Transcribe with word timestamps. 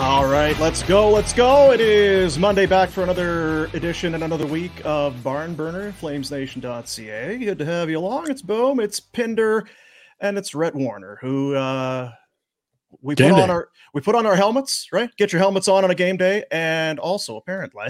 All 0.00 0.28
right, 0.28 0.56
let's 0.60 0.84
go, 0.84 1.10
let's 1.10 1.32
go. 1.32 1.72
It 1.72 1.80
is 1.80 2.38
Monday 2.38 2.66
back 2.66 2.88
for 2.88 3.02
another 3.02 3.64
edition 3.74 4.14
and 4.14 4.22
another 4.22 4.46
week 4.46 4.70
of 4.84 5.24
Barn 5.24 5.56
Burner, 5.56 5.90
flamesnation.ca. 5.90 7.38
Good 7.38 7.58
to 7.58 7.64
have 7.64 7.90
you 7.90 7.98
along. 7.98 8.30
It's 8.30 8.40
Boom, 8.40 8.78
it's 8.78 9.00
Pinder, 9.00 9.66
and 10.20 10.38
it's 10.38 10.54
Rhett 10.54 10.74
Warrener, 10.74 11.18
who 11.20 11.56
uh 11.56 12.12
we 13.02 13.16
Game 13.16 13.34
put 13.34 13.42
on 13.42 13.50
our 13.50 13.70
we 13.92 14.00
put 14.00 14.14
on 14.14 14.24
our 14.24 14.36
helmets, 14.36 14.86
right? 14.92 15.10
Get 15.16 15.32
your 15.32 15.40
helmets 15.40 15.66
on 15.66 15.82
on 15.82 15.90
a 15.90 15.96
game 15.96 16.16
day, 16.16 16.44
and 16.52 17.00
also 17.00 17.36
apparently 17.36 17.88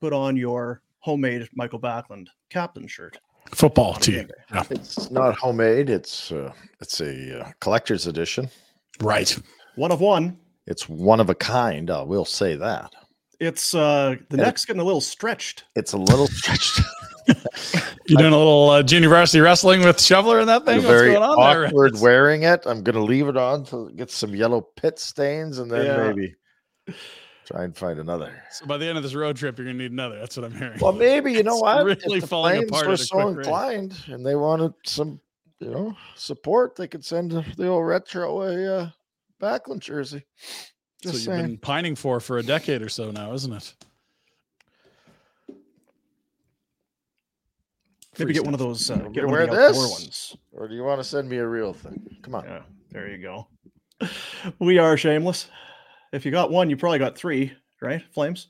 put 0.00 0.12
on 0.12 0.36
your 0.36 0.80
homemade 1.00 1.48
Michael 1.54 1.80
Backlund 1.80 2.28
captain 2.50 2.86
shirt. 2.86 3.18
Football 3.50 3.94
team. 3.94 4.30
Yeah. 4.54 4.62
It's 4.70 5.10
not 5.10 5.36
homemade. 5.36 5.90
It's 5.90 6.30
uh, 6.30 6.52
it's 6.80 7.00
a 7.00 7.40
uh, 7.40 7.52
collector's 7.58 8.06
edition. 8.06 8.48
Right. 9.00 9.36
One 9.74 9.90
of 9.90 10.00
one. 10.00 10.38
It's 10.66 10.88
one 10.88 11.20
of 11.20 11.28
a 11.30 11.34
kind. 11.34 11.90
I 11.90 12.02
will 12.02 12.24
say 12.24 12.56
that. 12.56 12.92
It's 13.40 13.74
uh 13.74 14.16
the 14.30 14.36
Yeah. 14.36 14.44
neck's 14.44 14.64
getting 14.64 14.80
a 14.80 14.84
little 14.84 15.00
stretched. 15.00 15.64
It's 15.74 15.92
a 15.92 15.98
little 15.98 16.28
stretched. 16.28 16.80
You're 18.06 18.18
doing 18.18 18.32
a 18.32 18.38
little 18.38 18.70
uh, 18.70 18.82
junior 18.82 19.08
varsity 19.08 19.40
wrestling 19.40 19.82
with 19.82 20.00
Shoveler 20.00 20.40
and 20.40 20.48
that 20.48 20.64
thing? 20.64 20.76
What's 20.78 20.86
very 20.88 21.12
going 21.12 21.22
on 21.22 21.38
there? 21.38 21.66
awkward 21.66 21.98
wearing 22.00 22.42
it. 22.42 22.62
I'm 22.66 22.82
gonna 22.82 23.02
leave 23.02 23.28
it 23.28 23.36
on 23.36 23.64
to 23.66 23.90
get 23.96 24.10
some 24.10 24.34
yellow 24.34 24.60
pit 24.60 24.98
stains, 24.98 25.58
and 25.58 25.70
then 25.70 25.86
Yeah. 25.86 26.06
maybe 26.08 26.34
try 27.46 27.64
and 27.64 27.76
find 27.76 27.98
another. 27.98 28.32
So 28.52 28.66
by 28.66 28.76
the 28.76 28.86
end 28.86 28.96
of 28.96 29.02
this 29.04 29.14
road 29.14 29.36
trip, 29.36 29.58
you're 29.58 29.66
gonna 29.66 29.78
need 29.78 29.92
another. 29.92 30.18
That's 30.18 30.36
what 30.36 30.44
I'm 30.44 30.54
hearing. 30.54 30.78
Well, 30.80 30.92
maybe 30.92 31.32
you 31.32 31.42
know 31.44 31.54
It's 31.54 31.62
what? 31.62 31.84
really 31.84 32.18
if 32.18 32.20
the 32.22 32.26
falling 32.28 32.58
apart 32.64 32.86
were 32.86 32.92
at 32.94 33.00
a 33.00 33.04
so 33.04 33.16
quick 33.16 33.36
rate. 33.38 33.46
inclined 33.46 33.94
and 34.08 34.24
they 34.26 34.34
wanted 34.36 34.72
some, 34.84 35.20
you 35.60 35.70
know, 35.70 35.96
support, 36.16 36.76
they 36.76 36.86
could 36.88 37.04
send 37.04 37.32
the 37.56 37.66
old 37.68 37.86
retro 37.86 38.42
a 38.42 38.76
uh, 38.82 38.90
Backlund 39.42 39.80
jersey. 39.80 40.24
so 40.36 40.54
Just 41.10 41.14
you've 41.14 41.22
saying. 41.34 41.46
been 41.46 41.58
pining 41.58 41.96
for 41.96 42.20
for 42.20 42.38
a 42.38 42.42
decade 42.42 42.80
or 42.82 42.88
so 42.88 43.10
now, 43.10 43.32
isn't 43.32 43.52
it? 43.52 43.74
Maybe 48.18 48.26
Free 48.26 48.34
get 48.34 48.44
one 48.44 48.52
of 48.54 48.60
those 48.60 48.90
uh, 48.90 48.94
You 48.94 49.00
want 49.00 49.08
me 49.08 49.14
get 49.14 49.20
to 49.22 49.26
one 49.26 49.32
wear 49.32 49.42
of 49.44 49.50
the 49.50 49.56
this? 49.56 49.76
ones. 49.90 50.36
Or 50.52 50.68
do 50.68 50.74
you 50.74 50.84
want 50.84 51.00
to 51.00 51.04
send 51.04 51.28
me 51.30 51.38
a 51.38 51.46
real 51.46 51.72
thing? 51.72 52.18
Come 52.22 52.34
on. 52.34 52.44
Yeah, 52.44 52.62
there 52.90 53.08
you 53.08 53.18
go. 53.18 53.48
We 54.58 54.78
are 54.78 54.96
shameless. 54.96 55.48
If 56.12 56.24
you 56.26 56.30
got 56.32 56.50
one, 56.50 56.68
you 56.68 56.76
probably 56.76 56.98
got 56.98 57.16
three, 57.16 57.52
right? 57.80 58.02
Flames 58.12 58.48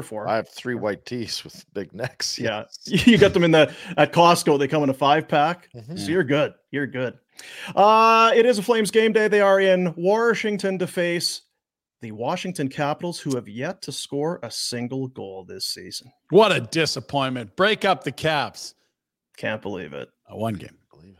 or 0.00 0.02
four. 0.02 0.28
I 0.28 0.36
have 0.36 0.48
three 0.48 0.74
white 0.74 1.04
tees 1.06 1.42
with 1.44 1.64
big 1.74 1.92
necks. 1.92 2.38
yeah, 2.38 2.64
you 2.84 3.18
got 3.18 3.34
them 3.34 3.44
in 3.44 3.50
the 3.50 3.74
at 3.96 4.12
Costco. 4.12 4.58
They 4.58 4.68
come 4.68 4.82
in 4.82 4.90
a 4.90 4.94
five 4.94 5.28
pack, 5.28 5.68
Mhm. 5.74 5.98
so 5.98 6.10
you're 6.10 6.24
good. 6.24 6.54
You're 6.70 6.86
good. 6.86 7.18
Uh, 7.74 8.30
it 8.34 8.46
is 8.46 8.58
a 8.58 8.62
Flames 8.62 8.90
game 8.90 9.12
day. 9.12 9.28
They 9.28 9.40
are 9.40 9.60
in 9.60 9.92
Washington 9.96 10.78
to 10.78 10.86
face 10.86 11.42
the 12.02 12.12
Washington 12.12 12.68
Capitals, 12.68 13.20
who 13.20 13.34
have 13.36 13.48
yet 13.48 13.80
to 13.82 13.92
score 13.92 14.40
a 14.42 14.50
single 14.50 15.06
goal 15.08 15.44
this 15.44 15.66
season. 15.66 16.10
What 16.30 16.50
a 16.52 16.60
disappointment. 16.60 17.54
Break 17.56 17.84
up 17.84 18.02
the 18.04 18.10
caps. 18.12 18.74
Can't 19.36 19.62
believe 19.62 19.92
it. 19.92 20.08
Uh, 20.30 20.36
one 20.36 20.54
game. 20.54 20.76
Believe 20.90 21.12
it. 21.14 21.18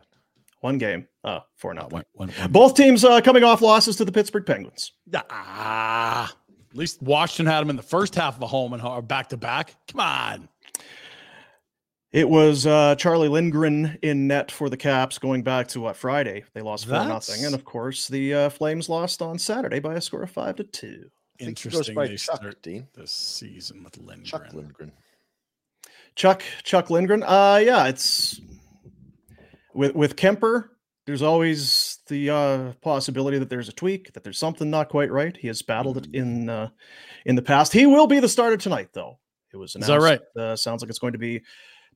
One 0.61 0.79
game. 0.79 1.07
Uh, 1.25 1.41
four 1.57 1.73
nothing. 1.73 1.91
one, 1.93 2.05
one, 2.15 2.29
one 2.31 2.51
Both 2.53 2.75
teams 2.75 3.05
uh, 3.05 3.21
coming 3.21 3.45
off 3.45 3.63
losses 3.63 3.97
to 3.97 4.05
the 4.05 4.13
Pittsburgh 4.13 4.45
Penguins. 4.45 4.93
Ah, 5.31 6.33
at 6.73 6.79
least 6.79 7.03
Washington 7.03 7.53
had 7.53 7.61
them 7.61 7.71
in 7.71 7.77
the 7.77 7.83
first 7.83 8.15
half 8.15 8.35
of 8.37 8.43
a 8.43 8.47
home 8.47 8.73
and 8.73 9.07
back 9.09 9.29
to 9.29 9.37
back. 9.37 9.77
Come 9.89 10.01
on. 10.01 10.49
It 12.13 12.29
was 12.29 12.67
uh, 12.67 12.95
Charlie 12.97 13.29
Lindgren 13.29 13.99
in 14.03 14.27
net 14.27 14.51
for 14.51 14.69
the 14.69 14.77
Caps 14.77 15.19
going 15.19 15.43
back 15.43 15.69
to 15.69 15.81
what 15.81 15.97
Friday. 15.97 16.45
They 16.55 16.61
lost 16.61 16.87
four 16.87 16.95
nothing, 17.07 17.45
and 17.45 17.55
of 17.55 17.65
course 17.65 18.09
the 18.09 18.35
uh, 18.35 18.49
Flames 18.51 18.89
lost 18.89 19.23
on 19.23 19.39
Saturday 19.39 19.81
by 19.81 19.95
a 19.95 20.01
score 20.01 20.23
of 20.23 20.31
five 20.31 20.57
to 20.57 20.65
two. 20.65 21.11
I 21.41 21.45
think 21.45 21.59
he 21.59 21.69
goes 21.71 21.89
Interesting. 21.89 21.95
by 21.95 22.07
They 22.09 22.17
Chuck, 22.17 22.37
start 22.37 22.63
Dean. 22.63 22.87
this 22.95 23.13
season 23.13 23.83
with 23.83 23.97
Lindgren. 23.97 24.25
Chuck 24.25 24.53
Lindgren. 24.53 24.93
Chuck 26.15 26.43
Chuck 26.63 26.91
Lindgren. 26.91 27.23
Uh, 27.23 27.61
yeah, 27.63 27.87
it's 27.87 28.41
with 29.75 29.95
with 29.95 30.17
Kuemper. 30.17 30.69
There's 31.07 31.23
always 31.23 31.71
the 32.13 32.31
uh, 32.31 32.73
possibility 32.83 33.39
that 33.39 33.49
there's 33.51 33.69
a 33.69 33.73
tweak, 33.73 34.13
that 34.13 34.23
there's 34.23 34.39
something 34.39 34.71
not 34.71 34.89
quite 34.89 35.11
right. 35.11 35.37
He 35.37 35.49
has 35.49 35.63
battled 35.63 35.97
it 35.97 36.07
in 36.15 36.49
uh, 36.49 36.69
in 37.27 37.35
the 37.35 37.43
past. 37.43 37.73
He 37.73 37.87
will 37.87 38.07
be 38.07 38.21
the 38.21 38.29
starter 38.29 38.57
tonight, 38.57 38.91
though. 38.93 39.19
It 39.53 39.57
was 39.57 39.71
Is 39.75 39.89
announced. 39.89 40.23
that 40.35 40.43
Uh, 40.43 40.57
sounds 40.57 40.83
like 40.83 40.91
it's 40.91 40.99
going 40.99 41.13
to 41.13 41.19
be 41.19 41.41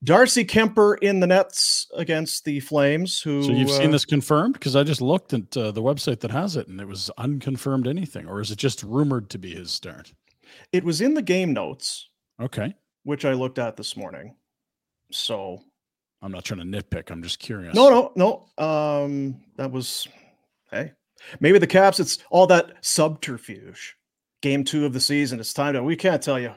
Darcy 0.05 0.45
Kuemper 0.45 0.97
in 1.01 1.21
the 1.21 1.27
nets 1.27 1.87
against 1.97 2.45
the 2.45 2.61
Flames. 2.61 3.21
Who 3.23 3.43
So 3.43 3.53
you've 3.53 3.71
seen 3.71 3.89
uh, 3.89 3.93
this 3.93 4.05
confirmed? 4.05 4.55
Because 4.55 4.77
I 4.77 4.83
just 4.83 5.01
looked 5.01 5.33
at 5.33 5.57
uh, 5.57 5.71
the 5.71 5.83
website 5.83 6.21
that 6.21 6.31
has 6.31 6.57
it, 6.57 6.69
and 6.69 6.81
it 6.81 6.89
was 6.89 7.11
unconfirmed 7.19 7.87
anything, 7.87 8.27
or 8.27 8.41
is 8.41 8.51
it 8.51 8.59
just 8.59 8.83
rumored 8.83 9.31
to 9.31 9.39
be 9.39 9.55
his 9.55 9.71
start? 9.71 10.13
It 10.73 10.85
was 10.85 11.01
in 11.01 11.15
the 11.15 11.23
game 11.23 11.53
notes, 11.53 12.09
Okay, 12.41 12.75
which 13.05 13.25
I 13.25 13.33
looked 13.33 13.59
at 13.59 13.77
this 13.77 13.97
morning. 13.97 14.37
So 15.13 15.63
I'm 16.23 16.33
not 16.33 16.45
trying 16.45 16.61
to 16.61 16.67
nitpick. 16.83 17.11
I'm 17.11 17.23
just 17.23 17.39
curious. 17.39 17.75
No, 17.75 17.91
no, 18.17 18.45
no. 18.59 18.65
Um, 18.65 19.41
that 19.57 19.71
was 19.71 20.09
hey, 20.71 20.93
maybe 21.41 21.59
the 21.59 21.67
Caps. 21.67 22.01
It's 22.01 22.19
all 22.31 22.47
that 22.49 22.73
subterfuge. 22.85 23.97
Game 24.43 24.65
two 24.65 24.85
of 24.87 24.93
the 24.93 25.01
season. 25.01 25.41
It's 25.41 25.53
time 25.53 25.75
to. 25.75 25.83
We 25.83 25.97
can't 25.97 26.23
tell 26.23 26.39
you. 26.39 26.53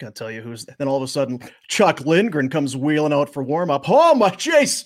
Can't 0.00 0.14
tell 0.14 0.30
you 0.30 0.40
who's. 0.40 0.64
Then 0.78 0.88
all 0.88 0.96
of 0.96 1.02
a 1.02 1.08
sudden, 1.08 1.38
Chuck 1.68 2.00
Lindgren 2.00 2.48
comes 2.48 2.76
wheeling 2.76 3.12
out 3.12 3.32
for 3.32 3.42
warm 3.42 3.70
up. 3.70 3.88
Oh 3.88 4.14
my 4.14 4.30
chase! 4.30 4.84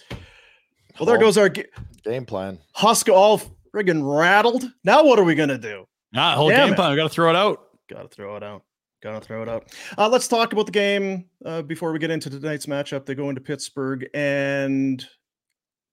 Well, 0.98 1.06
there 1.06 1.16
Oh. 1.16 1.20
goes 1.20 1.38
our 1.38 1.48
ga- 1.48 1.64
Game 2.04 2.24
plan. 2.26 2.58
Huska 2.76 3.12
all 3.14 3.40
friggin' 3.74 4.02
rattled. 4.02 4.64
Now 4.84 5.04
what 5.04 5.18
are 5.18 5.24
we 5.24 5.34
gonna 5.34 5.58
do? 5.58 5.86
Ah, 6.14 6.34
whole 6.36 6.48
Damn 6.50 6.66
game 6.68 6.72
it. 6.74 6.76
plan. 6.76 6.90
We 6.90 6.96
got 6.96 7.04
to 7.04 7.08
throw 7.08 7.30
it 7.30 7.36
out. 7.36 7.60
Gotta 7.90 8.08
throw 8.08 8.36
it 8.36 8.42
out. 8.42 8.62
Gotta 9.02 9.20
throw 9.20 9.42
it 9.42 9.48
out. 9.48 9.72
Uh, 9.98 10.08
let's 10.08 10.26
talk 10.26 10.52
about 10.52 10.66
the 10.66 10.72
game 10.72 11.26
uh, 11.44 11.62
before 11.62 11.92
we 11.92 11.98
get 11.98 12.10
into 12.10 12.30
tonight's 12.30 12.66
matchup. 12.66 13.04
They 13.06 13.14
go 13.14 13.28
into 13.28 13.40
Pittsburgh 13.40 14.08
and 14.14 15.06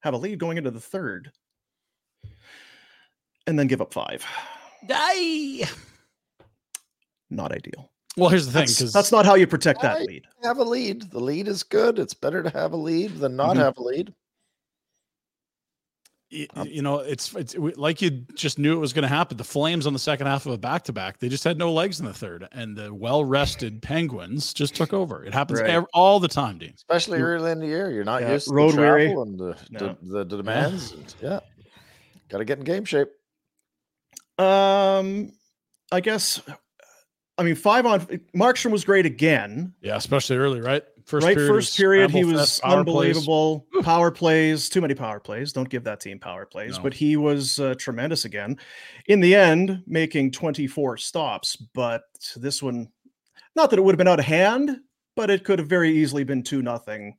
have 0.01 0.13
a 0.13 0.17
lead 0.17 0.39
going 0.39 0.57
into 0.57 0.71
the 0.71 0.79
third, 0.79 1.31
and 3.45 3.59
then 3.59 3.67
give 3.67 3.81
up 3.81 3.93
five. 3.93 4.25
Die. 4.87 5.67
Not 7.29 7.51
ideal. 7.51 7.89
Well, 8.15 8.29
here's 8.29 8.45
the 8.45 8.51
thing, 8.51 8.61
That's, 8.67 8.93
that's 8.93 9.11
not 9.11 9.25
how 9.25 9.35
you 9.35 9.47
protect 9.47 9.81
that 9.81 9.95
Right. 9.97 10.07
lead. 10.07 10.25
Have 10.43 10.59
a 10.59 10.63
lead. 10.63 11.09
The 11.11 11.19
lead 11.19 11.47
is 11.47 11.63
good. 11.63 11.97
It's 11.99 12.13
better 12.13 12.43
to 12.43 12.49
have 12.51 12.73
a 12.73 12.77
lead 12.77 13.15
than 13.17 13.35
not 13.35 13.55
Mhm. 13.55 13.59
have 13.59 13.77
a 13.77 13.83
lead. 13.83 14.13
You 16.65 16.81
know 16.81 16.99
it's 16.99 17.33
it's 17.35 17.55
like 17.55 18.01
you 18.01 18.09
just 18.33 18.57
knew 18.59 18.73
it 18.75 18.79
was 18.79 18.91
going 18.93 19.03
to 19.03 19.07
happen. 19.07 19.37
The 19.37 19.43
Flames 19.43 19.85
on 19.87 19.93
the 19.93 19.99
second 19.99 20.27
half 20.27 20.45
of 20.45 20.51
a 20.53 20.57
back 20.57 20.83
to 20.85 20.93
back, 20.93 21.19
they 21.19 21.29
just 21.29 21.43
had 21.43 21.57
no 21.57 21.71
legs 21.71 21.99
in 21.99 22.05
the 22.05 22.13
third, 22.13 22.47
and 22.51 22.75
the 22.75 22.93
well 22.93 23.23
rested 23.23 23.81
Penguins 23.81 24.53
just 24.53 24.75
took 24.75 24.93
over. 24.93 25.23
It 25.23 25.33
happens 25.33 25.61
Right. 25.61 25.69
ev- 25.69 25.85
all 25.93 26.19
the 26.19 26.27
time, 26.27 26.57
Dean. 26.57 26.73
Especially 26.75 27.19
You're- 27.19 27.33
early 27.35 27.51
in 27.51 27.59
the 27.59 27.67
year. 27.67 27.91
You're 27.91 28.03
not 28.03 28.21
Yeah, 28.21 28.33
used 28.33 28.47
to 28.47 28.53
road 28.53 28.73
the 28.73 28.77
weary. 28.81 29.11
and 29.11 29.37
the, 29.39 29.57
No. 29.69 29.97
the, 30.01 30.23
the 30.25 30.37
demands. 30.37 30.91
and- 30.93 31.15
yeah. 31.21 31.39
Got 32.29 32.39
to 32.39 32.45
get 32.45 32.57
in 32.57 32.63
game 32.63 32.85
shape. 32.85 33.09
Um, 34.39 35.31
I 35.91 35.99
guess. 36.01 36.41
I 37.37 37.43
mean, 37.43 37.55
five 37.55 37.85
on 37.85 38.01
Markstrom 38.35 38.71
was 38.71 38.83
great 38.85 39.05
again. 39.05 39.73
Yeah, 39.81 39.95
especially 39.95 40.37
early, 40.37 40.61
right? 40.61 40.83
First 41.05 41.25
right, 41.25 41.35
period, 41.35 41.49
first 41.53 41.75
period 41.77 42.11
he 42.11 42.23
was 42.23 42.59
power 42.61 42.71
plays. 42.71 42.79
unbelievable. 43.17 43.67
Power 43.83 44.09
plays, 44.11 44.69
too 44.69 44.79
many 44.81 44.93
power 44.93 45.19
plays. 45.19 45.51
Don't 45.51 45.67
give 45.69 45.83
that 45.83 45.99
team 45.99 46.17
power 46.19 46.45
plays, 46.45 46.77
No. 46.77 46.83
but 46.83 46.93
he 46.93 47.17
was 47.17 47.59
uh, 47.59 47.75
tremendous 47.77 48.23
again. 48.25 48.57
In 49.07 49.19
the 49.19 49.35
end, 49.35 49.83
making 49.85 50.31
24 50.31 50.97
stops, 50.97 51.55
but 51.57 52.03
this 52.37 52.63
one, 52.63 52.87
not 53.55 53.69
that 53.69 53.79
it 53.79 53.81
would 53.81 53.93
have 53.93 53.97
been 53.97 54.07
out 54.07 54.19
of 54.19 54.25
hand, 54.25 54.77
but 55.15 55.29
it 55.29 55.43
could 55.43 55.59
have 55.59 55.67
very 55.67 55.91
easily 55.91 56.23
been 56.23 56.41
two 56.41 56.61
nothing, 56.61 57.17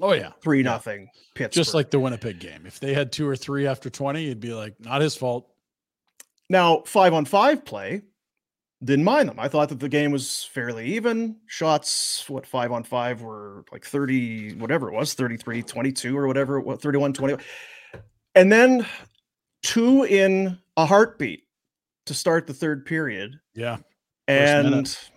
Oh 0.00 0.12
yeah, 0.12 0.32
three 0.42 0.58
Yeah. 0.58 0.64
nothing. 0.64 1.08
Pittsburgh. 1.34 1.52
just 1.62 1.74
like 1.74 1.90
the 1.90 1.98
Winnipeg 2.00 2.38
game. 2.38 2.66
If 2.66 2.80
they 2.80 2.92
had 2.94 3.12
two 3.12 3.26
or 3.28 3.36
three 3.36 3.66
after 3.66 3.88
twenty, 3.88 4.24
you'd 4.24 4.40
be 4.40 4.52
like, 4.52 4.74
not 4.80 5.00
his 5.00 5.14
fault. 5.16 5.48
Now, 6.50 6.82
five 6.86 7.12
on 7.14 7.24
five 7.24 7.64
play, 7.64 8.02
didn't 8.84 9.04
mind 9.04 9.28
them. 9.28 9.38
I 9.40 9.48
thought 9.48 9.68
that 9.70 9.80
the 9.80 9.88
game 9.88 10.10
was 10.12 10.44
fairly 10.44 10.94
even. 10.94 11.36
Shots, 11.46 12.28
what, 12.28 12.46
five 12.46 12.72
on 12.72 12.84
five 12.84 13.22
were 13.22 13.64
like 13.72 13.84
30, 13.84 14.54
whatever 14.54 14.88
it 14.88 14.94
was, 14.94 15.14
33, 15.14 15.62
22 15.62 16.16
or 16.16 16.26
whatever, 16.26 16.60
what, 16.60 16.82
31, 16.82 17.12
20. 17.14 17.36
And 18.34 18.52
then 18.52 18.86
two 19.62 20.04
in 20.04 20.58
a 20.76 20.84
heartbeat 20.84 21.44
to 22.04 22.14
start 22.14 22.46
the 22.46 22.54
third 22.54 22.84
period. 22.84 23.40
Yeah, 23.54 23.78
And 24.28 24.70
minute. 24.70 25.10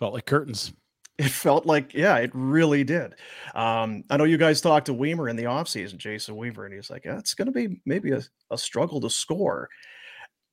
felt 0.00 0.12
like 0.12 0.26
curtains. 0.26 0.72
it 1.18 1.30
felt 1.30 1.64
like, 1.64 1.94
yeah, 1.94 2.16
it 2.16 2.30
really 2.34 2.82
did. 2.82 3.14
Um, 3.54 4.02
I 4.10 4.16
know 4.16 4.24
you 4.24 4.36
guys 4.36 4.60
talked 4.60 4.86
to 4.86 4.94
Weimer 4.94 5.28
in 5.28 5.36
the 5.36 5.44
offseason, 5.44 5.96
Jason 5.98 6.36
Weaver, 6.36 6.64
and 6.64 6.72
he 6.74 6.76
was 6.78 6.90
like, 6.90 7.04
yeah, 7.04 7.18
it's 7.18 7.34
going 7.34 7.46
to 7.46 7.52
be 7.52 7.80
maybe 7.86 8.10
a, 8.10 8.20
a 8.50 8.58
struggle 8.58 9.00
to 9.00 9.08
score. 9.10 9.68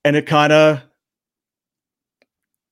And 0.06 0.16
it 0.16 0.28
kind 0.28 0.54
of, 0.54 0.82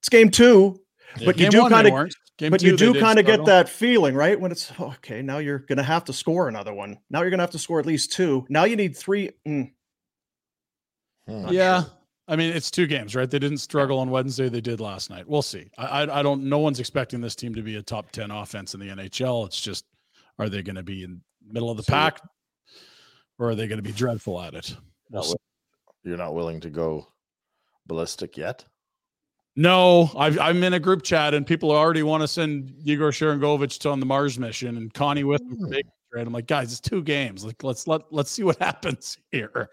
it's 0.07 0.09
game 0.09 0.29
two, 0.31 0.79
Yeah, 1.17 1.25
But 1.25 1.37
you 1.39 1.49
do 1.49 1.61
one, 1.63 1.71
they 1.71 1.77
kinda- 1.77 1.91
weren't. 1.91 2.15
Game 2.37 2.51
but 2.51 2.61
you 2.61 2.77
do 2.77 2.93
kind 2.93 3.17
of 3.17 3.25
get 3.25 3.33
struggle. 3.33 3.45
that 3.47 3.67
feeling, 3.67 4.13
right? 4.13 4.39
When 4.39 4.51
it's 4.51 4.71
"Oh, 4.77 4.89
okay, 4.97 5.23
now 5.23 5.39
you're 5.39 5.57
going 5.59 5.77
to 5.77 5.83
have 5.83 6.05
to 6.05 6.13
score 6.13 6.47
another 6.47 6.71
one. 6.71 6.99
Now 7.09 7.21
you're 7.21 7.31
going 7.31 7.39
to 7.39 7.43
have 7.43 7.49
to 7.51 7.57
score 7.59 7.79
at 7.79 7.87
least 7.87 8.11
two. 8.13 8.45
Now 8.47 8.65
you 8.65 8.75
need 8.75 8.95
three. 8.95 9.31
Mm, 9.47 9.71
Hmm. 11.27 11.47
Yeah. 11.49 11.81
sure. 11.83 11.91
I 12.27 12.35
mean, 12.35 12.53
it's 12.55 12.69
two 12.69 12.85
games, 12.87 13.15
right? 13.15 13.29
They 13.29 13.39
didn't 13.39 13.57
struggle 13.57 13.97
on 13.99 14.09
Wednesday. 14.11 14.49
They 14.49 14.61
did 14.61 14.79
last 14.79 15.09
night. 15.09 15.27
We'll 15.27 15.41
see. 15.41 15.71
I, 15.79 15.85
I, 16.03 16.19
I 16.19 16.23
don't. 16.23 16.43
No 16.43 16.59
one's 16.59 16.79
expecting 16.79 17.21
this 17.21 17.35
team 17.35 17.55
to 17.55 17.61
be 17.63 17.75
a 17.77 17.81
top 17.81 18.11
ten 18.11 18.29
offense 18.31 18.73
in 18.75 18.79
the 18.81 18.87
NHL. 18.89 19.45
It's 19.47 19.59
just, 19.59 19.85
are 20.37 20.47
they 20.49 20.61
going 20.61 20.75
to 20.75 20.83
be 20.83 21.03
in 21.03 21.21
middle 21.43 21.71
of 21.71 21.77
the 21.77 21.83
So- 21.83 21.93
pack, 21.93 22.21
or 23.39 23.49
are 23.49 23.55
they 23.55 23.67
going 23.67 23.79
to 23.79 23.83
be 23.83 23.93
dreadful 23.93 24.39
at 24.41 24.53
it? 24.53 24.75
We'll 25.09 25.23
Not 25.23 25.35
You're 26.03 26.17
not 26.17 26.35
willing 26.35 26.59
to 26.61 26.69
go 26.69 27.07
ballistic 27.87 28.37
yet? 28.37 28.63
No, 29.59 30.11
I've, 30.15 30.37
I'm 30.39 30.63
in 30.63 30.73
a 30.73 30.79
group 30.79 31.01
chat, 31.01 31.33
and 31.33 31.45
people 31.45 31.71
already 31.71 32.03
want 32.03 32.21
to 32.21 32.27
send 32.27 32.75
Yegor 32.83 33.11
Sharangovich 33.11 33.79
to 33.79 33.89
on 33.89 33.99
the 33.99 34.05
Mars 34.05 34.37
mission, 34.37 34.77
and 34.77 34.93
Connie 34.93 35.23
with 35.23 35.41
him. 35.41 35.67
Trade. 36.11 36.27
I'm 36.27 36.31
like, 36.31 36.45
guys, 36.45 36.71
it's 36.71 36.79
two 36.79 37.01
games. 37.01 37.43
Like, 37.43 37.63
let's 37.63 37.87
let 37.87 38.01
let's 38.11 38.29
see 38.29 38.43
what 38.43 38.57
happens 38.61 39.17
here. 39.31 39.71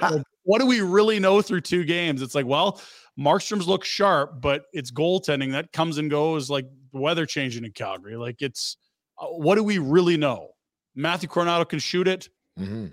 Like, 0.00 0.22
what 0.44 0.60
do 0.60 0.66
we 0.66 0.82
really 0.82 1.18
know 1.18 1.42
through 1.42 1.62
two 1.62 1.84
games? 1.84 2.22
It's 2.22 2.36
like, 2.36 2.46
well, 2.46 2.80
Markstrom's 3.18 3.66
look 3.66 3.84
sharp, 3.84 4.40
but 4.40 4.66
it's 4.72 4.92
goaltending 4.92 5.50
that 5.50 5.72
comes 5.72 5.98
and 5.98 6.08
goes, 6.08 6.48
like 6.48 6.66
the 6.92 7.00
weather 7.00 7.26
changing 7.26 7.64
in 7.64 7.72
Calgary. 7.72 8.16
Like, 8.16 8.40
it's 8.40 8.76
uh, 9.18 9.26
what 9.26 9.56
do 9.56 9.64
we 9.64 9.78
really 9.78 10.16
know? 10.16 10.50
Matthew 10.94 11.28
Coronato 11.28 11.68
can 11.68 11.80
shoot 11.80 12.06
it. 12.06 12.28
Mm-hmm. 12.56 12.86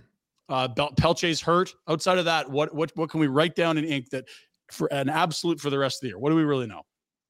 Uh, 0.50 0.68
Pelche's 0.98 1.40
hurt. 1.40 1.76
Outside 1.88 2.18
of 2.18 2.26
that, 2.26 2.50
what 2.50 2.74
what 2.74 2.92
what 2.96 3.12
can 3.12 3.20
we 3.20 3.28
write 3.28 3.56
down 3.56 3.78
in 3.78 3.86
ink 3.86 4.10
that 4.10 4.26
for 4.72 4.92
an 4.94 5.10
absolute 5.10 5.60
for 5.60 5.70
the 5.70 5.78
rest 5.78 5.98
of 5.98 6.02
the 6.02 6.08
year? 6.08 6.18
What 6.18 6.30
do 6.30 6.36
we 6.36 6.44
really 6.44 6.68
know? 6.68 6.82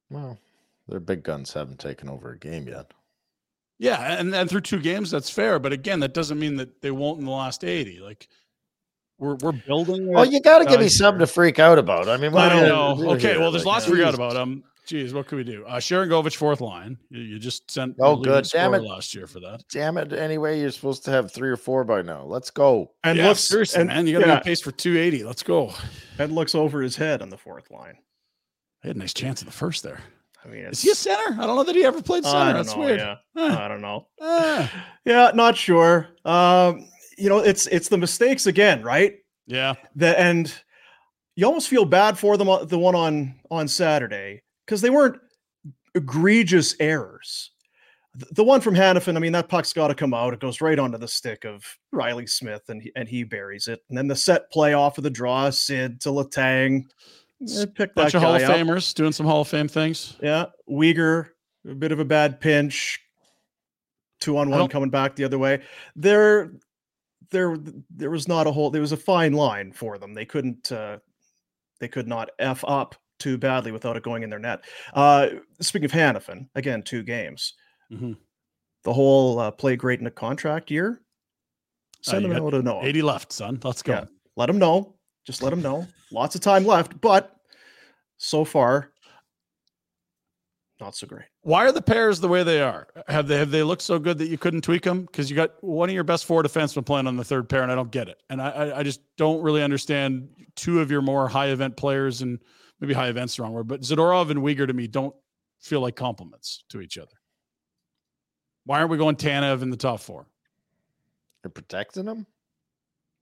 Well, 0.09 0.38
their 0.88 0.99
big 0.99 1.23
guns 1.23 1.53
haven't 1.53 1.79
taken 1.79 2.09
over 2.09 2.31
a 2.31 2.38
game 2.38 2.67
yet. 2.67 2.91
Yeah, 3.79 4.19
and 4.19 4.33
and 4.35 4.49
through 4.49 4.61
two 4.61 4.79
games, 4.79 5.09
that's 5.09 5.29
fair. 5.29 5.57
But 5.57 5.73
again, 5.73 6.01
that 6.01 6.13
doesn't 6.13 6.38
mean 6.39 6.57
that 6.57 6.81
they 6.81 6.91
won't 6.91 7.19
in 7.19 7.25
the 7.25 7.31
last 7.31 7.63
eighty. 7.63 7.99
Like 7.99 8.27
we're 9.17 9.35
we're 9.35 9.53
building. 9.53 10.07
Well, 10.07 10.25
you 10.25 10.39
got 10.41 10.59
to 10.59 10.65
give 10.65 10.79
me 10.79 10.89
something 10.89 11.19
to 11.19 11.27
freak 11.27 11.57
out 11.59 11.79
about. 11.79 12.07
I 12.07 12.17
mean, 12.17 12.35
I 12.35 12.49
don't 12.49 12.67
know. 12.67 13.11
Okay, 13.13 13.38
well, 13.38 13.51
there's 13.51 13.65
Like, 13.65 13.73
lots 13.73 13.85
to 13.85 13.91
forget 13.91 14.05
Jesus. 14.07 14.15
about. 14.19 14.38
Um, 14.38 14.63
geez, 14.91 15.13
what 15.13 15.25
could 15.27 15.38
we 15.38 15.43
do? 15.45 15.65
Uh, 15.65 15.77
Sharangovich, 15.77 16.35
fourth 16.35 16.59
line. 16.59 16.97
You, 17.09 17.21
you 17.21 17.39
just 17.39 17.71
sent. 17.71 17.95
Oh, 18.01 18.17
good. 18.17 18.45
Damn 18.51 18.73
it. 18.73 18.83
Last 18.83 19.15
year 19.15 19.25
for 19.25 19.39
that. 19.39 19.63
Damn 19.71 19.97
it! 19.97 20.11
Anyway, 20.11 20.59
you're 20.59 20.69
supposed 20.71 21.05
to 21.05 21.11
have 21.11 21.31
three 21.31 21.49
or 21.49 21.55
four 21.55 21.85
by 21.85 22.01
now. 22.01 22.23
Let's 22.23 22.49
go. 22.51 22.91
and 23.05 23.17
yeah, 23.17 23.29
looks 23.29 23.39
seriously, 23.39 23.79
and, 23.81 23.88
man, 23.88 24.05
you 24.05 24.13
got 24.13 24.19
to 24.19 24.27
yeah, 24.27 24.33
be 24.36 24.38
on 24.39 24.43
pace 24.43 24.62
for 24.62 24.71
280. 24.71 25.24
Let's 25.24 25.43
go. 25.43 25.74
and 26.19 26.33
looks 26.33 26.53
over 26.55 26.81
his 26.81 26.95
head 26.98 27.21
on 27.21 27.29
the 27.29 27.38
fourth 27.38 27.71
line. 27.71 27.95
I 28.83 28.88
had 28.88 28.95
a 28.98 29.00
nice 29.00 29.13
chance 29.13 29.41
in 29.41 29.45
the 29.45 29.53
first 29.53 29.81
there. 29.83 30.01
I 30.43 30.48
mean, 30.50 30.62
Is 30.65 30.69
it's, 30.71 30.81
he 30.81 30.89
a 30.89 30.95
center? 30.95 31.39
I 31.41 31.45
don't 31.48 31.55
know 31.55 31.63
that 31.63 31.75
he 31.75 31.86
ever 31.86 32.01
played 32.01 32.24
center. 32.25 32.38
I 32.38 32.45
don't 32.53 32.63
That's 32.65 32.75
know. 32.75 32.81
weird. 32.83 33.00
Yeah, 33.00 33.15
Huh. 33.38 33.57
I 33.60 33.67
don't 33.67 33.81
know. 33.81 34.07
Ah, 34.19 34.86
Yeah, 35.05 35.31
not 35.36 35.55
sure. 35.55 36.10
Um, 36.25 36.88
you 37.17 37.29
know, 37.29 37.38
it's 37.39 37.67
it's 37.67 37.88
the 37.89 37.98
mistakes 37.98 38.45
again, 38.48 38.83
right? 38.83 39.15
yeah. 39.48 39.75
The 39.95 40.19
and 40.19 40.53
you 41.36 41.45
almost 41.45 41.69
feel 41.69 41.86
bad 41.86 42.17
for 42.17 42.36
them. 42.38 42.50
The 42.67 42.77
one 42.77 42.95
on 42.95 43.36
on 43.50 43.67
Saturday 43.67 44.41
because 44.65 44.82
they 44.82 44.89
weren't 44.89 45.18
egregious 45.96 46.75
errors. 46.80 47.51
The, 48.32 48.44
one 48.44 48.60
from 48.60 48.75
Hanifin, 48.75 49.15
I 49.15 49.20
mean, 49.20 49.32
that 49.32 49.48
puck's 49.48 49.72
got 49.72 49.88
to 49.88 49.96
come 49.96 50.13
out. 50.13 50.34
It 50.34 50.41
goes 50.41 50.60
right 50.60 50.77
onto 50.77 50.98
the 50.98 51.08
stick 51.08 51.46
of 51.46 51.63
Reilly 51.94 52.27
Smith, 52.27 52.63
and 52.68 52.82
he, 52.82 52.91
and 52.96 53.08
he 53.08 53.24
buries 53.24 53.70
it. 53.70 53.80
And 53.88 53.98
then 53.98 54.08
the 54.08 54.15
set 54.15 54.51
play 54.51 54.74
off 54.74 54.98
of 54.98 55.06
the 55.06 55.10
draw, 55.10 55.50
Sid 55.50 56.01
to 56.01 56.10
Letang. 56.10 56.84
Eh, 57.41 57.65
pick 57.74 57.96
that 57.96 57.96
Bunch 57.96 58.13
of 58.13 58.22
Hall 58.22 58.36
of 58.36 58.41
guy 58.41 58.48
up. 58.48 58.58
Famers 58.58 58.94
doing 58.94 59.13
some 59.13 59.25
Hall 59.25 59.41
of 59.41 59.48
Fame 59.48 59.70
things. 59.70 60.18
Yeah, 60.22 60.48
Weegar, 60.70 61.30
a 61.65 61.74
bit 61.74 61.94
of 61.94 62.00
a 62.00 62.06
bad 62.06 62.41
pinch. 62.41 63.00
Two 64.20 64.38
on 64.38 64.50
one 64.50 64.68
coming 64.68 64.89
back 64.89 65.15
the 65.15 65.24
other 65.24 65.39
way. 65.39 65.62
There, 65.96 66.51
there, 67.32 67.58
there 67.89 68.12
was 68.12 68.27
not 68.27 68.46
a 68.46 68.51
whole. 68.51 68.70
There 68.70 68.82
was 68.82 68.91
a 68.91 68.98
fine 68.98 69.34
line 69.34 69.72
for 69.72 69.98
them. 69.98 70.13
They 70.13 70.25
couldn't. 70.25 70.72
Uh, 70.72 70.98
they 71.80 71.88
could 71.88 72.08
not 72.08 72.30
f 72.38 72.63
up 72.68 72.96
too 73.21 73.37
badly 73.37 73.71
without 73.71 73.95
it 73.95 74.03
going 74.03 74.23
in 74.23 74.29
their 74.29 74.39
net. 74.39 74.65
Uh, 74.93 75.27
speaking 75.61 75.85
of 75.85 75.91
Hanifin, 75.91 76.47
again, 76.55 76.81
two 76.83 77.03
games. 77.03 77.53
Mhm. 77.91 78.17
The 78.83 78.93
whole 78.93 79.39
uh, 79.39 79.51
play 79.51 79.75
great 79.75 79.99
in 79.99 80.07
a 80.07 80.11
contract 80.11 80.71
year. 80.71 81.01
Uh, 82.07 82.11
Send 82.11 82.25
them 82.25 82.31
out 82.33 82.49
to 82.49 82.61
know. 82.63 82.81
80 82.83 83.01
left, 83.03 83.31
son. 83.31 83.59
Let's 83.63 83.83
go. 83.83 83.93
Yeah. 83.93 84.05
Let 84.35 84.47
them 84.47 84.57
know. 84.57 84.95
Just 85.25 85.43
let 85.43 85.51
them 85.51 85.61
know. 85.61 85.87
Lots 86.11 86.33
of 86.35 86.41
time 86.41 86.65
left, 86.65 86.99
but 86.99 87.35
so 88.17 88.43
far, 88.43 88.91
not 90.79 90.95
so 90.95 91.05
great. 91.05 91.25
Why 91.41 91.65
are 91.65 91.71
the 91.71 91.81
pairs 91.81 92.19
the 92.19 92.27
way 92.27 92.41
they 92.41 92.59
are? 92.61 92.87
Have 93.07 93.27
they 93.27 93.37
have 93.37 93.51
they 93.51 93.61
looked 93.61 93.83
so 93.83 93.99
good 93.99 94.17
that 94.17 94.27
you 94.29 94.37
couldn't 94.39 94.61
tweak 94.61 94.81
them? 94.83 95.03
Because 95.05 95.29
you 95.29 95.35
got 95.35 95.51
one 95.63 95.89
of 95.89 95.93
your 95.95 96.03
best 96.03 96.25
four 96.25 96.41
defensemen 96.41 96.85
playing 96.85 97.05
on 97.05 97.17
the 97.17 97.23
third 97.23 97.47
pair, 97.49 97.61
and 97.61 97.71
I 97.71 97.75
don't 97.75 97.91
get 97.91 98.09
it. 98.09 98.17
And 98.31 98.41
I 98.41 98.49
I, 98.49 98.79
I 98.79 98.83
just 98.83 99.01
don't 99.15 99.43
really 99.43 99.61
understand 99.61 100.27
two 100.55 100.81
of 100.81 100.89
your 100.89 101.01
more 101.03 101.27
high 101.27 101.47
event 101.49 101.77
players, 101.77 102.23
and 102.23 102.39
maybe 102.81 102.93
high 102.93 103.07
events 103.07 103.38
the 103.38 103.43
wrong 103.43 103.53
word, 103.53 103.67
but 103.67 103.81
Zadorov 103.81 104.31
and 104.31 104.41
Weegar 104.41 104.67
to 104.67 104.73
me 104.73 104.88
don't 104.88 105.15
feel 105.61 105.79
like 105.79 105.95
compliments 105.95 106.65
to 106.69 106.81
each 106.81 106.97
other. 106.97 107.13
Why 108.65 108.79
aren't 108.79 108.91
we 108.91 108.97
going 108.97 109.15
Tanev 109.15 109.61
in 109.61 109.69
the 109.69 109.77
top 109.77 110.01
four 110.01 110.25
You're 111.43 111.51
protecting 111.51 112.05
him 112.05 112.25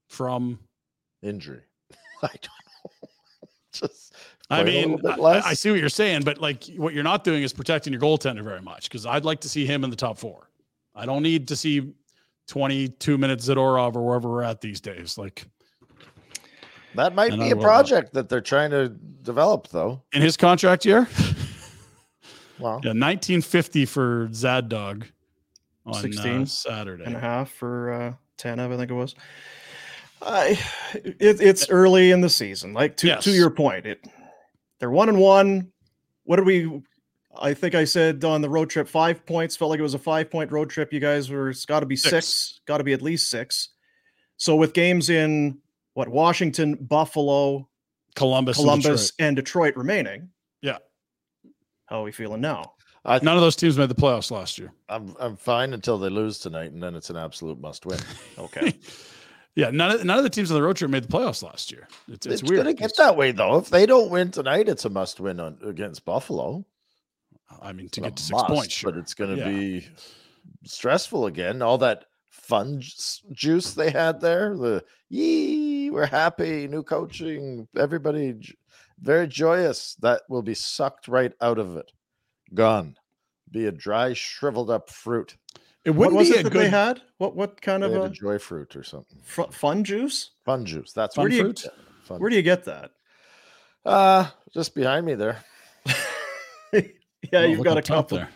from? 0.08 0.60
injury. 1.22 1.62
I 2.24 2.28
don't 2.28 2.44
know. 2.44 3.10
Just 3.74 4.14
I 4.50 4.64
mean, 4.64 5.00
I. 5.06 5.42
I 5.46 5.54
see 5.54 5.70
what 5.70 5.80
you're 5.80 5.90
saying, 5.90 6.24
but 6.24 6.40
like 6.40 6.64
what 6.76 6.94
you're 6.94 7.04
not 7.04 7.24
doing 7.24 7.44
is 7.44 7.54
protecting 7.54 7.94
your 7.94 8.02
goaltender 8.02 8.44
very 8.44 8.62
much 8.62 8.90
because 8.90 9.06
I'd 9.06 9.26
like 9.26 9.42
to 9.42 9.50
see 9.50 9.66
him 9.66 9.84
in 9.84 9.90
the 9.90 9.96
top 9.96 10.18
four. 10.18 10.50
I 10.96 11.06
don't 11.06 11.22
need 11.22 11.48
to 11.50 11.56
see 11.56 11.94
22 12.48 13.18
minutes 13.18 13.48
Zadorov 13.48 13.96
or 13.96 14.06
wherever 14.06 14.28
we're 14.28 14.42
at 14.42 14.60
these 14.60 14.82
days. 14.82 15.18
Like 15.18 15.46
that 16.96 17.14
might 17.16 17.32
and 17.32 17.42
be 17.42 17.48
I 17.48 17.50
a 17.50 17.56
project 17.56 18.14
that 18.14 18.30
they're 18.30 18.42
trying 18.42 18.72
to 18.72 18.90
develop, 18.90 19.68
though. 19.70 20.02
in 20.14 20.22
his 20.22 20.38
contract 20.38 20.86
year, 20.86 21.08
Well, 22.60 22.82
yeah, 22.84 22.90
1950 22.92 23.86
for 23.86 24.30
Zad 24.34 24.68
Dog 24.68 25.06
on 25.86 25.94
16 25.94 26.42
uh, 26.42 26.46
Saturday. 26.46 27.04
and 27.06 27.16
a 27.16 27.20
half 27.20 27.52
for 27.52 27.94
uh, 27.94 28.14
Tanev, 28.38 28.74
I 28.74 28.78
think 28.78 28.92
it 28.92 28.96
was. 28.96 29.16
I, 30.22 30.60
it, 30.94 31.40
it's 31.42 31.70
early 31.70 32.12
in 32.12 32.20
the 32.20 32.30
season. 32.30 32.74
Like 32.74 32.98
to 32.98 33.16
to 33.22 33.32
your 33.32 33.50
point, 33.50 33.86
it 33.86 34.06
they're 34.80 34.92
one 34.92 35.08
and 35.08 35.18
one. 35.18 35.72
What 36.26 36.36
did 36.36 36.46
we? 36.46 36.82
I 37.40 37.54
think 37.54 37.74
I 37.76 37.86
said 37.86 38.26
on 38.26 38.42
the 38.42 38.50
road 38.50 38.70
trip 38.70 38.90
five 38.90 39.26
points. 39.26 39.56
Felt 39.56 39.70
like 39.72 39.80
it 39.80 39.84
was 39.84 39.94
a 39.94 40.00
five 40.00 40.30
point 40.30 40.52
road 40.52 40.70
trip. 40.70 40.92
You 40.92 41.00
guys 41.00 41.30
were. 41.30 41.50
It's 41.50 41.66
got 41.66 41.80
to 41.80 41.86
be 41.86 41.96
Six. 41.96 42.10
six. 42.28 42.60
Got 42.66 42.80
to 42.80 42.84
be 42.84 42.92
at 42.92 43.02
least 43.02 43.30
six. 43.30 43.70
So 44.36 44.58
with 44.58 44.74
games 44.74 45.10
in 45.10 45.60
what 45.94 46.10
Washington, 46.10 46.76
Buffalo, 46.76 47.68
Columbus, 48.16 48.58
and 48.58 48.66
Columbus, 48.66 49.12
Detroit. 49.12 49.28
and 49.28 49.36
Detroit 49.36 49.76
remaining. 49.76 50.30
Yeah. 50.62 50.78
How 51.88 52.02
are 52.02 52.04
we 52.04 52.12
feeling 52.12 52.42
now? 52.42 52.74
I, 53.06 53.20
None 53.24 53.36
of 53.38 53.42
those 53.42 53.56
teams 53.56 53.78
made 53.78 53.90
the 53.90 53.96
playoffs 53.96 54.30
last 54.30 54.60
year. 54.60 54.72
I'm 54.90 55.16
I'm 55.20 55.36
fine 55.38 55.74
until 55.74 55.98
they 55.98 56.10
lose 56.10 56.38
tonight, 56.40 56.72
and 56.72 56.84
then 56.84 56.96
it's 56.96 57.10
an 57.10 57.18
absolute 57.18 57.60
must 57.60 57.86
win. 57.86 58.00
Okay. 58.38 58.74
Yeah, 59.56 59.72
none 59.72 59.92
of 59.92 60.06
none 60.06 60.18
of 60.18 60.24
the 60.24 60.30
teams 60.30 60.52
on 60.52 60.56
the 60.56 60.62
road 60.64 60.78
trip 60.78 60.90
made 60.92 61.04
the 61.04 61.08
playoffs 61.10 61.44
last 61.44 61.70
year. 61.70 61.88
It's, 62.08 62.26
it's, 62.28 62.42
It's, 62.42 62.44
weird. 62.50 62.64
gonna 62.64 62.74
get 62.74 62.96
that 62.96 63.18
way 63.18 63.32
though. 63.32 63.58
If 63.58 63.70
they 63.70 63.86
don't 63.86 64.10
win 64.10 64.32
tonight, 64.32 64.70
it's 64.70 64.86
a 64.86 64.90
must 64.90 65.20
win 65.20 65.40
on 65.42 65.58
against 65.66 66.06
Buffalo. 66.06 66.64
I 67.62 67.74
mean, 67.74 67.90
to 67.90 68.02
Not 68.02 68.10
get 68.10 68.16
to 68.18 68.24
six 68.24 68.32
must, 68.34 68.48
points, 68.48 68.74
sure. 68.74 68.92
but 68.92 69.00
it's 69.00 69.14
going 69.16 69.36
to 69.36 69.42
Yeah. 69.42 69.50
be 69.50 69.88
stressful 70.64 71.26
again. 71.26 71.62
All 71.62 71.78
that 71.80 72.06
fun 72.30 72.80
ju- 72.80 72.92
juice 73.34 73.74
they 73.74 73.90
had 73.90 74.22
there, 74.22 74.56
the 74.56 74.86
yee, 75.10 75.79
we're 75.90 76.06
happy, 76.06 76.68
new 76.68 76.84
coaching, 76.84 77.68
everybody 77.78 78.34
j- 78.34 78.56
very 79.00 79.28
joyous. 79.28 79.96
That 80.02 80.22
will 80.30 80.42
be 80.42 80.54
sucked 80.54 81.08
right 81.08 81.34
out 81.42 81.58
of 81.60 81.78
it, 81.78 81.92
gone. 82.54 82.96
Be 83.52 83.66
a 83.68 83.72
dry, 83.72 84.14
shriveled 84.14 84.70
up 84.70 84.90
fruit. 84.90 85.36
it 85.86 85.92
What 85.92 86.12
wouldn't 86.12 86.18
was 86.18 86.30
be 86.30 86.36
it 86.36 86.40
a 86.42 86.44
that 86.44 86.50
good 86.54 86.62
they 86.66 86.70
had? 86.70 87.02
What 87.18 87.36
what 87.36 87.62
kind 87.62 87.82
They 87.84 87.88
of 87.88 87.94
had 87.94 88.02
a 88.02 88.06
a 88.06 88.10
joy 88.10 88.38
fruit 88.40 88.76
or 88.76 88.84
something. 88.84 89.18
fr- 89.24 89.52
fun 89.52 89.84
juice? 89.84 90.32
Fun 90.46 90.66
juice. 90.66 90.92
That's 90.94 91.16
fun 91.16 91.26
what 91.26 91.30
do 91.32 91.36
you- 91.38 91.44
fruit. 91.44 91.66
fun. 92.04 92.20
Where 92.20 92.30
do 92.30 92.36
you 92.36 92.42
get 92.44 92.64
that? 92.66 92.92
uh 93.86 94.28
just 94.54 94.76
behind 94.76 95.06
me 95.06 95.16
there. 95.16 95.44
yeah, 96.74 96.82
Oh, 97.34 97.42
you've 97.46 97.64
got 97.64 97.78
a 97.78 97.80
up 97.80 97.86
top 97.86 98.10
couple 98.10 98.28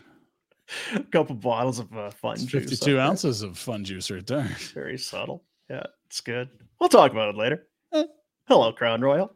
couple 1.12 1.36
bottles 1.36 1.80
of 1.80 1.96
uh, 1.96 2.10
fun 2.12 2.34
It's 2.36 2.44
juice. 2.46 2.64
up 2.64 2.70
52 2.70 2.94
there. 2.94 3.02
ounces 3.02 3.42
of 3.42 3.58
fun 3.58 3.84
juice 3.84 4.10
right 4.10 4.26
there. 4.26 4.50
Very 4.74 4.98
subtle. 4.98 5.44
Yeah, 5.70 5.84
it's 6.14 6.22
good. 6.22 6.48
We'll 6.80 6.90
talk 6.90 7.12
about 7.12 7.30
it 7.30 7.36
later. 7.36 7.66
Eh. 7.92 8.04
Hello, 8.48 8.72
Crown 8.72 9.02
Royal. 9.02 9.34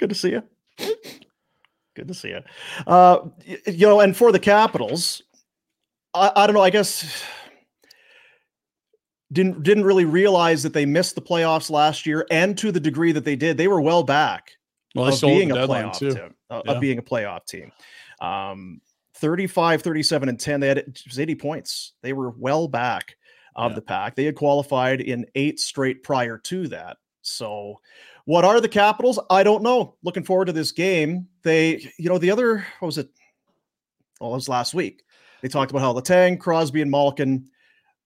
Good 0.00 0.08
to 0.08 0.16
see 0.16 0.30
you. 0.30 0.42
Good 1.94 2.08
to 2.08 2.12
see 2.14 2.30
you. 2.30 2.40
Uh, 2.88 3.28
you 3.66 3.86
know, 3.86 4.00
and 4.00 4.16
for 4.16 4.32
the 4.32 4.40
Capitals, 4.40 5.22
I, 6.12 6.32
I 6.34 6.46
don't 6.48 6.54
know. 6.54 6.60
I 6.62 6.70
guess 6.70 7.22
didn't 9.30 9.62
didn't 9.62 9.84
really 9.84 10.04
realize 10.04 10.64
that 10.64 10.72
they 10.72 10.86
missed 10.86 11.14
the 11.14 11.22
playoffs 11.22 11.70
last 11.70 12.04
year, 12.04 12.26
and 12.32 12.58
to 12.58 12.72
the 12.72 12.80
degree 12.80 13.12
that 13.12 13.24
they 13.24 13.36
did, 13.36 13.56
they 13.56 13.68
were 13.68 13.80
well 13.80 14.02
back 14.02 14.50
Well, 14.96 15.06
of 15.14 15.20
being 15.20 15.52
a 15.52 15.54
playoff 15.54 15.98
too. 15.98 16.14
team, 16.14 16.34
uh, 16.50 16.62
Yeah. 16.66 16.72
of 16.72 16.80
being 16.80 16.98
a 16.98 17.02
playoff 17.02 17.46
team. 17.46 17.70
Um, 18.20 18.80
35, 19.14 19.82
37, 19.82 20.28
and 20.28 20.40
10. 20.40 20.58
They 20.58 20.66
had 20.68 20.98
80 21.16 21.36
points. 21.36 21.92
They 22.02 22.12
were 22.12 22.30
well 22.30 22.66
back 22.66 23.14
of 23.56 23.72
Yeah. 23.72 23.74
the 23.76 23.82
pack. 23.82 24.14
They 24.14 24.24
had 24.24 24.36
qualified 24.36 25.00
in 25.00 25.26
eight 25.34 25.58
straight 25.58 26.02
prior 26.04 26.38
to 26.38 26.68
that. 26.68 26.98
So, 27.22 27.80
what 28.24 28.44
are 28.44 28.60
the 28.60 28.68
Capitals? 28.68 29.18
I 29.30 29.42
don't 29.42 29.62
know. 29.64 29.96
Looking 30.04 30.22
forward 30.22 30.44
to 30.46 30.52
this 30.52 30.70
game. 30.72 31.26
They, 31.42 31.90
you 31.98 32.08
know, 32.08 32.18
the 32.18 32.30
other, 32.30 32.58
what 32.78 32.86
was 32.86 32.98
it? 32.98 33.08
Oh, 34.20 34.28
it 34.32 34.34
was 34.36 34.48
last 34.48 34.74
week. 34.74 35.02
They 35.42 35.48
talked 35.48 35.70
about 35.70 35.80
how 35.80 35.92
Letang, 35.92 36.38
Crosby, 36.38 36.82
and 36.82 36.90
Malkin, 36.90 37.48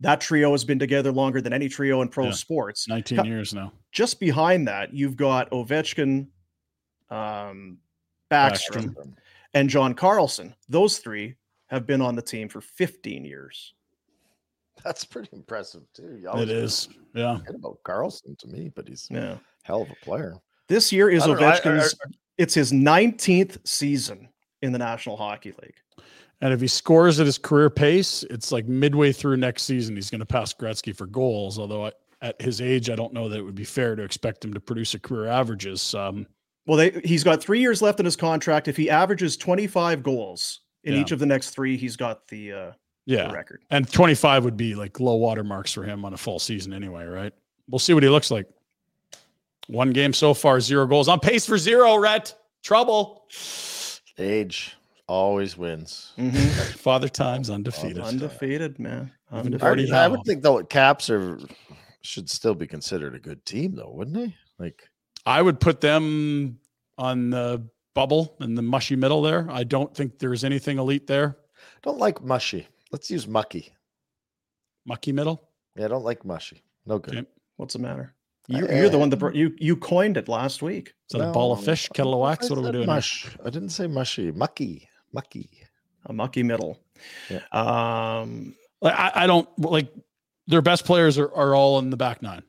that 0.00 0.20
trio 0.20 0.50
has 0.52 0.64
been 0.64 0.78
together 0.78 1.12
longer 1.12 1.40
than 1.42 1.52
any 1.52 1.68
trio 1.68 2.00
in 2.02 2.08
pro 2.08 2.26
Yeah. 2.26 2.30
sports 2.32 2.88
19 2.88 3.18
Ca- 3.18 3.24
years 3.24 3.52
now. 3.54 3.72
just 3.92 4.18
behind 4.20 4.66
that, 4.68 4.94
you've 4.94 5.16
got 5.16 5.50
Ovechkin, 5.50 6.28
um, 7.10 7.78
Backstrom, 8.30 8.94
Backstrom. 8.94 9.14
and 9.54 9.68
John 9.68 9.94
Carlson. 9.94 10.54
Those 10.68 10.98
three 10.98 11.36
have 11.68 11.86
been 11.86 12.00
on 12.00 12.14
the 12.16 12.22
team 12.22 12.48
for 12.48 12.60
15 12.60 13.24
years. 13.24 13.74
That's 14.84 15.04
pretty 15.04 15.28
impressive 15.32 15.82
too. 15.94 16.16
You 16.20 16.24
It 16.24 16.26
always 16.26 16.48
is. 16.50 16.88
Yeah. 17.14 17.38
about 17.48 17.78
Carlson 17.84 18.36
to 18.38 18.46
me, 18.48 18.70
but 18.74 18.88
he's 18.88 19.08
Yeah. 19.10 19.32
a 19.32 19.38
hell 19.62 19.82
of 19.82 19.90
a 19.90 20.04
player. 20.04 20.34
This 20.68 20.92
year 20.92 21.10
is 21.10 21.22
I 21.24 21.26
know, 21.26 21.32
I- 21.34 21.52
I- 21.52 21.60
Ovechkin's. 21.60 21.94
it's 22.38 22.54
his 22.54 22.72
19th 22.72 23.58
season 23.66 24.28
in 24.62 24.72
the 24.72 24.78
National 24.78 25.16
Hockey 25.16 25.52
League. 25.62 25.74
And 26.42 26.52
if 26.54 26.60
he 26.60 26.68
scores 26.68 27.20
at 27.20 27.26
his 27.26 27.36
career 27.36 27.68
pace, 27.68 28.22
it's 28.30 28.50
like 28.52 28.66
midway 28.66 29.12
through 29.12 29.36
next 29.36 29.64
season, 29.64 29.94
he's 29.96 30.08
going 30.10 30.20
to 30.20 30.26
pass 30.26 30.54
Gretzky 30.54 30.96
for 30.96 31.06
goals. 31.06 31.58
Although 31.58 31.86
I, 31.86 31.92
at 32.22 32.40
his 32.40 32.60
age, 32.62 32.88
I 32.88 32.94
don't 32.96 33.12
know 33.12 33.28
that 33.28 33.38
it 33.38 33.42
would 33.42 33.54
be 33.54 33.64
fair 33.64 33.94
to 33.96 34.02
expect 34.02 34.44
him 34.44 34.54
to 34.54 34.60
produce 34.60 34.94
a 34.94 34.98
career 34.98 35.26
averages. 35.26 35.94
Um, 35.94 36.26
Well, 36.66 36.76
they, 36.78 36.90
he's 37.04 37.24
got 37.24 37.42
three 37.42 37.60
years 37.60 37.82
left 37.82 37.98
in 38.00 38.04
his 38.06 38.16
contract. 38.16 38.68
If 38.68 38.76
he 38.76 38.88
averages 38.88 39.36
25 39.36 40.02
goals 40.02 40.60
in 40.84 40.94
Yeah. 40.94 41.00
each 41.00 41.10
of 41.12 41.18
the 41.18 41.26
next 41.26 41.50
three, 41.50 41.76
he's 41.76 41.96
got 41.96 42.26
the, 42.28 42.52
uh, 42.52 42.72
the 42.72 42.74
yeah. 43.10 43.32
record. 43.32 43.62
And 43.70 43.90
25 43.90 44.44
would 44.44 44.56
be 44.56 44.74
like 44.74 45.00
low 45.00 45.16
water 45.16 45.44
marks 45.44 45.72
for 45.72 45.82
him 45.82 46.04
on 46.04 46.14
a 46.14 46.16
full 46.16 46.38
season 46.38 46.72
anyway, 46.72 47.06
right? 47.06 47.32
We'll 47.68 47.78
see 47.78 47.94
what 47.94 48.02
he 48.02 48.08
looks 48.08 48.30
like. 48.30 48.46
One 49.68 49.90
game 49.90 50.12
so 50.12 50.34
far, 50.34 50.60
zero 50.60 50.86
goals. 50.86 51.08
On 51.08 51.20
pace 51.20 51.46
for 51.46 51.58
zero, 51.58 51.96
Rhett. 51.96 52.34
Trouble. 52.62 53.26
Age 54.18 54.76
always 55.06 55.56
wins. 55.56 56.12
Mhm. 56.18 56.34
Father 56.76 57.08
time's 57.08 57.50
undefeated. 57.50 57.98
Undefeated, 58.00 58.78
man. 58.78 59.12
Undefeated. 59.30 59.62
I, 59.62 59.66
Already 59.66 59.92
I 59.92 60.08
would 60.08 60.24
think 60.24 60.42
though 60.42 60.62
Caps 60.64 61.10
are 61.10 61.38
should 62.02 62.30
still 62.30 62.54
be 62.54 62.66
considered 62.66 63.14
a 63.14 63.18
good 63.18 63.44
team 63.44 63.74
though, 63.74 63.90
wouldn't 63.90 64.16
they? 64.16 64.34
Like 64.58 64.88
I 65.26 65.42
would 65.42 65.60
put 65.60 65.80
them 65.80 66.58
on 66.98 67.30
the 67.30 67.66
bubble 67.94 68.36
in 68.40 68.54
the 68.54 68.62
mushy 68.62 68.96
middle 68.96 69.22
there. 69.22 69.46
I 69.50 69.64
don't 69.64 69.94
think 69.94 70.18
there's 70.18 70.44
anything 70.44 70.78
elite 70.78 71.06
there. 71.06 71.36
don't 71.82 71.98
like 71.98 72.22
mushy. 72.22 72.66
Let's 72.92 73.10
use 73.10 73.26
mucky. 73.26 73.72
Mucky 74.86 75.12
middle. 75.12 75.42
Yeah, 75.76 75.84
I 75.86 75.88
don't 75.88 76.04
like 76.04 76.24
mushy. 76.24 76.62
No 76.86 76.98
good. 76.98 77.18
Okay. 77.18 77.26
What's 77.56 77.74
the 77.74 77.78
matter? 77.80 78.14
You're, 78.48 78.72
you're 78.72 78.88
the 78.88 78.98
one 78.98 79.10
that 79.10 79.34
you 79.34 79.54
you 79.58 79.76
coined 79.76 80.16
it 80.16 80.26
last 80.28 80.60
week. 80.60 80.88
Is 81.08 81.18
that 81.18 81.28
a 81.28 81.30
ball 81.30 81.52
of 81.52 81.62
fish, 81.64 81.88
kettle 81.90 82.14
of 82.14 82.20
wax? 82.20 82.48
think 82.48 82.50
What 82.50 82.58
are 82.58 82.60
we 82.62 82.66
said 82.66 82.72
doing? 82.72 82.86
here? 82.88 82.94
Mush. 82.94 83.28
I 83.44 83.50
didn't 83.50 83.68
say 83.68 83.86
mushy. 83.86 84.32
Mucky. 84.32 84.88
Mucky. 85.12 85.48
A 86.06 86.12
mucky 86.12 86.42
middle. 86.42 86.80
Yeah. 87.28 87.38
Um, 87.52 88.56
I, 88.82 89.12
I 89.14 89.26
don't 89.26 89.48
like 89.58 89.92
their 90.48 90.62
best 90.62 90.84
players 90.84 91.16
are, 91.18 91.32
are 91.32 91.54
all 91.54 91.78
in 91.78 91.90
the 91.90 91.96
back 91.96 92.22
nine. 92.22 92.42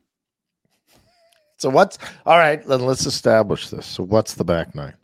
So 1.57 1.69
what's 1.69 1.99
all 2.25 2.37
right? 2.37 2.65
Then 2.65 2.81
let's 2.81 3.05
establish 3.05 3.69
this. 3.69 3.85
So 3.85 4.03
what's 4.03 4.33
the 4.33 4.43
back 4.45 4.73
nine? 4.73 4.95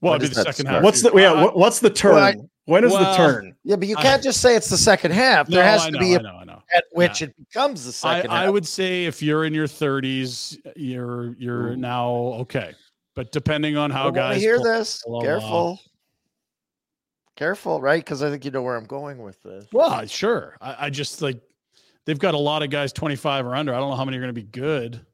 Well, 0.00 0.12
When 0.12 0.20
it'd 0.22 0.30
be 0.30 0.34
the 0.34 0.42
second 0.42 0.54
start? 0.66 0.74
half. 0.76 0.82
what's 0.84 1.02
the 1.02 1.12
yeah? 1.14 1.32
I- 1.32 1.44
what's 1.52 1.80
the 1.80 1.90
turn? 1.90 2.14
Well, 2.14 2.24
I- 2.24 2.36
when 2.66 2.84
is 2.84 2.92
the 2.92 3.14
turn? 3.16 3.56
Yeah, 3.64 3.76
but 3.76 3.88
you 3.88 3.96
can't 3.96 4.22
just 4.22 4.40
say 4.40 4.54
it's 4.56 4.68
the 4.68 4.76
second 4.78 5.12
half. 5.12 5.48
There 5.48 5.62
No, 5.62 5.68
has 5.68 5.82
I 5.82 5.86
to 5.86 5.92
know, 5.92 5.98
be 6.00 6.14
I 6.14 6.18
a 6.18 6.22
know, 6.22 6.36
I 6.36 6.44
know. 6.44 6.62
at 6.74 6.84
which 6.92 7.22
it 7.22 7.34
becomes 7.36 7.84
the 7.84 8.06
I, 8.08 8.16
second 8.18 8.30
I 8.30 8.44
half. 8.44 8.52
would 8.52 8.66
say 8.66 9.06
if 9.06 9.22
you're 9.22 9.44
in 9.44 9.54
your 9.54 9.66
30s, 9.66 10.56
you're 10.76 11.34
you're 11.38 11.68
Ooh. 11.72 11.76
now 11.76 12.10
okay. 12.40 12.74
But 13.16 13.32
depending 13.32 13.76
on 13.76 13.90
how 13.90 14.04
want 14.04 14.14
to 14.14 14.20
guys 14.20 14.40
hear 14.40 14.56
pull- 14.56 14.64
this. 14.64 15.02
pull 15.04 15.20
a 15.20 15.24
Careful. 15.24 15.80
Careful, 17.36 17.80
right? 17.80 18.04
Because 18.04 18.22
I 18.22 18.30
think 18.30 18.44
you 18.44 18.50
know 18.50 18.62
where 18.62 18.76
I'm 18.76 18.84
going 18.84 19.22
with 19.22 19.42
this. 19.42 19.66
Well, 19.72 20.04
sure. 20.06 20.56
I, 20.60 20.86
I 20.86 20.90
just 20.90 21.22
like 21.22 21.40
they've 22.04 22.18
got 22.18 22.34
a 22.34 22.38
lot 22.38 22.62
of 22.62 22.70
guys 22.70 22.92
25 22.92 23.46
or 23.46 23.54
under. 23.56 23.74
I 23.74 23.78
don't 23.78 23.90
know 23.90 23.96
how 23.96 24.04
many 24.04 24.18
are 24.18 24.20
going 24.20 24.34
to 24.34 24.40
be 24.40 24.46
good. 24.46 25.04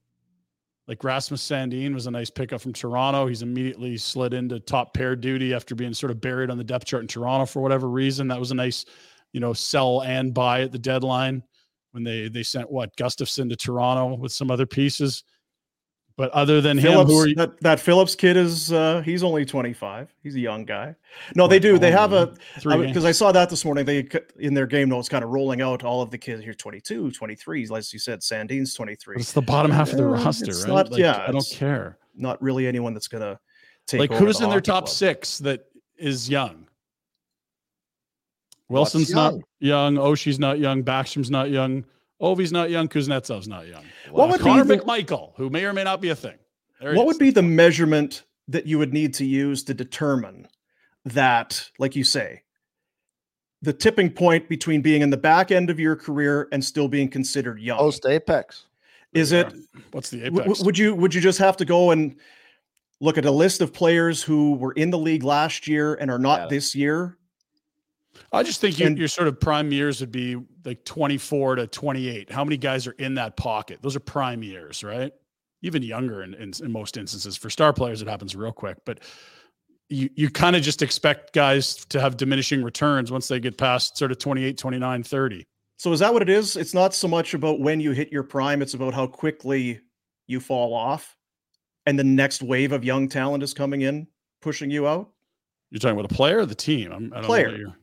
Like 0.89 1.03
Rasmus 1.03 1.43
Sandin 1.43 1.95
was 1.95 2.07
a 2.07 2.11
nice 2.11 2.31
pickup 2.31 2.61
from 2.61 2.73
Toronto. 2.73 3.27
He's 3.27 3.43
immediately 3.43 3.97
slid 3.97 4.35
into 4.35 4.61
top 4.61 4.95
pair 4.95 5.17
duty 5.17 5.53
after 5.53 5.75
being 5.75 5.93
sort 5.93 6.13
of 6.13 6.21
buried 6.21 6.49
on 6.49 6.59
the 6.59 6.65
depth 6.65 6.87
chart 6.87 7.03
in 7.03 7.09
Toronto 7.09 7.45
for 7.45 7.61
whatever 7.61 7.89
reason. 7.89 8.29
That 8.29 8.39
was 8.39 8.53
a 8.53 8.55
nice, 8.55 8.85
you 9.33 9.41
know, 9.41 9.53
sell 9.53 10.03
and 10.03 10.33
buy 10.33 10.63
at 10.63 10.71
the 10.71 10.79
deadline 10.79 11.43
when 11.91 12.05
they 12.05 12.29
they 12.29 12.45
sent 12.45 12.71
what 12.71 12.97
Gustafsson 12.97 13.49
to 13.49 13.57
Toronto 13.57 14.15
with 14.15 14.31
some 14.31 14.51
other 14.51 14.67
pieces. 14.67 15.25
But 16.19 16.31
other 16.31 16.63
than 16.63 16.79
him, 16.79 16.93
Phillips, 16.93 17.11
who 17.11 17.19
are 17.19 17.27
you? 17.29 17.35
that, 17.35 17.61
that 17.61 17.79
Phillips 17.79 18.15
kid 18.15 18.39
is 18.39 18.73
uh 18.73 19.03
he's 19.05 19.23
only 19.23 19.45
25. 19.45 20.15
He's 20.23 20.35
a 20.35 20.41
young 20.41 20.65
guy. 20.65 20.95
No, 21.35 21.47
they 21.47 21.59
do. 21.59 21.79
They 21.79 21.91
have 21.91 22.15
a 22.15 22.35
Three 22.59 22.87
because 22.87 23.05
I 23.05 23.13
saw 23.13 23.33
that 23.33 23.51
this 23.51 23.67
morning. 23.67 23.85
They 23.85 24.09
in 24.39 24.55
their 24.55 24.67
game 24.67 24.89
notes 24.89 25.11
kind 25.11 25.23
of 25.23 25.29
rolling 25.31 25.61
out 25.61 25.85
all 25.85 26.01
of 26.01 26.11
the 26.11 26.17
kids 26.17 26.43
here 26.43 26.55
22, 26.55 27.11
23, 27.11 27.69
as 27.75 27.93
you 27.93 27.99
said, 27.99 28.23
Sandin's 28.23 28.73
23. 28.73 29.17
It's 29.19 29.33
the 29.33 29.43
bottom 29.43 29.71
half 29.71 29.91
of 29.91 29.99
the 29.99 30.05
Yeah, 30.05 30.25
roster, 30.25 30.45
it's 30.47 30.65
right? 30.65 30.69
not- 30.75 30.91
Like, 30.91 31.01
yeah, 31.01 31.23
I 31.29 31.33
don't 31.33 31.47
care. 31.53 31.99
Not 32.15 32.41
really 32.41 32.67
anyone 32.67 32.95
that's 32.95 33.09
gonna 33.09 33.39
take 33.87 34.01
Like 34.01 34.13
who's 34.13 34.39
the 34.39 34.45
in 34.45 34.51
their 34.51 34.63
top 34.63 34.85
club. 34.85 34.95
six 34.97 35.37
that 35.41 35.67
is 35.99 36.31
young? 36.31 36.67
Wilson's 38.69 39.11
not 39.13 39.35
young? 39.35 39.43
young. 39.61 39.97
Oshie's 39.99 40.39
not 40.39 40.59
young. 40.59 40.83
Backstrom's 40.83 41.31
not 41.31 41.51
young. 41.51 41.85
Ovi's 42.21 42.53
not 42.53 42.71
young. 42.71 42.89
Kuznetsov's 42.89 43.49
not 43.49 43.67
young. 43.67 43.85
What 44.11 44.29
would 44.31 44.39
be 44.39 44.45
Connor 44.45 44.65
the- 44.65 44.79
McMichael, 44.79 45.33
who 45.37 45.51
may 45.51 45.65
or 45.65 45.73
may 45.73 45.85
not 45.85 46.01
be 46.01 46.09
a 46.09 46.17
thing. 46.17 46.37
There 46.81 46.93
he 46.93 46.97
What 46.99 47.05
is. 47.05 47.07
would 47.09 47.19
be 47.19 47.31
the 47.31 47.43
measurement 47.43 48.25
that 48.49 48.67
you 48.67 48.79
would 48.79 48.93
need 48.93 49.15
to 49.15 49.25
use 49.25 49.63
to 49.65 49.75
determine 49.75 50.49
that, 51.05 51.71
like 51.79 51.95
you 51.97 52.05
say, 52.05 52.43
the 53.63 53.73
tipping 53.73 54.11
point 54.11 54.49
between 54.49 54.83
being 54.83 55.03
in 55.03 55.11
the 55.11 55.17
back 55.17 55.51
end 55.51 55.71
of 55.71 55.81
your 55.81 55.97
career 55.97 56.49
and 56.53 56.65
still 56.65 56.89
being 56.89 57.09
considered 57.09 57.59
young? 57.61 57.79
Post 57.79 58.07
apex. 58.07 58.65
Is 59.13 59.33
it 59.33 59.53
What's 59.93 60.11
the 60.11 60.25
apex? 60.27 60.37
w- 60.47 60.65
would 60.65 60.77
you 60.79 60.95
would 60.95 61.15
you 61.15 61.21
just 61.21 61.39
have 61.39 61.57
to 61.59 61.65
go 61.65 61.91
and 61.91 62.17
look 63.01 63.17
at 63.19 63.25
a 63.25 63.31
list 63.31 63.61
of 63.61 63.73
players 63.73 64.23
who 64.23 64.55
were 64.55 64.73
in 64.73 64.91
the 64.91 64.99
league 64.99 65.23
last 65.23 65.67
year 65.67 65.95
and 65.95 66.11
are 66.11 66.19
not 66.19 66.43
Yeah. 66.43 66.47
this 66.49 66.75
year? 66.75 67.17
I 68.33 68.43
just 68.43 68.61
think 68.61 68.79
you, 68.79 68.87
and- 68.87 68.99
your 68.99 69.09
sort 69.09 69.29
of 69.29 69.41
prime 69.41 69.73
years 69.73 70.01
would 70.01 70.13
be 70.13 70.37
like 70.65 70.85
24 70.85 71.57
to 71.57 71.67
28. 71.67 72.31
How 72.31 72.45
many 72.45 72.57
guys 72.57 72.87
are 72.87 72.93
in 72.93 73.15
that 73.15 73.37
pocket? 73.37 73.81
Those 73.83 73.97
are 73.97 74.01
prime 74.01 74.43
years, 74.43 74.83
right? 74.83 75.13
Even 75.63 75.83
younger 75.83 76.23
in, 76.23 76.35
in, 76.35 76.53
in 76.63 76.71
most 76.71 76.97
instances. 76.97 77.37
For 77.37 77.51
star 77.51 77.73
players, 77.73 78.03
it 78.03 78.09
happens 78.09 78.37
real 78.37 78.53
quick. 78.53 78.79
But 78.85 79.01
you, 79.89 80.11
you 80.15 80.31
kind 80.31 80.57
of 80.57 80.63
just 80.63 80.83
expect 80.83 81.33
guys 81.33 81.77
to 81.87 82.01
have 82.01 82.17
diminishing 82.17 82.63
returns 82.63 83.11
once 83.11 83.29
they 83.29 83.41
get 83.41 83.57
past 83.57 83.97
sort 83.97 84.11
of 84.11 84.19
28, 84.19 84.59
29, 84.59 85.03
30. 85.03 85.47
So 85.79 85.93
is 85.93 86.01
that 86.01 86.13
what 86.13 86.23
it 86.23 86.29
is? 86.29 86.57
It's 86.57 86.75
not 86.75 86.95
so 86.95 87.07
much 87.07 87.35
about 87.35 87.61
when 87.61 87.81
you 87.81 87.93
hit 87.93 88.11
your 88.11 88.23
prime, 88.23 88.63
it's 88.63 88.75
about 88.75 88.95
how 88.95 89.07
quickly 89.07 89.81
you 90.27 90.41
fall 90.41 90.75
off 90.75 91.17
and 91.87 91.99
the 91.99 92.05
next 92.05 92.43
wave 92.43 92.73
of 92.73 92.85
young 92.85 93.09
talent 93.09 93.43
is 93.43 93.55
coming 93.55 93.83
in, 93.83 94.07
pushing 94.43 94.71
you 94.71 94.87
out. 94.87 95.11
You're 95.71 95.79
talking 95.79 95.99
about 95.99 96.11
a 96.11 96.15
player 96.15 96.41
or 96.41 96.47
the 96.47 96.55
team? 96.55 96.93
I'm, 96.93 97.13
I 97.13 97.17
don't 97.17 97.27
Player. 97.27 97.77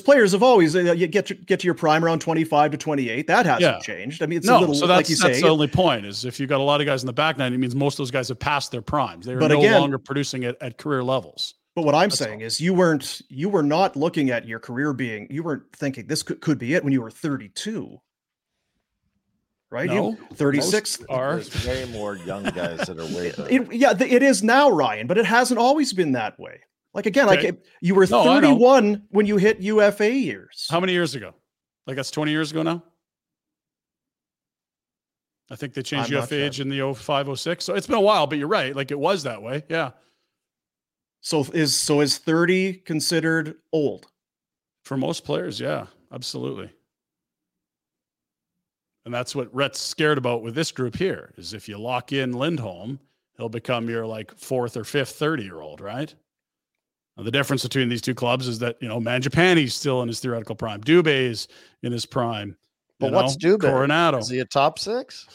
Know. 0.00 0.02
what 0.06 0.16
you're- 0.16 0.24
Because 0.24 0.32
players 0.32 0.32
have 0.32 0.42
always 0.42 0.76
uh, 0.76 0.94
get 1.10 1.26
to, 1.26 1.34
get 1.34 1.60
to 1.60 1.64
your 1.66 1.74
prime 1.74 2.04
around 2.04 2.20
25 2.20 2.70
to 2.72 2.76
28. 2.76 3.26
That 3.26 3.46
hasn't 3.46 3.60
Yeah. 3.62 3.78
changed. 3.80 4.22
I 4.22 4.26
mean, 4.26 4.38
it's 4.38 4.46
no, 4.46 4.58
a 4.58 4.60
little 4.60 4.74
so 4.74 4.86
that's, 4.86 5.08
like 5.08 5.10
you 5.10 5.16
that's 5.16 5.36
say. 5.38 5.42
the 5.42 5.48
only 5.48 5.68
point 5.68 6.06
is 6.06 6.24
if 6.24 6.38
you've 6.40 6.48
got 6.48 6.60
a 6.60 6.64
lot 6.64 6.80
of 6.80 6.86
guys 6.86 7.02
in 7.02 7.06
the 7.06 7.12
back 7.12 7.38
nine, 7.38 7.52
it 7.52 7.58
means 7.58 7.74
most 7.74 7.94
of 7.94 7.98
those 7.98 8.10
guys 8.10 8.28
have 8.28 8.38
passed 8.38 8.70
their 8.72 8.82
primes. 8.82 9.26
They're 9.26 9.36
no 9.38 9.46
again- 9.46 9.80
longer 9.80 9.98
producing 9.98 10.42
it 10.44 10.56
at 10.60 10.78
career 10.78 11.02
levels. 11.02 11.54
But 11.74 11.86
what 11.86 11.94
I'm 11.94 12.10
That's 12.10 12.18
saying 12.18 12.40
all. 12.42 12.46
is 12.46 12.60
you 12.60 12.74
weren't 12.74 13.22
you 13.30 13.48
were 13.48 13.62
not 13.62 13.96
looking 13.96 14.28
at 14.30 14.46
your 14.46 14.58
career 14.58 14.92
being 14.92 15.26
you 15.30 15.42
weren't 15.42 15.62
thinking 15.74 16.06
this 16.06 16.22
could, 16.22 16.40
could 16.42 16.58
be 16.58 16.74
it 16.74 16.84
when 16.84 16.92
you 16.92 17.00
were 17.00 17.10
32. 17.10 17.98
Right? 19.70 19.88
No, 19.88 20.10
you 20.10 20.18
36 20.34 21.00
most 21.00 21.06
are. 21.10 21.36
There's 21.36 21.66
way 21.66 21.86
more 21.86 22.16
young 22.16 22.42
guys 22.44 22.80
that 22.86 22.98
are 22.98 23.06
way 23.16 23.28
it, 23.50 23.72
yeah, 23.72 23.94
it 23.98 24.22
is 24.22 24.42
now, 24.42 24.68
Ryan, 24.70 25.06
but 25.06 25.16
it 25.16 25.24
hasn't 25.24 25.58
always 25.58 25.94
been 25.94 26.12
that 26.12 26.38
way. 26.38 26.60
Like 26.94 27.06
again, 27.06 27.26
like 27.26 27.38
Okay. 27.40 27.48
it- 27.48 27.66
you 27.80 27.94
were 27.94 28.06
No, 28.06 28.22
31 28.24 29.06
when 29.10 29.26
you 29.26 29.36
hit 29.38 29.60
UFA 29.60 30.10
years. 30.12 30.66
How 30.70 30.78
many 30.80 30.92
years 30.92 31.14
ago? 31.14 31.34
Like 31.86 31.96
that's 31.96 32.10
20 32.10 32.30
years 32.32 32.50
ago 32.50 32.62
now? 32.62 32.82
I 35.50 35.56
think 35.56 35.74
they 35.74 35.82
changed 35.82 36.12
I'm 36.12 36.18
UFA 36.20 36.44
age 36.44 36.60
in 36.60 36.68
the 36.68 36.80
05, 36.94 37.28
06. 37.38 37.64
So 37.64 37.74
it's 37.74 37.86
been 37.86 37.96
a 37.96 38.00
while, 38.00 38.26
but 38.26 38.38
you're 38.38 38.48
right. 38.48 38.74
Like 38.74 38.90
it 38.90 38.98
was 38.98 39.22
that 39.24 39.42
way. 39.42 39.64
Yeah. 39.68 39.90
So 41.20 41.44
is 41.52 41.74
so 41.74 42.00
is 42.00 42.18
30 42.18 42.74
considered 42.74 43.56
old? 43.72 44.06
For 44.84 44.96
most 44.96 45.24
players. 45.24 45.60
Yeah, 45.60 45.86
absolutely. 46.12 46.70
And 49.04 49.12
that's 49.14 49.34
what 49.34 49.52
Rhett's 49.54 49.80
scared 49.80 50.18
about 50.18 50.42
with 50.42 50.54
this 50.54 50.72
group 50.72 50.96
here 50.96 51.32
is 51.36 51.54
if 51.54 51.68
you 51.68 51.78
lock 51.78 52.12
in 52.12 52.32
Lindholm, 52.32 53.00
he'll 53.36 53.48
become 53.48 53.88
your 53.88 54.06
like 54.06 54.36
fourth 54.36 54.76
or 54.76 54.84
fifth 54.84 55.16
30 55.16 55.42
year 55.44 55.60
old, 55.60 55.80
right? 55.80 56.14
Now, 57.16 57.24
the 57.24 57.30
difference 57.30 57.62
between 57.62 57.88
these 57.88 58.00
two 58.00 58.14
clubs 58.14 58.48
is 58.48 58.58
that, 58.60 58.76
you 58.80 58.88
know, 58.88 58.98
Mangiapane's 59.00 59.74
still 59.74 60.00
in 60.02 60.08
his 60.08 60.20
theoretical 60.20 60.54
prime. 60.54 60.80
Dubé's 60.82 61.46
in 61.82 61.92
his 61.92 62.06
prime. 62.06 62.56
But 62.98 63.10
you 63.10 63.16
what's 63.16 63.42
know? 63.42 63.58
Dubé? 63.58 63.70
Coronato. 63.70 64.18
Is 64.20 64.28
he 64.28 64.38
a 64.40 64.44
top 64.44 64.78
six? 64.78 65.26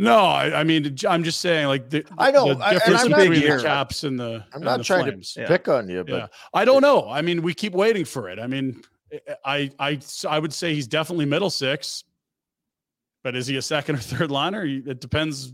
No, 0.00 0.16
I, 0.16 0.60
I 0.60 0.64
mean, 0.64 0.96
I'm 1.08 1.24
just 1.24 1.40
saying, 1.40 1.66
like 1.66 1.90
the, 1.90 2.04
I 2.16 2.30
know, 2.30 2.54
the 2.54 2.64
I- 2.64 2.70
and 2.70 2.78
difference 2.78 3.02
I'm 3.02 3.10
not- 3.10 3.18
between 3.18 3.40
the. 3.56 3.62
Caps 3.62 4.04
and 4.04 4.18
the. 4.20 4.44
I'm 4.52 4.54
and 4.54 4.64
not 4.64 4.78
the 4.78 4.84
trying 4.84 5.04
Flames. 5.06 5.32
to 5.34 5.40
Yeah. 5.42 5.48
pick 5.48 5.68
on 5.68 5.88
you, 5.90 6.04
but 6.04 6.12
Yeah, 6.14 6.26
I 6.54 6.64
don't 6.64 6.82
know. 6.82 7.08
I 7.10 7.20
mean, 7.20 7.42
we 7.42 7.52
keep 7.52 7.72
waiting 7.74 8.04
for 8.04 8.28
it. 8.30 8.38
I 8.38 8.46
mean, 8.46 8.80
I, 9.44 9.70
I, 9.80 9.98
I 10.28 10.38
would 10.38 10.52
say 10.52 10.72
he's 10.74 10.86
definitely 10.86 11.24
middle 11.26 11.50
six, 11.50 12.04
but 13.24 13.34
is 13.34 13.46
he 13.48 13.56
a 13.56 13.62
second 13.62 13.96
or 13.96 13.98
third 13.98 14.30
liner? 14.30 14.64
It 14.64 15.00
depends. 15.00 15.52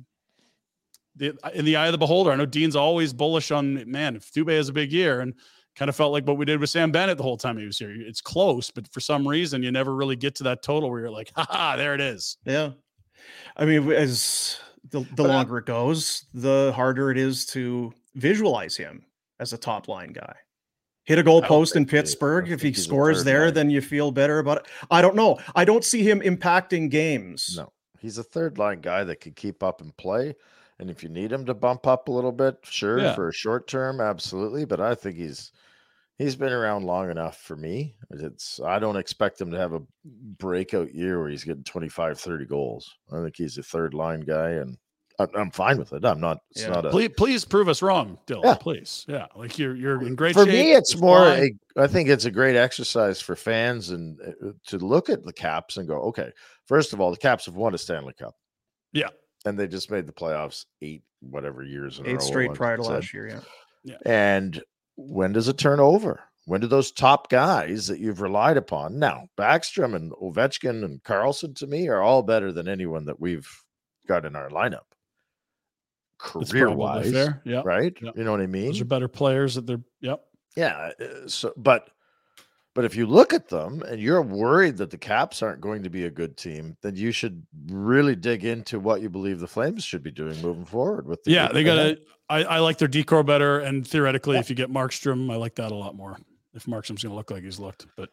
The- 1.17 1.35
In 1.55 1.65
the 1.65 1.77
eye 1.77 1.87
of 1.87 1.93
the 1.93 1.99
beholder, 1.99 2.31
I 2.33 2.37
know 2.37 2.47
Dean's 2.47 2.77
always 2.77 3.13
bullish 3.13 3.51
on 3.51 3.89
man. 3.91 4.17
If 4.17 4.33
Dubé 4.33 4.57
has 4.57 4.69
a 4.69 4.73
big 4.73 4.93
year, 4.93 5.21
and 5.21 5.35
kind 5.77 5.89
of 5.89 5.97
felt 5.97 6.13
like 6.13 6.25
what 6.27 6.37
we 6.37 6.45
did 6.45 6.61
with 6.61 6.71
Sam 6.71 6.93
Bennett 6.93 7.17
the 7.17 7.25
whole 7.25 7.37
time 7.37 7.59
he 7.59 7.67
was 7.67 7.79
here. 7.79 7.91
It's 7.93 8.21
close, 8.21 8.71
but 8.71 8.87
for 8.93 9.01
some 9.01 9.27
reason, 9.27 9.63
you 9.63 9.73
never 9.73 9.95
really 9.95 10.15
get 10.17 10.37
to 10.37 10.45
that 10.45 10.63
total 10.63 10.89
where 10.89 11.01
you're 11.01 11.11
like, 11.11 11.33
ha 11.37 11.47
ha, 11.51 11.77
there 11.77 11.95
it 11.95 12.01
is. 12.01 12.37
Yeah. 12.45 12.71
I 13.57 13.65
mean, 13.65 13.91
as 13.91 14.59
the, 14.91 15.01
the 15.01 15.07
But 15.17 15.31
I- 15.31 15.35
longer 15.35 15.59
it 15.59 15.67
goes, 15.67 16.27
the 16.35 16.73
harder 16.77 17.11
it 17.11 17.19
is 17.19 17.45
to 17.47 17.93
visualize 18.15 18.77
him 18.77 19.05
as 19.41 19.53
a 19.53 19.59
top 19.59 19.89
line 19.89 20.13
guy. 20.13 20.35
Hit 21.07 21.19
a 21.19 21.23
goal 21.23 21.43
post 21.43 21.75
in 21.77 21.83
think 21.83 21.91
he- 21.91 21.99
I 21.99 22.01
Pittsburgh. 22.03 22.45
If 22.51 22.61
he 22.61 22.69
think 22.69 22.77
he's 22.77 22.85
a 22.85 22.89
scores 22.89 23.25
there, 23.25 23.47
line. 23.47 23.55
then 23.55 23.71
you 23.71 23.81
feel 23.81 24.11
better 24.13 24.39
about 24.39 24.59
it. 24.59 24.67
I 24.91 25.03
don't 25.03 25.17
know. 25.17 25.39
I 25.57 25.65
don't 25.65 25.85
see 25.85 26.03
him 26.09 26.21
impacting 26.21 26.89
games. 26.89 27.55
No, 27.57 27.73
he's 27.99 28.17
a 28.19 28.23
third 28.23 28.59
line 28.59 28.81
guy 28.81 29.03
that 29.05 29.21
can 29.21 29.33
keep 29.33 29.63
up 29.63 29.81
and 29.81 29.95
play. 29.97 30.35
And 30.81 30.91
if 30.91 31.03
you 31.03 31.09
need 31.09 31.31
him 31.33 31.47
to 31.47 31.55
bump 31.55 31.87
up 31.87 32.09
a 32.09 32.13
little 32.13 32.33
bit, 32.33 32.57
sure, 32.65 32.99
Yeah. 32.99 33.15
for 33.15 33.29
a 33.29 33.33
short 33.33 33.69
term, 33.69 34.01
absolutely. 34.01 34.65
But 34.65 34.81
I 34.81 34.95
think 34.95 35.17
he's 35.17 35.53
he's 36.19 36.37
been 36.37 36.53
around 36.53 36.85
long 36.85 37.11
enough 37.11 37.39
for 37.41 37.57
me. 37.57 37.95
It's 38.11 38.61
I 38.61 38.79
don't 38.79 38.97
expect 38.97 39.41
him 39.41 39.51
to 39.53 39.59
have 39.59 39.73
a 39.73 39.83
breakout 40.05 40.95
year 40.95 41.21
where 41.21 41.29
he's 41.31 41.45
getting 41.45 41.65
25, 41.65 42.19
30 42.19 42.45
goals. 42.47 42.93
I 43.13 43.23
think 43.23 43.37
he's 43.37 43.57
a 43.59 43.63
third 43.63 43.95
line 43.95 44.21
guy, 44.21 44.51
and 44.51 44.77
I- 45.21 45.29
I'm 45.37 45.53
fine 45.53 45.79
with 45.79 45.93
it. 45.93 46.05
I'm 46.05 46.19
not. 46.21 46.39
It's 46.51 46.63
Yeah. 46.63 46.71
not 46.71 46.87
a. 46.87 46.91
Please, 46.91 47.11
please 47.17 47.45
prove 47.45 47.69
us 47.69 47.81
wrong, 47.81 48.19
Dillon. 48.27 48.49
Yeah. 48.49 48.55
Please, 48.57 49.05
yeah, 49.09 49.27
like 49.37 49.57
you're 49.61 49.77
you're 49.77 50.05
in 50.05 50.17
great 50.17 50.35
for 50.35 50.45
shape. 50.45 50.53
me, 50.55 50.73
it's 50.73 50.97
more. 50.97 51.19
fine. 51.25 51.57
A, 51.77 51.83
I 51.83 51.87
think 51.87 52.09
it's 52.09 52.25
a 52.25 52.33
great 52.33 52.57
exercise 52.57 53.21
for 53.21 53.37
fans 53.37 53.91
and 53.91 54.19
uh, 54.21 54.51
to 54.67 54.79
look 54.79 55.09
at 55.09 55.23
the 55.23 55.33
Caps 55.33 55.77
and 55.77 55.87
go, 55.87 56.01
okay. 56.03 56.33
First 56.67 56.93
of 56.93 57.01
all, 57.01 57.13
the 57.13 57.17
Caps 57.17 57.47
have 57.47 57.55
won 57.55 57.75
a 57.75 57.79
Stanley 57.79 58.15
Cup. 58.15 58.35
Yeah. 58.93 59.11
And 59.45 59.59
they 59.59 59.67
just 59.67 59.91
made 59.91 60.07
the 60.07 60.13
playoffs 60.13 60.65
eight 60.83 61.03
whatever 61.21 61.63
years 61.63 61.99
in 61.99 62.07
a 62.07 62.11
Eight 62.11 62.13
row, 62.15 62.19
straight 62.21 62.49
like 62.51 62.59
prior 62.59 62.77
to 62.77 62.85
said. 62.85 62.93
last 62.93 63.15
year. 63.15 63.29
Yeah. 63.29 63.41
yeah. 63.85 63.97
And 64.07 64.63
when 64.97 65.33
does 65.33 65.49
it 65.49 65.59
turn 65.59 65.81
over? 65.81 66.21
When 66.47 66.61
do 66.61 66.67
those 66.67 66.93
top 66.93 67.31
guys 67.31 67.87
that 67.87 68.01
you've 68.01 68.21
relied 68.21 68.59
upon 68.59 68.99
now, 68.99 69.29
Backstrom 69.39 69.95
and 69.95 70.13
Ovechkin 70.13 70.85
and 70.85 71.03
Carlson, 71.03 71.55
to 71.55 71.67
me, 71.67 71.89
are 71.89 72.03
all 72.03 72.23
better 72.23 72.53
than 72.53 72.69
anyone 72.69 73.07
that 73.07 73.19
we've 73.19 73.49
got 74.07 74.27
in 74.27 74.37
our 74.37 74.51
lineup, 74.51 74.81
It's 76.37 76.53
career 76.53 76.71
wise, 76.71 77.11
fair. 77.11 77.41
Yeah, 77.47 77.63
right? 77.65 77.97
Yeah. 78.03 78.11
You 78.15 78.25
know 78.25 78.33
what 78.33 78.43
I 78.43 78.47
mean? 78.47 78.67
those 78.67 78.81
are 78.83 78.85
better 78.85 79.09
players. 79.09 79.55
That 79.55 79.67
they're. 79.67 79.81
Yep. 80.03 80.23
Yeah. 80.55 80.91
uh, 81.01 81.27
So, 81.27 81.55
but, 81.57 81.89
but 82.75 82.85
if 82.85 82.97
you 82.97 83.07
look 83.07 83.33
at 83.33 83.49
them 83.49 83.83
and 83.89 84.01
you're 84.01 84.21
worried 84.21 84.77
that 84.79 84.91
the 84.91 84.99
Caps 84.99 85.43
aren't 85.43 85.61
going 85.61 85.83
to 85.85 85.91
be 85.91 86.07
a 86.07 86.11
good 86.11 86.37
team, 86.37 86.77
then 86.83 86.97
you 86.97 87.13
should 87.13 87.47
really 87.69 88.17
dig 88.17 88.45
into 88.45 88.81
what 88.81 89.01
you 89.01 89.09
believe 89.09 89.39
the 89.39 89.47
Flames 89.47 89.85
should 89.85 90.03
be 90.03 90.11
doing 90.11 90.41
moving 90.43 90.65
forward. 90.65 91.07
With 91.07 91.23
the 91.23 91.31
Yeah, 91.31 91.49
they 91.53 91.63
got 91.63 91.77
to. 91.77 91.99
I, 92.29 92.45
I 92.45 92.59
like 92.59 92.79
their 92.79 92.89
D 92.89 93.05
corps 93.05 93.23
better, 93.23 93.61
and 93.61 93.87
theoretically, 93.87 94.39
if 94.39 94.51
you 94.51 94.57
get 94.57 94.73
Markstrom, 94.73 95.31
I 95.33 95.37
like 95.37 95.55
that 95.57 95.73
a 95.73 95.75
lot 95.75 95.95
more. 95.95 96.17
If 96.55 96.67
Markstrom's 96.67 97.03
going 97.03 97.11
to 97.11 97.17
look 97.17 97.31
like 97.31 97.43
he's 97.43 97.59
looked, 97.59 97.87
but 97.97 98.11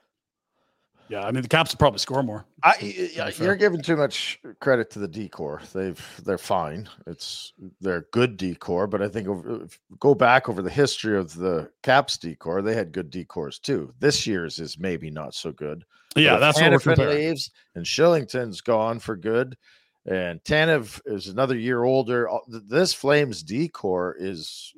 yeah, 1.11 1.23
I 1.25 1.31
mean 1.31 1.41
the 1.43 1.47
Caps 1.49 1.71
will 1.71 1.77
probably 1.77 1.99
score 1.99 2.23
more. 2.23 2.45
I, 2.63 2.73
y- 2.81 2.95
y- 2.97 3.09
Very 3.15 3.31
fair. 3.31 3.45
you're 3.47 3.55
giving 3.55 3.81
too 3.81 3.97
much 3.97 4.39
credit 4.61 4.89
to 4.91 4.99
the 4.99 5.07
D 5.07 5.27
corps. 5.29 5.61
They've 5.73 6.21
they're 6.25 6.37
fine. 6.37 6.89
It's 7.05 7.53
they're 7.81 8.05
good 8.11 8.37
D 8.37 8.55
corps, 8.55 8.87
but 8.87 9.01
I 9.01 9.09
think 9.09 9.27
over, 9.27 9.63
if 9.65 9.79
go 9.99 10.15
back 10.15 10.47
over 10.49 10.61
the 10.61 10.69
history 10.69 11.17
of 11.17 11.35
the 11.35 11.69
Caps 11.83 12.17
D 12.17 12.35
corps, 12.35 12.61
they 12.61 12.73
had 12.73 12.91
good 12.93 13.09
D 13.09 13.25
corps 13.25 13.59
too. 13.59 13.93
This 13.99 14.25
year's 14.25 14.57
is 14.59 14.79
maybe 14.79 15.11
not 15.11 15.35
so 15.35 15.51
good. 15.51 15.83
Yeah, 16.15 16.37
that's 16.37 16.59
what 16.59 16.71
we're 16.71 16.77
Hanifin 16.77 16.95
comparing. 16.95 17.17
leaves 17.17 17.51
and 17.75 17.85
Kylington's 17.85 18.61
gone 18.61 18.99
for 18.99 19.15
good, 19.15 19.57
and 20.05 20.43
Tanev 20.43 20.99
is 21.05 21.27
another 21.27 21.55
year 21.57 21.83
older. 21.83 22.29
Uh, 22.29 22.39
this 22.47 22.93
Flames 22.93 23.43
D 23.43 23.67
corps 23.69 24.15
is 24.19 24.73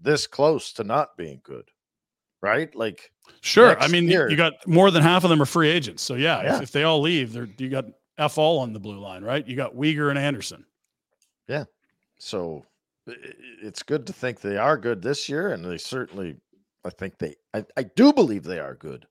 this 0.00 0.26
close 0.26 0.72
to 0.74 0.84
not 0.84 1.16
being 1.16 1.40
good, 1.42 1.68
right? 2.42 2.74
Like 2.74 3.10
Sure, 3.40 3.78
I 3.80 3.88
mean 3.88 4.08
year- 4.08 4.28
you 4.30 4.36
got 4.36 4.54
more 4.66 4.90
than 4.90 5.02
half 5.02 5.24
of 5.24 5.30
them 5.30 5.40
are 5.42 5.46
free 5.46 5.68
agents. 5.68 6.02
So 6.02 6.14
yeah, 6.14 6.42
Yeah. 6.42 6.56
If, 6.56 6.62
if 6.64 6.72
they 6.72 6.84
all 6.84 7.00
leave, 7.00 7.32
they're 7.32 7.48
you 7.58 7.68
got 7.68 7.86
f 8.18 8.38
all 8.38 8.58
on 8.60 8.72
the 8.72 8.80
blue 8.80 8.98
line, 8.98 9.22
right? 9.22 9.46
You 9.46 9.54
got 9.56 9.74
Weegar 9.74 10.10
and 10.10 10.18
Andersson. 10.18 10.64
Yeah. 11.46 11.64
So 12.18 12.64
it's 13.62 13.82
good 13.82 14.06
to 14.06 14.12
think 14.12 14.40
they 14.40 14.56
are 14.58 14.76
good 14.76 15.00
this 15.02 15.28
year, 15.28 15.52
and 15.52 15.64
they 15.64 15.78
certainly, 15.78 16.36
I 16.84 16.90
think 16.90 17.16
they, 17.18 17.36
I, 17.54 17.64
I 17.76 17.84
do 17.84 18.12
believe 18.12 18.44
they 18.44 18.58
are 18.58 18.74
good, 18.74 19.06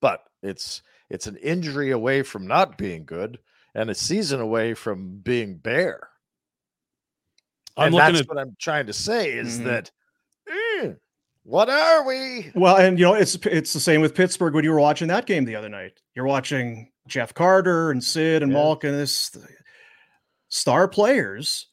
but 0.00 0.24
it's 0.42 0.82
it's 1.10 1.26
an 1.26 1.36
injury 1.36 1.90
away 1.90 2.22
from 2.22 2.46
not 2.46 2.78
being 2.78 3.04
good 3.04 3.38
and 3.74 3.90
a 3.90 3.94
season 3.94 4.40
away 4.40 4.72
from 4.74 5.18
being 5.18 5.56
bare. 5.58 6.08
I'm 7.76 7.86
and 7.86 7.94
looking 7.94 8.12
that's 8.14 8.20
at 8.22 8.28
what 8.28 8.38
I'm 8.38 8.56
trying 8.60 8.86
to 8.86 8.92
say 8.92 9.32
is 9.32 9.58
Mhm. 9.60 9.64
that 9.64 9.90
what 11.44 11.68
are 11.68 12.06
we? 12.06 12.50
Well, 12.54 12.76
and 12.76 12.98
you 12.98 13.04
know, 13.04 13.14
it's 13.14 13.34
it's 13.46 13.72
the 13.72 13.80
same 13.80 14.00
with 14.00 14.14
Pittsburgh 14.14 14.54
when 14.54 14.64
you 14.64 14.70
were 14.70 14.80
watching 14.80 15.08
that 15.08 15.26
game 15.26 15.44
the 15.44 15.56
other 15.56 15.68
night. 15.68 15.92
You're 16.14 16.26
watching 16.26 16.90
Jeff 17.08 17.34
Carter 17.34 17.90
and 17.90 18.02
Sid 18.02 18.42
and 18.42 18.52
Yeah. 18.52 18.58
Malkin, 18.58 18.92
this 18.92 19.36
star 20.48 20.86
players, 20.88 21.66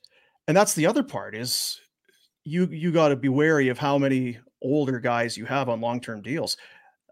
and 0.47 0.55
that's 0.57 0.73
the 0.73 0.87
other 0.87 1.03
part 1.03 1.35
is 1.35 1.79
you 2.43 2.65
you 2.67 2.91
got 2.91 3.09
to 3.09 3.15
be 3.15 3.29
wary 3.29 3.69
of 3.69 3.77
how 3.77 3.97
many 3.97 4.39
older 4.61 4.99
guys 4.99 5.37
you 5.37 5.45
have 5.45 5.69
on 5.69 5.81
long 5.81 6.01
term 6.01 6.21
deals. 6.21 6.57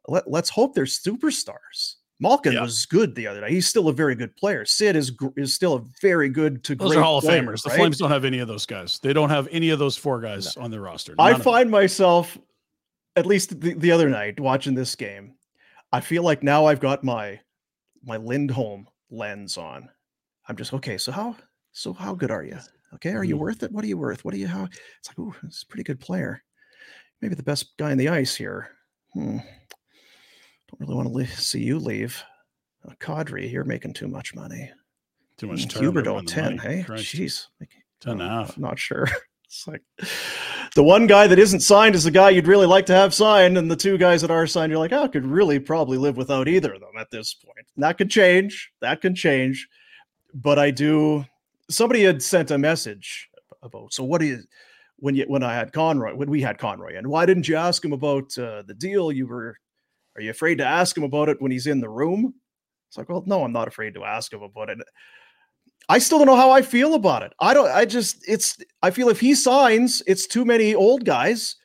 Let, 0.08 0.30
let's 0.30 0.50
hope 0.50 0.74
they're 0.74 0.86
superstars. 0.86 1.96
Malkin 2.20 2.54
Yeah. 2.54 2.62
was 2.64 2.86
good 2.88 3.14
the 3.16 3.28
other 3.28 3.42
night. 3.42 3.52
He's 3.52 3.68
still 3.68 3.90
a 3.90 3.94
very 3.94 4.16
good 4.16 4.36
player. 4.36 4.66
Sid 4.66 4.96
is 4.96 5.12
is 5.36 5.54
still 5.54 5.76
a 5.76 5.82
very 6.02 6.30
good 6.30 6.64
to 6.64 6.76
those 6.76 6.90
great 6.90 7.00
are 7.00 7.04
Hall 7.04 7.18
of 7.20 7.24
player, 7.24 7.44
Famers. 7.44 7.62
The? 7.64 7.70
Flames 7.72 7.98
don't 8.00 8.10
have 8.10 8.26
any 8.26 8.40
of 8.40 8.48
those 8.48 8.66
guys. 8.66 9.00
They 9.00 9.14
don't 9.14 9.30
have 9.30 9.48
any 9.52 9.70
of 9.70 9.78
those 9.80 9.96
four 9.98 10.20
guys 10.20 10.58
on 10.58 10.72
their 10.72 10.82
roster. 10.82 11.14
I 11.20 11.32
None 11.32 11.40
them. 11.40 11.44
find 11.44 11.70
myself, 11.72 12.38
at 13.16 13.26
least 13.28 13.60
the, 13.62 13.74
the 13.76 13.92
other 13.92 14.10
night, 14.10 14.40
watching 14.40 14.74
this 14.74 14.96
game. 14.96 15.36
I 15.94 16.02
feel 16.02 16.24
like 16.24 16.42
now 16.44 16.66
I've 16.66 16.80
got 16.80 17.04
my 17.04 17.40
my 18.04 18.18
Lindholm 18.18 18.88
lens 19.12 19.58
on. 19.58 19.90
I'm 20.48 20.56
just 20.56 20.74
okay. 20.74 20.98
So 20.98 21.12
how 21.12 21.36
so 21.72 21.94
how 21.94 22.16
good 22.16 22.32
are 22.32 22.44
you? 22.44 22.58
Okay, 22.96 23.12
are 23.12 23.24
you 23.24 23.36
Mhm. 23.36 23.40
worth 23.40 23.64
it? 23.64 23.72
What 23.72 23.84
are 23.84 23.88
you 23.88 23.98
worth? 23.98 24.26
What 24.26 24.34
are 24.34 24.38
you 24.38 24.48
how? 24.48 24.64
It's 24.64 25.10
like, 25.10 25.20
oh, 25.20 25.36
it's 25.44 25.62
a 25.64 25.68
pretty 25.68 25.84
good 25.84 26.00
player. 26.00 26.42
Maybe 27.22 27.36
the 27.36 27.44
best 27.44 27.78
guy 27.78 27.92
in 27.92 27.98
the 27.98 28.10
ice 28.10 28.36
here. 28.36 28.70
Hmm. 29.14 29.40
Don't 30.70 30.80
really 30.80 30.96
want 30.96 31.08
to 31.08 31.14
le- 31.14 31.28
see 31.28 31.64
you 31.64 31.80
leave. 31.80 32.24
Uh, 32.88 32.94
Kadri, 33.00 33.52
you're 33.52 33.64
making 33.64 33.94
too 33.94 34.08
much 34.08 34.36
money. 34.36 34.72
too 35.38 35.48
much. 35.48 35.68
Mm, 35.68 35.82
Huberdeau, 35.94 36.26
10, 36.26 36.58
hey? 36.58 36.86
Jeez. 36.88 37.48
like, 37.60 37.72
10 38.02 38.14
and 38.14 38.22
a 38.22 38.26
I'm 38.56 38.62
not 38.62 38.80
sure. 38.80 39.08
It's 39.48 39.66
like 39.66 39.82
the 40.76 40.84
one 40.84 41.08
guy 41.08 41.26
that 41.26 41.40
isn't 41.40 41.62
signed 41.62 41.96
is 41.96 42.04
the 42.04 42.12
guy 42.12 42.32
you'd 42.32 42.48
really 42.48 42.66
like 42.66 42.86
to 42.88 42.94
have 42.94 43.14
signed, 43.14 43.58
and 43.58 43.72
the 43.72 43.78
two 43.78 43.98
guys 43.98 44.22
that 44.22 44.30
are 44.30 44.46
signed, 44.46 44.72
you're 44.72 44.80
like, 44.80 44.92
oh, 44.92 45.04
I 45.04 45.08
could 45.08 45.26
really 45.26 45.58
probably 45.58 45.98
live 45.98 46.18
without 46.18 46.50
either 46.50 46.74
of 46.74 46.82
them 46.82 46.98
at 47.00 47.10
this 47.12 47.34
point. 47.34 47.66
And 47.76 47.84
that 47.84 47.98
could 47.98 48.10
change. 48.10 48.74
That 48.82 49.00
can 49.00 49.16
change. 49.16 49.66
But 50.34 50.60
I 50.60 50.72
do. 50.72 51.26
Somebody 51.70 52.04
had 52.04 52.22
sent 52.22 52.52
a 52.52 52.58
message 52.58 53.30
about. 53.64 53.94
So 53.94 54.04
what 54.04 54.20
do 54.20 54.28
you? 54.28 54.44
When 54.98 55.16
you 55.16 55.24
when 55.28 55.44
I 55.44 55.54
had 55.54 55.72
Conroy, 55.72 56.14
when 56.14 56.30
we 56.30 56.42
had 56.42 56.58
Conroy, 56.58 56.98
and 56.98 57.08
why 57.08 57.26
didn't 57.26 57.48
you 57.48 57.56
ask 57.56 57.86
him 57.86 57.94
about 57.94 58.38
uh, 58.38 58.64
the 58.68 58.74
deal? 58.74 59.14
You 59.14 59.28
were. 59.28 59.58
Are 60.18 60.22
you 60.22 60.32
afraid 60.32 60.58
to 60.58 60.66
ask 60.66 60.98
him 60.98 61.04
about 61.04 61.30
it 61.30 61.42
when 61.42 61.52
he's 61.52 61.68
in 61.68 61.80
the 61.80 61.90
room? 61.90 62.34
It's 62.90 62.98
like, 62.98 63.10
well, 63.10 63.24
no, 63.26 63.44
I'm 63.44 63.52
not 63.52 63.68
afraid 63.68 63.94
to 63.96 64.04
ask 64.04 64.32
him 64.34 64.42
about 64.42 64.70
it. 64.70 64.80
I 65.90 66.00
still 66.00 66.18
don't 66.18 66.28
know 66.28 66.36
how 66.36 66.52
I 66.52 66.62
feel 66.62 66.96
about 66.96 67.24
it. 67.24 67.34
I 67.40 67.54
don't. 67.54 67.70
I 67.70 67.86
just 67.86 68.28
it's. 68.28 68.58
I 68.82 68.92
feel 68.92 69.10
if 69.10 69.20
he 69.20 69.36
signs, 69.36 70.02
it's 70.08 70.28
too 70.28 70.44
many 70.44 70.76
old 70.76 71.06
guys. 71.06 71.56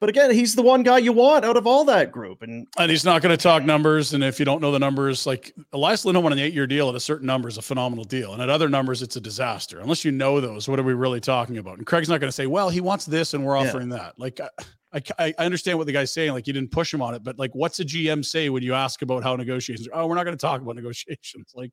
But 0.00 0.08
again, 0.08 0.30
he's 0.30 0.54
the 0.54 0.62
one 0.62 0.82
guy 0.82 0.96
you 0.96 1.12
want 1.12 1.44
out 1.44 1.58
of 1.58 1.66
all 1.66 1.84
that 1.84 2.10
group, 2.10 2.40
and 2.40 2.66
And 2.78 2.90
he's 2.90 3.04
not 3.04 3.20
going 3.20 3.36
to 3.36 3.42
talk 3.42 3.64
numbers. 3.64 4.14
And 4.14 4.24
if 4.24 4.38
you 4.38 4.46
don't 4.46 4.62
know 4.62 4.72
the 4.72 4.78
numbers, 4.78 5.26
like 5.26 5.54
Elias 5.74 6.06
Lindholm 6.06 6.24
on 6.24 6.32
an 6.32 6.38
eight 6.38 6.54
year 6.54 6.66
deal 6.66 6.88
at 6.88 6.94
a 6.94 7.00
certain 7.00 7.26
number 7.26 7.48
is 7.50 7.58
a 7.58 7.62
phenomenal 7.62 8.04
deal. 8.04 8.32
And 8.32 8.40
at 8.40 8.48
other 8.48 8.70
numbers, 8.70 9.02
it's 9.02 9.16
a 9.16 9.20
disaster. 9.20 9.78
Unless 9.80 10.04
you 10.06 10.10
know 10.10 10.40
those, 10.40 10.68
what 10.68 10.80
are 10.80 10.82
we 10.82 10.94
really 10.94 11.20
talking 11.20 11.58
about? 11.58 11.76
And 11.76 11.86
Craig's 11.86 12.08
not 12.08 12.18
going 12.18 12.28
to 12.28 12.32
say, 12.32 12.46
well, 12.46 12.70
he 12.70 12.80
wants 12.80 13.04
this 13.04 13.34
and 13.34 13.44
we're 13.44 13.60
Yeah. 13.60 13.68
offering 13.68 13.90
that. 13.90 14.18
Like, 14.18 14.40
I, 14.40 14.48
I, 14.92 15.02
I 15.18 15.34
understand 15.44 15.78
what 15.78 15.86
the 15.86 15.92
guy's 15.92 16.12
saying. 16.12 16.32
Like, 16.32 16.46
you 16.46 16.52
didn't 16.52 16.72
push 16.72 16.92
him 16.92 17.02
on 17.02 17.14
it. 17.14 17.22
But 17.22 17.38
like, 17.38 17.54
what's 17.54 17.80
a 17.80 17.84
GM 17.84 18.24
say 18.24 18.48
when 18.48 18.62
you 18.62 18.74
ask 18.74 19.02
about 19.02 19.22
how 19.22 19.36
negotiations 19.36 19.88
are? 19.88 20.02
Oh, 20.02 20.06
we're 20.06 20.16
not 20.16 20.24
going 20.24 20.36
to 20.36 20.40
talk 20.40 20.60
about 20.60 20.76
negotiations. 20.82 21.52
Like, 21.54 21.70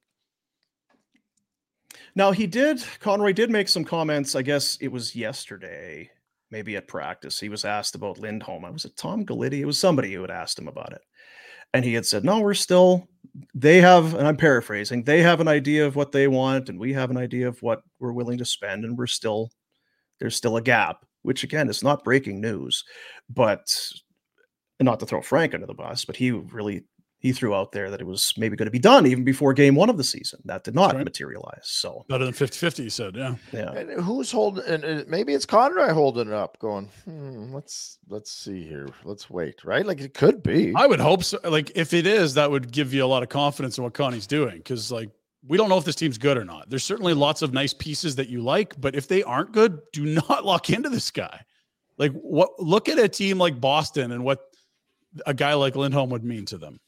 Now 2.16 2.32
he 2.32 2.48
did. 2.48 2.84
Conroy 3.00 3.34
did 3.34 3.50
make 3.50 3.68
some 3.68 3.84
comments. 3.84 4.36
I 4.36 4.42
guess 4.42 4.78
it 4.82 4.90
was 4.90 5.16
yesterday, 5.16 6.10
maybe 6.52 6.76
at 6.76 6.88
practice. 6.88 7.40
He 7.40 7.50
was 7.50 7.66
asked 7.66 7.96
about 7.96 8.20
Lindholm. 8.20 8.66
I 8.66 8.70
was 8.70 8.86
it 8.86 8.96
Tom 8.98 9.26
Gulitti. 9.26 9.60
It 9.60 9.66
was 9.66 9.80
somebody 9.80 10.14
who 10.14 10.22
had 10.22 10.32
asked 10.32 10.60
him 10.60 10.68
about 10.68 10.94
it, 10.94 11.02
and 11.74 11.84
he 11.86 11.94
had 11.94 12.06
said, 12.06 12.24
"No, 12.24 12.40
we're 12.40 12.54
still. 12.54 13.08
They 13.54 13.82
have, 13.82 14.16
and 14.16 14.28
I'm 14.28 14.38
paraphrasing. 14.38 15.04
They 15.04 15.22
have 15.22 15.42
an 15.42 15.48
idea 15.48 15.86
of 15.86 15.96
what 15.96 16.12
they 16.12 16.28
want, 16.28 16.70
and 16.70 16.80
we 16.80 16.94
have 16.94 17.12
an 17.12 17.18
idea 17.18 17.48
of 17.48 17.62
what 17.62 17.82
we're 18.00 18.14
willing 18.14 18.40
to 18.40 18.46
spend, 18.46 18.84
and 18.86 18.98
we're 18.98 19.08
still 19.08 19.50
there's 20.20 20.36
still 20.36 20.58
a 20.58 20.62
gap." 20.62 21.07
Which 21.28 21.44
again 21.44 21.68
is 21.70 21.84
not 21.84 22.06
breaking 22.06 22.40
news, 22.40 22.86
but 23.30 23.70
not 24.80 25.00
to 25.02 25.06
throw 25.06 25.22
Frank 25.22 25.54
under 25.54 25.66
the 25.68 25.74
bus, 25.74 26.06
but 26.06 26.16
he 26.16 26.32
really 26.32 26.86
he 27.20 27.34
threw 27.34 27.54
out 27.54 27.72
there 27.72 27.90
that 27.90 28.00
it 28.00 28.06
was 28.06 28.32
maybe 28.38 28.56
going 28.56 28.68
to 28.68 28.72
be 28.72 28.80
done 28.80 29.08
even 29.08 29.24
before 29.24 29.52
game 29.52 29.74
one 29.76 29.90
of 29.90 29.98
the 29.98 30.04
season. 30.04 30.40
That 30.46 30.64
did 30.64 30.76
not 30.76 30.94
Right. 30.96 31.04
materialize. 31.04 31.64
So 31.64 32.06
better 32.08 32.24
than 32.24 32.34
50 32.34 32.58
50, 32.58 32.84
he 32.84 32.90
said. 32.90 33.16
Yeah. 33.16 33.36
yeah. 33.52 33.72
And 33.72 34.02
who's 34.02 34.32
holding? 34.32 34.64
And 34.66 35.06
maybe 35.08 35.34
it's 35.34 35.46
Conroy 35.46 35.92
holding 35.94 36.28
it 36.28 36.34
up, 36.34 36.58
going, 36.60 36.90
hmm, 37.06 37.54
"Let's 37.54 37.98
let's 38.08 38.32
see 38.32 38.64
here. 38.66 38.88
Let's 39.04 39.30
wait." 39.30 39.66
Right? 39.66 39.86
Like 39.86 40.00
it 40.00 40.14
could 40.14 40.42
be. 40.44 40.74
I 40.76 40.86
would 40.86 41.00
hope 41.02 41.24
so. 41.26 41.40
Like, 41.44 41.72
if 41.76 41.94
it 41.94 42.08
is, 42.08 42.36
that 42.36 42.50
would 42.52 42.72
give 42.72 42.94
you 42.94 43.04
a 43.04 43.08
lot 43.14 43.24
of 43.24 43.30
confidence 43.30 43.78
in 43.78 43.84
what 43.84 43.94
Connie's 43.96 44.28
doing. 44.28 44.62
Cause, 44.62 44.92
like, 44.92 45.10
we 45.48 45.58
don't 45.58 45.70
know 45.70 45.78
if 45.78 45.86
this 45.86 45.96
team's 45.96 46.18
good 46.18 46.38
or 46.38 46.46
not. 46.46 46.70
There's 46.70 46.84
certainly 46.84 47.14
lots 47.14 47.42
of 47.42 47.54
nice 47.54 47.74
pieces 47.74 48.16
that 48.16 48.30
you 48.30 48.42
like, 48.42 48.80
but 48.80 48.96
if 48.96 49.08
they 49.08 49.24
aren't 49.24 49.54
good, 49.54 49.80
do 49.94 50.06
not 50.30 50.46
lock 50.46 50.70
into 50.70 50.90
this 50.90 51.12
guy. 51.12 51.42
Like, 51.98 52.12
what 52.14 52.60
look 52.60 52.90
at 52.90 53.00
a 53.00 53.08
team 53.08 53.38
like 53.40 53.60
Boston 53.60 54.12
and 54.12 54.24
what 54.24 54.42
a 55.26 55.34
guy 55.34 55.54
like 55.54 55.76
Lindholm 55.76 56.10
would 56.12 56.24
mean 56.24 56.46
to 56.46 56.58
them. 56.58 56.80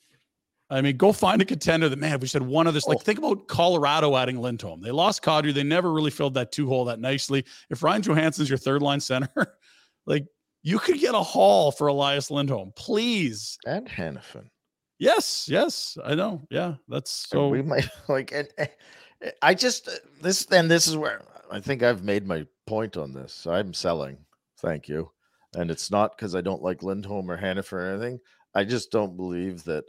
I 0.72 0.82
mean, 0.82 0.98
go 0.98 1.12
find 1.12 1.42
a 1.42 1.46
contender 1.46 1.90
that, 1.90 1.98
man, 1.98 2.20
we 2.20 2.28
said 2.28 2.44
one 2.44 2.68
of 2.68 2.76
this, 2.76 2.86
like, 2.86 3.02
think 3.02 3.18
about 3.18 3.48
Colorado 3.48 4.16
adding 4.16 4.40
Lindholm. 4.40 4.82
They 4.82 4.92
lost 4.92 5.24
Kadri. 5.24 5.52
They 5.52 5.64
never 5.64 5.92
really 5.92 6.12
filled 6.12 6.36
that 6.36 6.52
two 6.52 6.68
hole 6.68 6.86
that 6.86 7.00
nicely. 7.00 7.44
If 7.72 7.82
Ryan 7.82 8.04
Johansen's 8.04 8.50
your 8.50 8.60
third 8.60 8.84
line 8.84 9.00
center, 9.00 9.58
like, 10.06 10.28
you 10.62 10.78
could 10.78 11.00
get 11.00 11.16
a 11.16 11.24
haul 11.24 11.72
for 11.72 11.88
Elias 11.88 12.30
Lindholm. 12.30 12.72
Please 12.76 13.58
and 13.66 13.88
Hanifin. 13.88 14.50
Yes, 15.00 15.48
yes, 15.50 15.98
I 16.04 16.14
know. 16.14 16.46
Yeah, 16.52 16.76
that's 16.90 17.28
So 17.30 17.48
we 17.48 17.62
might 17.62 17.90
like. 18.10 18.32
And, 18.34 18.50
eh, 18.58 18.68
eh, 19.22 19.32
I 19.42 19.54
just 19.54 19.88
uh, 19.88 19.94
this 20.22 20.46
and 20.52 20.70
this 20.70 20.88
is 20.88 20.98
where 20.98 21.22
I 21.50 21.60
think 21.60 21.82
I've 21.82 22.04
made 22.04 22.28
my 22.28 22.46
point 22.68 22.98
on 22.98 23.14
this. 23.14 23.48
I'm 23.48 23.74
selling. 23.74 24.18
Thank 24.60 24.88
you. 24.88 25.10
And 25.56 25.72
it's 25.72 25.90
not 25.90 26.16
because 26.16 26.36
I 26.36 26.42
don't 26.42 26.62
like 26.62 26.84
Lindholm 26.84 27.32
or 27.32 27.38
Hanifin 27.38 27.74
or 27.74 27.94
anything. 27.94 28.20
I 28.54 28.66
just 28.66 28.92
don't 28.92 29.18
believe 29.18 29.64
that. 29.64 29.86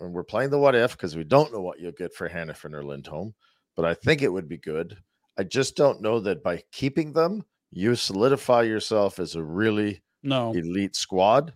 And 0.00 0.12
we're 0.12 0.24
playing 0.24 0.50
the 0.50 0.58
what 0.58 0.74
if 0.74 0.92
because 0.92 1.16
we 1.16 1.24
don't 1.24 1.52
know 1.52 1.60
what 1.60 1.80
you'll 1.80 1.92
get 1.92 2.14
for 2.14 2.28
Hanifin 2.28 2.74
or 2.74 2.84
Lindholm, 2.84 3.34
but 3.76 3.84
I 3.84 3.94
think 3.94 4.22
it 4.22 4.32
would 4.32 4.48
be 4.48 4.58
good. 4.58 4.96
I 5.38 5.44
just 5.44 5.76
don't 5.76 6.02
know 6.02 6.20
that 6.20 6.42
by 6.42 6.62
keeping 6.72 7.12
them, 7.12 7.44
you 7.70 7.94
solidify 7.94 8.62
yourself 8.62 9.18
as 9.18 9.34
a 9.34 9.42
really 9.42 10.02
no, 10.22 10.52
elite 10.52 10.96
squad. 10.96 11.52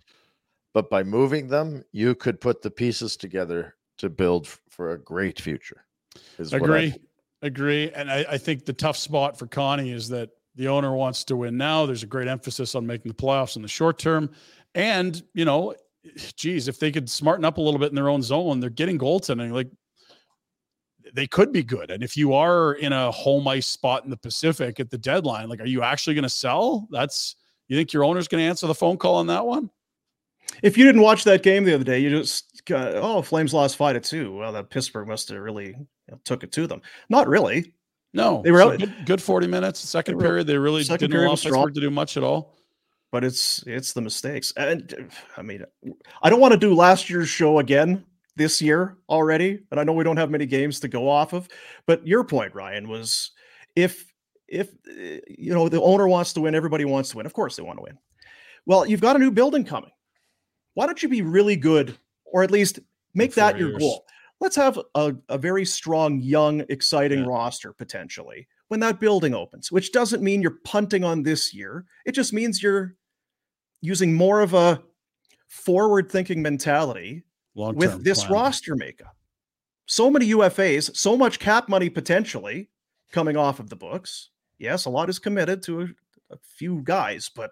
But 0.73 0.89
by 0.89 1.03
moving 1.03 1.47
them, 1.47 1.83
you 1.91 2.15
could 2.15 2.41
put 2.41 2.61
the 2.61 2.71
pieces 2.71 3.15
together 3.15 3.75
to 3.99 4.09
build 4.09 4.47
for 4.69 4.93
a 4.93 4.97
great 4.97 5.39
future. 5.39 5.85
Is 6.39 6.51
what 6.51 6.61
I 6.61 6.65
agree, 6.65 6.95
agree. 7.41 7.91
And 7.91 8.11
I, 8.11 8.25
I 8.31 8.37
think 8.37 8.65
the 8.65 8.73
tough 8.73 8.97
spot 8.97 9.37
for 9.37 9.47
Connie 9.47 9.91
is 9.91 10.09
that 10.09 10.29
the 10.55 10.67
owner 10.67 10.95
wants 10.95 11.23
to 11.25 11.35
win 11.35 11.57
now. 11.57 11.85
There's 11.85 12.03
a 12.03 12.07
great 12.07 12.27
emphasis 12.27 12.75
on 12.75 12.85
making 12.85 13.09
the 13.09 13.15
playoffs 13.15 13.55
in 13.55 13.61
the 13.61 13.67
short 13.67 13.99
term, 13.99 14.31
and 14.75 15.21
you 15.33 15.45
know, 15.45 15.75
geez, 16.35 16.67
if 16.67 16.79
they 16.79 16.91
could 16.91 17.09
smarten 17.09 17.45
up 17.45 17.57
a 17.57 17.61
little 17.61 17.79
bit 17.79 17.89
in 17.89 17.95
their 17.95 18.09
own 18.09 18.21
zone, 18.21 18.59
they're 18.59 18.69
getting 18.69 18.97
goaltending. 18.97 19.51
Like 19.51 19.69
they 21.13 21.27
could 21.27 21.51
be 21.51 21.63
good. 21.63 21.91
And 21.91 22.03
if 22.03 22.17
you 22.17 22.33
are 22.33 22.73
in 22.73 22.93
a 22.93 23.11
home 23.11 23.47
ice 23.47 23.67
spot 23.67 24.03
in 24.03 24.09
the 24.09 24.17
Pacific 24.17 24.79
at 24.79 24.89
the 24.89 24.97
deadline, 24.97 25.49
like, 25.49 25.59
are 25.59 25.67
you 25.67 25.83
actually 25.83 26.15
going 26.15 26.23
to 26.23 26.29
sell? 26.29 26.87
That's 26.91 27.35
you 27.67 27.77
think 27.77 27.93
your 27.93 28.03
owner's 28.03 28.27
going 28.27 28.43
to 28.43 28.47
answer 28.47 28.67
the 28.67 28.75
phone 28.75 28.97
call 28.97 29.15
on 29.15 29.27
that 29.27 29.45
one? 29.45 29.69
If 30.61 30.77
you 30.77 30.85
didn't 30.85 31.01
watch 31.01 31.23
that 31.23 31.43
game 31.43 31.63
the 31.63 31.73
other 31.73 31.83
day, 31.83 31.99
you 31.99 32.09
just 32.09 32.63
got, 32.65 32.93
oh, 32.95 33.21
Flames 33.21 33.53
lost 33.53 33.75
five 33.77 33.95
to 33.95 33.99
two. 33.99 34.35
Well, 34.35 34.51
that 34.53 34.69
Pittsburgh 34.69 35.07
must 35.07 35.29
have 35.29 35.39
really 35.39 35.67
you 35.67 35.87
know, 36.11 36.19
took 36.25 36.43
it 36.43 36.51
to 36.53 36.67
them. 36.67 36.81
Not 37.09 37.27
really. 37.27 37.73
No, 38.13 38.41
They 38.43 38.51
were 38.51 38.59
So 38.59 38.71
out- 38.73 38.79
good, 38.79 38.93
good 39.05 39.21
40 39.21 39.47
minutes. 39.47 39.79
Second 39.79 40.13
They 40.13 40.15
were- 40.17 40.29
period, 40.29 40.47
they 40.47 40.57
really 40.57 40.83
didn't 40.83 41.13
allow 41.13 41.35
strong. 41.35 41.53
Pittsburgh 41.53 41.73
to 41.75 41.81
do 41.81 41.89
much 41.89 42.17
at 42.17 42.23
all. 42.23 42.55
but 43.11 43.23
it's 43.23 43.63
it's 43.67 43.93
the 43.93 44.01
mistakes 44.01 44.51
and 44.57 45.11
i 45.37 45.43
mean 45.43 45.63
i 46.23 46.31
don't 46.31 46.39
want 46.39 46.51
to 46.51 46.57
do 46.57 46.73
last 46.73 47.11
year's 47.11 47.29
show 47.29 47.59
again 47.59 48.03
this 48.35 48.59
year 48.59 48.97
already 49.07 49.59
and 49.69 49.79
i 49.79 49.83
know 49.83 49.93
we 49.93 50.03
don't 50.03 50.17
have 50.17 50.31
many 50.31 50.47
games 50.47 50.79
to 50.79 50.87
go 50.87 51.07
off 51.07 51.31
of 51.33 51.47
but 51.85 52.05
your 52.07 52.23
point 52.23 52.55
ryan 52.55 52.87
was 52.89 53.29
if 53.75 54.11
if 54.47 54.69
you 55.27 55.53
know 55.53 55.69
the 55.69 55.79
owner 55.79 56.07
wants 56.07 56.33
to 56.33 56.41
win 56.41 56.55
everybody 56.55 56.85
wants 56.85 57.11
to 57.11 57.17
win 57.17 57.27
of 57.27 57.33
course 57.33 57.55
they 57.55 57.61
want 57.61 57.77
to 57.77 57.83
win 57.83 57.95
well 58.65 58.83
you've 58.83 58.99
got 59.01 59.15
a 59.15 59.19
new 59.19 59.29
building 59.29 59.63
coming 59.63 59.91
why 60.73 60.85
don't 60.85 61.01
you 61.03 61.09
be 61.09 61.21
really 61.21 61.55
good 61.55 61.97
or 62.25 62.43
at 62.43 62.51
least 62.51 62.79
make 63.13 63.33
that 63.35 63.57
your 63.57 63.69
years. 63.69 63.79
goal 63.79 64.05
let's 64.39 64.55
have 64.57 64.77
a, 64.95 65.15
a 65.29 65.37
very 65.37 65.63
strong 65.63 66.19
young 66.19 66.65
exciting 66.67 67.19
Yeah. 67.19 67.27
roster 67.27 67.71
potentially 67.71 68.47
when 68.67 68.81
that 68.81 68.99
building 68.99 69.33
opens, 69.33 69.71
which 69.71 69.91
doesn't 69.93 70.21
mean 70.21 70.41
you're 70.41 70.59
punting 70.65 71.03
on 71.03 71.23
this 71.23 71.53
year. 71.53 71.85
It 72.05 72.11
just 72.13 72.33
means 72.33 72.61
you're 72.61 72.95
using 73.81 74.13
more 74.13 74.41
of 74.41 74.53
a 74.53 74.81
forward 75.47 76.11
thinking 76.11 76.41
mentality 76.41 77.23
Long-term 77.55 77.77
with 77.77 78.03
this 78.03 78.23
plan. 78.23 78.33
roster 78.33 78.75
makeup. 78.75 79.15
So 79.85 80.09
many 80.09 80.31
UFAs, 80.31 80.95
so 80.95 81.15
much 81.15 81.39
cap 81.39 81.69
money 81.69 81.89
potentially 81.89 82.69
coming 83.11 83.37
off 83.37 83.59
of 83.59 83.69
the 83.69 83.75
books. 83.75 84.29
Yes, 84.57 84.85
a 84.85 84.89
lot 84.89 85.09
is 85.09 85.19
committed 85.19 85.61
to 85.63 85.81
a, 85.81 85.87
a 86.31 86.37
few 86.57 86.81
guys, 86.83 87.29
but 87.33 87.51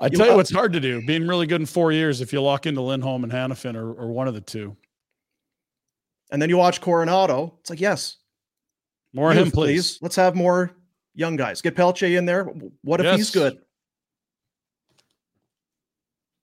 I 0.00 0.08
tell 0.08 0.26
you 0.26 0.34
what's 0.34 0.50
hard 0.50 0.72
to 0.72 0.80
do: 0.80 1.04
being 1.06 1.26
really 1.26 1.46
good 1.46 1.60
in 1.60 1.66
four 1.66 1.92
years. 1.92 2.20
If 2.20 2.32
you 2.32 2.40
lock 2.40 2.66
into 2.66 2.80
Lindholm 2.80 3.22
and 3.24 3.32
Hanifin, 3.32 3.74
or, 3.76 3.92
or 3.92 4.10
one 4.10 4.26
of 4.28 4.34
the 4.34 4.40
two, 4.40 4.76
and 6.30 6.40
then 6.40 6.48
you 6.48 6.56
watch 6.56 6.80
Coronato, 6.80 7.52
it's 7.60 7.70
like, 7.70 7.80
yes, 7.80 8.16
more 9.12 9.30
of 9.30 9.36
youth, 9.36 9.46
him, 9.46 9.52
please. 9.52 9.98
Let's 10.00 10.16
have 10.16 10.34
more 10.34 10.70
young 11.14 11.36
guys. 11.36 11.60
Get 11.60 11.76
Pelche 11.76 12.16
in 12.16 12.24
there. 12.24 12.44
What 12.82 13.00
if 13.00 13.06
he's 13.14 13.26
Yes. 13.26 13.30
good? 13.30 13.58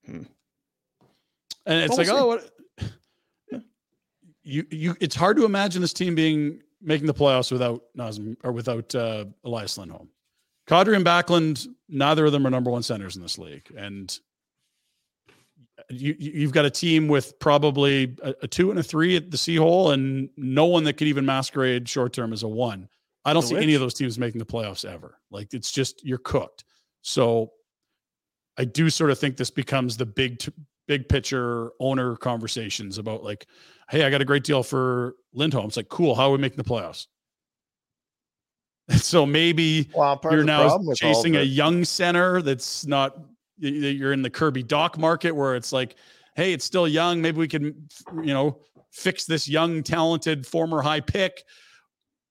And 0.06 0.26
it's 1.66 1.90
Well, 1.90 1.98
like, 1.98 2.08
oh, 2.08 2.26
what? 2.26 2.50
You 4.42 4.64
you. 4.70 4.96
It's 5.00 5.14
hard 5.14 5.36
to 5.36 5.44
imagine 5.44 5.82
this 5.82 5.92
team 5.92 6.14
being 6.14 6.62
making 6.80 7.06
the 7.06 7.12
playoffs 7.14 7.52
without 7.52 7.82
Nazem 7.96 8.36
or 8.42 8.52
without 8.52 8.94
uh, 8.94 9.26
Elias 9.44 9.76
Lindholm. 9.76 10.08
Kadri 10.68 10.94
and 10.94 11.04
Backlund, 11.04 11.66
neither 11.88 12.26
of 12.26 12.32
them 12.32 12.46
are 12.46 12.50
number 12.50 12.70
one 12.70 12.82
centers 12.82 13.16
in 13.16 13.22
this 13.22 13.38
league, 13.38 13.66
and 13.76 14.16
you 15.90 16.14
you- 16.18 16.32
you've 16.40 16.52
got 16.52 16.64
a 16.66 16.70
team 16.70 17.08
with 17.08 17.38
probably 17.38 18.14
a, 18.22 18.34
a 18.42 18.48
two 18.48 18.70
and 18.70 18.78
a 18.78 18.82
three 18.82 19.16
at 19.16 19.30
the 19.30 19.38
C 19.38 19.56
hole, 19.56 19.90
and 19.92 20.28
no 20.36 20.66
one 20.66 20.84
that 20.84 20.94
could 20.94 21.08
even 21.08 21.24
masquerade 21.24 21.88
short 21.88 22.12
term 22.12 22.32
as 22.32 22.42
a 22.42 22.48
one. 22.48 22.88
I 23.24 23.32
don't 23.32 23.42
The 23.42 23.48
see 23.48 23.56
any 23.56 23.74
of 23.74 23.80
those 23.80 23.94
teams 23.94 24.18
making 24.18 24.38
the 24.38 24.46
playoffs 24.46 24.84
ever. 24.84 25.18
Like 25.30 25.54
it's 25.54 25.70
just 25.72 26.04
you're 26.04 26.18
cooked. 26.18 26.64
So 27.02 27.52
I 28.58 28.64
do 28.64 28.90
sort 28.90 29.10
of 29.10 29.18
think 29.18 29.36
this 29.36 29.50
becomes 29.50 29.96
the 29.96 30.06
big 30.06 30.38
t- 30.38 30.52
big 30.86 31.08
picture 31.08 31.72
owner 31.80 32.16
conversations 32.16 32.98
about 32.98 33.22
like, 33.22 33.46
hey, 33.90 34.04
I 34.04 34.10
got 34.10 34.20
a 34.22 34.24
great 34.24 34.44
deal 34.44 34.62
for 34.62 35.14
Lindholm. 35.32 35.66
It's 35.66 35.76
like, 35.76 35.88
cool, 35.90 36.14
how 36.14 36.28
are 36.28 36.32
we 36.32 36.38
making 36.38 36.56
the 36.56 36.64
playoffs? 36.64 37.06
so 38.96 39.26
maybe 39.26 39.88
Well, 39.94 40.18
you're 40.30 40.44
now 40.44 40.66
problem 40.66 40.86
with 40.86 41.02
all 41.02 41.14
chasing 41.14 41.36
a 41.36 41.42
young 41.42 41.84
center 41.84 42.40
that's 42.42 42.86
not 42.86 43.18
you're 43.58 44.12
in 44.12 44.22
the 44.22 44.30
Kirby 44.30 44.62
Dach 44.62 44.96
market 44.96 45.32
where 45.32 45.56
it's 45.56 45.72
like, 45.72 45.96
hey, 46.36 46.52
it's 46.52 46.64
still 46.64 46.86
young. 46.86 47.20
Maybe 47.20 47.38
we 47.38 47.48
can, 47.48 47.88
you 48.22 48.32
know, 48.32 48.60
fix 48.92 49.24
this 49.24 49.48
young, 49.48 49.82
talented 49.82 50.46
former 50.46 50.80
high 50.80 51.00
pick. 51.00 51.42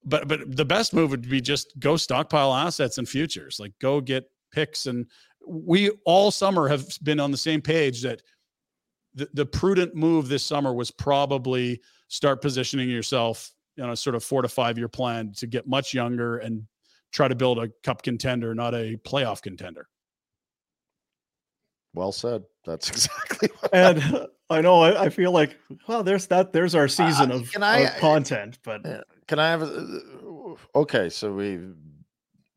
But 0.06 0.28
but 0.28 0.56
the 0.56 0.66
best 0.66 0.94
move 0.94 1.12
would 1.12 1.30
be 1.30 1.42
just 1.42 1.78
go 1.80 1.98
stockpile 1.98 2.54
assets 2.54 2.98
and 2.98 3.08
futures. 3.08 3.60
Like 3.60 3.74
go 3.80 4.00
get 4.00 4.30
picks. 4.52 4.86
And 4.86 5.06
we 5.46 5.90
all 6.06 6.32
summer 6.32 6.68
have 6.68 6.88
been 7.04 7.20
on 7.20 7.32
the 7.32 7.38
same 7.38 7.62
page 7.62 8.02
that 8.04 8.22
the, 9.14 9.30
the 9.34 9.46
prudent 9.46 9.96
move 9.96 10.30
this 10.30 10.44
summer 10.44 10.74
was 10.74 10.92
probably 10.92 11.82
start 12.08 12.42
positioning 12.42 12.90
yourself 12.90 13.52
you 13.78 13.86
know 13.86 13.96
sort 13.96 14.16
of 14.16 14.24
four 14.24 14.42
to 14.42 14.50
five 14.50 14.78
year 14.78 14.88
plan 14.88 15.32
to 15.38 15.48
get 15.48 15.68
much 15.68 15.94
younger 15.94 16.38
and 16.38 16.68
try 17.12 17.28
to 17.28 17.36
build 17.36 17.60
a 17.60 17.70
cup 17.84 18.02
contender, 18.02 18.54
not 18.54 18.74
a 18.74 18.98
playoff 18.98 19.42
contender. 19.42 19.88
Well 21.94 22.12
said. 22.12 22.44
That's 22.66 22.90
exactly 22.92 23.50
what 23.60 23.74
And 23.74 24.28
I 24.50 24.62
know 24.62 24.82
I, 24.82 25.06
I 25.06 25.10
feel 25.10 25.32
like, 25.32 25.58
well, 25.88 26.04
there's 26.04 26.28
that. 26.28 26.54
There's 26.54 26.76
our 26.76 26.88
season 26.88 27.32
of, 27.32 27.52
can 27.52 27.64
I- 27.64 27.80
of 27.80 28.00
content, 28.00 28.60
but 28.64 28.84
Can 29.28 29.40
I 29.40 29.50
have 29.50 29.62
a, 29.62 30.00
okay? 30.76 31.10
So 31.10 31.34
we, 31.34 31.60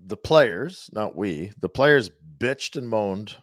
the 0.04 0.16
players, 0.16 0.88
not 0.92 1.16
we, 1.16 1.52
the 1.60 1.68
players 1.68 2.10
bitched 2.38 2.76
and 2.76 2.88
moaned 2.88 3.36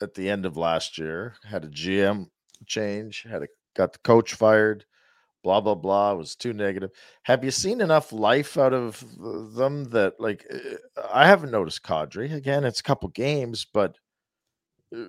at 0.00 0.14
the 0.14 0.30
end 0.30 0.46
of 0.46 0.56
last 0.56 0.98
year. 0.98 1.34
Had 1.44 1.64
a 1.64 1.68
GM 1.68 2.26
change. 2.66 3.26
Had 3.28 3.42
a 3.42 3.48
got 3.74 3.92
the 3.92 3.98
coach 4.00 4.34
fired. 4.34 4.84
Blah 5.42 5.60
blah 5.60 5.74
blah. 5.74 6.14
Was 6.14 6.36
too 6.36 6.52
negative. 6.52 6.90
Have 7.22 7.44
you 7.44 7.50
seen 7.50 7.80
enough 7.80 8.12
life 8.12 8.58
out 8.58 8.72
of 8.74 9.02
them 9.54 9.84
that 9.90 10.20
like 10.20 10.46
eh, 10.50 10.76
I 11.12 11.26
haven't 11.26 11.50
noticed 11.50 11.82
Kadri 11.82 12.32
again? 12.34 12.64
It's 12.64 12.80
a 12.80 12.84
couple 12.84 13.08
games, 13.10 13.66
but. 13.72 13.96
uh, 14.94 15.04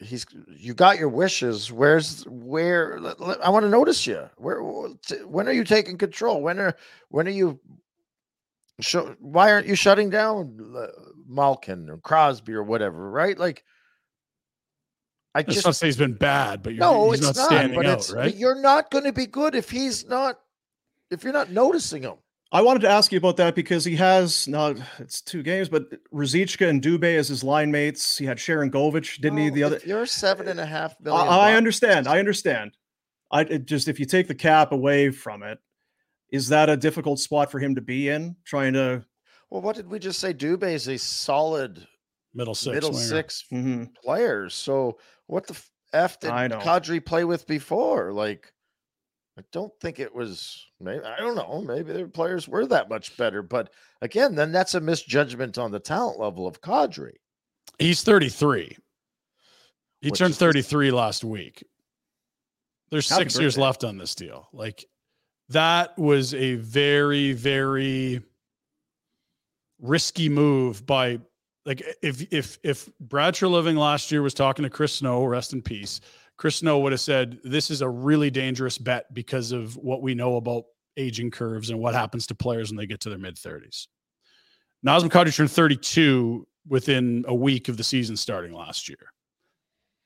He's 0.00 0.26
you 0.48 0.74
got 0.74 0.98
your 0.98 1.08
wishes. 1.08 1.70
Where's 1.72 2.24
where? 2.24 2.98
I 3.42 3.48
want 3.48 3.64
to 3.64 3.70
notice 3.70 4.06
you. 4.06 4.28
Where? 4.36 4.60
When 4.60 5.48
are 5.48 5.52
you 5.52 5.64
taking 5.64 5.96
control? 5.96 6.42
When 6.42 6.58
are 6.58 6.76
when 7.10 7.28
are 7.28 7.30
you? 7.30 7.60
Show, 8.80 9.14
why 9.20 9.52
aren't 9.52 9.68
you 9.68 9.76
shutting 9.76 10.10
down 10.10 10.58
Malkin 11.28 11.88
or 11.88 11.98
Crosby 11.98 12.52
or 12.54 12.64
whatever? 12.64 13.08
Right? 13.08 13.38
Like, 13.38 13.64
I 15.34 15.42
That's 15.42 15.54
just 15.54 15.66
not 15.66 15.76
say 15.76 15.86
he's 15.86 15.96
been 15.96 16.14
bad, 16.14 16.62
but 16.62 16.74
you're, 16.74 16.80
no, 16.80 17.10
he's 17.10 17.20
it's 17.20 17.36
not 17.36 17.36
not. 17.36 17.46
standing 17.46 17.76
but 17.76 17.86
out, 17.86 17.98
it's 17.98 18.10
right? 18.12 18.30
but 18.30 18.36
you're 18.36 18.60
not 18.60 18.90
going 18.90 19.04
to 19.04 19.12
be 19.12 19.26
good 19.26 19.54
if 19.54 19.70
he's 19.70 20.06
not. 20.06 20.38
If 21.10 21.24
you're 21.24 21.32
not 21.32 21.50
noticing 21.50 22.02
him. 22.02 22.14
I 22.52 22.60
wanted 22.62 22.80
to 22.82 22.88
ask 22.88 23.10
you 23.10 23.18
about 23.18 23.36
that 23.38 23.56
because 23.56 23.84
he 23.84 23.96
has 23.96 24.46
now 24.46 24.74
it's 25.00 25.20
two 25.20 25.42
games, 25.42 25.68
but 25.68 25.90
Ruzicka 26.12 26.68
and 26.68 26.80
Dubé 26.80 27.16
as 27.16 27.26
his 27.28 27.42
line 27.42 27.72
mates. 27.72 28.16
He 28.16 28.26
had 28.26 28.38
Sharangovich, 28.38 29.20
didn't 29.20 29.38
he? 29.38 29.46
Well, 29.50 29.54
The 29.54 29.62
other. 29.64 29.80
you're 29.84 30.06
seven 30.06 30.46
and 30.46 30.60
a 30.60 30.66
half 30.66 30.94
I. 31.04 31.10
I 31.10 31.54
understand. 31.54 32.06
I 32.06 32.20
understand. 32.20 32.76
I 33.30 33.40
it 33.40 33.66
just 33.66 33.88
if 33.88 33.98
you 33.98 34.06
take 34.06 34.28
the 34.28 34.34
cap 34.36 34.70
away 34.70 35.10
from 35.10 35.42
it, 35.42 35.58
is 36.30 36.48
that 36.48 36.70
a 36.70 36.76
difficult 36.76 37.18
spot 37.18 37.50
for 37.50 37.58
him 37.58 37.74
to 37.74 37.80
be 37.80 38.08
in? 38.08 38.36
Trying 38.44 38.74
to. 38.74 39.04
Well, 39.50 39.60
what 39.62 39.74
did 39.74 39.88
we 39.88 39.98
just 39.98 40.20
say? 40.20 40.32
Dubé 40.32 40.74
is 40.74 40.86
a 40.86 40.96
solid 40.98 41.86
middle 42.34 42.54
six. 42.54 42.74
middle 42.74 42.90
winger. 42.92 43.02
six 43.04 43.44
Mhm. 43.52 43.94
players. 43.96 44.54
So 44.54 44.98
what 45.26 45.46
the 45.46 45.54
f- 45.54 45.70
f 45.92 46.18
did 46.20 46.30
I 46.30 46.48
know. 46.48 46.58
Kadri 46.58 47.04
play 47.04 47.24
with 47.24 47.46
before? 47.46 48.12
Like, 48.12 48.52
I 49.38 49.42
don't 49.52 49.72
think 49.80 49.98
it 49.98 50.14
was. 50.14 50.64
Maybe 50.80 51.04
I 51.04 51.16
don't 51.18 51.34
know. 51.36 51.60
Maybe 51.62 51.92
their 51.92 52.08
players 52.08 52.46
were 52.46 52.66
that 52.66 52.88
much 52.88 53.16
better. 53.16 53.42
But 53.42 53.72
again, 54.02 54.34
then 54.34 54.52
that's 54.52 54.74
a 54.74 54.80
misjudgment 54.80 55.58
on 55.58 55.70
the 55.72 55.80
talent 55.80 56.18
level 56.20 56.46
of 56.46 56.60
Kadri. 56.60 57.14
He's 57.78 58.02
33. 58.02 58.76
He 60.00 60.10
Which 60.10 60.18
turned 60.18 60.32
is 60.32 60.38
33 60.38 60.90
last 60.90 61.24
week. 61.24 61.64
There's 62.90 63.08
Happy 63.08 63.24
six 63.24 63.38
years 63.40 63.58
left 63.58 63.82
on 63.82 63.96
this 63.96 64.14
deal. 64.14 64.48
Like 64.52 64.84
that 65.48 65.98
was 65.98 66.34
a 66.34 66.54
very, 66.56 67.32
very 67.32 68.22
risky 69.80 70.28
move 70.28 70.86
by 70.86 71.20
like 71.66 71.82
eh, 71.82 71.92
if 72.02 72.32
if 72.32 72.58
if 72.62 72.88
Brad 73.00 73.34
Treliving 73.34 73.76
last 73.76 74.10
year 74.10 74.22
was 74.22 74.34
talking 74.34 74.62
to 74.62 74.70
Chris 74.70 74.94
Snow, 74.94 75.24
rest 75.24 75.52
in 75.52 75.62
peace. 75.62 76.00
Chris 76.36 76.56
Snow 76.56 76.80
would 76.80 76.92
have 76.92 77.00
said, 77.00 77.38
This 77.44 77.70
is 77.70 77.80
a 77.80 77.88
really 77.88 78.30
dangerous 78.30 78.78
bet 78.78 79.12
because 79.14 79.52
of 79.52 79.76
what 79.76 80.02
we 80.02 80.14
know 80.14 80.36
about 80.36 80.64
aging 80.96 81.30
curves 81.30 81.70
and 81.70 81.78
what 81.78 81.94
happens 81.94 82.26
to 82.28 82.34
players 82.34 82.70
when 82.70 82.76
they 82.76 82.86
get 82.86 83.00
to 83.00 83.08
their 83.08 83.18
mid 83.18 83.36
30s. 83.36 83.86
Nazem 84.86 85.08
Kadri 85.08 85.34
turned 85.34 85.50
32 85.50 86.46
within 86.68 87.24
a 87.28 87.34
week 87.34 87.68
of 87.68 87.76
the 87.76 87.84
season 87.84 88.16
starting 88.16 88.52
last 88.52 88.88
year. 88.88 89.12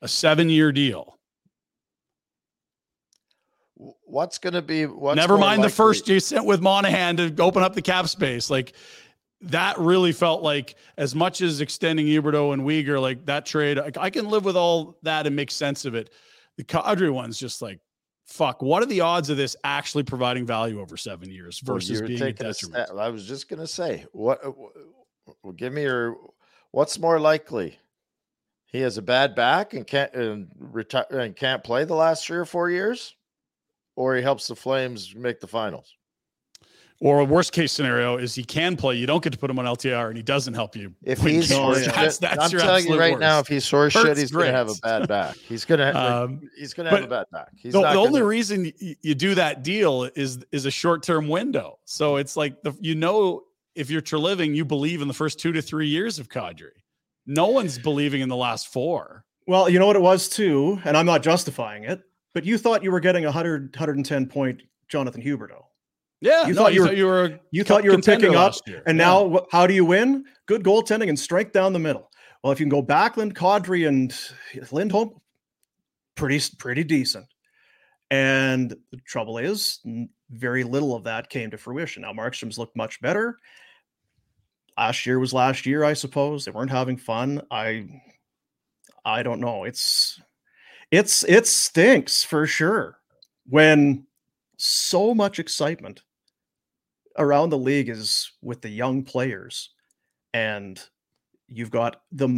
A 0.02 0.08
seven 0.08 0.48
year 0.48 0.70
deal. 0.70 1.18
What's 4.04 4.38
going 4.38 4.54
to 4.54 4.62
be? 4.62 4.86
What's 4.86 5.16
Never 5.16 5.38
mind 5.38 5.62
the 5.62 5.68
first 5.68 6.08
you 6.08 6.18
sent 6.18 6.44
with 6.44 6.60
Monahan 6.60 7.16
to 7.16 7.34
open 7.40 7.62
up 7.62 7.74
the 7.74 7.82
cap 7.82 8.08
space. 8.08 8.50
Like 8.50 8.74
that 9.40 9.78
really 9.78 10.12
felt 10.12 10.42
like 10.42 10.74
as 10.96 11.14
much 11.14 11.40
as 11.40 11.60
extending 11.60 12.06
Huberdeau 12.06 12.52
and 12.52 12.62
Weegar, 12.62 13.00
like 13.00 13.24
that 13.26 13.46
trade, 13.46 13.78
I, 13.78 13.90
I 13.98 14.10
can 14.10 14.28
live 14.28 14.44
with 14.44 14.56
all 14.56 14.98
that 15.02 15.26
and 15.26 15.36
make 15.36 15.50
sense 15.50 15.84
of 15.84 15.94
it. 15.94 16.10
The 16.56 16.64
Kadri 16.64 17.12
one's 17.12 17.38
just 17.38 17.62
like, 17.62 17.80
fuck, 18.26 18.62
what 18.62 18.82
are 18.82 18.86
the 18.86 19.00
odds 19.00 19.30
of 19.30 19.36
this 19.36 19.56
actually 19.64 20.02
providing 20.02 20.44
value 20.44 20.80
over 20.80 20.96
seven 20.96 21.30
years 21.30 21.60
versus 21.60 21.90
you're 21.98 22.08
being 22.08 22.20
a 22.22 22.32
detriment? 22.32 22.88
stat- 22.88 22.98
I 22.98 23.08
was 23.08 23.26
just 23.26 23.48
going 23.48 23.60
to 23.60 23.66
say, 23.66 24.04
what? 24.12 24.44
uh, 24.44 24.52
Well, 25.42 25.52
give 25.52 25.72
me 25.72 25.82
your. 25.82 26.16
What's 26.72 26.98
more 26.98 27.18
likely? 27.18 27.78
He 28.66 28.80
has 28.80 28.98
a 28.98 29.02
bad 29.02 29.34
back 29.34 29.72
and 29.72 29.86
can't 29.86 30.12
and 30.12 30.48
retire 30.58 31.06
and 31.10 31.34
can't 31.34 31.64
play 31.64 31.84
the 31.84 31.94
last 31.94 32.26
three 32.26 32.36
or 32.36 32.44
four 32.44 32.68
years, 32.70 33.14
or 33.96 34.14
he 34.14 34.22
helps 34.22 34.46
the 34.48 34.54
Flames 34.56 35.14
make 35.14 35.40
the 35.40 35.46
finals. 35.46 35.94
Or 37.00 37.20
a 37.20 37.24
worst 37.24 37.52
case 37.52 37.70
scenario 37.70 38.16
is 38.16 38.34
he 38.34 38.42
can 38.42 38.76
play. 38.76 38.96
You 38.96 39.06
don't 39.06 39.22
get 39.22 39.32
to 39.32 39.38
put 39.38 39.48
him 39.50 39.58
on 39.60 39.66
LTR 39.66 40.08
and 40.08 40.16
he 40.16 40.22
doesn't 40.22 40.54
help 40.54 40.74
you. 40.74 40.92
If 41.04 41.20
he's 41.20 41.48
games. 41.48 41.50
Sore 41.50 41.78
yeah. 41.78 41.92
that's, 41.94 42.18
that's 42.18 42.38
I'm 42.38 42.50
your 42.50 42.60
telling 42.60 42.86
you 42.86 42.94
absolute 42.94 42.98
right 42.98 43.18
now, 43.20 43.38
if 43.38 43.46
he's 43.46 43.64
sore 43.64 43.88
shit, 43.88 44.04
Hurts 44.04 44.20
he's 44.20 44.32
going 44.32 44.46
to 44.46 44.52
have 44.52 44.68
a 44.68 44.74
bad 44.82 45.06
back. 45.06 45.36
He's 45.36 45.64
going 45.64 45.78
to 45.78 45.96
Um, 45.96 46.40
he's 46.58 46.74
going 46.74 46.90
to 46.90 46.96
have 46.96 47.04
a 47.04 47.06
bad 47.06 47.26
back. 47.30 47.50
He's 47.54 47.72
the, 47.72 47.82
not 47.82 47.92
the 47.92 47.98
only 48.00 48.18
gonna- 48.18 48.24
reason 48.24 48.72
you 48.78 49.14
do 49.14 49.36
that 49.36 49.62
deal 49.62 50.10
is 50.16 50.44
is 50.50 50.66
a 50.66 50.72
short 50.72 51.04
term 51.04 51.28
window. 51.28 51.78
So 51.84 52.16
it's 52.16 52.36
like 52.36 52.62
the 52.62 52.76
you 52.80 52.96
know 52.96 53.44
if 53.76 53.90
you're 53.90 54.02
living, 54.18 54.56
you 54.56 54.64
believe 54.64 55.00
in 55.00 55.06
the 55.06 55.14
first 55.14 55.38
two 55.38 55.52
to 55.52 55.62
three 55.62 55.86
years 55.86 56.18
of 56.18 56.28
Kadri. 56.28 56.70
No 57.26 57.46
one's 57.46 57.78
believing 57.78 58.22
in 58.22 58.28
the 58.28 58.36
last 58.36 58.72
four. 58.72 59.24
Well, 59.46 59.68
you 59.68 59.78
know 59.78 59.86
what 59.86 59.94
it 59.94 60.02
was 60.02 60.28
too, 60.28 60.80
and 60.84 60.96
I'm 60.96 61.06
not 61.06 61.22
justifying 61.22 61.84
it, 61.84 62.02
but 62.34 62.44
you 62.44 62.58
thought 62.58 62.82
you 62.82 62.90
were 62.90 63.00
getting 63.00 63.24
a 63.24 63.28
100, 63.28 63.74
110 63.74 64.26
point 64.26 64.62
Jonathan 64.88 65.22
Huberdeau. 65.22 65.64
Yeah, 66.20 66.46
You 66.46 66.54
no, 66.54 66.62
thought 66.62 66.74
you 66.74 66.82
were- 66.82 66.92
you 66.92 67.06
were 67.06 67.40
You 67.52 67.64
thought 67.64 67.84
you 67.84 67.92
were 67.92 67.98
picking 68.00 68.34
up, 68.34 68.54
and 68.86 68.98
Yeah. 68.98 69.04
now 69.04 69.46
how 69.52 69.66
do 69.66 69.74
you 69.74 69.84
win? 69.84 70.24
Good 70.46 70.64
goaltending 70.64 71.08
and 71.08 71.18
strength 71.18 71.52
down 71.52 71.72
the 71.72 71.78
middle. 71.78 72.10
Well, 72.42 72.52
if 72.52 72.60
you 72.60 72.66
can 72.66 72.70
go 72.70 72.82
Backlund, 72.82 73.32
Kadri, 73.34 73.86
and 73.86 74.12
Lindholm, 74.72 75.20
pretty 76.16 76.40
pretty 76.58 76.84
decent. 76.84 77.26
And 78.10 78.70
the 78.90 78.96
trouble 79.06 79.38
is, 79.38 79.80
very 80.30 80.64
little 80.64 80.94
of 80.94 81.04
that 81.04 81.28
came 81.30 81.50
to 81.50 81.58
fruition. 81.58 82.02
Now 82.02 82.12
Markstrom's 82.12 82.58
looked 82.58 82.76
much 82.76 83.00
better. 83.00 83.38
Last 84.76 85.06
year 85.06 85.18
was 85.18 85.32
last 85.32 85.66
year, 85.66 85.84
I 85.84 85.92
suppose. 85.94 86.44
They 86.44 86.50
weren't 86.52 86.70
having 86.70 86.96
fun. 86.96 87.42
I, 87.50 87.86
I 89.04 89.22
don't 89.22 89.40
know. 89.40 89.64
It's, 89.64 90.20
it's 90.90 91.22
it 91.24 91.46
stinks 91.46 92.24
for 92.24 92.46
sure 92.46 92.98
when 93.46 94.06
so 94.56 95.14
much 95.14 95.38
excitement 95.38 96.02
around 97.18 97.50
the 97.50 97.58
league 97.58 97.88
is 97.88 98.32
with 98.42 98.62
the 98.62 98.68
young 98.68 99.02
players 99.02 99.70
and 100.32 100.82
you've 101.48 101.70
got 101.70 102.02
the 102.12 102.28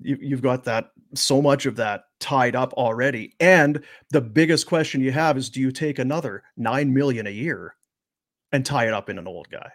you, 0.00 0.18
you've 0.20 0.42
got 0.42 0.64
that 0.64 0.90
so 1.14 1.42
much 1.42 1.66
of 1.66 1.76
that 1.76 2.04
tied 2.20 2.54
up 2.54 2.72
already 2.74 3.34
and 3.40 3.82
the 4.10 4.20
biggest 4.20 4.66
question 4.66 5.00
you 5.00 5.12
have 5.12 5.36
is 5.36 5.50
do 5.50 5.60
you 5.60 5.72
take 5.72 5.98
another 5.98 6.42
9 6.56 6.92
million 6.92 7.26
a 7.26 7.30
year 7.30 7.74
and 8.52 8.64
tie 8.64 8.86
it 8.86 8.92
up 8.92 9.08
in 9.08 9.18
an 9.18 9.26
old 9.26 9.48
guy 9.50 9.70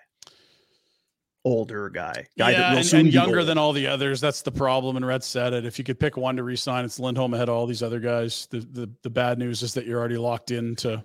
older 1.43 1.89
guy 1.89 2.25
guy 2.37 2.51
yeah, 2.51 2.59
that 2.59 2.69
will 2.71 2.77
and, 2.77 2.85
soon 2.85 2.99
and 3.01 3.09
be 3.09 3.13
younger 3.13 3.39
old. 3.39 3.47
than 3.47 3.57
all 3.57 3.71
the 3.71 3.85
others. 3.85 4.19
That's 4.19 4.41
the 4.41 4.51
problem. 4.51 4.97
And 4.97 5.05
Rhett 5.05 5.23
said 5.23 5.53
it. 5.53 5.63
If 5.63 5.77
you 5.77 5.85
could 5.85 5.99
pick 5.99 6.17
one 6.17 6.35
to 6.37 6.43
resign, 6.43 6.83
it's 6.83 6.99
Lindholm 6.99 7.35
ahead 7.35 7.49
of 7.49 7.55
all 7.55 7.67
these 7.67 7.83
other 7.83 7.99
guys. 7.99 8.47
The, 8.49 8.61
the 8.61 8.89
the 9.03 9.11
bad 9.11 9.37
news 9.37 9.61
is 9.61 9.75
that 9.75 9.85
you're 9.85 9.99
already 9.99 10.17
locked 10.17 10.49
into 10.49 11.03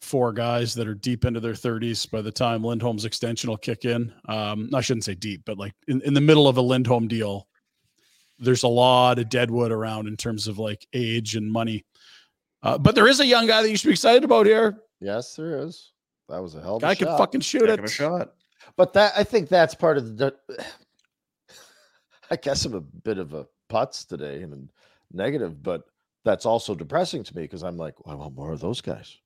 four 0.00 0.32
guys 0.32 0.74
that 0.74 0.88
are 0.88 0.94
deep 0.94 1.24
into 1.24 1.40
their 1.40 1.52
30s 1.52 2.10
by 2.10 2.22
the 2.22 2.32
time 2.32 2.64
Lindholm's 2.64 3.04
extension 3.04 3.50
will 3.50 3.56
kick 3.56 3.84
in. 3.84 4.12
Um, 4.28 4.70
I 4.74 4.80
shouldn't 4.80 5.04
say 5.04 5.14
deep, 5.14 5.42
but 5.44 5.58
like 5.58 5.74
in, 5.88 6.00
in 6.02 6.14
the 6.14 6.20
middle 6.20 6.48
of 6.48 6.56
a 6.56 6.62
Lindholm 6.62 7.06
deal, 7.08 7.46
there's 8.38 8.62
a 8.62 8.68
lot 8.68 9.18
of 9.18 9.28
deadwood 9.28 9.70
around 9.72 10.08
in 10.08 10.16
terms 10.16 10.48
of 10.48 10.58
like 10.58 10.86
age 10.94 11.36
and 11.36 11.50
money. 11.50 11.84
Uh, 12.62 12.78
but 12.78 12.94
there 12.94 13.08
is 13.08 13.20
a 13.20 13.26
young 13.26 13.46
guy 13.46 13.62
that 13.62 13.70
you 13.70 13.76
should 13.76 13.88
be 13.88 13.92
excited 13.92 14.24
about 14.24 14.46
here. 14.46 14.78
Yes, 15.00 15.34
there 15.36 15.58
is. 15.58 15.92
That 16.28 16.42
was 16.42 16.54
a 16.54 16.60
hell 16.62 16.76
of 16.76 16.82
a 16.82 16.86
Guy 16.86 16.94
can 16.94 17.06
shot. 17.08 17.18
fucking 17.18 17.40
shoot 17.40 17.68
Heck 17.68 17.78
of 17.80 17.84
it. 17.84 17.90
a 17.90 17.92
shot 17.92 18.32
But 18.76 18.92
that 18.94 19.12
I 19.16 19.24
think 19.24 19.48
that's 19.48 19.74
part 19.74 19.98
of 19.98 20.16
the. 20.16 20.34
I 22.30 22.36
guess 22.36 22.64
I'm 22.64 22.74
a 22.74 22.80
bit 22.80 23.18
of 23.18 23.34
a 23.34 23.46
putz 23.68 24.06
today 24.06 24.42
and 24.42 24.70
negative, 25.12 25.62
but 25.62 25.82
that's 26.24 26.46
also 26.46 26.74
depressing 26.74 27.24
to 27.24 27.36
me 27.36 27.42
because 27.42 27.62
I'm 27.64 27.76
like, 27.76 27.94
well, 28.06 28.14
I 28.14 28.18
want 28.18 28.36
more 28.36 28.52
of 28.52 28.60
those 28.60 28.80
guys. 28.80 29.16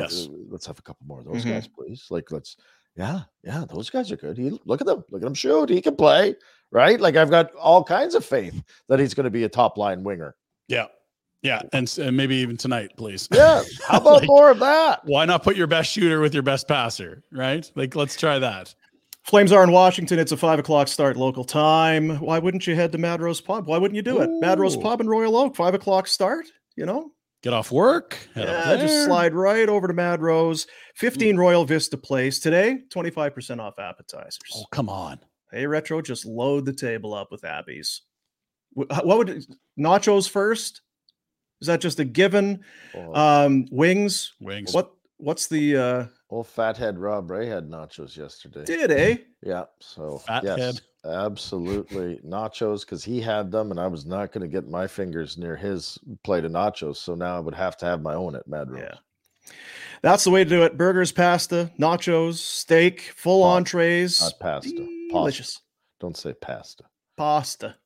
Yes. 0.00 0.26
uh, 0.28 0.32
let's 0.48 0.66
have 0.66 0.78
a 0.78 0.82
couple 0.82 1.06
more 1.06 1.20
of 1.20 1.26
those 1.26 1.44
Mhm. 1.44 1.50
guys, 1.50 1.68
please. 1.68 2.06
Like, 2.10 2.30
let's. 2.32 2.56
Yeah, 2.96 3.20
yeah, 3.42 3.64
those 3.72 3.88
guys 3.88 4.12
are 4.12 4.16
good. 4.18 4.36
He 4.36 4.50
look 4.66 4.82
at 4.82 4.86
them, 4.86 5.02
look 5.10 5.22
at 5.22 5.26
him 5.26 5.32
shoot. 5.32 5.70
He 5.70 5.80
can 5.80 5.96
play, 5.96 6.34
right? 6.70 7.00
Like 7.00 7.16
I've 7.16 7.30
got 7.30 7.50
all 7.54 7.82
kinds 7.82 8.14
of 8.14 8.22
faith 8.22 8.62
that 8.90 8.98
he's 8.98 9.14
going 9.14 9.24
to 9.24 9.30
be 9.30 9.44
a 9.44 9.48
top 9.48 9.78
line 9.78 10.02
winger. 10.04 10.34
Yeah. 10.68 10.88
Yeah. 11.40 11.62
And, 11.72 11.90
and 11.98 12.14
maybe 12.16 12.36
even 12.36 12.58
tonight, 12.58 12.90
please. 12.98 13.28
Yeah, 13.32 13.62
how 13.88 13.96
about 14.00 14.20
Like- 14.20 14.26
more 14.28 14.50
of 14.50 14.58
that? 14.58 15.00
Why 15.06 15.24
not 15.24 15.42
put 15.42 15.56
your 15.56 15.66
best 15.66 15.90
shooter 15.90 16.20
with 16.20 16.34
your 16.34 16.42
best 16.42 16.68
passer? 16.68 17.22
Right. 17.32 17.68
Like, 17.74 17.96
let's 17.96 18.14
try 18.14 18.38
that. 18.38 18.74
Flames 19.24 19.52
are 19.52 19.64
in 19.64 19.72
Washington. 19.72 20.18
It's 20.18 20.32
a 20.32 20.36
five 20.36 20.58
o'clock 20.58 20.86
start 20.88 21.16
local 21.16 21.44
time. 21.44 22.16
Why 22.18 22.38
wouldn't 22.40 22.66
you 22.66 22.74
head 22.74 22.92
to 22.92 22.98
Mad 22.98 23.22
Rose 23.22 23.40
Pub? 23.40 23.66
Why 23.68 23.78
wouldn't 23.78 23.96
you 23.96 24.02
do 24.02 24.20
it? 24.20 24.28
Mad 24.40 24.58
Rose 24.60 24.76
Pub 24.76 25.00
in 25.00 25.08
Royal 25.08 25.34
Oak, 25.36 25.56
five 25.56 25.72
o'clock 25.74 26.06
start. 26.08 26.44
You 26.76 26.84
know, 26.84 27.10
Get 27.42 27.52
off 27.52 27.72
work. 27.72 28.16
Yeah, 28.36 28.76
just 28.76 29.04
slide 29.06 29.34
right 29.34 29.68
over 29.68 29.88
to 29.88 29.92
Mad 29.94 30.22
Rose. 30.22 30.66
Fifteen 30.94 31.36
Royal 31.36 31.64
Vista 31.64 31.96
Place 31.96 32.38
today. 32.38 32.78
Twenty 32.90 33.10
five 33.10 33.34
percent 33.34 33.60
off 33.60 33.78
appetizers. 33.80 34.38
Oh, 34.54 34.64
come 34.70 34.88
on. 34.88 35.18
Hey, 35.50 35.66
retro, 35.66 36.00
just 36.00 36.24
load 36.24 36.64
the 36.66 36.72
table 36.72 37.14
up 37.14 37.32
with 37.32 37.44
Abby's. 37.44 38.02
What 38.74 39.18
would 39.18 39.44
nachos 39.78 40.30
first? 40.30 40.82
Is 41.60 41.66
that 41.66 41.80
just 41.80 41.98
a 42.00 42.04
given? 42.04 42.64
Oh, 42.94 43.14
Um, 43.14 43.66
wings. 43.70 44.32
Wings. 44.40 44.72
What? 44.72 44.92
What's 45.18 45.48
the 45.48 45.76
uh? 45.76 46.04
Old 46.32 46.46
fathead 46.46 46.98
Rob 46.98 47.30
Ray 47.30 47.46
had 47.46 47.68
nachos 47.68 48.16
yesterday. 48.16 48.64
Did 48.64 48.90
eh? 48.90 49.16
Yeah. 49.42 49.64
So 49.80 50.16
Fat 50.16 50.42
yes, 50.44 50.58
head. 50.58 50.80
absolutely 51.04 52.20
nachos 52.26 52.86
because 52.86 53.04
he 53.04 53.20
had 53.20 53.52
them, 53.52 53.70
and 53.70 53.78
I 53.78 53.86
was 53.86 54.06
not 54.06 54.32
going 54.32 54.40
to 54.40 54.48
get 54.48 54.66
my 54.66 54.86
fingers 54.86 55.36
near 55.36 55.56
his 55.56 55.98
plate 56.24 56.46
of 56.46 56.52
nachos. 56.52 56.96
So 56.96 57.14
now 57.14 57.36
I 57.36 57.40
would 57.40 57.54
have 57.54 57.76
to 57.78 57.84
have 57.86 58.00
my 58.00 58.14
own 58.14 58.34
at 58.34 58.48
Mad 58.48 58.70
Rose. 58.70 58.82
Yeah. 58.82 59.52
That's 60.00 60.24
the 60.24 60.30
way 60.30 60.42
to 60.42 60.48
do 60.48 60.62
it. 60.62 60.78
Burgers, 60.78 61.12
pasta, 61.12 61.70
nachos, 61.78 62.36
steak, 62.36 63.12
full 63.14 63.42
Pa- 63.42 63.56
entrees. 63.56 64.22
Not 64.22 64.40
pasta. 64.40 64.88
Delicious. 65.10 65.60
Don't 66.00 66.16
say 66.16 66.32
pasta. 66.32 66.84
Pasta. 67.18 67.76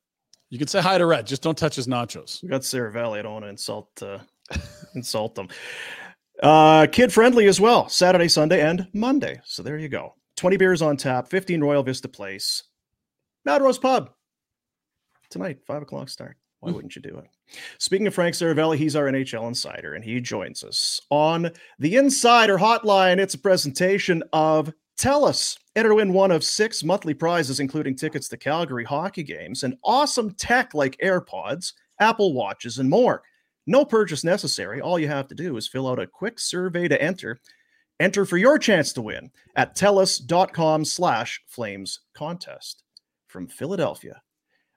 You 0.49 0.57
can 0.57 0.69
say 0.69 0.79
hi 0.79 0.97
to 0.97 1.05
Rhett. 1.05 1.25
Just 1.25 1.41
don't 1.43 1.57
touch 1.57 1.75
his 1.75 1.87
nachos. 1.87 2.41
We 2.41 2.47
got 2.47 2.61
Seravalli. 2.61 3.19
I 3.19 3.23
don't 3.23 3.33
want 3.33 3.43
to 3.43 3.49
insult 3.49 3.89
uh, 4.01 4.19
insult 4.95 5.35
them. 5.35 5.49
Uh, 6.41 6.87
kid 6.91 7.11
friendly 7.11 7.47
as 7.47 7.59
well. 7.59 7.89
Saturday, 7.89 8.27
Sunday, 8.27 8.61
and 8.61 8.87
Monday. 8.93 9.41
So 9.43 9.63
there 9.63 9.77
you 9.77 9.89
go. 9.89 10.15
20 10.35 10.57
beers 10.57 10.81
on 10.81 10.97
tap, 10.97 11.27
15 11.27 11.61
Royal 11.61 11.83
Vista 11.83 12.07
Place. 12.07 12.63
Mad 13.43 13.61
Rose 13.61 13.79
Pub. 13.79 14.11
Tonight, 15.29 15.59
five 15.65 15.81
o'clock 15.81 16.09
start. 16.09 16.37
Why 16.59 16.71
wouldn't 16.71 16.95
you 16.95 17.01
do 17.01 17.17
it? 17.17 17.25
Speaking 17.77 18.07
of 18.07 18.13
Frank 18.13 18.35
Seravalli, 18.35 18.77
he's 18.77 18.95
our 18.95 19.05
NHL 19.05 19.47
insider, 19.47 19.93
and 19.93 20.03
he 20.03 20.19
joins 20.19 20.63
us 20.63 20.99
on 21.09 21.51
the 21.79 21.95
Insider 21.95 22.57
Hotline. 22.57 23.19
It's 23.19 23.35
a 23.35 23.39
presentation 23.39 24.23
of 24.33 24.73
TELUS. 24.97 25.57
Enter 25.75 25.89
to 25.89 25.95
win 25.95 26.13
one 26.13 26.31
of 26.31 26.43
six 26.43 26.83
monthly 26.83 27.13
prizes, 27.13 27.59
including 27.59 27.95
tickets 27.95 28.27
to 28.29 28.37
Calgary 28.37 28.83
hockey 28.83 29.23
games 29.23 29.63
and 29.63 29.77
awesome 29.83 30.31
tech 30.31 30.73
like 30.73 30.97
AirPods, 31.03 31.73
Apple 31.99 32.33
Watches, 32.33 32.79
and 32.79 32.89
more. 32.89 33.21
No 33.67 33.83
purchase 33.85 34.23
necessary. 34.23 34.81
All 34.81 34.97
you 34.97 35.07
have 35.09 35.27
to 35.27 35.35
do 35.35 35.57
is 35.57 35.67
fill 35.67 35.87
out 35.87 35.99
a 35.99 36.07
quick 36.07 36.39
survey 36.39 36.87
to 36.87 36.99
enter. 37.01 37.39
Enter 37.99 38.25
for 38.25 38.37
your 38.37 38.57
chance 38.59 38.93
to 38.93 39.01
win 39.01 39.29
at 39.55 39.75
telus.com 39.75 40.85
slash 40.85 41.41
flames 41.47 41.99
contest 42.13 42.83
from 43.27 43.47
Philadelphia, 43.47 44.21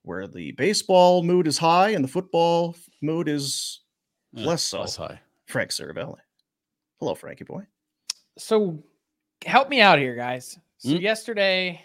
where 0.03 0.27
the 0.27 0.53
baseball 0.53 1.23
mood 1.23 1.47
is 1.47 1.59
high 1.59 1.91
and 1.91 2.03
the 2.03 2.09
football 2.09 2.75
mood 3.01 3.29
is 3.29 3.81
Eh, 4.37 4.45
Less 4.45 4.63
so. 4.63 4.81
Less 4.81 4.95
high. 4.97 5.21
Frank 5.47 5.71
Seravalli. 5.71 6.19
Hello, 7.01 7.15
Frankie 7.17 7.43
boy. 7.45 7.67
So 8.39 8.83
help 9.45 9.69
me 9.69 9.81
out 9.81 9.99
here, 9.99 10.15
guys. 10.15 10.57
So 10.79 10.91
Mm. 10.91 11.01
yesterday, 11.01 11.85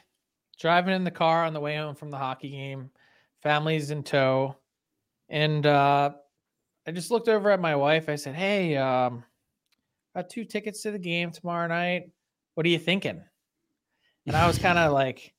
driving 0.59 0.93
in 0.95 1.03
the 1.03 1.11
car 1.11 1.43
on 1.43 1.53
the 1.53 1.59
way 1.59 1.75
home 1.75 1.95
from 1.95 2.11
the 2.11 2.17
hockey 2.17 2.51
game, 2.51 2.91
family's 3.41 3.89
in 3.91 4.03
tow, 4.03 4.55
and 5.27 5.65
uh, 5.65 6.11
I 6.87 6.91
just 6.91 7.11
looked 7.11 7.27
over 7.27 7.49
at 7.51 7.59
my 7.59 7.75
wife. 7.75 8.09
I 8.09 8.15
said, 8.15 8.35
"Hey, 8.35 8.75
um, 8.77 9.23
got 10.15 10.29
two 10.29 10.45
tickets 10.45 10.81
to 10.83 10.91
the 10.91 10.99
game 10.99 11.31
tomorrow 11.31 11.67
night. 11.67 12.09
What 12.53 12.65
are 12.65 12.69
you 12.69 12.79
thinking?" 12.79 13.21
And 14.27 14.35
I 14.35 14.47
was 14.47 14.57
kind 14.59 14.77
of 14.77 14.91
like, 15.01 15.33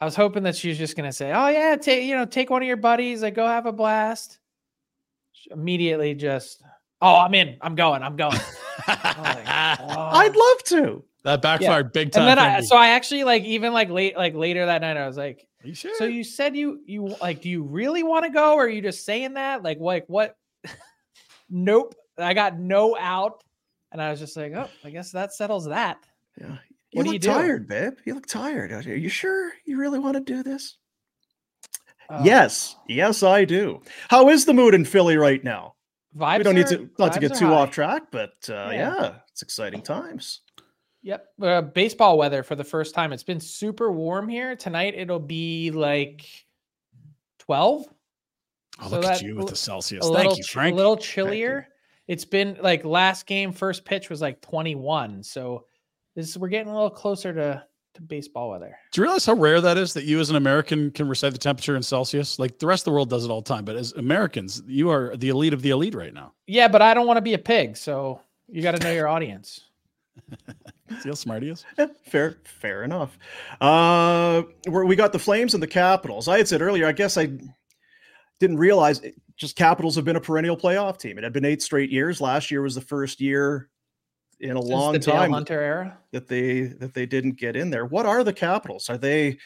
I 0.00 0.04
was 0.04 0.16
hoping 0.16 0.42
that 0.44 0.56
she 0.56 0.68
was 0.68 0.78
just 0.78 0.96
gonna 0.96 1.12
say, 1.12 1.32
"Oh 1.32 1.48
yeah, 1.48 1.76
take 1.76 2.04
you 2.04 2.16
know, 2.16 2.24
take 2.24 2.50
one 2.50 2.62
of 2.62 2.68
your 2.68 2.76
buddies, 2.76 3.22
like 3.22 3.34
go 3.34 3.46
have 3.46 3.66
a 3.66 3.72
blast." 3.72 4.38
She 5.32 5.50
immediately 5.52 6.14
just, 6.14 6.62
"Oh, 7.00 7.16
I'm 7.16 7.34
in. 7.34 7.56
I'm 7.60 7.74
going. 7.74 8.02
I'm 8.02 8.16
going." 8.16 8.38
I'd 8.86 10.34
love 10.34 10.64
to. 10.64 11.04
that 11.24 11.42
backfired 11.42 11.92
big 11.92 12.12
time. 12.12 12.22
and 12.22 12.30
then 12.30 12.38
I, 12.38 12.60
so 12.62 12.76
I 12.76 12.88
actually 12.90 13.24
like 13.24 13.44
even 13.44 13.72
like 13.72 13.90
late 13.90 14.16
like 14.16 14.34
later 14.34 14.66
that 14.66 14.80
night 14.80 14.96
I 14.96 15.06
was 15.06 15.16
like, 15.16 15.46
Are 15.62 15.68
you 15.68 15.74
sure? 15.74 15.94
so 15.96 16.04
you 16.04 16.24
said 16.24 16.56
you 16.56 16.80
you 16.86 17.14
like 17.20 17.42
do 17.42 17.48
you 17.48 17.62
really 17.62 18.02
want 18.02 18.24
to 18.24 18.30
go 18.30 18.54
or 18.54 18.64
are 18.64 18.68
you 18.68 18.80
just 18.82 19.04
saying 19.04 19.34
that 19.34 19.62
like 19.62 19.78
like 19.78 20.04
what? 20.08 20.36
nope, 21.50 21.94
I 22.18 22.34
got 22.34 22.58
no 22.58 22.96
out, 22.98 23.42
and 23.92 24.00
I 24.00 24.10
was 24.10 24.20
just 24.20 24.36
like, 24.36 24.52
oh, 24.52 24.68
I 24.84 24.90
guess 24.90 25.10
that 25.12 25.32
settles 25.32 25.66
that. 25.66 25.98
Yeah. 26.40 26.56
You 26.92 26.98
What 26.98 27.02
do 27.04 27.08
look 27.10 27.12
you 27.14 27.18
do? 27.20 27.28
tired, 27.28 27.68
babe. 27.68 27.92
You 28.04 28.14
look 28.14 28.26
tired. 28.26 28.72
Are 28.72 28.96
you 28.96 29.08
sure 29.08 29.52
you 29.64 29.78
really 29.78 29.98
want 30.00 30.14
to 30.14 30.20
do 30.20 30.42
this? 30.42 30.76
Oh, 32.08 32.24
Yes. 32.24 32.74
Yes, 32.88 33.22
I 33.22 33.44
do. 33.44 33.80
How 34.08 34.28
is 34.28 34.44
the 34.44 34.54
mood 34.54 34.74
in 34.74 34.84
Philly 34.84 35.16
right 35.16 35.42
now? 35.44 35.74
vibes. 36.16 36.38
we 36.38 36.42
don't 36.44 36.54
need 36.56 36.64
are- 36.66 36.76
to 36.78 36.90
not 36.98 37.12
to 37.12 37.20
get 37.20 37.36
too 37.36 37.46
high. 37.46 37.52
off 37.54 37.70
track, 37.70 38.02
but 38.10 38.32
uh, 38.48 38.70
yeah. 38.72 38.94
Yeah. 39.00 39.12
it's 39.30 39.42
exciting 39.42 39.82
times. 39.82 40.40
Yep, 41.02 41.26
uh, 41.40 41.62
baseball 41.62 42.18
weather 42.18 42.42
for 42.42 42.56
the 42.56 42.64
first 42.64 42.94
time. 42.94 43.12
It's 43.12 43.22
been 43.22 43.38
super 43.40 43.90
warm 43.92 44.28
here 44.28 44.56
tonight. 44.56 44.94
It'll 44.96 45.20
be 45.20 45.70
like 45.70 46.26
twelve. 47.38 47.86
Oh, 48.82 48.88
so 48.88 48.96
look 48.96 49.04
at 49.04 49.22
you 49.22 49.36
with 49.36 49.48
the 49.48 49.56
Celsius. 49.56 50.04
Thank 50.04 50.16
little 50.16 50.36
you, 50.36 50.44
Frank. 50.44 50.74
A 50.74 50.76
little 50.76 50.96
chillier. 50.96 51.68
It's 52.08 52.24
been 52.24 52.58
like 52.60 52.84
last 52.84 53.26
game, 53.26 53.52
first 53.52 53.84
pitch 53.84 54.10
was 54.10 54.20
like 54.20 54.40
21. 54.40 55.22
So 55.22 55.66
this 56.16 56.36
we're 56.36 56.48
getting 56.48 56.70
a 56.70 56.74
little 56.74 56.90
closer 56.90 57.32
to, 57.32 57.64
to 57.94 58.02
baseball 58.02 58.50
weather. 58.50 58.76
Do 58.92 59.00
you 59.00 59.04
realize 59.04 59.26
how 59.26 59.34
rare 59.34 59.60
that 59.60 59.78
is 59.78 59.94
that 59.94 60.04
you, 60.04 60.18
as 60.18 60.30
an 60.30 60.36
American, 60.36 60.90
can 60.90 61.08
recite 61.08 61.32
the 61.32 61.38
temperature 61.38 61.76
in 61.76 61.82
Celsius? 61.82 62.38
Like 62.38 62.58
the 62.58 62.66
rest 62.66 62.82
of 62.82 62.84
the 62.86 62.92
world 62.92 63.10
does 63.10 63.24
it 63.24 63.30
all 63.30 63.42
the 63.42 63.48
time, 63.48 63.64
but 63.64 63.76
as 63.76 63.92
Americans, 63.92 64.62
you 64.66 64.90
are 64.90 65.16
the 65.16 65.28
elite 65.28 65.52
of 65.52 65.62
the 65.62 65.70
elite 65.70 65.94
right 65.94 66.12
now. 66.12 66.32
Yeah, 66.46 66.68
but 66.68 66.82
I 66.82 66.94
don't 66.94 67.06
want 67.06 67.18
to 67.18 67.22
be 67.22 67.34
a 67.34 67.38
pig, 67.38 67.76
so 67.76 68.20
you 68.48 68.62
got 68.62 68.76
to 68.76 68.82
know 68.82 68.92
your 68.92 69.08
audience. 69.16 69.60
See 71.00 71.08
how 71.08 71.14
smart 71.14 71.42
he 71.42 71.50
is? 71.50 71.64
Yeah, 71.78 71.86
fair, 72.04 72.38
fair 72.44 72.82
enough. 72.82 73.16
Uh, 73.60 74.42
where 74.68 74.84
we 74.84 74.96
got 74.96 75.12
the 75.12 75.18
Flames 75.18 75.54
and 75.54 75.62
the 75.62 75.68
Capitals. 75.68 76.26
I 76.26 76.38
had 76.38 76.48
said 76.48 76.60
earlier, 76.60 76.86
I 76.86 76.92
guess 76.92 77.16
I 77.16 77.28
didn't 78.40 78.56
realize 78.56 79.00
it, 79.00 79.14
just 79.36 79.54
Capitals 79.56 79.94
have 79.96 80.04
been 80.04 80.16
a 80.16 80.20
perennial 80.20 80.56
playoff 80.56 80.98
team. 80.98 81.18
It 81.18 81.24
had 81.24 81.32
been 81.32 81.44
eight 81.44 81.62
straight 81.62 81.90
years. 81.90 82.20
Last 82.20 82.50
year 82.50 82.62
was 82.62 82.74
the 82.74 82.80
first 82.80 83.20
year 83.20 83.68
in 84.40 84.56
a 84.56 84.60
Since 84.60 84.70
long 84.70 84.98
time 85.00 85.32
Hunter 85.32 85.60
era. 85.60 85.98
that 86.12 86.26
they 86.26 86.62
that 86.62 86.94
they 86.94 87.06
didn't 87.06 87.38
get 87.38 87.56
in 87.56 87.70
there. 87.70 87.86
What 87.86 88.06
are 88.06 88.24
the 88.24 88.32
Capitals? 88.32 88.90
Are 88.90 88.98
they? 88.98 89.38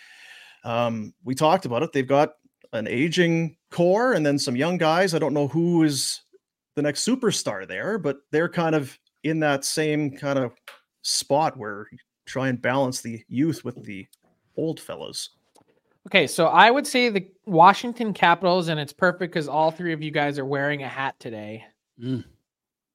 Um, 0.64 1.12
we 1.24 1.34
talked 1.34 1.66
about 1.66 1.82
it. 1.82 1.92
They've 1.92 2.06
got 2.06 2.32
an 2.72 2.88
aging 2.88 3.56
core 3.70 4.14
and 4.14 4.24
then 4.24 4.38
some 4.38 4.56
young 4.56 4.78
guys. 4.78 5.14
I 5.14 5.18
don't 5.18 5.34
know 5.34 5.48
who 5.48 5.82
is 5.82 6.22
the 6.74 6.82
next 6.82 7.06
superstar 7.06 7.68
there, 7.68 7.98
but 7.98 8.18
they're 8.32 8.48
kind 8.48 8.74
of 8.74 8.98
in 9.24 9.40
that 9.40 9.64
same 9.64 10.16
kind 10.16 10.38
of 10.38 10.52
spot 11.02 11.56
where 11.56 11.86
you 11.92 11.98
try 12.26 12.48
and 12.48 12.60
balance 12.62 13.00
the 13.00 13.22
youth 13.28 13.64
with 13.64 13.82
the 13.84 14.06
old 14.56 14.80
fellows. 14.80 15.30
Okay, 16.08 16.26
so 16.26 16.46
I 16.46 16.70
would 16.70 16.86
say 16.86 17.08
the 17.08 17.26
Washington 17.46 18.12
Capitals, 18.12 18.68
and 18.68 18.78
it's 18.78 18.92
perfect 18.92 19.32
because 19.32 19.48
all 19.48 19.70
three 19.70 19.92
of 19.92 20.02
you 20.02 20.10
guys 20.10 20.38
are 20.38 20.44
wearing 20.44 20.82
a 20.82 20.88
hat 20.88 21.18
today. 21.18 21.64
Mm. 22.00 22.24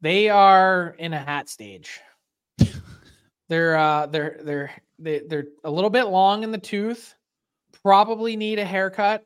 They 0.02 0.30
are 0.30 0.96
in 1.00 1.14
a 1.14 1.20
hat 1.20 1.50
stage. 1.50 2.00
they're 3.50 3.76
uh 3.78 4.06
they're 4.06 4.40
they're 4.44 4.72
they, 5.00 5.20
they're 5.28 5.48
a 5.64 5.72
little 5.72 5.90
bit 5.90 6.04
long 6.06 6.44
in 6.44 6.52
the 6.52 6.58
tooth, 6.58 7.16
probably 7.84 8.36
need 8.36 8.60
a 8.60 8.66
haircut, 8.66 9.26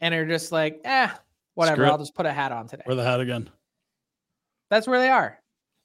and 0.00 0.14
are 0.14 0.26
just 0.26 0.52
like, 0.52 0.80
eh, 0.84 1.08
whatever. 1.54 1.86
I'll 1.86 1.98
just 1.98 2.14
put 2.14 2.26
a 2.26 2.32
hat 2.32 2.52
on 2.52 2.66
today. 2.68 2.82
Wear 2.86 2.96
the 2.96 3.04
hat 3.04 3.20
again. 3.20 3.48
That's 4.70 4.86
where 4.86 4.98
they 5.00 5.08
are. 5.08 5.38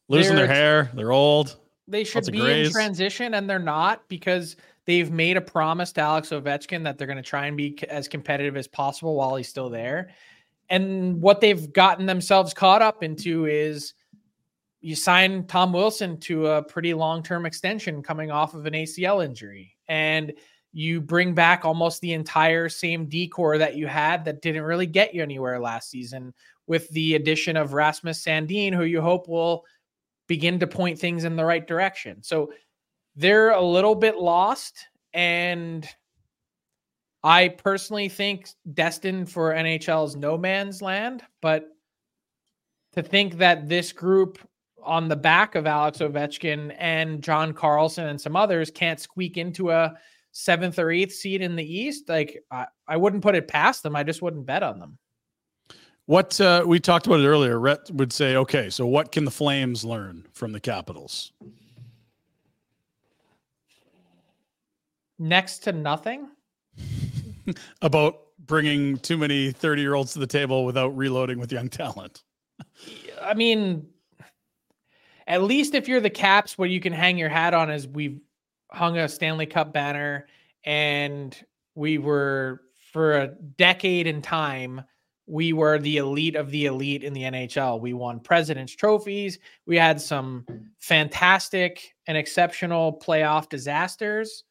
Losing 0.09 0.35
their 0.35 0.47
They're- 0.47 0.55
hair. 0.55 0.91
They're 0.93 1.11
old. 1.13 1.57
They 1.87 2.03
should 2.03 2.25
be 2.31 2.63
in 2.65 2.71
transition, 2.71 3.33
and 3.33 3.49
they're 3.49 3.59
not 3.59 4.07
because 4.07 4.55
they've 4.85 5.11
made 5.11 5.37
a 5.37 5.41
promise 5.41 5.91
to 5.93 6.01
Alex 6.01 6.29
Ovechkin 6.29 6.83
that 6.83 6.97
they're 6.97 7.07
going 7.07 7.17
to 7.17 7.23
try 7.23 7.47
and 7.47 7.57
be 7.57 7.77
as 7.89 8.07
competitive 8.07 8.57
as 8.57 8.67
possible 8.67 9.15
while 9.15 9.35
he's 9.35 9.47
still 9.47 9.69
there. 9.69 10.11
And 10.69 11.21
what 11.21 11.41
they've 11.41 11.71
gotten 11.71 12.05
themselves 12.05 12.53
caught 12.53 12.81
up 12.81 13.03
into 13.03 13.45
is 13.45 13.93
you 14.81 14.95
sign 14.95 15.45
Tom 15.47 15.71
Wilson 15.71 16.19
to 16.21 16.47
a 16.47 16.63
pretty 16.63 16.93
long 16.93 17.23
term 17.23 17.45
extension 17.45 18.03
coming 18.03 18.31
off 18.31 18.53
of 18.53 18.65
an 18.65 18.73
ACL 18.73 19.23
injury, 19.23 19.77
and 19.87 20.33
you 20.73 20.99
bring 20.99 21.33
back 21.33 21.63
almost 21.63 22.01
the 22.01 22.13
entire 22.13 22.67
same 22.67 23.05
D 23.05 23.27
corps 23.27 23.59
that 23.59 23.75
you 23.75 23.87
had 23.87 24.25
that 24.25 24.41
didn't 24.41 24.63
really 24.63 24.87
get 24.87 25.13
you 25.13 25.21
anywhere 25.21 25.59
last 25.59 25.89
season 25.89 26.33
with 26.67 26.89
the 26.89 27.15
addition 27.15 27.55
of 27.55 27.73
Rasmus 27.73 28.23
Sandin, 28.23 28.73
who 28.73 28.83
you 28.83 29.01
hope 29.01 29.27
will 29.27 29.63
begin 30.27 30.59
to 30.59 30.67
point 30.67 30.97
things 30.97 31.23
in 31.23 31.35
the 31.35 31.45
right 31.45 31.65
direction. 31.67 32.23
So 32.23 32.51
they're 33.15 33.51
a 33.51 33.61
little 33.61 33.95
bit 33.95 34.17
lost 34.17 34.87
and 35.13 35.87
I 37.23 37.49
personally 37.49 38.09
think 38.09 38.49
destined 38.73 39.31
for 39.31 39.53
NHL's 39.53 40.15
no 40.15 40.37
man's 40.37 40.81
land, 40.81 41.23
but 41.41 41.69
to 42.93 43.01
think 43.01 43.37
that 43.37 43.69
this 43.69 43.93
group 43.93 44.39
on 44.83 45.07
the 45.07 45.15
back 45.15 45.55
of 45.55 45.65
Alex 45.65 45.99
Ovechkin 45.99 46.75
and 46.77 47.23
John 47.23 47.53
Carlson 47.53 48.07
and 48.07 48.19
some 48.19 48.35
others 48.35 48.69
can't 48.69 48.99
squeak 48.99 49.37
into 49.37 49.71
a 49.71 49.93
seventh 50.33 50.77
or 50.79 50.91
eighth 50.91 51.13
seed 51.13 51.41
in 51.41 51.55
the 51.55 51.63
East, 51.63 52.09
like 52.09 52.43
I, 52.51 52.65
I 52.87 52.97
wouldn't 52.97 53.23
put 53.23 53.35
it 53.35 53.47
past 53.47 53.83
them. 53.83 53.95
I 53.95 54.03
just 54.03 54.21
wouldn't 54.21 54.45
bet 54.45 54.63
on 54.63 54.79
them. 54.79 54.97
What 56.05 56.41
uh, 56.41 56.65
we 56.67 56.81
talked 56.81 57.07
about 57.07 57.21
it 57.21 57.27
earlier. 57.27 57.57
Rhett 57.57 57.89
would 57.91 58.11
say, 58.11 58.35
okay, 58.35 58.69
so 58.69 58.85
what 58.85 59.13
can 59.13 59.23
the 59.23 59.31
Flames 59.31 59.85
learn 59.85 60.25
from 60.33 60.51
the 60.51 60.59
Capitals? 60.59 61.31
Next 65.19 65.59
to 65.59 65.71
nothing. 65.71 66.29
About 67.81 68.19
bringing 68.39 68.97
too 68.97 69.17
many 69.17 69.51
30 69.51 69.81
year 69.81 69.93
olds 69.93 70.13
to 70.13 70.19
the 70.19 70.27
table 70.27 70.65
without 70.65 70.95
reloading 70.95 71.39
with 71.39 71.51
young 71.51 71.69
talent. 71.69 72.23
I 73.21 73.33
mean, 73.33 73.87
at 75.27 75.43
least 75.43 75.73
if 75.73 75.87
you're 75.87 76.01
the 76.01 76.09
Caps, 76.09 76.57
what 76.57 76.69
you 76.69 76.79
can 76.79 76.93
hang 76.93 77.17
your 77.17 77.29
hat 77.29 77.53
on 77.53 77.69
is 77.69 77.87
we've 77.87 78.19
hung 78.71 78.97
a 78.97 79.07
Stanley 79.07 79.45
Cup 79.45 79.71
banner, 79.73 80.27
and 80.65 81.37
we 81.75 81.97
were 81.97 82.61
for 82.91 83.17
a 83.17 83.27
decade 83.27 84.07
in 84.07 84.21
time. 84.21 84.81
We 85.25 85.53
were 85.53 85.79
the 85.79 85.97
elite 85.97 86.35
of 86.35 86.51
the 86.51 86.65
elite 86.65 87.03
in 87.03 87.13
the 87.13 87.23
NHL. 87.23 87.79
We 87.79 87.93
won 87.93 88.19
President's 88.19 88.75
trophies. 88.75 89.39
We 89.65 89.77
had 89.77 90.01
some 90.01 90.45
fantastic 90.79 91.95
and 92.07 92.17
exceptional 92.17 92.99
playoff 92.99 93.47
disasters, 93.47 94.43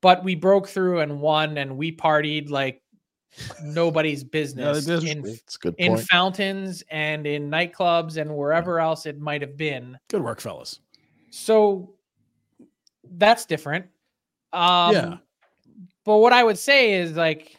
but 0.00 0.22
we 0.24 0.34
broke 0.34 0.68
through 0.68 1.00
and 1.00 1.20
won, 1.20 1.58
and 1.58 1.76
we 1.76 1.92
partied 1.92 2.50
like 2.50 2.82
nobody's 3.62 4.24
business 4.38 4.84
did. 4.84 5.04
in 5.04 5.24
It's 5.26 5.56
good 5.56 5.74
in 5.78 5.96
fountains 5.96 6.82
and 6.90 7.26
in 7.26 7.50
nightclubs 7.50 8.16
and 8.16 8.36
wherever 8.36 8.80
else 8.80 9.06
it 9.06 9.20
might 9.20 9.42
have 9.42 9.56
been. 9.56 9.98
Good 10.08 10.22
work, 10.22 10.40
fellas. 10.40 10.80
So 11.30 11.94
that's 13.04 13.44
different. 13.44 13.86
Um, 14.52 14.94
Yeah. 14.94 15.16
But 16.04 16.18
what 16.18 16.32
I 16.32 16.42
would 16.42 16.58
say 16.58 16.94
is 16.94 17.16
like 17.16 17.58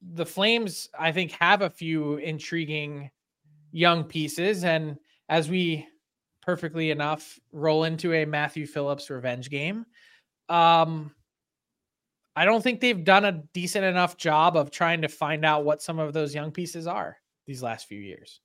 the 0.00 0.24
Flames, 0.24 0.88
I 0.98 1.12
think, 1.12 1.32
have 1.32 1.62
a 1.62 1.70
few 1.70 2.16
intriguing 2.16 3.10
young 3.72 4.04
pieces. 4.04 4.64
And 4.64 4.96
as 5.28 5.50
we 5.50 5.86
perfectly 6.40 6.90
enough 6.90 7.38
roll 7.52 7.84
into 7.84 8.12
a 8.12 8.24
Matthew 8.24 8.66
Phillips 8.66 9.10
revenge 9.10 9.50
game, 9.50 9.84
um, 10.48 11.12
I 12.36 12.44
don't 12.44 12.62
think 12.62 12.80
they've 12.80 13.04
done 13.04 13.24
a 13.24 13.32
decent 13.52 13.84
enough 13.84 14.16
job 14.16 14.56
of 14.56 14.70
trying 14.70 15.02
to 15.02 15.08
find 15.08 15.44
out 15.44 15.64
what 15.64 15.82
some 15.82 15.98
of 15.98 16.12
those 16.12 16.34
young 16.34 16.50
pieces 16.50 16.86
are 16.86 17.16
these 17.46 17.62
last 17.62 17.86
few 17.86 18.00
years. 18.00 18.40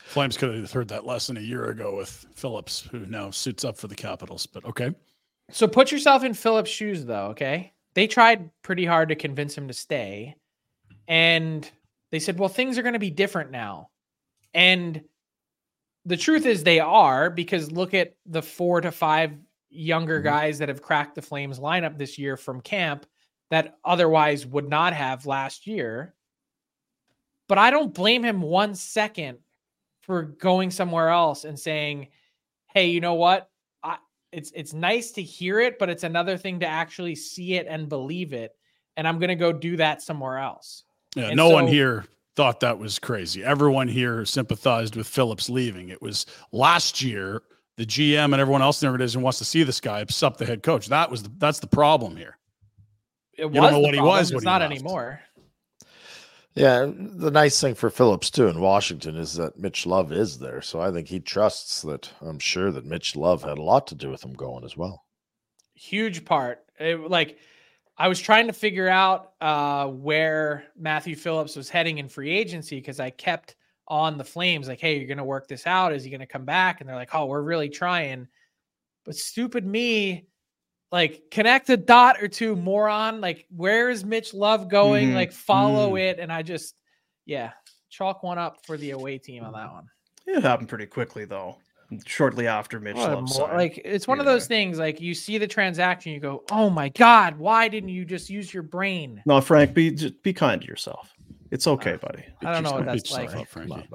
Flames 0.00 0.36
could 0.36 0.54
have 0.54 0.72
heard 0.72 0.88
that 0.88 1.04
lesson 1.04 1.36
a 1.36 1.40
year 1.40 1.66
ago 1.66 1.96
with 1.96 2.26
Phillips, 2.34 2.80
who 2.90 3.00
now 3.06 3.30
suits 3.30 3.64
up 3.64 3.76
for 3.76 3.88
the 3.88 3.94
Capitals. 3.94 4.46
But 4.46 4.64
okay. 4.64 4.94
So 5.50 5.66
put 5.66 5.92
yourself 5.92 6.24
in 6.24 6.32
Phillips' 6.32 6.70
shoes, 6.70 7.04
though. 7.04 7.26
Okay, 7.28 7.74
they 7.94 8.06
tried 8.06 8.50
pretty 8.62 8.86
hard 8.86 9.08
to 9.10 9.16
convince 9.16 9.56
him 9.56 9.68
to 9.68 9.74
stay, 9.74 10.36
and 11.08 11.70
they 12.10 12.20
said, 12.20 12.38
"Well, 12.38 12.48
things 12.48 12.78
are 12.78 12.82
going 12.82 12.94
to 12.94 12.98
be 12.98 13.10
different 13.10 13.50
now." 13.50 13.90
And 14.54 15.02
the 16.06 16.16
truth 16.16 16.46
is, 16.46 16.64
they 16.64 16.80
are 16.80 17.28
because 17.28 17.70
look 17.70 17.92
at 17.92 18.14
the 18.24 18.42
four 18.42 18.80
to 18.80 18.90
five 18.90 19.32
younger 19.70 20.18
mm-hmm. 20.18 20.28
guys 20.28 20.58
that 20.58 20.68
have 20.68 20.82
cracked 20.82 21.14
the 21.14 21.22
Flames 21.22 21.58
lineup 21.58 21.98
this 21.98 22.18
year 22.18 22.36
from 22.36 22.60
camp 22.60 23.06
that 23.50 23.78
otherwise 23.84 24.46
would 24.46 24.68
not 24.68 24.92
have 24.92 25.26
last 25.26 25.66
year. 25.66 26.14
But 27.48 27.58
I 27.58 27.70
don't 27.70 27.94
blame 27.94 28.24
him 28.24 28.42
one 28.42 28.74
second 28.74 29.38
for 30.00 30.22
going 30.22 30.70
somewhere 30.70 31.08
else 31.08 31.44
and 31.44 31.58
saying, 31.58 32.08
"Hey, 32.66 32.88
you 32.88 33.00
know 33.00 33.14
what? 33.14 33.50
it's 34.32 34.50
it's 34.54 34.72
nice 34.72 35.12
to 35.12 35.22
hear 35.22 35.60
it, 35.60 35.78
but 35.78 35.88
it's 35.88 36.04
another 36.04 36.36
thing 36.36 36.60
to 36.60 36.66
actually 36.66 37.14
see 37.14 37.54
it 37.54 37.66
and 37.68 37.88
believe 37.88 38.32
it. 38.32 38.52
And 38.96 39.06
I'm 39.06 39.18
gonna 39.18 39.36
go 39.36 39.52
do 39.52 39.76
that 39.76 40.02
somewhere 40.02 40.38
else. 40.38 40.84
Yeah, 41.16 41.28
And 41.28 41.36
no 41.36 41.48
one 41.48 41.66
here 41.66 42.04
thought 42.36 42.60
that 42.60 42.78
was 42.78 42.98
crazy. 42.98 43.42
Everyone 43.42 43.88
here 43.88 44.24
sympathized 44.24 44.96
with 44.96 45.06
Phillips 45.06 45.48
leaving. 45.48 45.88
It 45.88 46.02
was 46.02 46.26
last 46.52 47.02
year 47.02 47.42
the 47.78 47.86
GM 47.86 48.24
and 48.24 48.34
everyone 48.34 48.60
else 48.60 48.82
in 48.82 48.86
the 48.86 48.90
organization 48.90 49.22
wants 49.22 49.38
to 49.38 49.44
see 49.44 49.62
this 49.62 49.80
guy 49.80 50.04
sup 50.08 50.36
the 50.36 50.44
head 50.44 50.64
coach. 50.64 50.88
That 50.88 51.10
was 51.10 51.22
the, 51.22 51.30
that's 51.38 51.60
the 51.60 51.68
problem 51.68 52.16
here. 52.16 52.36
It 53.34 53.42
don't 53.42 53.52
was 53.52 53.70
know 53.70 53.76
the 53.76 53.82
what 53.82 53.94
he 53.94 54.00
problem, 54.00 54.18
was 54.18 54.30
when 54.30 54.36
It's 54.38 54.42
he 54.42 54.46
not 54.46 54.60
left. 54.62 54.72
anymore. 54.72 55.20
Yeah, 56.56 56.90
the 56.92 57.30
nice 57.30 57.60
thing 57.60 57.76
for 57.76 57.88
Phillips 57.88 58.30
too 58.30 58.48
in 58.48 58.60
Washington 58.60 59.14
is 59.14 59.34
that 59.34 59.56
Mitch 59.60 59.86
Love 59.86 60.10
is 60.12 60.40
there, 60.40 60.60
so 60.60 60.80
I 60.80 60.90
think 60.90 61.06
he 61.06 61.20
trusts 61.20 61.82
that. 61.82 62.10
I'm 62.20 62.40
sure 62.40 62.72
that 62.72 62.84
Mitch 62.84 63.14
Love 63.14 63.44
had 63.44 63.58
a 63.58 63.62
lot 63.62 63.86
to 63.86 63.94
do 63.94 64.10
with 64.10 64.24
him 64.24 64.32
going 64.32 64.64
as 64.64 64.76
well. 64.76 65.04
Huge 65.74 66.24
part. 66.24 66.64
It, 66.80 67.08
like 67.08 67.38
I 67.96 68.08
was 68.08 68.18
trying 68.18 68.48
to 68.48 68.52
figure 68.52 68.88
out 68.88 69.34
uh, 69.40 69.86
where 69.86 70.64
Matthew 70.76 71.14
Phillips 71.14 71.54
was 71.54 71.68
heading 71.68 71.98
in 71.98 72.08
free 72.08 72.30
agency 72.30 72.74
because 72.74 72.98
I 72.98 73.10
kept 73.10 73.54
on 73.88 74.18
the 74.18 74.24
Flames 74.24 74.68
like, 74.68 74.80
"Hey, 74.80 74.98
you're 74.98 75.08
gonna 75.08 75.24
work 75.24 75.48
this 75.48 75.66
out. 75.66 75.92
Is 75.92 76.04
he 76.04 76.10
gonna 76.10 76.26
come 76.26 76.44
back?" 76.44 76.80
And 76.80 76.88
they're 76.88 76.96
like, 76.96 77.14
"Oh, 77.14 77.26
we're 77.26 77.42
really 77.42 77.68
trying." 77.68 78.28
But 79.04 79.16
stupid 79.16 79.64
me, 79.66 80.26
like 80.92 81.30
connect 81.30 81.70
a 81.70 81.76
dot 81.76 82.22
or 82.22 82.28
two, 82.28 82.54
moron. 82.54 83.20
Like, 83.20 83.46
where 83.54 83.90
is 83.90 84.04
Mitch 84.04 84.32
Love 84.34 84.68
going? 84.68 85.10
Mhm. 85.10 85.14
Like, 85.14 85.32
follow 85.32 85.96
it. 85.96 86.18
And 86.18 86.32
I 86.32 86.42
just, 86.42 86.74
yeah, 87.26 87.52
chalk 87.90 88.22
one 88.22 88.38
up 88.38 88.64
for 88.66 88.76
the 88.76 88.90
away 88.90 89.18
team 89.18 89.44
on 89.44 89.52
that 89.54 89.72
one. 89.72 89.86
It 90.26 90.42
happened 90.42 90.68
pretty 90.68 90.86
quickly 90.86 91.24
though. 91.24 91.56
Shortly 92.04 92.46
after 92.46 92.78
Mitch 92.80 92.96
What 92.96 93.08
Love 93.12 93.20
mo- 93.22 93.26
signed. 93.28 93.56
like 93.56 93.80
it's 93.82 94.06
one 94.06 94.20
of 94.20 94.26
those 94.26 94.46
things 94.46 94.78
like 94.78 95.00
you 95.00 95.14
see 95.14 95.38
the 95.38 95.46
transaction 95.46 96.12
you 96.12 96.20
go 96.20 96.44
oh 96.50 96.68
my 96.68 96.90
god 96.90 97.38
why 97.38 97.66
didn't 97.68 97.88
you 97.88 98.04
just 98.04 98.28
use 98.28 98.52
your 98.52 98.62
brain 98.62 99.22
no, 99.24 99.40
Frank, 99.40 99.72
be 99.72 99.90
just 99.92 100.22
be 100.22 100.34
kind 100.34 100.60
to 100.60 100.66
yourself. 100.66 101.14
It's 101.50 101.66
okay, 101.66 101.96
buddy. 101.96 102.24
I 102.44 102.52
don't 102.52 102.62
know 102.62 102.72
what 102.72 102.80
Be 102.80 102.92
that's 102.92 103.08
sorry, 103.08 103.26
like. 103.28 103.48
Frankie. 103.48 103.88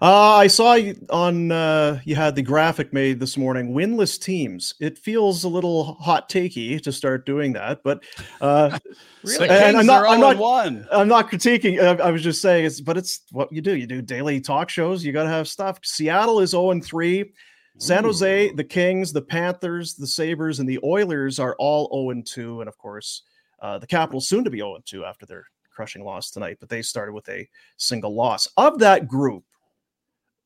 Uh, 0.00 0.34
I 0.36 0.46
saw 0.46 0.74
you 0.74 0.94
on 1.10 1.50
uh, 1.50 2.00
you 2.04 2.14
had 2.14 2.36
the 2.36 2.42
graphic 2.42 2.92
made 2.92 3.18
this 3.18 3.36
morning. 3.36 3.72
Winless 3.74 4.20
teams. 4.20 4.74
It 4.80 4.96
feels 4.96 5.42
a 5.44 5.48
little 5.48 5.94
hot 5.94 6.28
takey 6.28 6.80
to 6.82 6.92
start 6.92 7.26
doing 7.26 7.52
that, 7.54 7.82
but 7.82 8.04
uh, 8.40 8.78
Really? 9.24 9.48
And 9.48 9.76
I'm 9.76 9.86
not- 9.86 10.08
I'm 10.08 10.20
not- 10.20 10.36
one. 10.38 10.86
I'm 10.92 11.08
not 11.08 11.30
critiquing. 11.30 11.80
I, 11.82 12.02
I 12.04 12.10
was 12.10 12.22
just 12.22 12.40
saying 12.40 12.64
it's, 12.64 12.80
but 12.80 12.96
it's 12.96 13.20
what 13.32 13.52
you 13.52 13.60
do. 13.60 13.76
You 13.76 13.86
do 13.86 14.00
daily 14.00 14.40
talk 14.40 14.70
shows. 14.70 15.04
You 15.04 15.12
got 15.12 15.24
to 15.24 15.28
have 15.30 15.48
stuff. 15.48 15.78
Seattle 15.82 16.40
is 16.40 16.50
0 16.50 16.70
and 16.70 16.84
3. 16.84 17.32
San 17.78 18.04
Jose, 18.04 18.52
the 18.52 18.64
Kings, 18.64 19.10
the 19.12 19.22
Panthers, 19.22 19.94
the 19.94 20.06
Sabres, 20.06 20.58
and 20.60 20.68
the 20.68 20.78
Oilers 20.84 21.38
are 21.38 21.56
all 21.58 21.88
0 21.92 22.10
and 22.10 22.26
2. 22.26 22.60
And 22.60 22.68
of 22.68 22.76
course, 22.78 23.22
uh, 23.60 23.78
the 23.78 23.86
Capitals 23.86 24.28
soon 24.28 24.44
to 24.44 24.50
be 24.50 24.58
0 24.58 24.74
and 24.76 24.84
2 24.86 25.04
after 25.04 25.24
their 25.24 25.46
crushing 25.80 26.04
loss 26.04 26.30
tonight, 26.30 26.58
but 26.60 26.68
they 26.68 26.82
started 26.82 27.12
with 27.12 27.26
a 27.30 27.48
single 27.78 28.14
loss. 28.14 28.46
Of 28.58 28.78
that 28.80 29.08
group, 29.08 29.44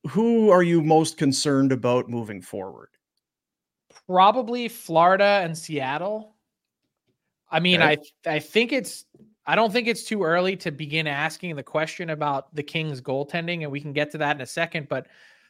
who 0.09 0.49
are 0.49 0.63
you 0.63 0.81
most 0.81 1.19
concerned 1.19 1.73
about 1.73 2.09
moving 2.09 2.41
forward? 2.41 2.91
Probably 4.07 4.69
Florida 4.69 5.41
and 5.43 5.59
Seattle. 5.59 6.37
I 7.51 7.59
mean, 7.59 7.83
Okay. 7.83 8.01
I 8.27 8.35
I 8.37 8.39
think 8.39 8.71
it's 8.71 9.07
I 9.45 9.57
don't 9.57 9.73
think 9.73 9.89
it's 9.89 10.05
too 10.05 10.23
early 10.23 10.55
to 10.59 10.71
begin 10.71 11.09
asking 11.09 11.57
the 11.57 11.65
question 11.65 12.11
about 12.11 12.55
the 12.55 12.63
Kings 12.63 13.01
goaltending, 13.01 13.63
and 13.65 13.73
we 13.73 13.81
can 13.81 13.93
get 13.93 14.13
to 14.13 14.19
that 14.19 14.37
in 14.37 14.41
a 14.43 14.47
second. 14.47 14.89
But 14.89 15.09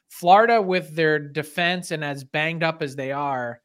Florida, 0.09 0.63
with 0.63 0.97
their 0.97 1.19
defense 1.19 1.91
and 1.91 2.03
as 2.03 2.25
banged 2.25 2.63
up 2.63 2.81
as 2.81 2.97
they 2.97 3.13
are, 3.13 3.61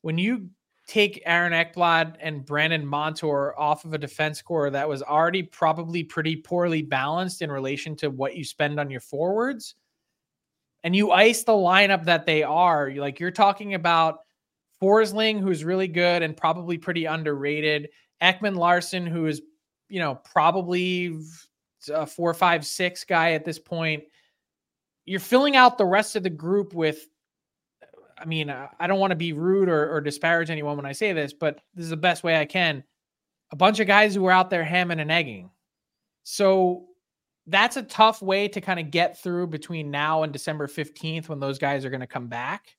when 0.00 0.18
you 0.18 0.48
take 0.92 1.22
Aaron 1.24 1.54
Ekblad 1.54 2.16
and 2.20 2.44
Brandon 2.44 2.84
Montour 2.84 3.54
off 3.56 3.86
of 3.86 3.94
a 3.94 3.98
defense 3.98 4.42
core 4.42 4.68
that 4.68 4.86
was 4.86 5.02
already 5.02 5.42
probably 5.42 6.04
pretty 6.04 6.36
poorly 6.36 6.82
balanced 6.82 7.40
in 7.40 7.50
relation 7.50 7.96
to 7.96 8.10
what 8.10 8.36
you 8.36 8.44
spend 8.44 8.78
on 8.78 8.90
your 8.90 9.00
forwards, 9.00 9.74
and 10.84 10.94
you 10.94 11.10
ice 11.10 11.44
the 11.44 11.52
lineup 11.52 12.04
that 12.04 12.26
they 12.26 12.42
are, 12.42 12.90
you- 12.90 13.00
like 13.00 13.18
you're 13.18 13.30
talking 13.30 13.72
about 13.72 14.18
Forsling, 14.82 15.40
who's 15.40 15.64
really 15.64 15.88
good 15.88 16.22
and 16.22 16.36
probably 16.36 16.76
pretty 16.76 17.06
underrated, 17.06 17.88
Ekman-Larsson, 18.20 19.06
who 19.06 19.24
is, 19.24 19.40
you 19.88 19.98
know, 19.98 20.16
probably 20.16 21.16
a 21.88 22.04
four, 22.04 22.34
five, 22.34 22.66
six 22.66 23.02
guy 23.02 23.32
at 23.32 23.46
this 23.46 23.58
point. 23.58 24.04
You're 25.06 25.20
filling 25.20 25.56
out 25.56 25.78
the 25.78 25.86
rest 25.86 26.16
of 26.16 26.22
the 26.22 26.30
group 26.30 26.74
with, 26.74 27.08
I 28.22 28.24
mean, 28.24 28.50
I 28.50 28.68
I 28.78 28.86
don't 28.86 29.00
want 29.00 29.10
to 29.10 29.16
be 29.16 29.32
rude 29.32 29.68
or, 29.68 29.92
or 29.92 30.00
disparage 30.00 30.50
anyone 30.50 30.76
when 30.76 30.86
I 30.86 30.92
say 30.92 31.12
this, 31.12 31.32
but 31.32 31.60
this 31.74 31.84
is 31.84 31.90
the 31.90 31.96
best 31.96 32.22
way 32.22 32.38
I 32.38 32.44
can. 32.44 32.84
A 33.50 33.56
bunch 33.56 33.80
of 33.80 33.86
guys 33.86 34.14
who 34.14 34.24
are 34.26 34.32
out 34.32 34.48
there 34.48 34.64
hamming 34.64 35.00
and 35.00 35.10
egging. 35.10 35.50
So 36.22 36.86
that's 37.46 37.76
a 37.76 37.82
tough 37.82 38.22
way 38.22 38.48
to 38.48 38.60
kind 38.60 38.78
of 38.78 38.90
get 38.90 39.20
through 39.20 39.48
between 39.48 39.90
now 39.90 40.22
and 40.22 40.32
December 40.32 40.68
15th 40.68 41.28
when 41.28 41.40
those 41.40 41.58
guys 41.58 41.84
are 41.84 41.90
going 41.90 42.00
to 42.00 42.06
come 42.06 42.28
back. 42.28 42.76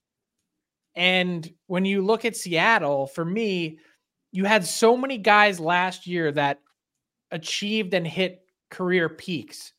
And 0.95 1.51
when 1.67 1.85
you 1.85 2.01
look 2.01 2.23
at 2.23 2.37
Seattle, 2.37 3.07
for 3.07 3.25
me, 3.25 3.79
you 4.31 4.45
had 4.45 4.65
so 4.65 4.95
many 4.95 5.17
guys 5.17 5.59
last 5.59 6.07
year 6.07 6.31
that 6.31 6.59
achieved 7.31 7.93
and 7.93 8.07
hit 8.07 8.41
career 8.69 9.09
peaks. 9.09 9.73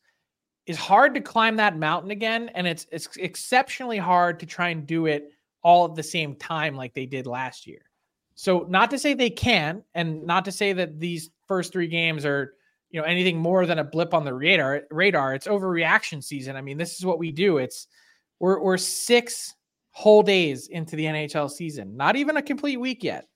It's 0.65 0.79
hard 0.79 1.13
to 1.15 1.21
climb 1.21 1.57
that 1.57 1.77
mountain 1.77 2.11
again, 2.11 2.49
and 2.55 2.65
it's 2.67 2.87
it's 2.91 3.09
exceptionally 3.17 3.97
hard 3.97 4.39
to 4.39 4.45
try 4.45 4.69
and 4.69 4.85
do 4.87 5.05
it 5.05 5.31
all 5.65 5.85
at 5.85 5.95
the 5.95 6.03
same 6.03 6.35
time 6.35 6.75
like 6.75 6.93
they 6.93 7.07
did 7.07 7.25
last 7.25 7.65
year. 7.65 7.81
So, 8.35 8.67
not 8.69 8.91
to 8.91 8.99
say 8.99 9.15
they 9.15 9.31
can, 9.31 9.83
and 9.95 10.23
not 10.23 10.45
to 10.45 10.51
say 10.51 10.73
that 10.73 10.99
these 10.99 11.31
first 11.47 11.73
three 11.73 11.87
games 11.87 12.25
are 12.25 12.53
you 12.91 13.01
know 13.01 13.07
anything 13.07 13.39
more 13.39 13.65
than 13.65 13.79
a 13.79 13.83
blip 13.83 14.13
on 14.13 14.23
the 14.23 14.33
radar 14.33 14.83
radar. 14.91 15.33
It's 15.33 15.47
overreaction 15.47 16.23
season. 16.23 16.55
I 16.55 16.61
mean 16.61 16.77
this 16.77 16.97
is 16.97 17.05
what 17.05 17.19
we 17.19 17.31
do. 17.31 17.57
It's 17.57 17.87
we're, 18.39 18.61
we're 18.61 18.77
six 18.77 19.55
whole 19.91 20.21
days 20.21 20.67
into 20.67 20.97
the 20.97 21.05
nhl 21.05 21.49
season 21.49 21.95
not 21.95 22.17
even 22.17 22.35
a 22.35 22.41
complete 22.41 22.77
week 22.77 23.01
yet. 23.01 23.29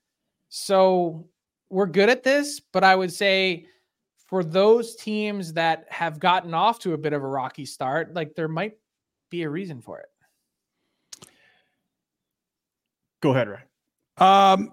So 0.49 1.29
we're 1.69 1.85
good 1.85 2.09
at 2.09 2.23
this 2.23 2.59
but 2.59 2.83
i 2.83 2.95
would 2.95 3.13
say 3.13 3.65
for 4.27 4.43
those 4.43 4.95
teams 4.95 5.53
that 5.53 5.85
have 5.89 6.19
gotten 6.19 6.53
off 6.53 6.79
to 6.79 6.93
a 6.93 6.97
bit 6.97 7.13
of 7.13 7.23
a 7.23 7.27
rocky 7.27 7.65
start 7.65 8.13
like 8.13 8.35
there 8.35 8.47
might 8.47 8.73
be 9.29 9.43
a 9.43 9.49
reason 9.49 9.81
for 9.81 9.99
it 9.99 10.09
Go 13.21 13.31
ahead, 13.31 13.49
Ryan. 13.49 13.65
Um, 14.17 14.71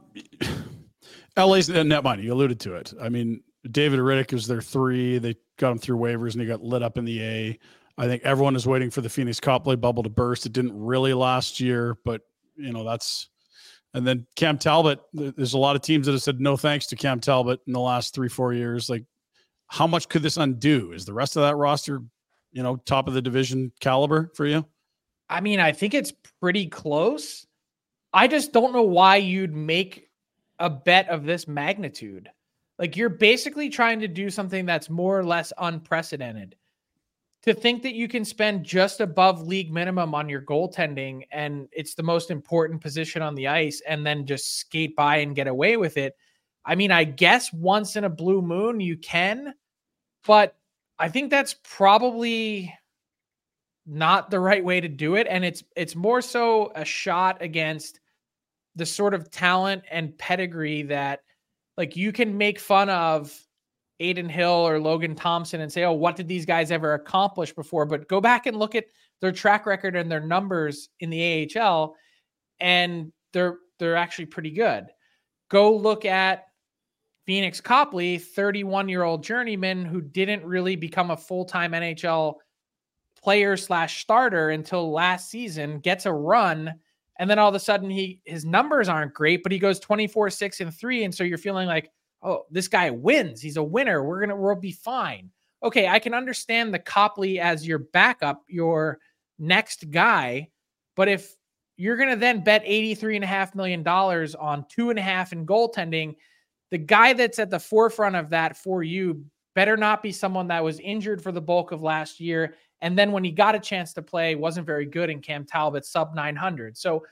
LA's 1.37 1.69
net 1.69 2.03
money. 2.03 2.25
You 2.25 2.33
alluded 2.33 2.61
to 2.61 2.75
it. 2.75 2.93
I 3.01 3.09
mean, 3.09 3.43
David 3.71 4.01
Rittich 4.01 4.33
is 4.33 4.47
their 4.47 4.63
three. 4.63 5.19
They 5.19 5.37
got 5.59 5.73
him 5.73 5.79
through 5.79 5.99
waivers 5.99 6.33
and 6.33 6.41
he 6.41 6.47
got 6.47 6.63
lit 6.63 6.83
up 6.83 6.99
in 6.99 7.05
the 7.05 7.23
A. 7.23 7.59
I 7.99 8.07
think 8.07 8.23
everyone 8.25 8.57
is 8.57 8.67
waiting 8.67 8.91
for 8.91 9.01
the 9.01 9.09
Pheonix 9.09 9.41
Copley 9.41 9.77
bubble 9.77 10.03
to 10.03 10.11
burst. 10.11 10.47
It 10.47 10.53
didn't 10.53 10.79
really 10.79 11.15
last 11.15 11.61
year, 11.61 11.97
but 12.05 12.23
you 12.57 12.73
know 12.73 12.85
that's. 12.85 13.29
And 13.95 14.07
then 14.07 14.27
Cam 14.37 14.59
Talbot. 14.59 15.01
There's 15.15 15.55
a 15.55 15.59
lot 15.59 15.77
of 15.77 15.83
teams 15.83 16.05
that 16.07 16.13
have 16.13 16.23
said 16.23 16.41
no 16.41 16.57
thanks 16.57 16.87
to 16.89 16.97
Cam 16.97 17.21
Talbot 17.21 17.61
in 17.67 17.73
the 17.73 17.81
last 17.81 18.15
three 18.15 18.29
four 18.29 18.53
years. 18.53 18.91
Like, 18.91 19.05
how 19.69 19.87
much 19.87 20.09
could 20.09 20.23
this 20.23 20.37
undo? 20.37 20.93
Is 20.93 21.07
the 21.07 21.15
rest 21.15 21.37
of 21.37 21.43
that 21.43 21.57
roster, 21.57 22.03
you 22.53 22.63
know, 22.63 22.77
top 22.77 23.09
of 23.09 23.15
the 23.15 23.23
division 23.23 23.73
caliber 23.81 24.31
for 24.35 24.45
you? 24.45 24.67
I 25.31 25.41
mean, 25.41 25.61
I 25.61 25.73
think 25.73 25.95
it's 25.95 26.13
pretty 26.41 26.67
close. 26.67 27.46
I 28.17 28.27
just 28.27 28.55
don't 28.55 28.73
know 28.73 28.81
why 28.81 29.17
you'd 29.17 29.55
make 29.55 30.09
a 30.59 30.71
bet 30.71 31.07
of 31.11 31.25
this 31.25 31.47
magnitude. 31.47 32.31
Like 32.79 32.97
you're 32.97 33.11
basically 33.11 33.69
trying 33.69 34.01
to 34.01 34.09
do 34.09 34.31
something 34.31 34.65
that's 34.65 34.89
more 34.89 35.19
or 35.19 35.23
less 35.23 35.53
unprecedented. 35.59 36.57
To 37.43 37.53
think 37.53 37.83
that 37.83 37.93
you 37.93 38.09
can 38.09 38.25
spend 38.25 38.65
just 38.65 39.03
above 39.03 39.43
league 39.43 39.71
minimum 39.71 40.15
on 40.15 40.31
your 40.31 40.41
goaltending 40.41 41.25
and 41.31 41.69
it's 41.73 41.95
the 41.95 42.03
most 42.03 42.31
important 42.31 42.81
position 42.81 43.21
on 43.21 43.35
the 43.35 43.49
ice 43.49 43.83
and 43.87 44.05
then 44.05 44.25
just 44.25 44.61
skate 44.61 44.97
by 44.97 45.19
and 45.19 45.37
get 45.37 45.47
away 45.47 45.77
with 45.77 45.99
it. 45.99 46.17
I 46.65 46.75
mean, 46.75 46.91
I 46.91 47.05
guess 47.05 47.53
once 47.53 47.97
in 47.97 48.05
a 48.05 48.09
blue 48.09 48.41
moon 48.41 48.81
you 48.81 48.97
can, 48.97 49.53
but 50.27 50.57
I 50.99 51.11
think 51.11 51.31
that's 51.31 51.57
probably 51.65 52.73
not 53.85 54.31
the 54.31 54.41
right 54.41 54.65
way 54.65 54.81
to 54.81 54.89
do 54.89 55.17
it 55.17 55.27
and 55.29 55.45
it's 55.45 55.63
it's 55.77 55.95
more 55.95 56.23
so 56.23 56.73
a 56.75 56.85
shot 56.85 57.41
against 57.43 58.01
the 58.77 58.87
sort 58.87 59.15
of 59.15 59.31
talent 59.31 59.83
and 59.91 60.17
pedigree 60.19 60.83
that 60.83 61.21
like 61.77 61.97
you 61.97 62.13
can 62.13 62.39
make 62.39 62.61
fun 62.61 62.89
of 62.89 63.37
Adin 64.01 64.29
Hill 64.29 64.51
or 64.51 64.79
Logan 64.79 65.15
Thompson 65.15 65.63
and 65.63 65.73
say, 65.73 65.85
"Oh, 65.85 65.93
what 65.93 66.17
did 66.17 66.29
these 66.29 66.47
guys 66.47 66.71
ever 66.71 66.95
accomplish 66.95 67.53
before?" 67.53 67.87
But 67.87 68.09
go 68.09 68.21
back 68.21 68.47
and 68.47 68.59
look 68.59 68.75
at 68.75 68.85
their 69.21 69.33
track 69.33 69.67
record 69.67 69.97
and 69.97 70.11
their 70.11 70.21
numbers 70.21 70.91
in 71.01 71.11
the 71.11 71.49
AHL 71.57 71.97
and 72.61 73.13
they're 73.33 73.59
they're 73.79 73.97
actually 73.97 74.27
pretty 74.27 74.51
good. 74.51 74.87
Go 75.49 75.75
look 75.77 76.05
at 76.05 76.45
Pheonix 77.29 77.63
Copley, 77.63 78.19
31-year-old 78.19 79.23
journeyman 79.23 79.85
who 79.85 80.01
didn't 80.01 80.45
really 80.45 80.77
become 80.77 81.11
a 81.11 81.17
full-time 81.17 81.73
NHL 81.73 82.37
player 83.23 83.57
slash 83.57 84.01
starter 84.01 84.51
until 84.51 84.93
last 84.93 85.29
season, 85.29 85.81
gets 85.81 86.07
a 86.07 86.13
run, 86.13 86.75
and 87.19 87.29
then 87.29 87.39
all 87.39 87.49
of 87.49 87.55
a 87.55 87.61
sudden 87.61 87.89
he 87.91 88.21
his 88.25 88.45
numbers 88.45 88.89
aren't 88.89 89.15
great, 89.15 89.43
but 89.43 89.53
he 89.53 89.59
goes 89.59 89.81
24, 89.81 90.31
6, 90.31 90.61
and 90.61 90.75
3. 90.75 91.05
And 91.05 91.15
so 91.15 91.25
you're 91.25 91.39
feeling 91.39 91.67
like, 91.67 91.91
oh, 92.23 92.45
this 92.51 92.69
guy 92.69 92.91
wins. 92.91 93.41
He's 93.41 93.57
a 93.57 93.63
winner. 93.63 94.05
We're 94.05 94.21
gonna 94.21 94.37
we'll 94.37 94.57
be 94.57 94.73
fine. 94.73 95.31
Okay, 95.63 95.89
I 95.89 95.99
can 95.99 96.15
understand 96.15 96.73
the 96.73 96.79
Copley 96.79 97.41
as 97.41 97.67
your 97.67 97.79
backup, 97.79 98.43
your 98.49 98.99
next 99.39 99.91
guy, 99.91 100.49
but 100.95 101.09
if 101.09 101.35
you're 101.77 101.97
gonna 101.97 102.17
then 102.17 102.45
bet 102.45 102.63
83 102.65 103.17
and 103.17 103.25
a 103.25 103.29
half 103.29 103.55
million 103.55 103.83
dollars 103.83 104.35
on 104.35 104.67
two 104.69 104.91
and 104.91 104.99
a 104.99 105.03
half 105.03 105.33
in 105.33 105.47
goaltending, 105.47 106.17
the 106.71 106.79
guy 106.79 107.13
that's 107.13 107.39
at 107.39 107.51
the 107.51 107.59
forefront 107.59 108.17
of 108.17 108.31
that 108.31 108.57
for 108.57 108.83
you 108.83 109.25
better 109.57 109.77
not 109.77 110.03
be 110.03 110.13
someone 110.13 110.47
that 110.47 110.63
was 110.63 110.79
injured 110.79 111.21
for 111.21 111.33
the 111.33 111.41
bulk 111.41 111.73
of 111.73 111.83
last 111.83 112.21
year 112.21 112.55
and 112.81 112.99
then 112.99 113.13
when 113.13 113.25
he 113.25 113.31
got 113.31 113.55
a 113.55 113.59
chance 113.59 113.93
to 113.95 114.03
play, 114.03 114.35
wasn't 114.35 114.67
very 114.67 114.87
good 114.87 115.09
in 115.09 115.21
Cam 115.21 115.45
Talbot, 115.45 115.85
sub 115.85 116.15
900. 116.15 116.77
So 116.77 117.05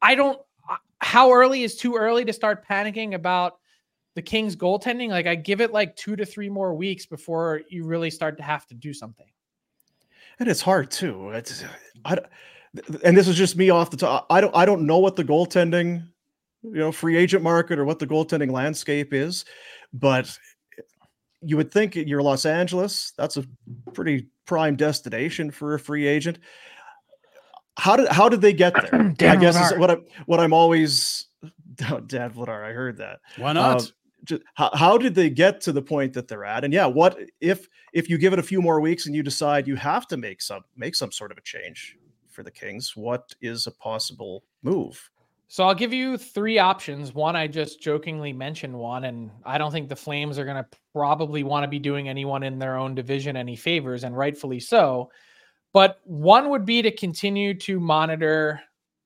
I- 0.00 0.14
don't, 0.14 0.40
how 1.00 1.32
early 1.32 1.62
is 1.64 1.76
too 1.76 1.96
early 1.96 2.24
to 2.24 2.32
start 2.32 2.66
panicking 2.66 3.14
about 3.14 3.58
the 4.14 4.22
Kings 4.22 4.54
goaltending? 4.56 5.08
Like 5.10 5.26
I 5.26 5.34
give 5.34 5.60
it 5.60 5.72
like 5.72 5.96
two 5.96 6.16
to 6.16 6.24
three 6.24 6.48
more 6.48 6.74
weeks 6.74 7.06
before 7.06 7.62
you 7.68 7.84
really 7.84 8.10
start 8.10 8.36
to 8.38 8.42
have 8.42 8.66
to 8.68 8.74
do 8.74 8.92
something. 8.92 9.26
and 10.38 10.48
it's 10.48 10.60
hard 10.60 10.90
too. 10.90 11.30
It's 11.30 11.64
I, 12.04 12.18
and 13.04 13.16
this 13.16 13.26
is 13.26 13.36
just 13.36 13.56
me 13.56 13.70
off 13.70 13.90
the 13.90 13.96
top. 13.96 14.26
I 14.30 14.40
don't 14.40 14.54
I 14.54 14.64
don't 14.64 14.86
know 14.86 14.98
what 14.98 15.16
the 15.16 15.24
goaltending, 15.24 16.06
you 16.62 16.78
know, 16.78 16.92
free 16.92 17.16
agent 17.16 17.42
market 17.42 17.78
or 17.78 17.84
what 17.84 17.98
the 17.98 18.06
goaltending 18.06 18.50
landscape 18.50 19.12
is, 19.12 19.44
but 19.92 20.36
you 21.42 21.56
would 21.56 21.70
think 21.72 21.96
you're 21.96 22.22
Los 22.22 22.46
Angeles. 22.46 23.12
That's 23.16 23.36
a 23.36 23.44
pretty 23.94 24.28
prime 24.46 24.76
destination 24.76 25.50
for 25.50 25.74
a 25.74 25.78
free 25.78 26.06
agent. 26.06 26.38
How 27.78 27.96
did 27.96 28.08
how 28.08 28.28
did 28.28 28.40
they 28.40 28.52
get 28.52 28.74
there? 28.74 29.00
I 29.00 29.12
Dan 29.12 29.40
guess 29.40 29.72
is 29.72 29.78
what 29.78 29.90
I 29.90 29.96
what 30.26 30.40
I'm 30.40 30.52
always 30.52 31.26
Dan 31.76 32.30
Vladar. 32.30 32.64
I 32.64 32.72
heard 32.72 32.96
that. 32.98 33.20
Why 33.36 33.52
not? 33.52 33.82
Um, 33.82 33.88
just 34.24 34.42
how, 34.54 34.70
how 34.74 34.98
did 34.98 35.14
they 35.14 35.30
get 35.30 35.60
to 35.62 35.72
the 35.72 35.80
point 35.80 36.12
that 36.14 36.26
they're 36.26 36.44
at? 36.44 36.64
And 36.64 36.74
yeah, 36.74 36.86
what 36.86 37.18
if 37.40 37.68
if 37.92 38.08
you 38.08 38.18
give 38.18 38.32
it 38.32 38.38
a 38.38 38.42
few 38.42 38.60
more 38.60 38.80
weeks 38.80 39.06
and 39.06 39.14
you 39.14 39.22
decide 39.22 39.68
you 39.68 39.76
have 39.76 40.06
to 40.08 40.16
make 40.16 40.42
some 40.42 40.62
make 40.76 40.94
some 40.94 41.12
sort 41.12 41.30
of 41.30 41.38
a 41.38 41.42
change 41.42 41.96
for 42.28 42.42
the 42.42 42.50
Kings? 42.50 42.96
What 42.96 43.34
is 43.40 43.66
a 43.66 43.70
possible 43.70 44.42
move? 44.62 45.08
So 45.50 45.64
I'll 45.64 45.74
give 45.74 45.94
you 45.94 46.18
three 46.18 46.58
options. 46.58 47.14
One, 47.14 47.34
I 47.34 47.46
just 47.46 47.80
jokingly 47.80 48.34
mentioned 48.34 48.78
one, 48.78 49.04
and 49.04 49.30
I 49.46 49.56
don't 49.56 49.72
think 49.72 49.88
the 49.88 49.96
Flames 49.96 50.38
are 50.38 50.44
going 50.44 50.62
to 50.62 50.66
probably 50.92 51.42
want 51.42 51.64
to 51.64 51.68
be 51.68 51.78
doing 51.78 52.06
anyone 52.06 52.42
in 52.42 52.58
their 52.58 52.76
own 52.76 52.94
division 52.94 53.34
any 53.34 53.56
favors, 53.56 54.04
and 54.04 54.16
rightfully 54.16 54.60
so. 54.60 55.10
But 55.72 56.00
one 56.04 56.50
would 56.50 56.66
be 56.66 56.82
to 56.82 56.90
continue 56.90 57.54
to 57.60 57.80
monitor 57.80 58.60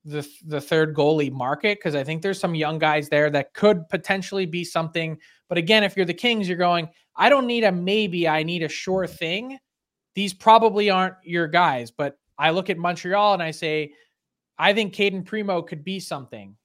the 0.05 0.27
the 0.45 0.59
third 0.59 0.93
goalie 0.93 1.31
market 1.31 1.79
because 1.79 1.95
I 1.95 2.03
think 2.03 2.21
there's 2.21 2.39
some 2.39 2.55
young 2.55 2.77
guys 2.77 3.07
there 3.07 3.29
that 3.29 3.53
could 3.53 3.87
potentially 3.87 4.45
be 4.45 4.65
something. 4.65 5.17
But 5.47 5.57
again, 5.57 5.85
if 5.85 5.95
you're 5.95 6.05
the 6.05 6.13
Kings, 6.13 6.49
you're 6.49 6.57
going, 6.57 6.89
I 7.15 7.29
don't 7.29 7.47
need 7.47 7.63
a 7.63 7.71
maybe, 7.71 8.27
I 8.27 8.43
need 8.43 8.63
a 8.63 8.69
sure 8.69 9.07
thing. 9.07 9.59
These 10.13 10.33
probably 10.33 10.89
aren't 10.89 11.15
your 11.23 11.47
guys, 11.47 11.89
but 11.89 12.17
I 12.37 12.49
look 12.49 12.69
at 12.69 12.77
Montreal 12.77 13.33
and 13.33 13.41
I 13.41 13.51
say, 13.51 13.93
I 14.57 14.73
think 14.73 14.93
Cayden 14.93 15.23
Primeau 15.23 15.61
could 15.61 15.83
be 15.83 15.99
something. 15.99 16.55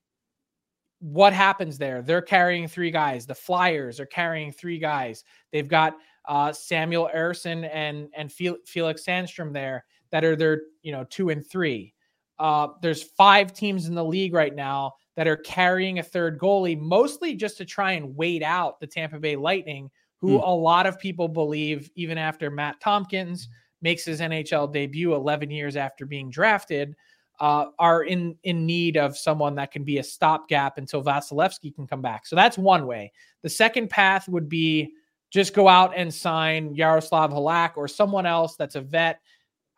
What 1.01 1.33
happens 1.33 1.79
there? 1.79 2.03
They're 2.03 2.23
carrying 2.23 2.69
three 2.69 2.91
guys. 2.91 3.27
The 3.27 3.35
Flyers 3.35 4.01
are 4.01 4.07
carrying 4.07 4.53
three 4.53 4.79
guys. 4.79 5.25
They've 5.53 5.69
got 5.69 5.97
uh, 6.29 6.53
Samuel 6.53 7.11
Ersson 7.15 7.69
and 7.73 8.09
and 8.17 8.33
Felix 8.33 9.05
Sandstrom 9.05 9.53
there 9.53 9.85
that 10.11 10.25
are 10.25 10.37
their 10.37 10.63
you 10.83 10.93
know 10.93 11.05
two 11.09 11.31
and 11.31 11.47
three. 11.47 11.95
Uh, 12.39 12.69
there's 12.83 13.03
five 13.03 13.53
teams 13.53 13.87
in 13.87 13.95
the 13.95 14.05
league 14.05 14.33
right 14.33 14.55
now 14.55 14.93
that 15.17 15.27
are 15.27 15.37
carrying 15.37 15.99
a 15.99 16.03
third 16.03 16.39
goalie, 16.39 16.79
mostly 16.79 17.35
just 17.35 17.57
to 17.59 17.65
try 17.65 17.93
and 17.93 18.15
wait 18.15 18.43
out 18.43 18.79
the 18.79 18.87
Tampa 18.87 19.19
Bay 19.19 19.35
Lightning, 19.35 19.91
who 20.19 20.39
hmm. 20.39 20.45
a 20.45 20.55
lot 20.55 20.87
of 20.87 20.99
people 21.01 21.27
believe, 21.27 21.91
even 21.97 22.19
after 22.19 22.51
Matt 22.51 22.81
Tomkins 22.81 23.49
makes 23.83 24.05
his 24.05 24.21
NHL 24.21 24.73
debut 24.73 25.15
11 25.15 25.51
years 25.51 25.77
after 25.77 26.07
being 26.07 26.31
drafted, 26.31 26.95
uh, 27.41 27.67
are 27.79 28.03
in 28.03 28.37
in 28.43 28.67
need 28.67 28.97
of 28.97 29.17
someone 29.17 29.55
that 29.57 29.71
can 29.71 29.85
be 29.85 29.99
a 29.99 30.03
stopgap 30.03 30.79
until 30.79 31.03
Vasilevskiy 31.03 31.75
can 31.75 31.87
come 31.87 32.03
back. 32.03 32.27
So 32.27 32.37
that's 32.37 32.59
one 32.59 32.87
way. 32.87 33.13
The 33.43 33.49
second 33.49 33.91
path 33.91 34.29
would 34.29 34.49
be 34.49 34.93
just 35.31 35.55
go 35.55 35.69
out 35.69 35.93
and 35.95 36.13
sign 36.13 36.75
Yaroslav 36.75 37.31
Halak 37.31 37.77
or 37.77 37.87
someone 37.87 38.27
else 38.27 38.57
that's 38.57 38.75
a 38.75 38.81
vet 38.81 39.21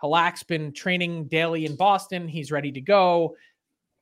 Halak's 0.02 0.42
been 0.42 0.72
training 0.72 1.24
daily 1.24 1.66
in 1.66 1.76
Boston. 1.76 2.26
He's 2.26 2.50
ready 2.50 2.72
to 2.72 2.80
go. 2.80 3.36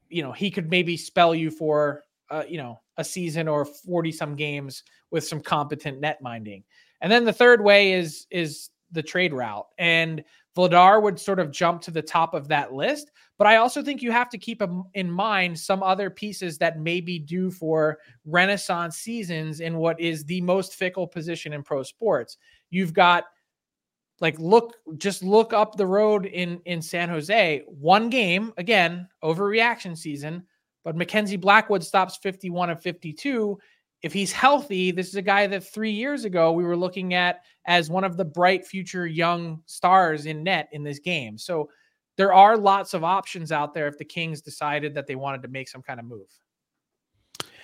You 0.09 0.22
know, 0.22 0.32
he 0.32 0.50
could 0.50 0.70
maybe 0.70 0.96
spell 0.96 1.34
you 1.34 1.50
for, 1.50 2.04
uh, 2.30 2.44
you 2.48 2.59
know, 2.59 2.80
a 2.96 3.04
season 3.04 3.48
or 3.48 3.64
40 3.64 4.12
some 4.12 4.36
games 4.36 4.84
with 5.11 5.26
some 5.26 5.40
competent 5.40 6.00
net 6.00 6.22
minding. 6.22 6.64
And 7.00 7.11
then 7.11 7.24
the 7.24 7.32
third 7.32 7.62
way 7.62 7.92
is 7.92 8.26
is 8.30 8.70
the 8.92 9.02
trade 9.02 9.32
route. 9.32 9.66
And 9.76 10.24
Vladar 10.59 11.00
would 11.00 11.20
sort 11.20 11.38
of 11.38 11.52
jump 11.52 11.80
to 11.82 11.92
the 11.92 12.02
top 12.02 12.34
of 12.34 12.48
that 12.48 12.72
list. 12.72 13.12
But 13.38 13.46
I 13.46 13.56
also 13.56 13.80
think 13.80 14.02
you 14.02 14.11
have 14.11 14.28
to 14.30 14.38
keep 14.38 14.61
in 14.94 15.11
mind 15.11 15.56
some 15.56 15.84
other 15.84 16.11
pieces 16.11 16.59
that 16.59 16.80
may 16.80 17.00
be 17.00 17.20
due 17.20 17.52
for 17.52 17.98
renaissance 18.24 18.96
seasons 18.96 19.61
in 19.61 19.76
what 19.76 20.00
is 20.00 20.24
the 20.24 20.40
most 20.40 20.74
fickle 20.74 21.06
position 21.06 21.52
in 21.52 21.62
pro 21.62 21.84
sports. 21.84 22.38
You've 22.70 22.92
got 22.92 23.26
like 24.20 24.36
look 24.40 24.74
just 24.96 25.22
look 25.22 25.52
up 25.52 25.76
the 25.76 25.86
road 25.86 26.26
in 26.26 26.61
in 26.64 26.82
San 26.82 27.09
Jose. 27.09 27.62
One 27.68 28.11
game 28.11 28.52
again, 28.56 29.09
overreaction 29.22 29.96
season, 29.96 30.44
but 30.82 30.96
Mackenzie 30.96 31.36
Blackwood 31.36 31.84
stops 31.84 32.16
51 32.16 32.70
of 32.70 32.82
52. 32.82 33.56
If 34.03 34.12
he's 34.12 34.30
healthy, 34.32 34.90
this 34.90 35.09
is 35.09 35.16
a 35.16 35.22
guy 35.22 35.46
that 35.49 35.64
3 35.64 35.90
years 35.90 36.24
ago 36.24 36.53
we 36.53 36.64
were 36.64 36.76
looking 36.76 37.14
at 37.14 37.42
as 37.66 37.90
one 37.90 38.05
of 38.05 38.16
the 38.16 38.24
bright 38.24 38.66
future 38.66 39.07
young 39.07 39.62
stars 39.66 40.26
in 40.26 40.44
net 40.44 40.68
in 40.72 40.84
this 40.84 40.99
game. 40.99 41.36
So 41.36 41.68
there 42.16 42.32
are 42.32 42.57
lots 42.57 42.94
of 42.94 43.05
options 43.05 43.53
out 43.53 43.74
there 43.74 43.88
if 43.88 43.99
the 43.99 44.05
Kings 44.05 44.40
decided 44.40 44.94
that 44.94 45.07
they 45.07 45.16
wanted 45.16 45.42
to 45.42 45.49
make 45.49 45.68
some 45.68 45.82
kind 45.82 45.99
of 46.01 46.07
move. 46.07 46.28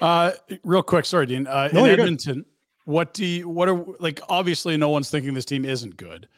Uh 0.01 0.33
real 0.65 0.83
quick, 0.83 1.05
sorry 1.05 1.27
Dean. 1.27 1.47
Uh 1.47 1.69
no, 1.73 1.85
in 1.85 1.93
Edmonton, 1.93 2.35
good. 2.35 2.45
what 2.85 3.15
do 3.15 3.25
you 3.25 3.49
what 3.49 3.69
are 3.69 3.85
like 4.01 4.21
obviously 4.29 4.77
no 4.77 4.89
one's 4.89 5.11
thinking 5.11 5.35
this 5.35 5.45
team 5.45 5.65
isn't 5.65 5.97
good 5.97 6.29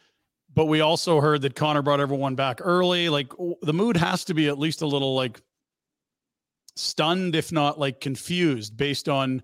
but 0.57 0.65
we 0.65 0.81
also 0.81 1.21
heard 1.21 1.43
that 1.43 1.53
Connor 1.53 1.83
brought 1.83 1.99
everyone 1.99 2.33
back 2.33 2.61
early. 2.63 3.09
Like 3.09 3.31
the 3.61 3.73
mood 3.73 3.95
has 3.95 4.25
to 4.25 4.33
be 4.33 4.47
at 4.47 4.57
least 4.57 4.81
a 4.81 4.87
little 4.87 5.13
like 5.13 5.39
stunned, 6.75 7.35
if 7.35 7.51
not 7.51 7.79
like 7.79 8.01
confused, 8.01 8.75
based 8.75 9.07
on 9.07 9.43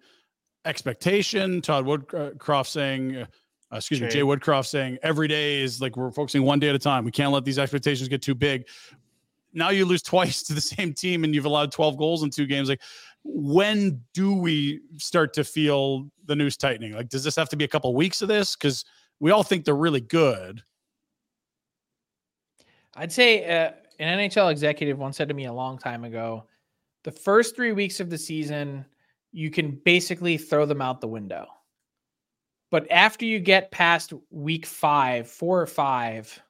expectation. 0.65 1.61
Todd 1.61 1.85
Woodcroft 1.85 2.67
saying, 2.67 3.17
uh, 3.17 3.25
excuse 3.73 3.99
Jay. 3.99 4.05
me, 4.05 4.11
Jay 4.11 4.21
Woodcroft 4.21 4.67
saying 4.67 4.97
every 5.03 5.27
day 5.27 5.61
is 5.61 5.81
like 5.81 5.97
we're 5.97 6.11
focusing 6.11 6.43
one 6.43 6.59
day 6.59 6.69
at 6.69 6.75
a 6.75 6.79
time. 6.79 7.03
We 7.03 7.11
can't 7.11 7.31
let 7.31 7.45
these 7.45 7.59
expectations 7.59 8.07
get 8.07 8.21
too 8.21 8.35
big. 8.35 8.67
Now 9.53 9.69
you 9.69 9.85
lose 9.85 10.01
twice 10.03 10.43
to 10.43 10.53
the 10.53 10.61
same 10.61 10.93
team 10.93 11.23
and 11.23 11.33
you've 11.33 11.45
allowed 11.45 11.71
12 11.71 11.97
goals 11.97 12.23
in 12.23 12.29
two 12.29 12.45
games. 12.45 12.69
Like, 12.69 12.81
when 13.23 14.01
do 14.13 14.33
we 14.33 14.81
start 14.97 15.33
to 15.33 15.43
feel 15.43 16.09
the 16.25 16.35
news 16.35 16.57
tightening? 16.57 16.93
Like, 16.93 17.09
does 17.09 17.23
this 17.23 17.35
have 17.35 17.49
to 17.49 17.55
be 17.55 17.63
a 17.63 17.67
couple 17.67 17.89
of 17.89 17.95
weeks 17.95 18.21
of 18.21 18.27
this? 18.27 18.55
Because 18.55 18.83
we 19.19 19.31
all 19.31 19.43
think 19.43 19.63
they're 19.63 19.75
really 19.75 20.01
good. 20.01 20.61
I'd 22.95 23.11
say 23.11 23.45
uh, 23.45 23.71
an 23.99 24.19
NHL 24.19 24.51
executive 24.51 24.99
once 24.99 25.17
said 25.17 25.29
to 25.29 25.33
me 25.33 25.45
a 25.45 25.53
long 25.53 25.77
time 25.77 26.03
ago 26.03 26.43
the 27.03 27.11
first 27.11 27.55
three 27.55 27.71
weeks 27.73 27.99
of 27.99 28.09
the 28.09 28.17
season, 28.17 28.85
you 29.33 29.49
can 29.49 29.71
basically 29.71 30.37
throw 30.37 30.65
them 30.65 30.81
out 30.81 31.01
the 31.01 31.07
window. 31.07 31.47
But 32.71 32.89
after 32.91 33.25
you 33.25 33.39
get 33.39 33.71
past 33.71 34.13
week 34.29 34.65
five, 34.65 35.27
four 35.27 35.61
or 35.61 35.67
five, 35.67 36.41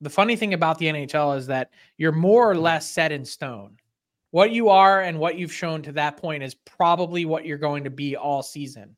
the 0.00 0.10
funny 0.10 0.36
thing 0.36 0.54
about 0.54 0.78
the 0.78 0.86
NHL 0.86 1.36
is 1.36 1.46
that 1.48 1.70
you're 1.98 2.12
more 2.12 2.50
or 2.50 2.56
less 2.56 2.88
set 2.88 3.12
in 3.12 3.24
stone. 3.24 3.76
What 4.30 4.50
you 4.50 4.68
are 4.68 5.02
and 5.02 5.18
what 5.18 5.36
you've 5.36 5.52
shown 5.52 5.82
to 5.82 5.92
that 5.92 6.16
point 6.16 6.42
is 6.42 6.54
probably 6.54 7.24
what 7.24 7.44
you're 7.44 7.58
going 7.58 7.84
to 7.84 7.90
be 7.90 8.16
all 8.16 8.42
season. 8.42 8.96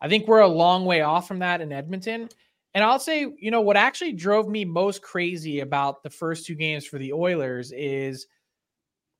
I 0.00 0.08
think 0.08 0.26
we're 0.26 0.40
a 0.40 0.48
long 0.48 0.84
way 0.84 1.00
off 1.00 1.26
from 1.26 1.40
that 1.40 1.60
in 1.60 1.72
Edmonton. 1.72 2.28
And 2.74 2.82
I'll 2.82 2.98
say, 2.98 3.26
you 3.38 3.50
know, 3.50 3.60
what 3.60 3.76
actually 3.76 4.12
drove 4.12 4.48
me 4.48 4.64
most 4.64 5.02
crazy 5.02 5.60
about 5.60 6.02
the 6.02 6.10
first 6.10 6.46
two 6.46 6.54
games 6.54 6.86
for 6.86 6.98
the 6.98 7.12
Oilers 7.12 7.72
is 7.72 8.26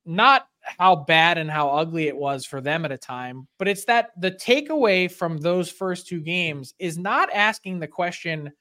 not 0.04 0.46
how 0.62 0.96
bad 0.96 1.38
and 1.38 1.50
how 1.50 1.70
ugly 1.70 2.08
it 2.08 2.16
was 2.16 2.44
for 2.44 2.60
them 2.60 2.84
at 2.84 2.92
a 2.92 2.98
time, 2.98 3.46
but 3.58 3.68
it's 3.68 3.84
that 3.86 4.10
the 4.16 4.30
takeaway 4.30 5.10
from 5.10 5.38
those 5.38 5.70
first 5.70 6.06
two 6.06 6.20
games 6.20 6.74
is 6.78 6.98
not 6.98 7.32
asking 7.32 7.78
the 7.78 7.88
question, 7.88 8.52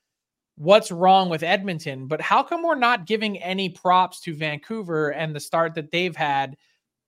what's 0.56 0.92
wrong 0.92 1.30
with 1.30 1.44
Edmonton, 1.44 2.08
but 2.08 2.22
how 2.22 2.44
come 2.44 2.64
we're 2.64 2.76
not 2.76 3.08
giving 3.08 3.42
any 3.42 3.70
props 3.70 4.20
to 4.22 4.36
Vancouver 4.36 5.10
and 5.10 5.36
the 5.36 5.40
start 5.40 5.74
that 5.76 5.92
they've 5.92 6.16
had 6.16 6.56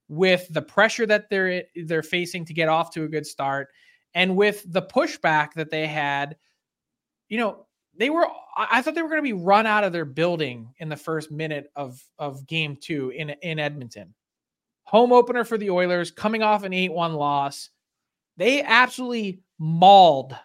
with 0.07 0.47
the 0.51 0.61
pressure 0.61 1.05
that 1.05 1.29
they're 1.29 1.63
they're 1.85 2.03
facing 2.03 2.45
to 2.45 2.53
get 2.53 2.69
off 2.69 2.91
to 2.91 3.03
a 3.03 3.07
good 3.07 3.25
start 3.25 3.69
and 4.13 4.35
with 4.35 4.63
the 4.71 4.81
pushback 4.81 5.53
that 5.53 5.71
they 5.71 5.87
had 5.87 6.35
you 7.29 7.37
know 7.37 7.65
they 7.97 8.09
were 8.09 8.27
I 8.55 8.81
thought 8.81 8.95
they 8.95 9.01
were 9.01 9.09
going 9.09 9.21
to 9.21 9.23
be 9.23 9.33
run 9.33 9.65
out 9.65 9.83
of 9.83 9.93
their 9.93 10.05
building 10.05 10.73
in 10.77 10.89
the 10.89 10.95
first 10.95 11.31
minute 11.31 11.71
of 11.75 12.03
of 12.19 12.45
game 12.47 12.77
2 12.79 13.11
in 13.11 13.29
in 13.41 13.59
Edmonton. 13.59 14.13
Home 14.85 15.11
opener 15.11 15.43
for 15.43 15.57
the 15.57 15.69
Oilers 15.69 16.11
coming 16.11 16.43
off 16.43 16.63
an 16.63 16.71
8-1 16.71 17.15
loss. 17.17 17.69
They 18.37 18.61
absolutely 18.61 19.41
mauled 19.59 20.35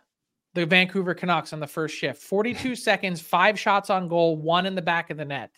the 0.55 0.66
Vancouver 0.66 1.14
Canucks 1.14 1.53
on 1.53 1.61
the 1.61 1.66
first 1.66 1.97
shift. 1.97 2.22
42 2.22 2.74
seconds, 2.76 3.20
5 3.20 3.59
shots 3.59 3.91
on 3.91 4.09
goal, 4.09 4.36
one 4.36 4.66
in 4.66 4.74
the 4.74 4.82
back 4.82 5.11
of 5.11 5.16
the 5.16 5.24
net. 5.24 5.51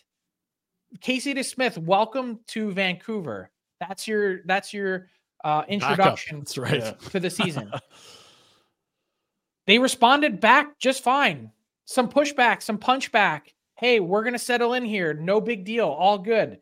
Casey 1.01 1.35
DeSmith, 1.35 1.79
welcome 1.79 2.41
to 2.49 2.73
Vancouver. 2.73 3.51
That's 3.79 4.09
your 4.09 4.43
that's 4.45 4.75
your 4.75 5.09
uh, 5.45 5.63
introduction 5.69 6.41
that's 6.41 6.59
right. 6.59 7.01
to 7.11 7.21
the 7.21 7.31
season. 7.31 7.73
they 9.67 9.79
responded 9.79 10.41
back 10.41 10.79
just 10.79 11.05
fine 11.05 11.53
some 11.91 12.09
pushback, 12.09 12.63
some 12.63 12.79
punchback. 12.79 13.49
Hey, 13.75 13.99
we're 13.99 14.23
going 14.23 14.35
to 14.35 14.39
settle 14.39 14.75
in 14.75 14.85
here. 14.85 15.13
No 15.13 15.41
big 15.41 15.65
deal. 15.65 15.89
All 15.89 16.19
good. 16.19 16.61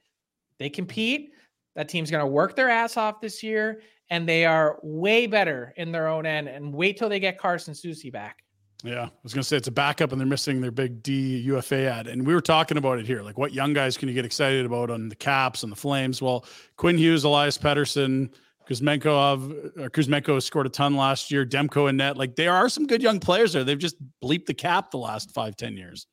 They 0.59 0.71
compete. 0.71 1.33
That 1.79 1.89
team's 1.89 2.11
going 2.11 2.23
to 2.23 2.27
work 2.27 2.57
their 2.57 2.69
ass 2.69 2.97
off 2.97 3.21
this 3.21 3.41
year, 3.41 3.83
and 4.11 4.29
they 4.29 4.45
are 4.45 4.81
way 4.83 5.29
better 5.29 5.73
in 5.77 5.93
their 5.93 6.09
own 6.09 6.27
end. 6.27 6.49
And 6.49 6.75
wait 6.75 6.99
till 6.99 7.09
they 7.09 7.21
get 7.21 7.39
Carson 7.39 7.73
Soucy 7.73 8.11
back. 8.11 8.43
Yeah, 8.83 9.05
I 9.05 9.11
was 9.23 9.33
going 9.33 9.43
to 9.43 9.49
say 9.49 9.59
it's 9.59 9.69
a 9.69 9.71
backup, 9.71 10.11
and 10.11 10.21
they're 10.21 10.27
missing 10.27 10.61
their 10.61 10.73
big 10.73 11.05
D 11.05 11.39
UFA 11.39 11.89
ad. 11.89 12.09
And 12.09 12.27
we 12.27 12.35
were 12.35 12.41
talking 12.41 12.79
about 12.79 12.99
it 12.99 13.07
here. 13.07 13.23
Like, 13.23 13.39
what 13.39 13.53
young 13.53 13.75
guys 13.75 13.97
can 13.97 14.09
you 14.09 14.15
get 14.15 14.25
excited 14.25 14.67
about 14.67 14.91
on 14.91 15.09
the 15.09 15.15
Caps 15.15 15.63
and 15.63 15.71
the 15.71 15.77
Flames? 15.77 16.21
Well, 16.21 16.45
Quinn 16.79 16.99
Hughes, 16.99 17.23
Elias 17.23 17.57
Pettersson, 17.57 18.35
Kuzmenko, 18.69 19.79
uh, 19.79 19.89
Kuzmenko 19.91 20.43
scored 20.43 20.67
a 20.67 20.71
ton 20.71 20.97
last 20.97 21.31
year. 21.31 21.47
Demko 21.47 21.89
and 21.89 21.99
net, 21.99 22.17
like 22.17 22.35
there 22.35 22.55
are 22.55 22.69
some 22.69 22.89
good 22.89 23.05
young 23.05 23.21
players 23.21 23.53
there. 23.53 23.63
They've 23.63 23.79
just 23.79 23.95
bleeped 24.21 24.47
the 24.47 24.55
cap 24.55 24.91
the 24.91 24.99
last 24.99 25.31
five, 25.31 25.55
ten 25.55 25.77
years. 25.77 26.09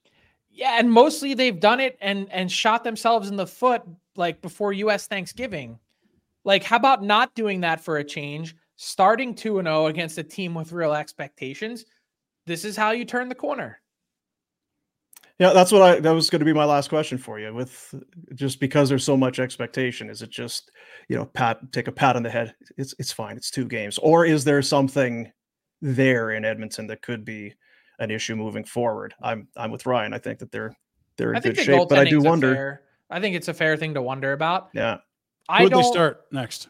Yeah, 0.51 0.78
and 0.78 0.91
mostly 0.91 1.34
they've 1.34 1.59
done 1.59 1.80
it 1.80 1.97
and 2.01 2.32
and 2.32 2.51
shot 2.51 2.84
themselves 2.84 3.30
in 3.30 3.36
the 3.36 3.47
foot 3.47 3.82
like 4.16 4.41
before 4.41 4.74
U.S. 4.74 5.07
Thanksgiving. 5.07 5.80
Like, 6.43 6.63
how 6.63 6.76
about 6.76 7.03
not 7.03 7.34
doing 7.34 7.61
that 7.61 7.82
for 7.82 7.97
a 7.97 8.03
change? 8.03 8.55
starting 8.76 9.34
2 9.34 9.59
and 9.59 9.68
0 9.68 9.88
against 9.88 10.18
a 10.18 10.24
team 10.24 10.53
with 10.53 10.72
real 10.72 10.93
expectations, 10.93 11.86
this 12.45 12.66
is 12.66 12.76
how 12.76 12.91
you 12.91 13.05
turn 13.05 13.30
the 13.30 13.36
corner. 13.36 13.80
Yeah, 15.39 15.51
that's 15.51 15.72
what 15.72 15.82
I 15.82 15.99
that 15.99 16.11
was 16.11 16.30
going 16.30 16.39
to 16.39 16.45
be 16.45 16.53
my 16.53 16.63
last 16.63 16.88
question 16.88 17.18
for 17.18 17.39
you. 17.39 17.53
With 17.53 17.93
just 18.36 18.61
because 18.61 18.88
there's 18.88 19.03
so 19.03 19.18
much 19.18 19.38
expectation, 19.38 20.09
is 20.09 20.22
it 20.22 20.30
just 20.30 20.72
you 21.09 21.18
know 21.18 21.26
pat 21.26 21.59
take 21.74 21.89
a 21.89 21.91
pat 21.91 22.16
on 22.16 22.24
the 22.24 22.30
head? 22.30 22.55
It's 22.78 22.95
it's 22.99 23.11
fine. 23.11 23.36
It's 23.36 23.51
two 23.51 23.66
games, 23.66 23.97
or 23.97 24.26
is 24.26 24.45
there 24.45 24.61
something 24.61 25.30
there 25.82 26.32
in 26.32 26.45
Edmonton 26.45 26.88
that 26.88 27.01
could 27.01 27.26
be 27.26 27.53
an 27.99 28.11
issue 28.11 28.38
moving 28.38 28.63
forward? 28.63 29.13
I'm 29.22 29.49
I'm 29.57 29.72
with 29.72 29.86
Ryan. 29.86 30.13
I 30.13 30.20
think 30.20 30.39
that 30.39 30.53
they're 30.53 30.74
they're 31.18 31.34
in 31.34 31.41
good 31.41 31.57
shape, 31.57 31.89
but 31.89 31.99
I 31.99 32.05
do 32.05 32.22
wonder. 32.22 32.55
fair- 32.55 32.82
I 33.10 33.20
think 33.20 33.36
it's 33.36 33.47
a 33.47 33.53
fair 33.53 33.78
thing 33.78 33.93
to 33.93 34.01
wonder 34.01 34.34
about. 34.34 34.70
Yeah, 34.74 34.97
I 35.47 35.64
Who'd 35.64 35.72
don't. 35.72 35.84
they 35.84 35.88
start 35.89 36.26
next? 36.32 36.70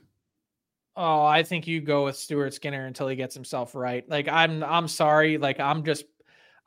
Oh, 0.98 1.24
I 1.26 1.44
think 1.44 1.68
you 1.68 1.82
go 1.82 2.06
with 2.06 2.16
Stuart 2.16 2.54
Skinner 2.54 2.86
until 2.86 3.08
he 3.08 3.16
gets 3.16 3.36
himself 3.36 3.76
right. 3.76 4.08
Like 4.10 4.28
I'm 4.28 4.64
I'm 4.64 4.88
sorry. 4.88 5.38
Like 5.38 5.60
I'm 5.60 5.84
just 5.84 6.06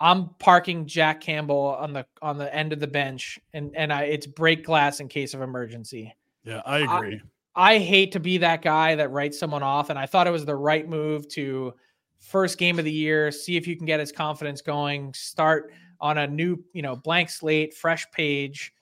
I'm 0.00 0.30
parking 0.38 0.86
Jack 0.86 1.20
Campbell 1.20 1.76
on 1.78 1.92
the 1.92 2.06
on 2.22 2.36
the 2.38 2.54
end 2.54 2.72
of 2.72 2.80
the 2.80 2.86
bench 2.86 3.38
and 3.54 3.74
and 3.74 3.92
I 3.92 4.04
it's 4.04 4.26
break 4.26 4.64
glass 4.64 5.00
in 5.00 5.08
case 5.08 5.32
of 5.34 5.40
emergency. 5.40 6.14
Yeah, 6.44 6.62
I 6.66 6.78
I- 6.80 6.96
agree. 6.96 7.20
I 7.56 7.78
hate 7.78 8.12
to 8.12 8.20
be 8.20 8.38
that 8.38 8.62
guy 8.62 8.94
that 8.94 9.10
writes 9.10 9.36
someone 9.38 9.64
off 9.64 9.90
and 9.90 9.98
I 9.98 10.06
thought 10.06 10.28
it 10.28 10.30
was 10.30 10.44
the 10.44 10.54
right 10.54 10.88
move 10.88 11.26
to 11.30 11.74
first 12.20 12.56
game 12.56 12.78
of 12.78 12.84
the 12.84 12.92
year, 12.92 13.32
see 13.32 13.56
if 13.56 13.66
you 13.66 13.76
can 13.76 13.84
get 13.84 13.98
his 13.98 14.12
confidence 14.12 14.60
going, 14.62 15.12
start 15.12 15.72
on 16.00 16.18
a 16.18 16.26
new, 16.28 16.62
you 16.72 16.82
know, 16.82 16.94
blank 16.94 17.28
slate, 17.30 17.74
fresh 17.74 18.08
page. 18.12 18.72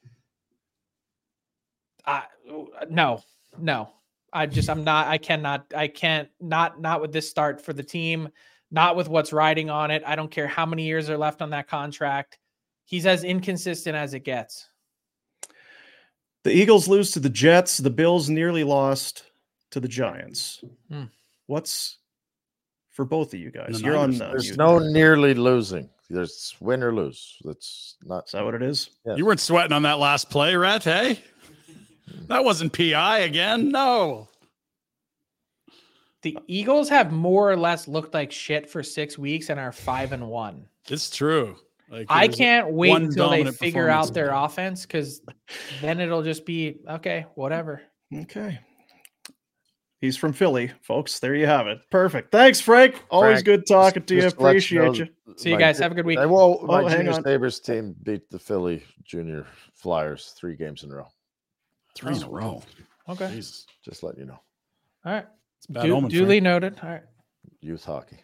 I 2.07 2.25
no, 2.89 3.23
no. 3.59 3.91
I 4.33 4.47
just 4.47 4.69
I'm 4.69 4.85
not 4.85 5.07
I 5.07 5.19
cannot 5.19 5.67
I 5.75 5.89
can't 5.89 6.29
not 6.41 6.81
not 6.81 7.01
with 7.01 7.13
this 7.13 7.29
start 7.29 7.65
for 7.65 7.73
the 7.73 7.83
team, 7.83 8.29
not 8.71 8.97
with 8.97 9.09
what's 9.09 9.33
riding 9.33 9.71
on 9.71 9.91
it. 9.91 10.03
I 10.07 10.15
don't 10.17 10.31
care 10.31 10.47
how 10.47 10.67
many 10.67 10.85
years 10.85 11.09
are 11.11 11.17
left 11.19 11.43
on 11.43 11.51
that 11.51 11.69
contract. 11.69 12.39
He's 12.85 13.07
as 13.07 13.25
inconsistent 13.25 13.97
as 13.97 14.15
it 14.15 14.21
gets. 14.21 14.69
the 16.45 16.53
Eagles 16.53 16.87
lose 16.87 17.11
to 17.13 17.21
the 17.21 17.31
Jets. 17.31 17.79
The 17.79 17.91
Bills 17.91 18.29
nearly 18.29 18.63
lost 18.63 19.25
to 19.71 19.81
the 19.81 19.89
Giants. 19.89 20.63
Hmm. 20.91 21.05
What's 21.47 21.99
for 22.93 23.05
both 23.05 23.35
of 23.35 23.41
you 23.41 23.51
guys? 23.51 23.81
The 23.81 23.87
You're 23.87 23.97
on. 23.97 24.11
Niners. 24.13 24.21
Uh, 24.23 24.31
There's 24.31 24.49
mute 24.51 24.59
no 24.59 24.79
there. 24.81 24.91
nearly 24.91 25.35
losing. 25.35 25.89
There's 26.09 26.55
win 26.61 26.85
or 26.85 26.95
lose. 26.95 27.37
That's 27.43 27.97
not 28.05 28.27
Is 28.27 28.33
that 28.33 28.45
what 28.45 28.55
it 28.55 28.63
is? 28.63 28.91
Yeah. 29.05 29.17
You 29.17 29.27
weren't 29.27 29.41
sweating 29.41 29.73
on 29.73 29.83
that 29.83 29.99
last 29.99 30.31
play, 30.31 30.55
Rhett, 30.55 30.85
hey? 30.85 31.19
That 32.29 32.45
wasn't 32.45 32.73
PI 32.73 33.19
again. 33.21 33.71
No. 33.71 34.29
The 36.23 36.39
Eagles 36.47 36.89
have 36.89 37.13
more 37.13 37.51
or 37.51 37.57
less 37.57 37.87
looked 37.87 38.15
like 38.15 38.33
shit 38.33 38.69
for 38.69 38.83
six 38.83 39.17
weeks 39.19 39.51
and 39.51 39.61
are 39.61 39.73
five 39.73 40.13
and 40.13 40.29
one. 40.29 40.67
It's 40.89 41.11
true. 41.11 41.57
Like 41.89 42.07
I 42.09 42.27
can't 42.27 42.73
wait 42.73 42.97
until 42.97 43.31
they 43.31 43.45
figure 43.53 43.89
out 43.89 44.13
their 44.13 44.33
offense 44.33 44.83
because 44.83 45.21
then 45.81 46.01
it'll 46.01 46.23
just 46.25 46.45
be 46.45 46.81
okay, 46.89 47.27
whatever. 47.35 47.81
Okay. 48.13 48.59
He's 50.01 50.17
from 50.17 50.33
Philly, 50.33 50.71
folks. 50.83 51.21
There 51.21 51.35
you 51.35 51.47
have 51.47 51.69
it. 51.69 51.79
Perfect. 51.91 52.31
Thanks, 52.31 52.61
Frank. 52.61 53.03
Always 53.09 53.37
Frank, 53.37 53.45
good 53.45 53.67
talking 53.67 54.03
to 54.03 54.15
you. 54.15 54.21
Just 54.21 54.37
to 54.37 54.43
let 54.43 54.51
Appreciate 54.51 54.85
know 54.85 54.93
you. 54.95 55.09
See 55.37 55.51
you 55.51 55.59
guys. 55.59 55.77
ju- 55.79 55.85
Have 55.85 55.93
a 55.93 55.95
good 55.95 56.07
week. 56.07 56.19
I 56.19 56.27
will, 56.27 56.59
oh, 56.63 56.67
my 56.67 56.83
Oh, 56.83 56.89
junior 56.89 57.21
neighbors 57.23 57.61
team 57.61 57.95
beat 58.03 58.29
the 58.31 58.39
Philly 58.39 58.83
junior 59.05 59.47
Flyers 59.75 60.35
three 60.37 60.55
games 60.55 60.83
in 60.83 60.93
a 60.93 60.97
row. 60.97 61.09
Three 61.97 62.15
in 62.17 62.23
a 62.23 62.29
row. 62.29 62.63
Okay. 63.09 63.31
Jesus. 63.35 63.67
Just 63.85 64.03
letting 64.03 64.21
you 64.21 64.27
know. 64.27 64.41
All 65.05 65.13
right. 65.13 65.27
It's 65.59 65.69
a 65.69 65.73
bad 65.73 65.85
Du- 65.85 65.95
omen, 65.95 66.11
duly 66.11 66.41
Frank. 66.41 66.43
noted. 66.45 66.79
All 66.83 66.91
right. 66.91 67.03
Youth 67.61 67.85
hockey. 67.85 68.19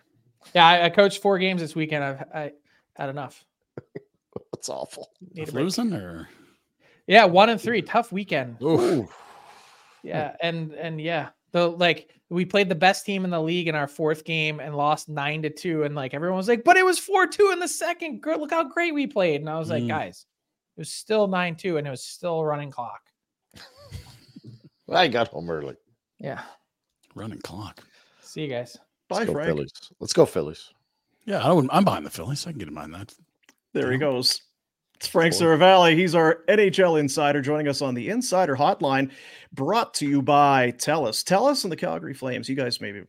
Yeah, 0.54 0.66
I, 0.66 0.84
I 0.86 0.90
coached 0.90 1.22
four 1.22 1.38
games 1.38 1.60
this 1.60 1.74
weekend. 1.74 2.02
I've 2.04 2.22
I 2.34 2.52
had 2.96 3.08
enough. 3.08 3.44
That's 4.52 4.68
awful. 4.68 5.10
Need 5.34 5.42
a 5.42 5.48
Of 5.48 5.54
break. 5.54 5.62
losing 5.64 5.92
or 5.92 6.28
Yeah, 7.06 7.24
one 7.24 7.48
and 7.48 7.60
three. 7.60 7.82
Tough 7.82 8.12
weekend. 8.12 8.60
Oof. 8.62 9.08
Yeah, 10.02 10.34
and 10.42 10.72
and 10.74 11.00
yeah, 11.00 11.28
the 11.52 11.68
like 11.70 12.10
we 12.28 12.44
played 12.44 12.68
the 12.68 12.74
best 12.74 13.06
team 13.06 13.24
in 13.24 13.30
the 13.30 13.40
league 13.40 13.68
in 13.68 13.74
our 13.76 13.86
fourth 13.86 14.24
game 14.24 14.58
and 14.58 14.76
lost 14.76 15.08
nine 15.08 15.42
to 15.42 15.50
two, 15.50 15.84
and 15.84 15.94
like 15.94 16.12
everyone 16.14 16.36
was 16.38 16.48
like, 16.48 16.64
but 16.64 16.76
it 16.76 16.84
was 16.84 16.98
four 16.98 17.26
two 17.28 17.50
in 17.52 17.60
the 17.60 17.68
second. 17.68 18.20
Gr- 18.20 18.34
Look 18.34 18.50
how 18.50 18.64
great 18.64 18.92
we 18.94 19.06
played, 19.06 19.40
and 19.40 19.48
I 19.50 19.58
was 19.58 19.70
like, 19.70 19.84
Mm. 19.84 19.88
guys, 19.88 20.26
it 20.76 20.80
was 20.80 20.90
still 20.90 21.28
nine 21.28 21.54
two, 21.54 21.76
and 21.76 21.86
it 21.86 21.90
was 21.90 22.02
still 22.02 22.44
running 22.44 22.70
clock. 22.72 23.01
I 24.94 25.08
got 25.08 25.28
home 25.28 25.50
early. 25.50 25.76
Yeah. 26.18 26.42
running 27.14 27.40
clock. 27.40 27.82
See 28.20 28.42
you 28.42 28.48
guys. 28.48 28.76
Bye, 29.08 29.16
Let's 29.18 29.26
go 29.26 29.32
Frank. 29.32 29.48
Phillies. 29.48 29.72
Let's 30.00 30.12
go 30.12 30.26
Phillies. 30.26 30.70
Yeah, 31.24 31.44
I 31.44 31.52
wouldn't, 31.52 31.72
I'm 31.72 31.84
behind 31.84 32.06
the 32.06 32.10
Phillies. 32.10 32.46
I 32.46 32.50
can 32.50 32.58
get 32.58 32.68
in 32.68 32.74
mind 32.74 32.94
that. 32.94 33.14
There 33.72 33.92
he 33.92 33.98
goes. 33.98 34.40
It's 34.96 35.08
Frank 35.08 35.34
Cool. 35.34 35.48
Seravalli. 35.48 35.96
He's 35.96 36.14
our 36.14 36.44
NHL 36.48 37.00
insider 37.00 37.40
joining 37.40 37.68
us 37.68 37.82
on 37.82 37.94
the 37.94 38.08
Insider 38.08 38.54
Hotline, 38.54 39.10
brought 39.52 39.94
to 39.94 40.06
you 40.06 40.22
by 40.22 40.70
TELUS. 40.72 41.24
TELUS 41.24 41.64
and 41.64 41.72
the 41.72 41.76
Calgary 41.76 42.14
Flames. 42.14 42.48
You 42.48 42.54
guys 42.54 42.80
maybe 42.80 43.02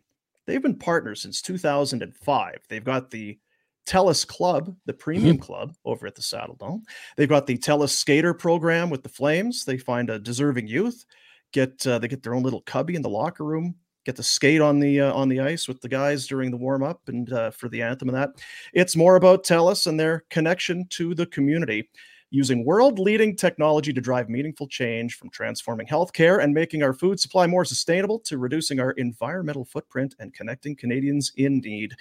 they've 0.47 0.61
been 0.61 0.75
partners 0.75 1.21
since 1.21 1.41
2005. 1.41 2.59
They've 2.67 2.83
got 2.83 3.11
the 3.11 3.37
TELUS 3.85 4.25
Club, 4.25 4.75
the 4.85 4.93
premium 4.93 5.37
mm-hmm. 5.37 5.45
club 5.45 5.75
over 5.85 6.07
at 6.07 6.15
the 6.15 6.21
Saddle 6.21 6.55
Dome. 6.55 6.83
They've 7.15 7.29
got 7.29 7.45
the 7.45 7.57
TELUS 7.57 7.89
Skater 7.89 8.33
program 8.33 8.89
with 8.89 9.03
the 9.03 9.09
Flames. 9.09 9.65
They 9.65 9.77
find 9.77 10.09
a 10.09 10.17
deserving 10.17 10.67
youth, 10.67 11.05
get 11.53 11.85
uh, 11.87 11.99
they 11.99 12.07
get 12.09 12.21
their 12.21 12.35
own 12.35 12.43
little 12.43 12.61
cubby 12.61 12.95
in 12.95 13.01
the 13.01 13.09
locker 13.09 13.45
room, 13.45 13.75
get 14.05 14.17
to 14.17 14.23
skate 14.23 14.59
on 14.61 14.79
the 14.79 14.99
uh, 14.99 15.13
on 15.13 15.29
the 15.29 15.39
ice 15.39 15.67
with 15.67 15.79
the 15.79 15.87
guys 15.87 16.27
during 16.27 16.51
the 16.51 16.57
warm 16.57 16.83
up 16.83 17.01
and 17.07 17.31
uh, 17.31 17.51
for 17.51 17.69
the 17.69 17.81
anthem 17.81 18.09
and 18.09 18.17
that. 18.17 18.31
It's 18.73 18.95
more 18.95 19.15
about 19.15 19.45
TELUS 19.45 19.87
and 19.87 19.97
their 19.97 20.25
connection 20.29 20.85
to 20.89 21.15
the 21.15 21.27
community, 21.27 21.89
using 22.31 22.65
world 22.65 22.99
leading 22.99 23.35
technology 23.35 23.93
to 23.93 24.01
drive 24.01 24.27
meaningful 24.27 24.67
change 24.67 25.15
from 25.15 25.29
transforming 25.29 25.87
healthcare 25.87 26.43
and 26.43 26.53
making 26.53 26.83
our 26.83 26.93
food 26.93 27.19
supply 27.19 27.47
more 27.47 27.63
sustainable 27.63 28.19
to 28.19 28.37
reducing 28.37 28.79
our 28.79 28.91
environmental 28.91 29.63
footprint 29.63 30.15
and 30.19 30.33
connecting 30.33 30.75
Canadians 30.75 31.31
in 31.37 31.59
need. 31.59 31.93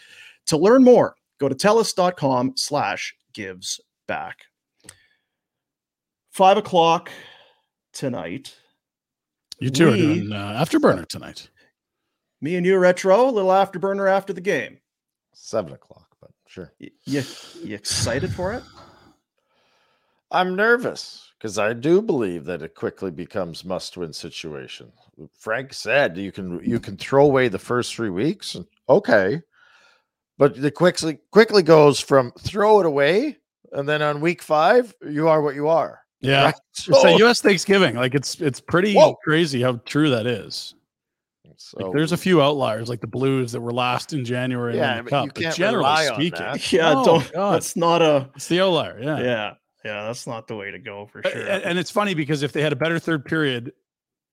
To 0.46 0.57
learn 0.57 0.82
more, 0.82 1.14
go 1.38 1.48
to 1.48 1.55
telus.com 1.55 2.55
slash 2.57 3.14
gives 3.32 3.80
back. 4.09 4.46
Five 6.30 6.57
o'clock 6.57 7.11
tonight. 7.92 8.57
You 9.62 9.70
two 9.70 9.92
are 9.92 9.96
doing 9.96 10.32
uh, 10.32 10.62
Afterburner 10.64 11.06
tonight. 11.06 11.48
Me 12.40 12.56
and 12.56 12.66
you, 12.66 12.76
Retro, 12.78 13.28
a 13.28 13.30
little 13.30 13.50
afterburner 13.52 14.10
after 14.10 14.32
the 14.32 14.40
game. 14.40 14.78
Seven 15.32 15.72
o'clock, 15.72 16.08
but 16.20 16.30
sure. 16.46 16.72
Y- 16.80 16.88
You, 17.04 17.22
you 17.62 17.74
excited 17.76 18.32
for 18.32 18.52
it? 18.54 18.64
I'm 20.32 20.56
nervous 20.56 21.30
because 21.38 21.58
I 21.58 21.74
do 21.74 22.02
believe 22.02 22.44
that 22.46 22.62
it 22.62 22.74
quickly 22.74 23.10
becomes 23.10 23.64
must-win 23.64 24.12
situation. 24.12 24.90
Frank 25.38 25.72
said 25.74 26.16
you 26.16 26.32
can 26.32 26.58
you 26.64 26.80
can 26.80 26.96
throw 26.96 27.24
away 27.24 27.48
the 27.48 27.58
first 27.58 27.94
three 27.94 28.10
weeks. 28.10 28.56
Okay, 28.88 29.42
but 30.38 30.56
it 30.56 30.74
quickly 30.74 31.18
quickly 31.30 31.62
goes 31.62 32.00
from 32.00 32.32
throw 32.40 32.80
it 32.80 32.86
away, 32.86 33.36
and 33.72 33.88
then 33.88 34.02
on 34.02 34.20
week 34.22 34.42
five 34.42 34.92
you 35.08 35.28
are 35.28 35.42
what 35.42 35.54
you 35.54 35.68
are. 35.68 36.00
Yeah. 36.22 36.44
Right? 36.46 36.54
It's 36.70 36.86
the 36.86 36.96
oh. 36.96 37.02
So- 37.02 37.16
U.S. 37.18 37.40
Thanksgiving. 37.42 37.96
Like 37.96 38.14
it's 38.14 38.40
it's 38.40 38.60
pretty 38.60 38.94
Whoa. 38.94 39.14
crazy 39.24 39.60
how 39.62 39.74
true 39.84 40.10
that 40.10 40.26
is. 40.26 40.74
so- 41.56 41.78
Like 41.86 41.92
there's 41.92 42.12
a 42.12 42.16
few 42.16 42.40
outliers, 42.40 42.88
like 42.88 43.00
the 43.00 43.06
Blues 43.06 43.52
that 43.52 43.60
were 43.60 43.72
last 43.72 44.12
in 44.12 44.24
January. 44.24 44.76
Yeah, 44.76 44.98
in 44.98 45.04
the 45.04 45.10
but 45.10 45.22
you 45.24 45.28
Cup. 45.28 45.34
But 45.34 45.42
can't 45.42 45.56
generally 45.56 45.76
rely 45.78 46.08
on 46.08 46.14
speaking, 46.14 46.38
that. 46.40 46.72
Yeah, 46.72 46.94
Oh, 46.96 47.04
don't. 47.04 47.32
God. 47.32 47.54
That's 47.54 47.76
not 47.76 48.02
a. 48.02 48.30
it's 48.36 48.48
the 48.48 48.60
outlier. 48.60 48.98
Yeah. 49.02 49.18
Yeah, 49.20 49.54
yeah, 49.84 50.04
that's 50.06 50.26
not 50.26 50.46
the 50.46 50.56
way 50.56 50.70
to 50.70 50.78
go 50.78 51.06
for 51.12 51.22
sure. 51.22 51.32
a- 51.46 51.66
And 51.66 51.78
it's 51.78 51.90
funny 51.90 52.14
because 52.14 52.42
if 52.42 52.52
they 52.52 52.62
had 52.62 52.72
a 52.72 52.76
better 52.76 52.98
third 52.98 53.24
period 53.24 53.72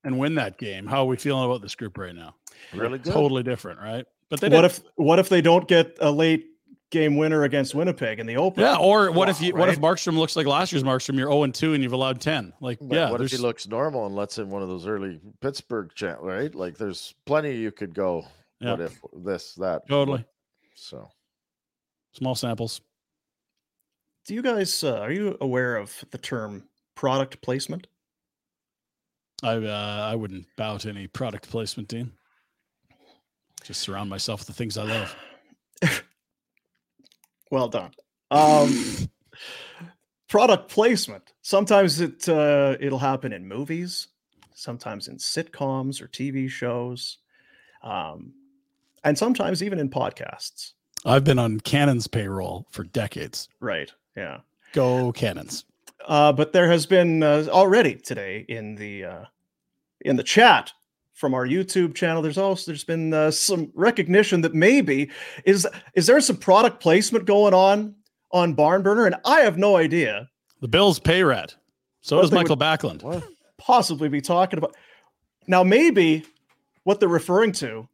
and 0.04 0.18
win 0.18 0.34
that 0.36 0.58
game, 0.58 0.86
how 0.86 1.02
are 1.02 1.06
we 1.06 1.16
feeling 1.16 1.44
about 1.44 1.60
this 1.62 1.74
group 1.74 1.98
right 1.98 2.14
now? 2.14 2.34
really 2.74 2.98
good. 2.98 3.12
Totally 3.12 3.42
different, 3.42 3.80
right? 3.80 4.04
But 4.28 4.40
they 4.40 4.48
what 4.48 4.64
if 4.64 4.80
what 4.94 5.18
if 5.18 5.28
they 5.28 5.40
don't 5.42 5.66
get 5.66 5.96
a 6.00 6.10
late 6.10 6.46
game 6.90 7.16
winner 7.16 7.44
against 7.44 7.74
Winnipeg 7.74 8.18
in 8.18 8.26
the 8.26 8.36
open? 8.36 8.62
Yeah, 8.62 8.76
or 8.76 9.10
what 9.10 9.28
if 9.28 9.40
you 9.40 9.54
what 9.54 9.68
if 9.68 9.80
Markstrom 9.80 10.18
looks 10.18 10.36
like 10.36 10.46
last 10.46 10.72
year's 10.72 10.82
Markstrom? 10.82 11.16
You're 11.16 11.30
0 11.30 11.44
and 11.44 11.54
2 11.54 11.74
and 11.74 11.82
you've 11.82 11.92
allowed 11.92 12.20
10. 12.20 12.52
Like, 12.60 12.78
But 12.80 12.94
yeah, 12.94 13.10
what 13.10 13.20
if 13.20 13.30
he 13.30 13.38
looks 13.38 13.66
normal 13.66 14.06
and 14.06 14.14
lets 14.14 14.38
in 14.38 14.50
one 14.50 14.62
of 14.62 14.68
those 14.68 14.86
early 14.86 15.20
Pittsburgh 15.40 15.90
chant, 15.94 16.20
right? 16.20 16.54
Like 16.54 16.76
there's 16.76 17.14
plenty 17.24 17.56
you 17.56 17.72
could 17.72 17.94
go. 17.94 18.26
Yeah. 18.60 18.72
What 18.72 18.80
if 18.80 19.00
this, 19.12 19.54
that? 19.54 19.88
Totally. 19.88 20.24
So 20.74 21.08
small 22.12 22.34
samples. 22.34 22.80
Do 24.26 24.34
you 24.34 24.42
guys 24.42 24.84
uh, 24.84 24.98
are 24.98 25.12
you 25.12 25.36
aware 25.40 25.76
of 25.76 26.04
the 26.10 26.18
term 26.18 26.64
product 26.94 27.40
placement? 27.40 27.86
I 29.42 29.56
uh, 29.56 30.08
I 30.10 30.14
wouldn't 30.14 30.46
bow 30.56 30.76
to 30.78 30.88
any 30.88 31.06
product 31.06 31.48
placement, 31.48 31.88
Dean. 31.88 32.12
Just 33.64 33.80
surround 33.80 34.10
myself 34.10 34.40
with 34.40 34.48
the 34.48 34.52
things 34.54 34.76
I 34.76 34.84
love. 34.84 35.16
Well 37.50 37.68
done. 37.68 37.90
Um, 38.30 38.84
product 40.28 40.70
placement. 40.70 41.32
Sometimes 41.42 42.00
it 42.00 42.28
uh, 42.28 42.76
it'll 42.80 42.98
happen 42.98 43.32
in 43.32 43.46
movies, 43.46 44.08
sometimes 44.54 45.08
in 45.08 45.16
sitcoms 45.16 46.00
or 46.00 46.08
TV 46.08 46.48
shows. 46.48 47.18
Um, 47.82 48.32
and 49.04 49.16
sometimes 49.18 49.62
even 49.62 49.78
in 49.78 49.90
podcasts. 49.90 50.72
I've 51.04 51.24
been 51.24 51.38
on 51.38 51.60
Cannon's 51.60 52.06
payroll 52.06 52.66
for 52.70 52.84
decades. 52.84 53.48
Right. 53.58 53.90
Yeah. 54.16 54.40
Go 54.72 55.12
Cannons. 55.12 55.64
Uh, 56.06 56.32
but 56.32 56.52
there 56.52 56.70
has 56.70 56.86
been 56.86 57.22
uh, 57.22 57.46
already 57.48 57.94
today 57.94 58.44
in 58.48 58.74
the 58.74 59.04
uh, 59.04 59.24
in 60.00 60.16
the 60.16 60.22
chat 60.22 60.72
from 61.20 61.34
our 61.34 61.46
YouTube 61.46 61.94
channel. 61.94 62.22
There's 62.22 62.38
also 62.38 62.70
there's 62.72 62.82
been 62.82 63.12
uh, 63.12 63.30
some 63.30 63.70
recognition 63.74 64.40
that 64.40 64.54
maybe 64.54 65.10
is 65.44 65.68
is 65.94 66.06
there 66.06 66.18
some 66.22 66.38
product 66.38 66.80
placement 66.80 67.26
going 67.26 67.52
on 67.52 67.94
on 68.32 68.56
Barnburner, 68.56 69.04
and 69.06 69.16
I 69.26 69.40
have 69.40 69.58
no 69.58 69.76
idea. 69.76 70.28
The 70.62 70.68
Bills 70.68 70.98
pay 70.98 71.22
Rhett. 71.22 71.54
So 72.00 72.16
What 72.16 72.22
does 72.22 72.32
Michael 72.32 72.56
would- 72.56 72.64
Backlund. 72.64 73.02
What? 73.02 73.22
Possibly 73.58 74.08
be 74.08 74.22
talking 74.22 74.58
about 74.58 74.74
now. 75.46 75.62
Maybe 75.62 76.24
what 76.84 76.98
they're 76.98 77.08
referring 77.10 77.52
to 77.52 77.86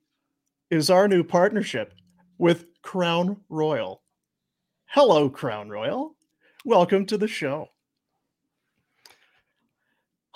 is 0.71 0.89
our 0.89 1.09
new 1.09 1.25
partnership 1.25 1.93
with 2.39 2.67
Crown 2.83 3.37
Royal. 3.49 4.03
Hello, 4.87 5.29
Crown 5.29 5.69
Royal. 5.69 6.15
Welcome 6.65 7.05
to 7.07 7.19
the 7.19 7.29
show. 7.29 7.69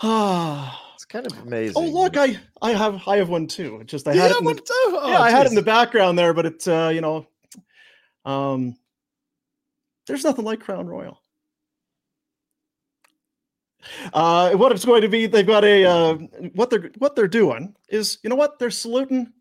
Ah. 0.03 0.90
Kind 1.11 1.27
of 1.27 1.37
amazing. 1.41 1.83
Oh 1.83 1.87
look, 1.87 2.17
I 2.17 2.39
I 2.63 2.71
have 2.71 3.03
I 3.07 3.17
have 3.17 3.29
one 3.29 3.49
too. 3.49 3.81
It's 3.81 3.91
just 3.91 4.07
I 4.07 4.13
You 4.15 4.21
had 4.21 4.31
it 4.31 4.35
have 4.35 4.39
in 4.39 4.45
the, 4.45 4.55
one 4.55 4.57
too? 4.59 4.99
Oh, 5.03 5.11
yeah, 5.11 5.19
I 5.21 5.31
had 5.31 5.45
it 5.47 5.51
in 5.51 5.57
the 5.57 5.63
background 5.63 6.17
there, 6.19 6.33
but 6.33 6.47
it's 6.47 6.69
uh, 6.69 6.91
you 6.95 7.01
know, 7.01 7.27
um, 8.25 8.77
there's 10.07 10.23
nothing 10.25 10.45
like 10.45 10.61
Crown 10.61 10.87
Royal. 10.87 11.21
Uh, 14.13 14.53
what 14.53 14.71
it's 14.73 14.85
going 14.85 15.03
to 15.03 15.09
be, 15.09 15.27
they've 15.27 15.47
got 15.47 15.65
a 15.65 15.85
uh, 15.85 16.15
what 16.55 16.71
they're 16.71 16.91
what 16.99 17.17
they're 17.17 17.27
doing 17.27 17.75
is, 17.89 18.19
you 18.23 18.31
know 18.31 18.37
what, 18.37 18.59
they're 18.59 18.71
saluting 18.71 19.33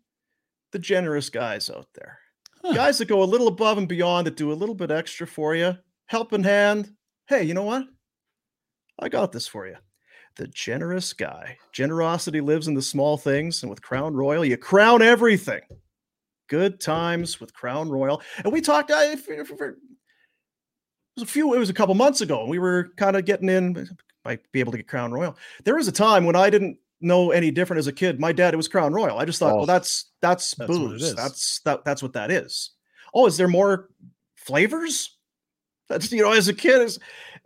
the 0.72 0.78
generous 0.78 1.30
guys 1.30 1.70
out 1.70 1.86
there, 1.94 2.18
Huh. 2.64 2.72
guys 2.72 2.98
that 2.98 3.06
go 3.08 3.22
a 3.22 3.24
little 3.24 3.48
above 3.48 3.78
and 3.78 3.88
beyond, 3.88 4.26
that 4.26 4.36
do 4.36 4.50
a 4.50 4.54
little 4.54 4.74
bit 4.74 4.90
extra 4.90 5.26
for 5.26 5.54
you, 5.54 5.76
helping 6.06 6.42
hand. 6.42 6.94
Hey, 7.28 7.44
you 7.44 7.54
know 7.54 7.62
what? 7.64 7.84
I 8.98 9.08
got 9.08 9.30
this 9.30 9.46
for 9.46 9.66
you. 9.68 9.76
The 10.36 10.46
generous 10.48 11.12
guy. 11.12 11.58
Generosity 11.72 12.40
lives 12.40 12.68
in 12.68 12.74
the 12.74 12.82
small 12.82 13.16
things, 13.16 13.62
and 13.62 13.70
with 13.70 13.82
Crown 13.82 14.14
Royal, 14.14 14.44
you 14.44 14.56
crown 14.56 15.02
everything. 15.02 15.60
Good 16.48 16.80
times 16.80 17.40
with 17.40 17.52
Crown 17.54 17.88
Royal, 17.90 18.22
and 18.42 18.52
we 18.52 18.60
talked. 18.60 18.90
Uh, 18.90 18.96
it 19.00 19.18
was 21.16 21.22
a 21.22 21.26
few. 21.26 21.54
It 21.54 21.58
was 21.58 21.70
a 21.70 21.74
couple 21.74 21.94
months 21.94 22.20
ago, 22.20 22.40
and 22.40 22.50
we 22.50 22.58
were 22.58 22.90
kind 22.96 23.16
of 23.16 23.24
getting 23.24 23.48
in. 23.48 23.88
Might 24.24 24.40
be 24.52 24.60
able 24.60 24.72
to 24.72 24.78
get 24.78 24.88
Crown 24.88 25.12
Royal. 25.12 25.36
There 25.64 25.76
was 25.76 25.88
a 25.88 25.92
time 25.92 26.24
when 26.24 26.36
I 26.36 26.50
didn't 26.50 26.78
know 27.00 27.30
any 27.30 27.50
different 27.50 27.78
as 27.78 27.86
a 27.86 27.92
kid. 27.92 28.20
My 28.20 28.32
dad, 28.32 28.52
it 28.52 28.56
was 28.58 28.68
Crown 28.68 28.92
Royal. 28.92 29.18
I 29.18 29.24
just 29.24 29.38
thought, 29.38 29.52
Oh. 29.52 29.56
well, 29.58 29.66
that's 29.66 30.06
that's, 30.20 30.54
That's 30.54 30.70
booze. 30.70 31.14
That's 31.14 31.60
that. 31.60 31.84
That's 31.84 32.02
what 32.02 32.12
that 32.14 32.30
is. 32.30 32.70
Oh, 33.14 33.26
is 33.26 33.36
there 33.36 33.48
more 33.48 33.88
flavors? 34.36 35.16
That's 35.88 36.10
you 36.12 36.22
know, 36.22 36.32
as 36.32 36.48
a 36.48 36.54
kid, 36.54 36.82
is 36.82 36.98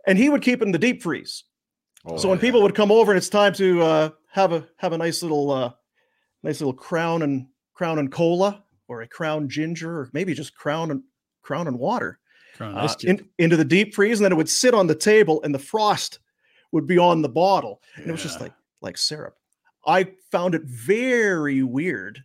and 0.05 0.17
he 0.17 0.29
would 0.29 0.41
keep 0.41 0.61
it 0.61 0.65
in 0.65 0.71
the 0.71 0.77
deep 0.79 1.01
freeze. 1.01 1.43
Oh, 2.05 2.17
so 2.17 2.29
when 2.29 2.37
yeah. 2.37 2.41
people 2.41 2.61
would 2.61 2.75
come 2.75 2.91
over 2.91 3.11
and 3.11 3.17
it's 3.17 3.29
time 3.29 3.53
to 3.53 3.81
uh, 3.81 4.09
have 4.31 4.53
a 4.53 4.67
have 4.77 4.93
a 4.93 4.97
nice 4.97 5.23
little 5.23 5.51
uh, 5.51 5.71
nice 6.43 6.59
little 6.59 6.73
crown 6.73 7.23
and 7.23 7.47
crown 7.73 7.99
and 7.99 8.11
cola 8.11 8.63
or 8.87 9.01
a 9.01 9.07
crown 9.07 9.49
ginger 9.49 9.99
or 9.99 10.09
maybe 10.13 10.33
just 10.33 10.55
crown 10.55 10.91
and 10.91 11.01
crown 11.41 11.67
and 11.67 11.77
water 11.77 12.19
Crown 12.55 12.75
uh, 12.75 12.93
in, 13.03 13.27
into 13.37 13.57
the 13.57 13.65
deep 13.65 13.93
freeze 13.93 14.19
and 14.19 14.25
then 14.25 14.31
it 14.31 14.35
would 14.35 14.49
sit 14.49 14.73
on 14.73 14.87
the 14.87 14.95
table 14.95 15.41
and 15.43 15.53
the 15.53 15.59
frost 15.59 16.19
would 16.71 16.87
be 16.87 16.97
on 16.97 17.21
the 17.21 17.29
bottle 17.29 17.81
and 17.95 18.07
it 18.07 18.11
was 18.11 18.23
just 18.23 18.39
like 18.39 18.53
like 18.81 18.97
syrup. 18.97 19.35
I 19.87 20.11
found 20.31 20.55
it 20.55 20.63
very 20.63 21.63
weird 21.63 22.23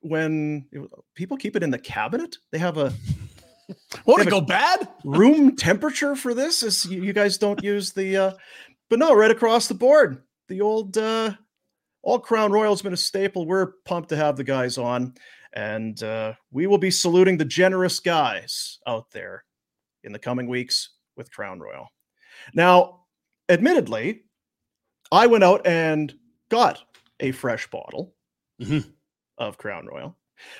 when 0.00 0.66
it, 0.72 0.88
people 1.14 1.36
keep 1.36 1.56
it 1.56 1.62
in 1.62 1.70
the 1.70 1.78
cabinet. 1.78 2.36
They 2.50 2.58
have 2.58 2.76
a 2.78 2.92
Won't 4.06 4.22
it 4.22 4.30
go 4.30 4.40
bad? 4.40 4.88
room 5.04 5.54
temperature 5.56 6.16
for 6.16 6.34
this 6.34 6.62
is 6.62 6.86
you, 6.86 7.02
you 7.02 7.12
guys 7.12 7.38
don't 7.38 7.62
use 7.62 7.92
the 7.92 8.16
uh 8.16 8.32
but 8.90 8.98
no 8.98 9.14
right 9.14 9.30
across 9.30 9.66
the 9.68 9.74
board 9.74 10.22
the 10.48 10.60
old 10.60 10.96
uh 10.98 11.32
all 12.02 12.18
crown 12.18 12.50
royal's 12.52 12.82
been 12.82 12.92
a 12.92 12.96
staple 12.96 13.46
we're 13.46 13.72
pumped 13.84 14.08
to 14.08 14.16
have 14.16 14.36
the 14.36 14.44
guys 14.44 14.78
on 14.78 15.14
and 15.54 16.02
uh 16.02 16.32
we 16.50 16.66
will 16.66 16.78
be 16.78 16.90
saluting 16.90 17.36
the 17.36 17.44
generous 17.44 18.00
guys 18.00 18.78
out 18.86 19.10
there 19.10 19.44
in 20.04 20.12
the 20.12 20.18
coming 20.18 20.46
weeks 20.46 20.90
with 21.16 21.30
crown 21.32 21.58
royal 21.60 21.88
now 22.54 23.00
admittedly 23.48 24.22
i 25.12 25.26
went 25.26 25.44
out 25.44 25.66
and 25.66 26.14
got 26.50 26.82
a 27.20 27.32
fresh 27.32 27.68
bottle 27.70 28.14
Mhm. 28.60 28.92
of 29.38 29.56
crown 29.58 29.86
royal 29.86 30.16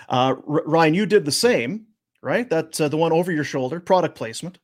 uh 0.08 0.34
R- 0.48 0.62
ryan 0.66 0.94
you 0.94 1.06
did 1.06 1.24
the 1.24 1.32
same 1.32 1.86
right? 2.20 2.50
That's 2.50 2.80
uh, 2.80 2.88
the 2.88 2.96
one 2.96 3.12
over 3.12 3.30
your 3.30 3.44
shoulder, 3.44 3.78
product 3.78 4.16
placement. 4.16 4.58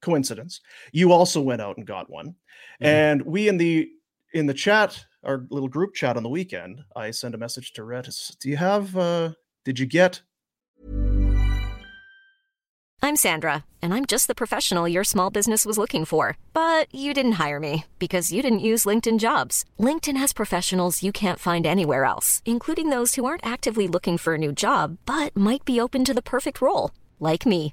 Coincidence. 0.00 0.60
You 0.92 1.12
also 1.12 1.40
went 1.40 1.60
out 1.60 1.76
and 1.76 1.86
got 1.86 2.10
one. 2.10 2.28
Mhm. 2.82 2.86
And 2.86 3.22
we 3.22 3.48
in 3.48 3.56
the 3.56 3.88
in 4.34 4.46
the 4.46 4.54
chat, 4.54 5.04
our 5.24 5.46
little 5.50 5.68
group 5.68 5.94
chat 5.94 6.16
on 6.16 6.22
the 6.22 6.28
weekend, 6.28 6.82
I 6.94 7.10
sent 7.10 7.34
a 7.34 7.38
message 7.38 7.72
to 7.74 7.84
Rhett. 7.84 8.06
it's, 8.08 8.34
Do 8.36 8.48
you 8.48 8.56
have 8.56 8.96
uh 8.96 9.32
did 9.64 9.78
you 9.78 9.86
get 9.86 10.22
I'm 13.00 13.14
Sandra, 13.14 13.64
and 13.80 13.94
I'm 13.94 14.06
just 14.06 14.26
the 14.26 14.34
professional 14.34 14.88
your 14.88 15.04
small 15.04 15.30
business 15.30 15.64
was 15.64 15.78
looking 15.78 16.04
for. 16.04 16.36
But 16.52 16.92
you 16.92 17.14
didn't 17.14 17.38
hire 17.44 17.60
me 17.60 17.84
because 17.98 18.32
you 18.32 18.42
didn't 18.42 18.68
use 18.70 18.86
LinkedIn 18.86 19.18
jobs. 19.18 19.64
LinkedIn 19.78 20.16
has 20.16 20.32
professionals 20.32 21.02
you 21.02 21.12
can't 21.12 21.38
find 21.38 21.64
anywhere 21.64 22.04
else, 22.04 22.42
including 22.44 22.90
those 22.90 23.14
who 23.14 23.24
aren't 23.24 23.46
actively 23.46 23.86
looking 23.86 24.18
for 24.18 24.34
a 24.34 24.38
new 24.38 24.52
job 24.52 24.98
but 25.06 25.36
might 25.36 25.64
be 25.64 25.80
open 25.80 26.04
to 26.04 26.14
the 26.14 26.22
perfect 26.34 26.60
role, 26.60 26.90
like 27.20 27.46
me. 27.46 27.72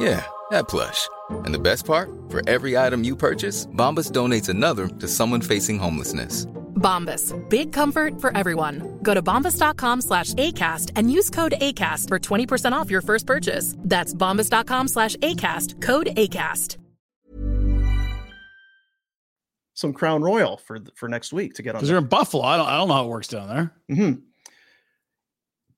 Yeah, 0.00 0.24
that 0.50 0.66
plush. 0.68 1.08
And 1.44 1.52
the 1.54 1.58
best 1.58 1.84
part? 1.84 2.10
For 2.30 2.40
every 2.48 2.76
item 2.76 3.04
you 3.04 3.14
purchase, 3.14 3.66
Bombas 3.66 4.10
donates 4.10 4.48
another 4.48 4.88
to 4.88 5.06
someone 5.06 5.42
facing 5.42 5.78
homelessness. 5.78 6.46
Bombas. 6.76 7.34
Big 7.50 7.72
comfort 7.72 8.18
for 8.20 8.34
everyone. 8.34 8.98
Go 9.02 9.12
to 9.12 9.20
bombas.com 9.22 10.00
slash 10.00 10.32
ACAST 10.34 10.92
and 10.96 11.12
use 11.12 11.28
code 11.28 11.52
ACAST 11.60 12.08
for 12.08 12.18
20% 12.18 12.72
off 12.72 12.90
your 12.90 13.02
first 13.02 13.26
purchase. 13.26 13.74
That's 13.78 14.14
bombas.com 14.14 14.88
slash 14.88 15.16
ACAST. 15.16 15.82
Code 15.82 16.06
ACAST. 16.16 16.78
some 19.74 19.92
Crown 19.94 20.20
Royal 20.22 20.58
for 20.58 20.78
for 20.94 21.08
next 21.08 21.32
week 21.32 21.54
to 21.54 21.62
get 21.62 21.74
on? 21.74 21.78
Because 21.80 21.88
you're 21.88 21.98
in 21.98 22.06
Buffalo. 22.06 22.42
I 22.42 22.58
don't, 22.58 22.66
I 22.66 22.76
don't 22.76 22.88
know 22.88 22.94
how 22.94 23.04
it 23.04 23.08
works 23.08 23.28
down 23.28 23.48
there. 23.48 23.72
hmm 23.96 24.12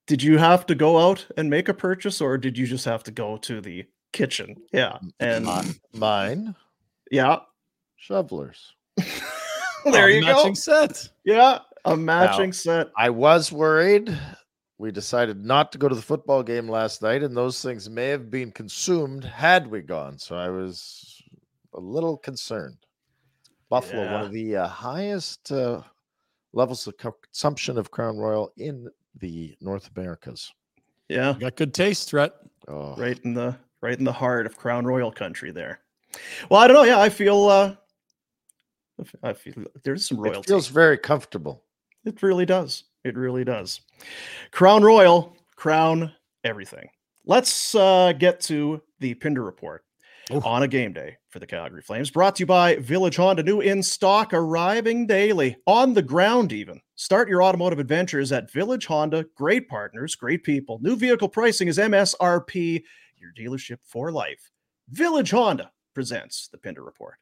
Did 0.08 0.22
you 0.24 0.38
have 0.38 0.66
to 0.66 0.74
go 0.74 0.98
out 1.08 1.26
and 1.36 1.48
make 1.48 1.68
a 1.68 1.74
purchase, 1.74 2.20
or 2.20 2.36
did 2.36 2.58
you 2.58 2.66
just 2.66 2.84
have 2.84 3.04
to 3.04 3.10
go 3.12 3.36
to 3.38 3.60
the 3.60 3.84
kitchen? 4.12 4.56
Yeah, 4.72 4.98
and 5.20 5.44
Mi- 5.46 5.74
mine, 5.98 6.54
yeah, 7.10 7.40
shovelers. 7.96 8.72
there 8.96 9.06
Oh, 10.04 10.06
you 10.06 10.20
go. 10.20 10.26
matching 10.26 10.54
set. 10.54 11.08
Yeah, 11.24 11.58
a 11.84 11.96
matching 11.96 12.52
set. 12.52 12.88
I 12.96 13.10
was 13.10 13.50
worried. 13.52 14.16
We 14.78 14.90
decided 14.90 15.44
not 15.44 15.70
to 15.72 15.78
go 15.78 15.88
to 15.88 15.94
the 15.94 16.02
football 16.02 16.42
game 16.42 16.68
last 16.68 17.02
night, 17.02 17.22
and 17.22 17.36
those 17.36 17.62
things 17.62 17.88
may 17.88 18.08
have 18.08 18.30
been 18.30 18.50
consumed 18.50 19.24
had 19.24 19.66
we 19.68 19.80
gone. 19.80 20.18
So 20.18 20.36
I 20.36 20.48
was 20.50 21.22
a 21.74 21.80
little 21.80 22.16
concerned. 22.16 22.78
Buffalo, 23.70 24.04
one 24.12 24.22
of 24.24 24.32
the 24.32 24.56
uh, 24.56 24.66
highest 24.68 25.50
uh, 25.52 25.82
levels 26.52 26.86
of 26.86 26.94
consumption 26.98 27.78
of 27.78 27.90
Crown 27.90 28.18
Royal 28.18 28.52
in 28.56 28.88
the 29.18 29.54
North 29.60 29.88
Americas. 29.96 30.52
Yeah, 31.08 31.34
Got 31.38 31.56
good 31.56 31.72
taste, 31.74 32.12
Rhett. 32.12 32.32
Oh, 32.68 32.94
right 32.96 33.18
in 33.24 33.34
the 33.34 33.56
right 33.82 33.98
in 33.98 34.04
the 34.04 34.12
heart 34.12 34.46
of 34.46 34.56
Crown 34.56 34.86
Royal 34.86 35.12
country 35.12 35.50
there. 35.50 35.80
Well, 36.48 36.60
I 36.60 36.66
don't 36.66 36.76
know. 36.76 36.84
Yeah, 36.84 37.00
I 37.00 37.08
feel 37.08 37.48
uh 37.48 37.74
I 39.22 39.32
feel 39.32 39.54
there's 39.82 40.06
some 40.06 40.18
royalty. 40.18 40.40
it 40.40 40.46
feels 40.46 40.68
very 40.68 40.96
comfortable. 40.96 41.64
It 42.04 42.22
really 42.22 42.46
does. 42.46 42.84
It 43.04 43.16
really 43.16 43.44
does. 43.44 43.80
Crown 44.52 44.82
Royal, 44.82 45.36
crown 45.56 46.12
everything. 46.44 46.88
Let's 47.24 47.74
uh, 47.74 48.12
get 48.12 48.40
to 48.42 48.82
the 49.00 49.14
Pinder 49.14 49.42
report 49.42 49.84
on 50.44 50.62
a 50.62 50.68
game 50.68 50.92
day 50.92 51.16
for 51.30 51.38
the 51.38 51.46
Calgary 51.46 51.82
Flames. 51.82 52.10
Brought 52.10 52.36
to 52.36 52.40
you 52.40 52.46
by 52.46 52.76
Village 52.76 53.16
Honda, 53.16 53.42
new 53.42 53.60
in 53.60 53.82
stock, 53.82 54.32
arriving 54.32 55.06
daily, 55.06 55.56
on 55.66 55.94
the 55.94 56.02
ground 56.02 56.52
even. 56.52 56.80
Start 56.96 57.28
your 57.28 57.42
automotive 57.42 57.78
adventures 57.78 58.32
at 58.32 58.50
Village 58.50 58.86
Honda. 58.86 59.24
Great 59.36 59.68
partners, 59.68 60.14
great 60.14 60.42
people. 60.42 60.78
New 60.82 60.96
vehicle 60.96 61.28
pricing 61.28 61.68
is 61.68 61.78
MSRP, 61.78 62.82
your 63.22 63.32
dealership 63.32 63.78
for 63.84 64.12
life. 64.12 64.50
Village 64.90 65.30
Honda 65.30 65.70
presents 65.94 66.48
the 66.50 66.58
Pinder 66.58 66.82
report. 66.82 67.14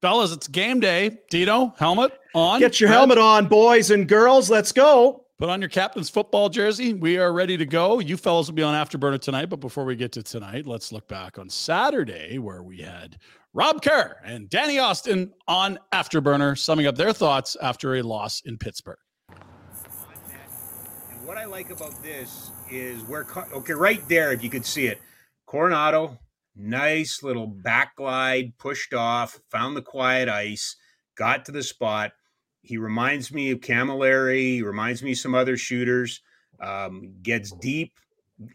Fellas, 0.00 0.32
it's 0.32 0.48
game 0.48 0.80
day. 0.80 1.18
Dino, 1.30 1.74
helmet 1.78 2.18
on. 2.34 2.60
Get 2.60 2.80
your 2.80 2.90
Rhett, 2.90 2.98
helmet 2.98 3.18
on, 3.18 3.46
boys 3.46 3.90
and 3.90 4.08
girls. 4.08 4.50
Let's 4.50 4.72
go. 4.72 5.24
Put 5.38 5.48
on 5.48 5.60
your 5.60 5.68
captain's 5.68 6.08
football 6.08 6.48
jersey. 6.48 6.94
We 6.94 7.18
are 7.18 7.32
ready 7.32 7.56
to 7.56 7.66
go. 7.66 7.98
You 7.98 8.16
fellas 8.16 8.46
will 8.46 8.54
be 8.54 8.62
on 8.62 8.74
Afterburner 8.74 9.20
tonight. 9.20 9.46
But 9.46 9.60
before 9.60 9.84
we 9.84 9.96
get 9.96 10.12
to 10.12 10.22
tonight, 10.22 10.66
let's 10.66 10.92
look 10.92 11.08
back 11.08 11.38
on 11.38 11.48
Saturday 11.50 12.38
where 12.38 12.62
we 12.62 12.78
had 12.78 13.18
Rob 13.52 13.82
Kerr 13.82 14.16
and 14.24 14.48
Danny 14.48 14.78
Austin 14.78 15.32
on 15.48 15.78
Afterburner 15.92 16.56
summing 16.56 16.86
up 16.86 16.96
their 16.96 17.12
thoughts 17.12 17.56
after 17.60 17.96
a 17.96 18.02
loss 18.02 18.42
in 18.42 18.58
Pittsburgh. 18.58 18.98
And 19.28 21.26
what 21.26 21.36
I 21.36 21.46
like 21.46 21.70
about 21.70 22.00
this 22.02 22.50
is 22.70 23.02
where, 23.02 23.24
Co- 23.24 23.46
okay, 23.54 23.72
right 23.72 24.06
there, 24.08 24.32
if 24.32 24.42
you 24.42 24.50
could 24.50 24.66
see 24.66 24.86
it, 24.86 25.00
Coronato, 25.54 26.18
nice 26.56 27.22
little 27.22 27.46
backglide, 27.46 28.58
pushed 28.58 28.92
off, 28.92 29.38
found 29.52 29.76
the 29.76 29.82
quiet 29.82 30.28
ice, 30.28 30.74
got 31.16 31.44
to 31.44 31.52
the 31.52 31.62
spot. 31.62 32.10
He 32.62 32.76
reminds 32.76 33.32
me 33.32 33.52
of 33.52 33.60
Cammalleri. 33.60 34.64
Reminds 34.64 35.00
me 35.00 35.12
of 35.12 35.18
some 35.18 35.32
other 35.32 35.56
shooters. 35.56 36.22
Um, 36.60 37.14
gets 37.22 37.52
deep, 37.52 37.92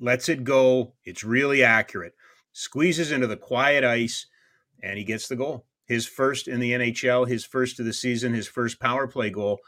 lets 0.01 0.27
it 0.27 0.43
go. 0.43 0.93
It's 1.05 1.23
really 1.23 1.63
accurate. 1.63 2.15
Squeezes 2.51 3.13
into 3.13 3.27
the 3.27 3.37
quiet 3.37 3.85
ice, 3.85 4.25
and 4.83 4.97
he 4.97 5.05
gets 5.05 5.29
the 5.29 5.37
goal. 5.37 5.67
His 5.85 6.05
first 6.05 6.49
in 6.49 6.59
the 6.59 6.73
NHL, 6.73 7.29
his 7.29 7.45
first 7.45 7.79
of 7.79 7.85
the 7.85 7.93
season, 7.93 8.33
his 8.33 8.47
first 8.49 8.77
power 8.77 9.07
play 9.07 9.29
goal. 9.29 9.59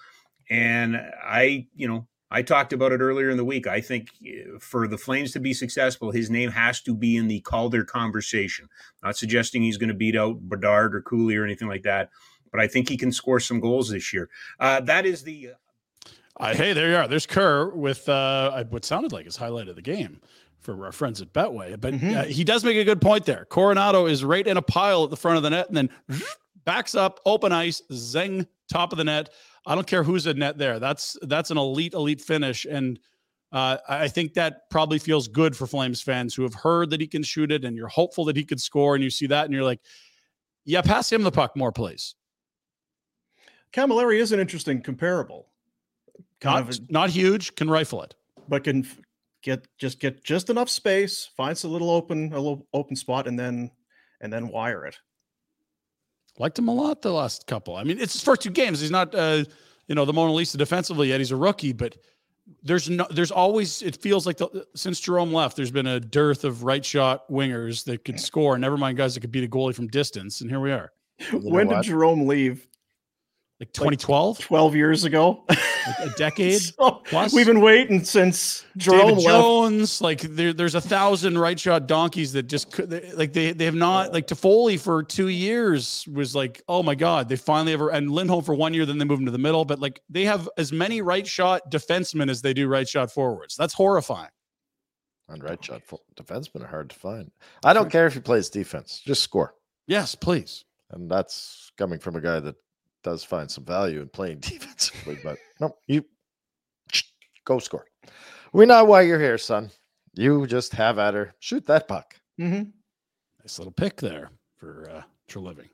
And 0.50 0.98
I, 1.24 1.68
you 1.74 1.88
know, 1.88 2.08
I 2.34 2.42
talked 2.42 2.72
about 2.72 2.94
it 2.94 3.02
earlier 3.02 3.30
in 3.30 3.36
the 3.36 3.44
week. 3.44 3.68
I 3.68 3.82
think 3.82 4.10
uh, 4.26 4.58
for 4.60 4.88
the 4.88 4.98
Flames 4.98 5.34
to 5.34 5.40
be 5.40 5.54
successful, 5.54 6.12
his 6.12 6.30
name 6.30 6.50
has 6.50 6.82
to 6.82 6.96
be 6.96 7.18
in 7.18 7.28
the 7.28 7.42
Calder 7.42 7.84
conversation. 7.84 8.70
Not 9.04 9.18
suggesting 9.18 9.62
he's 9.62 9.78
going 9.78 9.90
to 9.90 9.94
beat 9.94 10.16
out 10.16 10.38
Bedard 10.48 10.96
or 10.96 11.02
Cooley 11.02 11.36
or 11.36 11.44
anything 11.44 11.68
like 11.68 11.84
that, 11.84 12.10
but 12.52 12.62
I 12.62 12.68
think 12.68 12.88
he 12.88 12.98
can 12.98 13.12
score 13.12 13.42
some 13.42 13.60
goals 13.60 13.90
this 13.90 14.14
year. 14.14 14.30
Uh, 14.60 14.80
that 14.82 15.06
is 15.06 15.24
the. 15.24 15.52
Uh, 16.40 16.56
hey, 16.56 16.72
there 16.72 16.90
you 16.90 16.96
are. 16.96 17.08
There's 17.08 17.28
Kerr 17.28 17.70
with 17.70 18.08
uh, 18.08 18.64
what 18.70 18.86
sounded 18.86 19.12
like 19.12 19.26
his 19.26 19.36
highlight 19.36 19.68
of 19.68 19.76
the 19.76 19.82
game 19.82 20.22
for 20.62 20.86
our 20.86 20.92
friends 20.92 21.22
at 21.22 21.34
Betway. 21.34 21.80
But 21.80 21.96
uh, 21.96 22.24
he 22.24 22.44
does 22.44 22.64
make 22.64 22.78
a 22.78 22.86
good 22.86 23.02
point 23.02 23.26
there. 23.26 23.46
Coronato 23.50 24.10
is 24.10 24.24
right 24.24 24.46
in 24.46 24.58
a 24.58 24.62
pile 24.62 25.04
at 25.04 25.10
the 25.10 25.18
front 25.18 25.38
of 25.38 25.44
the 25.44 25.50
net 25.50 25.68
and 25.68 25.76
then 25.76 25.90
backs 26.66 26.96
up, 26.96 27.20
open 27.26 27.52
ice, 27.52 27.82
zing, 27.92 28.48
top 28.72 28.92
of 28.92 28.98
the 28.98 29.04
net. 29.04 29.30
I 29.66 29.76
don't 29.76 29.86
care 29.88 30.04
who's 30.04 30.26
at 30.28 30.38
net 30.38 30.58
there. 30.58 30.80
That's 30.80 31.18
that's 31.24 31.52
an 31.52 31.58
elite, 31.58 31.94
elite 31.94 32.22
finish. 32.22 32.66
And 32.66 33.00
uh, 33.52 33.78
I 33.88 34.04
I 34.04 34.08
think 34.08 34.34
that 34.34 34.70
probably 34.70 34.98
feels 35.00 35.28
good 35.28 35.56
for 35.56 35.68
Flames 35.68 36.02
fans 36.02 36.34
who 36.34 36.44
have 36.44 36.54
heard 36.54 36.90
that 36.90 37.02
he 37.02 37.08
can 37.08 37.22
shoot 37.24 37.52
it 37.52 37.64
and 37.66 37.76
you're 37.78 37.88
hopeful 37.88 38.26
that 38.26 38.36
he 38.36 38.44
could 38.44 38.60
score. 38.62 38.96
And 38.96 39.04
you 39.04 39.10
see 39.10 39.28
that 39.28 39.46
and 39.46 39.54
you're 39.54 39.64
like, 39.64 39.80
yeah, 40.66 40.82
pass 40.82 41.12
him 41.12 41.24
the 41.24 41.32
puck 41.32 41.56
more, 41.56 41.72
please. 41.72 42.16
Cammalleri 43.74 44.20
is 44.20 44.32
an 44.32 44.40
interesting 44.40 44.82
comparable. 44.82 45.48
Kind 46.40 46.56
Not, 46.66 46.70
of 46.70 46.80
a- 46.90 46.92
not 46.92 47.10
huge, 47.10 47.56
can 47.56 47.70
rifle 47.70 48.02
it. 48.04 48.16
but 48.50 48.64
can 48.64 48.86
get 49.44 49.66
just 49.78 50.00
get 50.00 50.24
just 50.24 50.50
enough 50.50 50.70
space, 50.70 51.30
finds 51.38 51.64
a 51.64 51.68
little 51.68 51.90
open 51.92 52.34
a 52.34 52.40
little 52.40 52.68
open 52.74 52.96
spot, 52.96 53.28
and 53.28 53.38
then 53.40 53.72
and 54.22 54.32
then 54.34 54.48
wire 54.50 54.86
it. 54.86 54.98
Liked 56.40 56.58
him 56.58 56.68
a 56.68 56.74
lot 56.74 57.02
the 57.02 57.12
last 57.12 57.46
couple. 57.46 57.76
I 57.76 57.84
mean, 57.84 58.00
it's 58.00 58.14
his 58.14 58.24
first 58.24 58.42
two 58.42 58.50
games. 58.50 58.80
He's 58.80 58.92
not, 58.92 59.14
uh, 59.14 59.44
you 59.88 59.96
know, 59.96 60.06
the 60.06 60.14
Mona 60.14 60.34
Lisa 60.34 60.58
defensively 60.58 61.10
yet. 61.10 61.20
He's 61.20 61.32
a 61.32 61.36
rookie, 61.36 61.74
but 61.74 61.98
there's 62.64 62.90
no, 62.90 63.06
there's 63.10 63.32
always. 63.32 63.82
It 63.82 63.98
feels 63.98 64.26
like 64.26 64.38
the, 64.38 64.66
since 64.76 65.02
Jarome 65.02 65.34
left, 65.34 65.56
there's 65.58 65.72
been 65.72 65.88
a 65.88 66.00
dearth 66.00 66.44
of 66.44 66.64
right 66.64 66.84
shot 66.84 67.30
wingers 67.30 67.84
that 67.86 68.06
could 68.06 68.20
score. 68.20 68.58
Never 68.58 68.78
mind 68.78 68.98
guys 68.98 69.14
that 69.14 69.22
could 69.22 69.32
beat 69.32 69.44
a 69.44 69.48
goalie 69.48 69.76
from 69.76 69.88
distance. 69.88 70.42
And 70.42 70.50
here 70.50 70.60
we 70.60 70.72
are, 70.72 70.92
when 71.34 71.68
did 71.68 71.78
Jarome 71.86 72.26
leave? 72.26 72.68
Like 73.62 73.74
2012, 73.74 74.40
Twelve 74.40 74.76
years 74.76 75.04
ago. 75.04 75.44
a 76.00 76.10
decade. 76.18 76.62
So, 76.82 77.02
plus. 77.06 77.32
We've 77.32 77.46
been 77.46 77.62
waiting 77.62 78.04
since 78.04 78.66
Jarome 78.76 79.02
David 79.02 79.16
left. 79.18 79.28
Jones, 79.28 80.02
like 80.02 80.22
there, 80.22 80.52
there's 80.52 80.74
a 80.74 80.82
thousand 80.82 81.38
right 81.38 81.60
shot 81.60 81.86
donkeys 81.86 82.34
that 82.34 82.48
just 82.48 82.72
could, 82.72 82.90
they- 82.90 83.14
like 83.14 83.34
they 83.34 83.52
they 83.52 83.66
have 83.66 83.76
not 83.76 84.10
oh. 84.10 84.12
like 84.14 84.26
Toffoli 84.26 84.80
for 84.80 85.04
two 85.04 85.28
years 85.28 86.08
was 86.12 86.34
like 86.34 86.64
oh 86.68 86.82
my 86.82 86.96
god 86.96 87.30
they 87.30 87.36
finally 87.36 87.74
ever 87.74 87.90
and 87.90 88.10
Lindholm 88.10 88.44
for 88.44 88.56
one 88.56 88.74
year 88.74 88.84
then 88.84 88.98
they 88.98 89.06
moved 89.06 89.20
into 89.22 89.32
the 89.32 89.38
middle 89.38 89.64
but 89.64 89.78
like 89.78 90.02
they 90.10 90.24
have 90.26 90.50
as 90.58 90.74
many 90.74 91.04
right 91.04 91.28
shot 91.28 91.62
defensemen 91.70 92.32
as 92.32 92.42
they 92.42 92.56
do 92.56 92.68
right 92.68 92.90
shot 92.90 93.12
forwards 93.12 93.56
that's 93.56 93.76
horrifying. 93.76 94.32
And 95.30 95.44
right 95.44 95.64
shot 95.64 95.84
full 95.86 96.02
defensemen 96.16 96.64
are 96.64 96.68
hard 96.68 96.90
to 96.90 96.96
find. 96.96 97.30
I 97.64 97.74
don't 97.74 97.92
care 97.92 98.08
if 98.08 98.16
he 98.16 98.22
plays 98.22 98.50
defense, 98.50 99.02
just 99.06 99.22
score. 99.22 99.54
Yes, 99.86 100.16
please. 100.16 100.66
And 100.90 101.12
that's 101.12 101.72
coming 101.78 102.00
from 102.00 102.16
a 102.16 102.22
guy 102.22 102.40
that 102.40 102.56
does 103.04 103.24
find 103.24 103.50
some 103.50 103.66
value 103.66 104.02
in 104.02 104.10
playing 104.10 104.40
defensively. 104.42 105.18
But 105.24 105.38
no, 105.60 105.76
you 105.88 106.06
go 107.46 107.60
score. 107.60 107.86
We 108.54 108.66
know 108.66 108.84
why 108.84 109.02
you're 109.04 109.20
here, 109.20 109.38
son. 109.38 109.72
You 110.14 110.46
just 110.46 110.74
have 110.74 111.00
at 111.00 111.14
her. 111.14 111.34
Shoot 111.40 111.66
that 111.68 111.88
puck. 111.88 112.16
Mm-hmm. 112.40 112.70
Nice 113.42 113.60
little 113.60 113.72
pick 113.72 113.96
there 113.98 114.30
for 114.58 114.90
uh, 114.94 115.02
Treliving. 115.30 115.70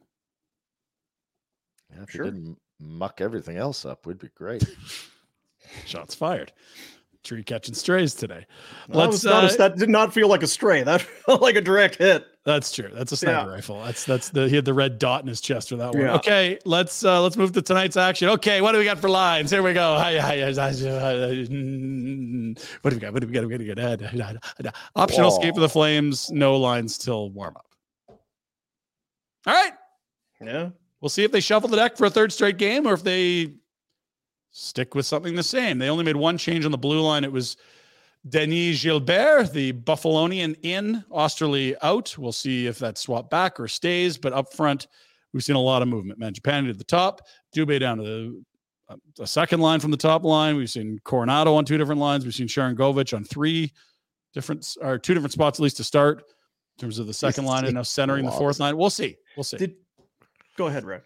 Yeah, 1.94 2.04
if 2.04 2.12
Sure. 2.12 2.26
you 2.26 2.32
didn't 2.32 2.58
muck 2.80 3.20
everything 3.22 3.58
else 3.58 3.86
up, 3.86 4.06
we'd 4.06 4.20
be 4.20 4.30
great. 4.36 4.64
Shots 5.86 6.14
fired. 6.16 6.52
Tree 7.24 7.44
catching 7.44 7.74
strays 7.74 8.14
today. 8.14 8.46
That, 8.90 9.08
was 9.08 9.26
uh, 9.26 9.52
that 9.58 9.76
did 9.78 9.90
not 9.90 10.14
feel 10.14 10.30
like 10.30 10.44
a 10.44 10.48
stray. 10.48 10.84
That 10.84 11.02
felt 11.26 11.42
like 11.42 11.56
a 11.56 11.62
direct 11.62 11.96
hit. 11.96 12.26
That's 12.48 12.72
true. 12.72 12.90
That's 12.94 13.12
a 13.12 13.18
sniper 13.18 13.50
Yeah. 13.50 13.56
rifle. 13.56 13.84
That's 13.84 14.06
that's 14.06 14.30
the 14.30 14.48
he 14.48 14.56
had 14.56 14.64
the 14.64 14.74
red 14.74 15.00
dot 15.00 15.22
in 15.22 15.28
his 15.28 15.42
chest 15.42 15.68
for 15.68 15.76
that 15.76 15.94
one. 15.94 16.02
Yeah. 16.04 16.16
Okay, 16.16 16.58
let's 16.64 17.04
uh 17.04 17.22
let's 17.22 17.36
move 17.36 17.52
to 17.52 17.62
tonight's 17.62 17.98
action. 17.98 18.30
Okay, 18.30 18.62
what 18.62 18.72
do 18.72 18.78
we 18.78 18.86
got 18.86 19.00
for 19.00 19.10
lines? 19.10 19.52
Here 19.52 19.62
we 19.62 19.74
go. 19.74 19.96
Hi, 19.98 20.18
hi, 20.18 20.40
hi, 20.40 20.54
hi, 20.54 20.72
hi, 20.72 21.28
What 22.84 22.92
do 22.92 22.96
we 22.96 23.00
got? 23.02 23.12
What 23.12 23.20
do 23.20 23.28
we 23.28 23.34
got? 23.34 23.44
What 23.44 23.58
do 23.60 23.66
we 23.66 24.18
got? 24.18 24.74
Optional 24.96 25.30
skate 25.30 25.56
for 25.56 25.60
the 25.60 25.68
Flames. 25.68 26.32
No 26.32 26.56
lines 26.56 26.98
till 26.98 27.32
warm 27.32 27.58
up. 27.58 27.66
All 28.08 29.54
right. 29.54 29.74
Yeah. 30.40 30.70
We'll 31.02 31.10
see 31.10 31.26
if 31.26 31.34
they 31.34 31.42
shuffle 31.42 31.68
the 31.68 31.76
deck 31.76 31.98
for 31.98 32.06
a 32.06 32.10
third 32.10 32.32
straight 32.32 32.58
game 32.58 32.88
or 32.88 32.94
if 32.94 33.04
they 33.04 33.56
stick 34.52 34.96
with 34.96 35.06
something 35.06 35.36
the 35.36 35.44
same. 35.44 35.80
They 35.80 35.90
only 35.90 36.06
made 36.06 36.16
one 36.16 36.38
change 36.38 36.64
on 36.64 36.72
the 36.72 36.78
blue 36.78 37.02
line. 37.02 37.26
It 37.26 37.32
was 37.34 37.58
Dennis 38.30 38.84
Gilbert, 38.84 39.52
the 39.54 39.74
Buffalonian 39.74 40.56
in, 40.64 41.04
Oesterle 41.12 41.76
out. 41.82 42.16
We'll 42.18 42.32
see 42.32 42.68
if 42.68 42.80
that's 42.80 43.02
swapped 43.02 43.30
back 43.30 43.60
or 43.60 43.68
stays. 43.68 44.18
But 44.18 44.34
up 44.34 44.54
front, 44.54 44.88
we've 45.34 45.44
seen 45.44 45.56
a 45.56 45.62
lot 45.62 45.82
of 45.82 45.88
movement. 45.88 46.20
Mangiapane 46.20 46.68
to 46.68 46.74
the 46.74 46.84
top, 46.84 47.22
Dubé 47.56 47.80
down 47.80 47.98
to 47.98 48.04
the 48.04 48.44
uh, 48.90 48.96
a 49.20 49.28
second 49.28 49.60
line 49.60 49.80
from 49.80 49.92
the 49.92 49.98
top 49.98 50.24
line. 50.24 50.56
We've 50.56 50.70
seen 50.70 51.00
Coronato 51.04 51.56
on 51.56 51.66
two 51.66 51.78
different 51.78 52.00
lines. 52.00 52.24
We've 52.24 52.34
seen 52.34 52.48
Sharangovich 52.48 53.16
on 53.16 53.24
three 53.24 53.72
different 54.34 54.66
or 54.82 54.98
two 54.98 55.14
different 55.14 55.34
spots 55.34 55.60
at 55.60 55.64
least 55.64 55.78
to 55.78 55.84
start 55.84 56.20
in 56.20 56.82
terms 56.82 57.00
of 57.00 57.08
the 57.08 57.14
second 57.14 57.46
line 57.46 57.66
and 57.66 57.74
now 57.74 57.82
centering 57.82 58.26
the 58.26 58.32
fourth 58.32 58.60
line. 58.60 58.78
We'll 58.78 58.90
see. 58.90 59.18
We'll 59.36 59.44
see. 59.44 59.58
Did 59.58 59.76
go 60.56 60.68
ahead, 60.68 60.86
Rick. 60.86 61.04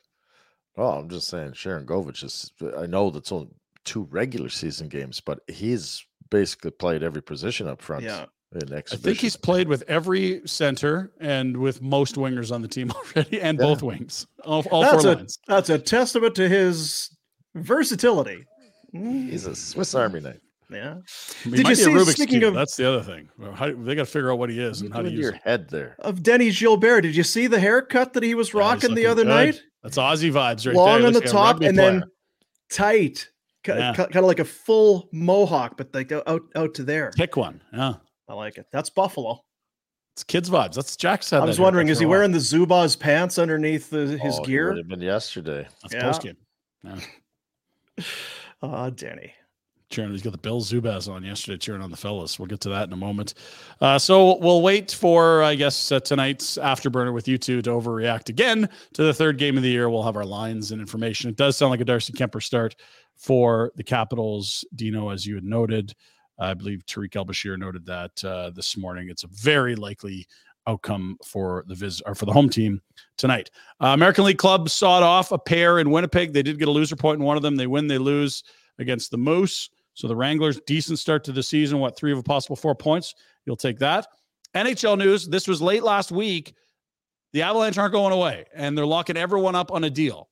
Oh, 0.78 0.92
I'm 0.92 1.10
just 1.10 1.28
saying, 1.28 1.52
Sharangovich 1.52 2.24
is. 2.24 2.52
I 2.78 2.86
know 2.86 3.10
that's 3.10 3.32
only 3.32 3.50
two 3.84 4.04
regular 4.12 4.50
season 4.50 4.88
games, 4.88 5.20
but 5.20 5.40
he's 5.48 6.06
basically 6.32 6.72
played 6.72 7.04
every 7.04 7.22
position 7.22 7.68
up 7.68 7.80
front. 7.82 8.04
Yeah. 8.04 8.26
In 8.54 8.74
I 8.74 8.82
think 8.82 9.18
he's 9.20 9.38
played 9.38 9.70
with 9.70 9.84
every 9.88 10.42
center 10.46 11.14
and 11.22 11.56
with 11.56 11.82
most 11.82 12.16
wingers 12.16 12.52
on 12.54 12.62
the 12.62 12.68
team 12.68 12.92
already, 13.16 13.40
and 13.40 13.58
Yeah. 13.58 13.66
both 13.66 13.82
wings, 13.82 14.28
all, 14.44 14.66
all 14.72 14.82
that's 14.82 15.04
four 15.04 15.12
a 15.14 15.16
lines. 15.16 15.40
that's 15.48 15.70
a 15.70 15.80
testament 15.80 16.36
to 16.36 16.50
his 16.50 17.16
versatility. 17.56 18.46
He's 18.92 19.46
a 19.46 19.56
Swiss 19.56 19.96
Army 19.96 20.20
knife. 20.20 20.40
Yeah. 20.70 20.96
He 21.46 21.52
Did 21.52 21.68
you 21.70 21.76
see- 21.76 21.86
Rubik's 21.92 22.12
speaking 22.14 22.40
cube. 22.42 22.50
of- 22.50 22.54
That's 22.56 22.76
the 22.76 22.90
other 22.90 23.02
thing. 23.04 23.30
How, 23.54 23.68
they 23.74 23.96
got 23.96 24.02
to 24.02 24.12
figure 24.12 24.32
out 24.34 24.38
what 24.40 24.50
he 24.50 24.60
is 24.60 24.82
and 24.82 24.92
how 24.92 25.00
to 25.02 25.06
Into 25.08 25.18
use 25.18 25.24
your 25.28 25.36
it. 25.36 25.42
head 25.46 25.70
there. 25.70 25.96
Of 26.00 26.22
Denny 26.22 26.52
Gilbert. 26.52 27.02
Did 27.02 27.16
you 27.16 27.24
see 27.24 27.48
the 27.48 27.60
haircut 27.60 28.12
that 28.14 28.24
he 28.24 28.36
was 28.36 28.54
Yeah, 28.54 28.60
rocking 28.60 28.96
the 28.96 29.06
other 29.06 29.24
good. 29.24 29.30
night? 29.30 29.62
That's 29.84 29.98
Aussie 29.98 30.30
vibes 30.32 30.66
right 30.68 30.76
Long 30.76 31.00
there. 31.00 31.08
on 31.08 31.14
the 31.14 31.20
Looks 31.20 31.26
like 31.26 31.26
a 31.26 31.32
top 31.32 31.54
rugby 31.56 31.66
and 31.68 31.78
then 31.78 32.04
tight. 32.70 33.30
Yeah. 33.68 33.94
Kind 33.94 34.16
of 34.16 34.26
like 34.26 34.40
a 34.40 34.46
full 34.46 35.08
mohawk, 35.12 35.78
but 35.78 35.94
like 35.94 36.12
out 36.12 36.42
out 36.56 36.74
to 36.76 36.84
there. 36.84 37.12
pick 37.16 37.38
one. 37.38 37.62
Yeah, 37.74 37.94
I 38.28 38.34
like 38.34 38.58
it. 38.58 38.66
That's 38.72 38.90
Buffalo. 38.90 39.44
it's 40.16 40.24
kids 40.24 40.50
vibes. 40.50 40.74
That's 40.76 40.96
Jack 40.98 41.22
said. 41.24 41.42
I 41.42 41.46
was 41.46 41.60
wondering, 41.60 41.88
is 41.90 42.00
he 42.00 42.06
while. 42.06 42.12
wearing 42.18 42.32
the 42.32 42.40
Zubaz 42.40 42.98
pants 43.00 43.38
underneath 43.38 43.90
the, 43.90 44.18
his 44.18 44.40
Oh, 44.40 44.44
gear? 44.44 44.70
Would 44.70 44.78
have 44.78 44.88
been 44.88 45.02
yesterday. 45.02 45.68
That's 45.82 45.94
Yeah. 45.94 46.02
post 46.02 46.22
game. 46.24 46.38
Yeah. 46.84 47.00
Ah, 48.64 48.90
Denny. 48.90 49.34
cheering. 49.90 50.12
He's 50.12 50.22
got 50.22 50.32
the 50.32 50.38
Bill 50.38 50.62
Zubaz 50.62 51.12
on 51.12 51.24
yesterday, 51.24 51.58
cheering 51.58 51.82
on 51.82 51.92
the 51.92 51.98
fellas. 51.98 52.40
We'll 52.40 52.46
get 52.48 52.62
to 52.62 52.70
that 52.70 52.88
in 52.88 52.94
a 52.94 52.98
moment. 52.98 53.34
Uh, 53.82 53.98
so 54.00 54.38
we'll 54.38 54.62
wait 54.62 54.92
for, 54.92 55.44
I 55.44 55.56
guess, 55.56 55.92
uh, 55.92 56.00
tonight's 56.00 56.58
afterburner 56.58 57.12
with 57.14 57.28
you 57.28 57.38
two 57.38 57.62
to 57.64 57.72
overreact 57.72 58.30
again 58.30 58.70
to 58.94 59.04
the 59.04 59.14
third 59.14 59.38
game 59.38 59.58
of 59.58 59.64
the 59.64 59.70
year. 59.70 59.90
We'll 59.90 60.04
have 60.04 60.16
our 60.16 60.26
lines 60.26 60.72
and 60.72 60.80
information. 60.80 61.30
It 61.30 61.36
does 61.36 61.58
sound 61.58 61.72
like 61.72 61.82
a 61.82 61.86
Darcy 61.86 62.14
Kuemper 62.14 62.42
start 62.42 62.76
for 63.22 63.72
the 63.76 63.84
Capitals. 63.84 64.66
Dino, 64.76 65.10
as 65.10 65.26
you 65.26 65.36
had 65.36 65.44
noted, 65.44 65.94
I 66.40 66.56
believe 66.56 66.86
Tarik 66.86 67.16
El 67.16 67.26
Bashir 67.26 67.58
noted 67.58 67.86
that 67.86 68.24
uh, 68.24 68.50
this 68.50 68.76
morning. 68.76 69.10
It's 69.10 69.24
a 69.24 69.28
very 69.28 69.76
likely 69.76 70.28
outcome 70.68 71.18
for 71.24 71.64
the 71.68 71.76
visit 71.76 72.04
or 72.06 72.16
for 72.16 72.26
the 72.26 72.34
home 72.34 72.50
team 72.50 72.82
tonight. 73.18 73.52
Uh, 73.80 73.88
American 73.88 74.26
League 74.26 74.38
Club 74.38 74.70
sawed 74.70 75.04
off 75.04 75.32
a 75.32 75.38
pair 75.38 75.80
in 75.80 75.92
Winnipeg. 75.92 76.34
They 76.34 76.44
did 76.44 76.58
get 76.60 76.68
a 76.68 76.72
loser 76.72 76.96
point 76.96 77.20
in 77.20 77.26
one 77.26 77.38
of 77.38 77.44
them. 77.44 77.56
They 77.56 77.68
win, 77.68 77.88
they 77.88 77.98
lose 77.98 78.44
against 78.80 79.12
the 79.12 79.18
Moose. 79.18 79.70
So 79.94 80.08
the 80.08 80.16
Wranglers, 80.16 80.60
decent 80.66 81.00
start 81.00 81.24
to 81.26 81.32
the 81.32 81.44
season. 81.44 81.80
What 81.80 81.96
three 81.96 82.12
of 82.12 82.18
a 82.18 82.24
possible 82.24 82.56
four 82.56 82.76
points? 82.76 83.14
You'll 83.46 83.56
take 83.56 83.78
that. 83.80 84.08
NHL 84.56 84.98
news. 84.98 85.28
This 85.28 85.48
was 85.48 85.62
late 85.62 85.84
last 85.84 86.12
week. 86.12 86.54
The 87.34 87.44
Avalanche 87.44 87.78
aren't 87.78 87.94
going 87.94 88.14
away, 88.14 88.46
and 88.54 88.78
they're 88.78 88.86
locking 88.86 89.16
everyone 89.16 89.56
up 89.56 89.72
on 89.72 89.84
a 89.84 89.90
deal. 89.90 90.30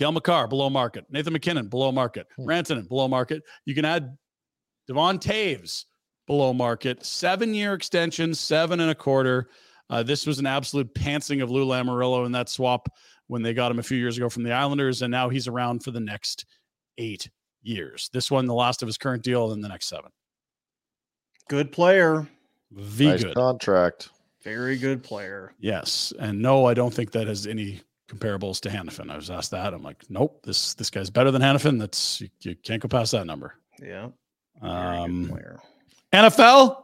Cale 0.00 0.12
Makar 0.12 0.48
below 0.48 0.70
market. 0.70 1.04
Nathan 1.10 1.34
MacKinnon 1.34 1.68
below 1.68 1.92
market. 1.92 2.26
Rantanen 2.38 2.88
below 2.88 3.06
market. 3.06 3.42
You 3.66 3.74
can 3.74 3.84
add 3.84 4.16
Devon 4.88 5.18
Toews 5.18 5.84
below 6.26 6.54
market. 6.54 7.04
Seven 7.04 7.52
year 7.52 7.74
extension, 7.74 8.34
seven 8.34 8.80
and 8.80 8.90
a 8.90 8.94
quarter. 8.94 9.50
Uh, 9.90 10.02
this 10.02 10.26
was 10.26 10.38
an 10.38 10.46
absolute 10.46 10.94
pantsing 10.94 11.42
of 11.42 11.50
Lou 11.50 11.66
Lamoriello 11.66 12.24
in 12.24 12.32
that 12.32 12.48
swap 12.48 12.88
when 13.26 13.42
they 13.42 13.52
got 13.52 13.70
him 13.70 13.78
a 13.78 13.82
few 13.82 13.98
years 13.98 14.16
ago 14.16 14.30
from 14.30 14.42
the 14.42 14.52
Islanders, 14.52 15.02
and 15.02 15.10
now 15.10 15.28
he's 15.28 15.46
around 15.46 15.84
for 15.84 15.90
the 15.90 16.00
next 16.00 16.46
eight 16.96 17.28
years. 17.60 18.08
This 18.10 18.30
one, 18.30 18.46
the 18.46 18.54
last 18.54 18.80
of 18.80 18.86
his 18.86 18.96
current 18.96 19.22
deal, 19.22 19.48
then 19.48 19.60
the 19.60 19.68
next 19.68 19.86
seven. 19.90 20.10
Good 21.50 21.72
player. 21.72 22.26
The 22.70 23.08
nice 23.08 23.24
good. 23.24 23.34
contract. 23.34 24.08
Very 24.42 24.78
good 24.78 25.02
player. 25.02 25.52
Yes, 25.58 26.14
and 26.18 26.40
no, 26.40 26.64
I 26.64 26.72
don't 26.72 26.94
think 26.94 27.10
that 27.10 27.26
has 27.26 27.46
any 27.46 27.82
comparables 28.10 28.60
to 28.60 28.68
Hanifin. 28.68 29.10
I 29.10 29.16
was 29.16 29.30
asked 29.30 29.52
that. 29.52 29.72
I'm 29.72 29.82
like, 29.82 30.04
nope. 30.08 30.40
This 30.42 30.74
this 30.74 30.90
guy's 30.90 31.10
better 31.10 31.30
than 31.30 31.42
Hanifin. 31.42 31.78
That's 31.78 32.20
you, 32.20 32.28
you 32.40 32.56
can't 32.56 32.82
go 32.82 32.88
past 32.88 33.12
that 33.12 33.26
number. 33.26 33.54
Yeah. 33.80 34.08
Um. 34.60 35.38
NFL, 36.12 36.82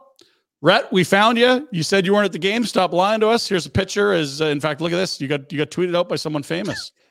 Rhett, 0.61 0.91
we 0.91 1.03
found 1.03 1.37
you. 1.37 1.67
You 1.71 1.83
said 1.83 2.05
you 2.05 2.13
weren't 2.13 2.25
at 2.25 2.31
the 2.31 2.39
game. 2.39 2.63
Stop 2.63 2.93
lying 2.93 3.19
to 3.19 3.27
us. 3.27 3.47
Here's 3.47 3.65
a 3.65 3.69
picture. 3.69 4.13
Is 4.13 4.41
uh, 4.41 4.45
in 4.45 4.59
fact, 4.59 4.81
look 4.81 4.93
at 4.93 4.97
this. 4.97 5.19
You 5.19 5.27
got 5.27 5.51
you 5.51 5.57
got 5.57 5.69
tweeted 5.69 5.95
out 5.95 6.09
by 6.09 6.15
someone 6.15 6.43
famous. 6.43 6.91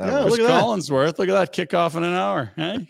Yeah, 0.00 0.22
Chris 0.22 0.32
look 0.32 0.40
at 0.40 0.48
that. 0.48 0.64
Collinsworth. 0.64 1.16
Look 1.16 1.28
at 1.28 1.32
that 1.34 1.52
kickoff 1.54 1.94
in 1.94 2.02
an 2.02 2.12
hour. 2.12 2.50
Hey, 2.56 2.88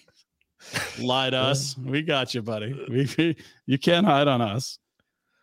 lie 0.99 1.29
to 1.29 1.37
us. 1.37 1.77
We 1.77 2.01
got 2.01 2.33
you, 2.33 2.41
buddy. 2.41 2.72
We, 2.89 3.07
we 3.18 3.37
you 3.66 3.79
can't 3.79 4.07
hide 4.07 4.29
on 4.29 4.41
us. 4.41 4.79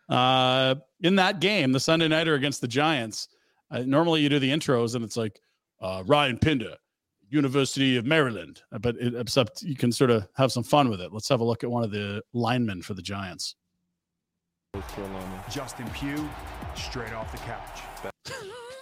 Uh, 0.08 0.74
in 1.00 1.14
that 1.16 1.38
game, 1.38 1.70
the 1.70 1.78
Sunday 1.78 2.08
nighter 2.08 2.34
against 2.34 2.60
the 2.60 2.66
Giants. 2.66 3.28
Uh, 3.72 3.82
normally, 3.86 4.20
you 4.20 4.28
do 4.28 4.38
the 4.38 4.50
intros, 4.50 4.94
and 4.94 5.04
it's 5.04 5.16
like 5.16 5.40
uh, 5.80 6.02
Ryan 6.06 6.38
Pinder, 6.38 6.76
University 7.30 7.96
of 7.96 8.04
Maryland. 8.04 8.62
Uh, 8.70 8.78
But 8.78 8.96
it, 8.96 9.14
except 9.14 9.62
you 9.62 9.74
can 9.74 9.90
sort 9.90 10.10
of 10.10 10.28
have 10.36 10.52
some 10.52 10.62
fun 10.62 10.90
with 10.90 11.00
it. 11.00 11.12
Let's 11.12 11.28
have 11.28 11.40
a 11.40 11.44
look 11.44 11.64
at 11.64 11.70
one 11.70 11.82
of 11.82 11.90
the 11.90 12.22
linemen 12.34 12.82
for 12.82 12.94
the 12.94 13.02
Giants. 13.02 13.56
Justin 15.50 15.88
Pugh, 15.90 16.28
straight 16.74 17.12
off 17.12 17.32
the 17.32 17.38
couch. 17.38 17.80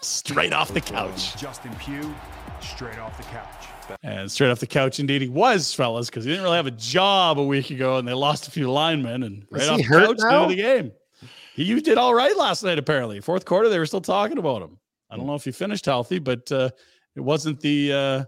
Straight 0.02 0.54
off 0.54 0.72
the 0.72 0.80
couch. 0.80 1.36
Justin 1.36 1.74
Pugh, 1.74 2.14
straight 2.62 2.98
off 2.98 3.18
the 3.18 3.22
couch. 3.24 3.66
And 4.02 4.32
straight 4.32 4.50
off 4.50 4.58
the 4.58 4.66
couch, 4.66 4.98
indeed, 4.98 5.20
he 5.20 5.28
was, 5.28 5.74
fellas, 5.74 6.08
because 6.08 6.24
he 6.24 6.30
didn't 6.30 6.44
really 6.44 6.56
have 6.56 6.66
a 6.66 6.70
job 6.70 7.38
a 7.38 7.44
week 7.44 7.70
ago, 7.70 7.98
and 7.98 8.08
they 8.08 8.14
lost 8.14 8.48
a 8.48 8.50
few 8.50 8.70
linemen. 8.70 9.24
And 9.24 9.46
right 9.50 9.62
Is 9.62 9.68
off 9.68 9.76
the 9.76 9.84
couch, 9.84 10.16
now? 10.20 10.46
the 10.46 10.56
game. 10.56 10.92
He 11.54 11.64
you 11.64 11.82
did 11.82 11.98
all 11.98 12.14
right 12.14 12.34
last 12.34 12.62
night, 12.64 12.78
apparently. 12.78 13.20
Fourth 13.20 13.44
quarter, 13.44 13.68
they 13.68 13.78
were 13.78 13.84
still 13.84 14.00
talking 14.00 14.38
about 14.38 14.62
him. 14.62 14.78
I 15.10 15.16
don't 15.16 15.26
know 15.26 15.34
if 15.34 15.44
he 15.44 15.52
finished 15.52 15.86
healthy, 15.86 16.18
but 16.18 16.50
uh, 16.52 16.70
it 17.16 17.20
wasn't 17.20 17.60
the 17.60 17.92
uh, 17.92 18.24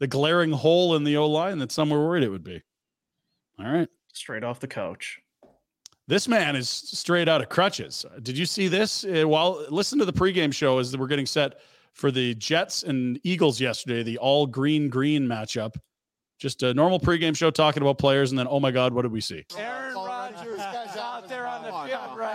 the 0.00 0.06
glaring 0.06 0.52
hole 0.52 0.96
in 0.96 1.04
the 1.04 1.16
O 1.16 1.26
line 1.26 1.58
that 1.58 1.72
some 1.72 1.90
were 1.90 2.04
worried 2.04 2.24
it 2.24 2.28
would 2.28 2.44
be. 2.44 2.62
All 3.58 3.70
right. 3.70 3.88
Straight 4.12 4.44
off 4.44 4.60
the 4.60 4.68
couch. 4.68 5.20
This 6.08 6.28
man 6.28 6.54
is 6.54 6.68
straight 6.68 7.28
out 7.28 7.40
of 7.40 7.48
crutches. 7.48 8.06
Did 8.22 8.38
you 8.38 8.46
see 8.46 8.68
this? 8.68 9.04
Uh, 9.04 9.24
while 9.26 9.64
listen 9.70 9.98
to 9.98 10.04
the 10.04 10.12
pregame 10.12 10.52
show 10.52 10.78
as 10.78 10.96
we're 10.96 11.06
getting 11.06 11.26
set 11.26 11.60
for 11.92 12.10
the 12.10 12.34
Jets 12.34 12.82
and 12.82 13.18
Eagles 13.24 13.60
yesterday, 13.60 14.02
the 14.02 14.18
all 14.18 14.46
green 14.46 14.88
green 14.88 15.26
matchup. 15.26 15.76
Just 16.38 16.62
a 16.62 16.74
normal 16.74 17.00
pregame 17.00 17.34
show 17.34 17.50
talking 17.50 17.82
about 17.82 17.98
players, 17.98 18.30
and 18.30 18.38
then 18.38 18.46
oh 18.48 18.60
my 18.60 18.70
God, 18.70 18.92
what 18.92 19.02
did 19.02 19.12
we 19.12 19.22
see? 19.22 19.44
Aaron 19.56 19.94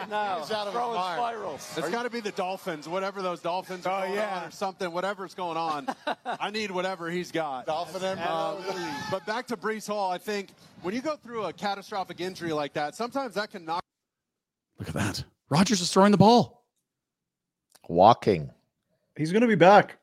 right 0.02 0.10
now, 0.10 0.40
He's 0.40 0.52
out 0.52 0.68
of 0.68 0.74
throwing 0.74 0.96
mind. 0.96 1.18
spirals. 1.18 1.74
It's 1.78 1.90
got 1.90 2.04
to 2.04 2.10
be 2.10 2.20
the 2.20 2.32
Dolphins, 2.32 2.88
whatever 2.90 3.22
those 3.22 3.40
Dolphins 3.42 3.86
are 3.86 4.02
going 4.06 4.16
yeah. 4.16 4.40
on 4.42 4.48
or 4.48 4.52
something, 4.52 4.92
whatever's 4.92 5.34
going 5.34 5.58
on. 5.58 5.88
I 6.26 6.50
need 6.52 6.72
whatever 6.72 7.10
he's 7.10 7.32
got. 7.32 7.66
Dolphin 7.66 8.04
and 8.04 8.20
Uh, 8.24 8.56
but 9.10 9.26
back 9.26 9.48
to 9.48 9.58
Breece 9.58 9.88
Hall, 9.88 10.12
I 10.12 10.18
think 10.18 10.50
when 10.82 10.94
you 10.94 11.02
go 11.02 11.16
through 11.16 11.46
a 11.46 11.54
catastrophic 11.54 12.20
injury 12.20 12.54
like 12.54 12.74
that, 12.74 12.96
sometimes 12.96 13.36
that 13.36 13.52
can 13.52 13.66
knock. 13.66 13.84
Look 14.80 14.90
at 14.90 14.94
that. 14.96 15.24
Rodgers 15.50 15.82
is 15.82 15.92
throwing 15.92 16.12
the 16.12 16.18
ball. 16.18 16.66
Walking. 17.90 18.50
He's 19.18 19.32
going 19.32 19.42
to 19.42 19.48
be 19.48 19.56
back. 19.56 19.98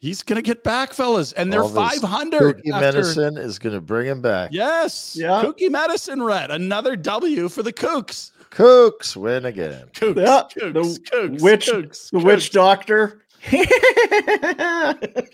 He's 0.00 0.22
gonna 0.22 0.42
get 0.42 0.62
back, 0.62 0.92
fellas, 0.92 1.32
and 1.32 1.52
they're 1.52 1.64
All 1.64 1.68
this 1.70 1.98
five 1.98 2.08
hundred. 2.08 2.62
kooky 2.62 2.80
medicine 2.80 3.36
is 3.36 3.58
going 3.58 3.74
to 3.74 3.80
bring 3.80 4.06
him 4.06 4.22
back. 4.22 4.50
Yes, 4.52 5.16
Yeah. 5.18 5.40
Cookie 5.40 5.68
medicine, 5.68 6.22
red. 6.22 6.52
Another 6.52 6.94
W 6.94 7.48
for 7.48 7.64
the 7.64 7.72
Kooks. 7.72 8.30
Cooks 8.50 9.16
win 9.16 9.44
again. 9.46 9.88
Kooks, 9.94 10.16
Yeah, 10.16 10.42
Kooks, 10.52 10.72
the 10.72 10.80
Kooks, 11.10 11.40
witch- 11.42 11.66
Kooks, 11.68 12.10
The 12.10 12.18
Kooks. 12.18 12.24
witch 12.24 12.50
doctor. 12.50 13.22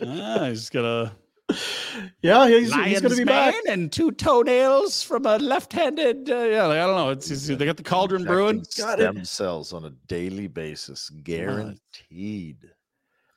Ah, 0.06 0.46
he's 0.48 0.70
got 0.70 0.84
a 0.84 1.12
yeah, 2.22 2.48
he's, 2.48 2.72
he's 2.74 3.00
going 3.02 3.12
to 3.12 3.16
be 3.18 3.24
back. 3.24 3.54
and 3.68 3.92
two 3.92 4.10
toenails 4.12 5.02
from 5.02 5.26
a 5.26 5.36
left-handed. 5.36 6.30
Uh, 6.30 6.36
yeah, 6.44 6.64
like, 6.66 6.78
I 6.78 6.86
don't 6.86 6.96
know. 6.96 7.10
It's, 7.10 7.30
it's 7.30 7.46
they 7.46 7.66
got 7.66 7.76
the 7.76 7.82
cauldron 7.82 8.24
brewing. 8.24 8.58
Injecting 8.60 8.84
Got 9.04 9.16
it. 9.18 9.26
Cells 9.26 9.74
on 9.74 9.84
a 9.84 9.90
daily 10.09 10.47
basis, 10.48 11.10
guaranteed. 11.22 12.70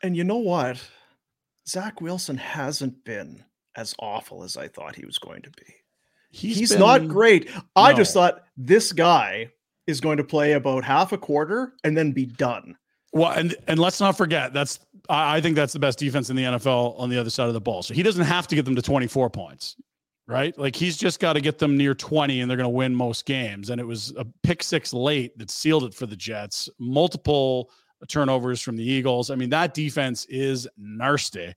And 0.04 0.16
you 0.16 0.24
know 0.24 0.38
what? 0.38 0.82
Zach 1.68 2.00
Wilson 2.00 2.38
hasn't 2.38 3.04
been 3.04 3.44
as 3.76 3.94
awful 4.00 4.44
as 4.44 4.56
I 4.56 4.70
thought 4.70 4.96
he 4.96 5.06
was 5.06 5.18
going 5.20 5.42
to 5.42 5.52
be. 5.52 5.66
He's, 6.32 6.78
not 6.78 7.02
been- 7.02 7.10
great. 7.10 7.50
I 7.76 7.92
just 7.94 8.14
thought 8.14 8.46
this 8.56 8.94
guy 8.94 9.52
is 9.88 10.02
going 10.02 10.18
to 10.18 10.24
play 10.24 10.54
about 10.54 10.84
half 10.84 11.12
a 11.14 11.18
quarter 11.18 11.74
and 11.84 11.98
then 11.98 12.12
be 12.12 12.26
done. 12.26 12.78
Well, 13.14 13.32
and 13.32 13.56
and 13.68 13.80
let's 13.80 14.00
not 14.00 14.18
forget 14.18 14.54
that's 14.54 14.80
I, 15.10 15.38
I 15.38 15.42
think 15.42 15.56
that's 15.56 15.74
the 15.74 15.80
best 15.80 15.98
defense 15.98 16.30
in 16.30 16.36
the 16.36 16.44
NFL 16.44 17.00
on 17.00 17.10
the 17.10 17.18
other 17.18 17.30
side 17.30 17.48
of 17.48 17.54
the 17.54 17.62
ball. 17.62 17.82
So 17.84 17.94
he 17.94 18.04
doesn't 18.04 18.26
have 18.26 18.48
to 18.48 18.56
get 18.56 18.66
them 18.66 18.76
to 18.76 18.82
24 18.82 19.30
points, 19.30 19.76
right? 20.28 20.58
Like 20.58 20.76
he's 20.76 20.98
just 20.98 21.20
got 21.20 21.34
to 21.34 21.42
get 21.42 21.58
them 21.58 21.78
near 21.78 21.96
20 21.96 22.42
and 22.42 22.50
they're 22.50 22.58
going 22.58 22.66
to 22.66 22.70
win 22.70 22.94
most 22.94 23.26
games. 23.26 23.70
And 23.70 23.80
it 23.80 23.86
was 23.86 24.14
a 24.18 24.26
pick 24.44 24.62
six 24.62 24.94
late 24.94 25.38
that 25.38 25.50
sealed 25.50 25.86
it 25.86 25.94
for 25.94 26.06
the 26.06 26.16
Jets. 26.16 26.70
Multiple 26.80 27.72
turnovers 28.08 28.62
from 28.62 28.76
the 28.76 28.84
Eagles. 28.84 29.32
I 29.32 29.36
mean, 29.36 29.50
that 29.50 29.74
defense 29.74 30.26
is 30.26 30.68
nasty. 30.78 31.54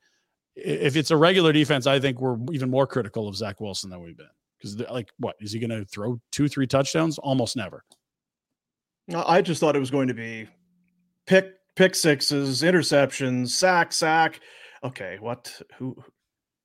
If 0.57 0.97
it's 0.97 1.11
a 1.11 1.17
regular 1.17 1.53
defense, 1.53 1.87
I 1.87 2.01
think 2.01 2.21
we're 2.21 2.39
even 2.53 2.71
more 2.71 2.87
critical 2.87 3.29
of 3.29 3.37
Zach 3.37 3.61
Wilson 3.61 3.91
than 3.91 4.01
we've 4.01 4.17
been. 4.17 4.27
Because 4.59 4.79
like, 4.91 5.11
what 5.19 5.37
is 5.41 5.53
he 5.53 5.59
going 5.59 5.71
to 5.71 5.85
throw 5.87 6.21
two, 6.33 6.49
three 6.49 6.67
touchdowns? 6.67 7.19
Almost 7.19 7.57
never. 7.57 7.85
No, 9.11 9.25
I 9.27 9.43
just 9.43 9.61
thought 9.61 9.75
it 9.75 9.81
was 9.81 9.91
going 9.91 10.09
to 10.09 10.15
be 10.15 10.47
pick 11.27 11.55
pick 11.75 11.95
sixes, 11.95 12.63
interceptions, 12.63 13.49
sack, 13.49 13.93
sack. 13.93 14.41
Okay, 14.85 15.19
what? 15.21 15.61
Who? 15.77 15.97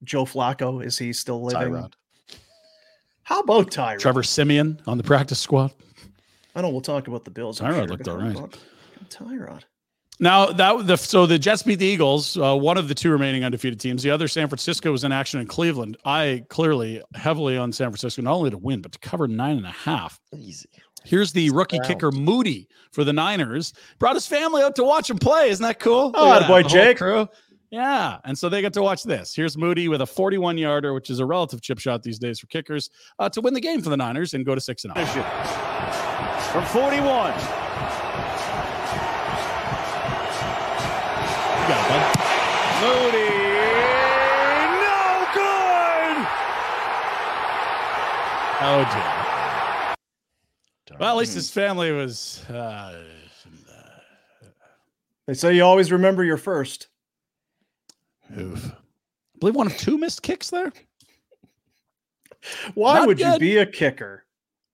Joe 0.04 0.26
Flacco 0.26 0.86
is 0.86 0.98
he 0.98 1.12
still 1.12 1.44
living? 1.44 1.74
Tyrod. 1.74 1.94
How 3.24 3.40
about 3.40 3.72
Tyrod? 3.72 4.00
Trevor 4.00 4.22
Siemian 4.22 4.80
on 4.86 4.98
the 4.98 5.04
practice 5.04 5.40
squad. 5.40 5.72
I 6.56 6.62
know 6.62 6.70
we'll 6.70 6.82
talk 6.82 7.08
about 7.08 7.26
the 7.26 7.32
Bills. 7.32 7.60
I'm 7.60 7.74
Tyrod 7.74 7.76
sure, 7.76 7.88
looked 7.88 8.04
but 8.04 8.12
all 8.12 8.20
how 8.20 8.28
right. 8.28 8.38
about 8.38 8.60
Tyrod. 9.10 9.64
Now 10.20 10.46
that 10.52 10.86
the 10.86 10.96
so 10.98 11.26
the 11.26 11.40
Jets 11.40 11.64
beat 11.64 11.80
the 11.80 11.86
Eagles, 11.88 12.38
uh, 12.38 12.56
one 12.56 12.78
of 12.78 12.88
the 12.88 12.96
two 12.96 13.10
remaining 13.10 13.44
undefeated 13.44 13.80
teams. 13.80 14.04
The 14.04 14.12
other, 14.12 14.28
San 14.28 14.48
Francisco, 14.48 14.92
was 14.92 15.04
in 15.04 15.12
action 15.12 15.40
in 15.40 15.48
Cleveland. 15.48 15.98
I 16.06 16.46
clearly 16.50 17.02
heavily 17.16 17.58
on 17.58 17.74
San 17.74 17.90
Francisco, 17.90 18.22
not 18.22 18.36
only 18.36 18.52
to 18.52 18.58
win 18.58 18.82
but 18.82 18.92
to 18.92 19.00
cover 19.00 19.28
nine 19.28 19.58
and 19.58 19.66
a 19.66 19.72
half. 19.72 20.20
Easy. 20.34 20.70
Here's 21.06 21.32
the 21.32 21.50
rookie 21.52 21.78
Sound. 21.78 21.88
kicker 21.88 22.12
Moody 22.12 22.68
for 22.92 23.04
the 23.04 23.14
Niners. 23.14 23.74
Brought 24.00 24.16
his 24.16 24.28
family 24.28 24.62
out 24.64 24.76
to 24.76 24.84
watch 24.84 25.10
him 25.10 25.18
play. 25.18 25.50
Isn't 25.50 25.64
that 25.64 25.80
cool? 25.80 26.12
Oh, 26.16 26.30
Look 26.30 26.42
at 26.42 26.44
attaboy, 26.44 26.48
that, 26.48 26.48
the 26.48 26.54
whole 26.54 26.70
Jake. 26.70 26.98
crew. 26.98 27.30
Yeah, 27.72 28.20
and 28.24 28.38
so 28.38 28.48
they 28.48 28.62
get 28.62 28.74
to 28.74 28.82
watch 28.82 29.04
this. 29.04 29.36
Here's 29.36 29.58
Moody 29.58 29.88
with 29.90 30.02
a 30.02 30.06
41 30.06 30.58
yarder, 30.58 30.94
which 30.94 31.10
is 31.10 31.20
a 31.20 31.26
relative 31.26 31.62
chip 31.62 31.80
shot 31.80 32.04
these 32.04 32.20
days 32.20 32.40
for 32.40 32.48
kickers, 32.48 32.90
uh, 33.20 33.28
to 33.30 33.42
win 33.42 33.54
the 33.54 33.60
game 33.60 33.82
for 33.82 33.90
the 33.90 33.98
Niners 33.98 34.34
and 34.34 34.46
go 34.46 34.56
to 34.56 34.62
six 34.62 34.86
and 34.86 34.94
oh. 34.96 35.04
zero. 35.14 35.26
From 36.54 36.64
41. 36.66 37.34
You 41.60 41.68
got 41.68 41.82
it, 41.82 41.90
bud. 41.90 42.02
Moody. 42.82 43.30
No 44.86 45.26
good. 45.34 46.18
Oh 48.62 48.84
dear. 48.94 49.15
Well, 51.00 51.10
at 51.10 51.18
least 51.18 51.34
his 51.34 51.50
family 51.50 51.92
was. 51.92 52.44
Uh, 52.50 53.04
They 55.28 55.34
say 55.34 55.56
you 55.56 55.64
always 55.64 55.92
remember 55.92 56.24
your 56.24 56.38
first. 56.38 56.88
oof. 58.40 58.72
I 58.72 59.40
believe 59.40 59.56
one 59.56 59.68
of 59.68 59.76
two 59.78 59.98
missed 59.98 60.22
kicks 60.22 60.52
there. 60.52 60.72
Why 62.76 63.00
Not 63.00 63.08
would 63.08 63.18
good. 63.18 63.34
you 63.34 63.40
be 63.40 63.58
a 63.58 63.66
kicker? 63.66 64.24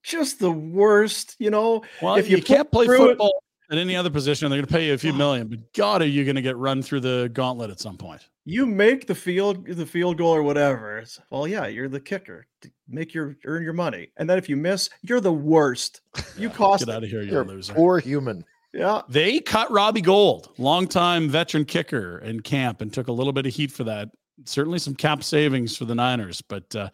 Just 0.03 0.39
the 0.39 0.51
worst, 0.51 1.35
you 1.39 1.51
know. 1.51 1.83
Well, 2.01 2.15
if 2.15 2.29
you, 2.29 2.37
you, 2.37 2.43
can't 2.43 2.69
play 2.69 2.85
through 2.85 3.05
it- 3.05 3.07
football 3.11 3.40
at 3.71 3.77
any 3.77 3.95
other 3.95 4.09
position. 4.09 4.49
They're 4.49 4.57
going 4.59 4.67
to 4.67 4.73
pay 4.73 4.87
you 4.87 4.93
a 4.93 4.97
few 4.97 5.13
million, 5.13 5.47
but 5.47 5.73
God, 5.73 6.01
are 6.01 6.07
you 6.07 6.23
going 6.25 6.35
to 6.35 6.41
get 6.41 6.57
run 6.57 6.81
through 6.83 6.99
the 6.99 7.29
gauntlet 7.33 7.71
at 7.71 7.79
some 7.79 7.97
point? 7.97 8.21
you 8.43 8.65
make 8.65 9.05
the 9.05 9.13
field 9.13 9.67
the 9.67 9.85
field 9.85 10.17
goal 10.17 10.33
or 10.33 10.41
whatever. 10.41 10.97
It's, 10.97 11.19
well, 11.29 11.47
yeah, 11.47 11.67
you're 11.67 11.87
the 11.87 11.99
kicker. 11.99 12.47
to 12.61 12.71
Make 12.89 13.13
your 13.13 13.37
earn 13.45 13.63
your 13.63 13.73
money, 13.73 14.09
and 14.17 14.29
then 14.29 14.37
if 14.37 14.49
you 14.49 14.57
miss, 14.57 14.89
you're 15.03 15.21
the 15.21 15.31
worst. 15.31 16.01
You 16.37 16.49
cost. 16.61 16.85
Get 16.85 16.93
out 16.93 17.03
of 17.03 17.09
here, 17.09 17.21
you 17.21 17.31
You're 17.31 17.43
a 17.43 17.45
loser. 17.45 17.73
poor 17.73 17.99
human. 17.99 18.43
Yeah, 18.73 19.01
They 19.09 19.41
cut 19.41 19.69
Robbie 19.69 19.99
Gould, 20.01 20.49
longtime 20.57 21.27
veteran 21.29 21.65
kicker 21.65 22.19
in 22.19 22.39
camp, 22.39 22.79
and 22.81 22.91
took 22.91 23.09
a 23.09 23.11
little 23.11 23.33
bit 23.33 23.45
of 23.45 23.53
heat 23.53 23.69
for 23.71 23.83
that. 23.83 24.09
Certainly 24.45 24.79
some 24.79 24.95
cap 24.95 25.23
savings 25.25 25.75
for 25.77 25.83
the 25.85 25.93
Niners, 25.93 26.41
but 26.41 26.73
uh, 26.75 26.89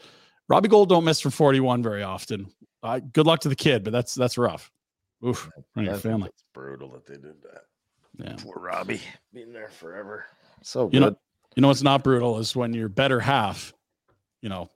Robbie 0.49 0.70
Gould 0.70 0.90
don't 0.90 1.04
miss 1.06 1.20
from 1.22 1.32
41 1.32 1.82
very 1.84 2.02
often. 2.04 2.48
Uh, 2.84 2.99
good 3.14 3.26
luck 3.28 3.41
to 3.41 3.49
the 3.49 3.56
kid, 3.56 3.84
but 3.84 3.94
that's 3.94 4.16
that's 4.16 4.38
rough. 4.38 4.70
Oof, 5.26 5.49
on 5.76 5.85
your 5.85 5.95
family. 5.95 6.30
It's 6.30 6.44
brutal 6.53 6.91
that 6.91 7.06
they 7.06 7.15
did 7.15 7.41
that. 7.44 7.61
Yeah. 8.23 8.35
Poor 8.44 8.56
Robbie. 8.61 9.02
Been 9.34 9.53
there 9.53 9.69
forever. 9.69 10.26
So 10.64 10.85
You 10.85 10.99
good. 10.99 10.99
know, 11.02 11.15
you 11.56 11.61
know 11.61 11.68
what's 11.69 11.84
not 11.84 12.03
brutal 12.03 12.38
is 12.39 12.56
when 12.56 12.73
your 12.73 12.89
better 12.89 13.19
half, 13.19 13.73
you 14.41 14.49
know, 14.49 14.69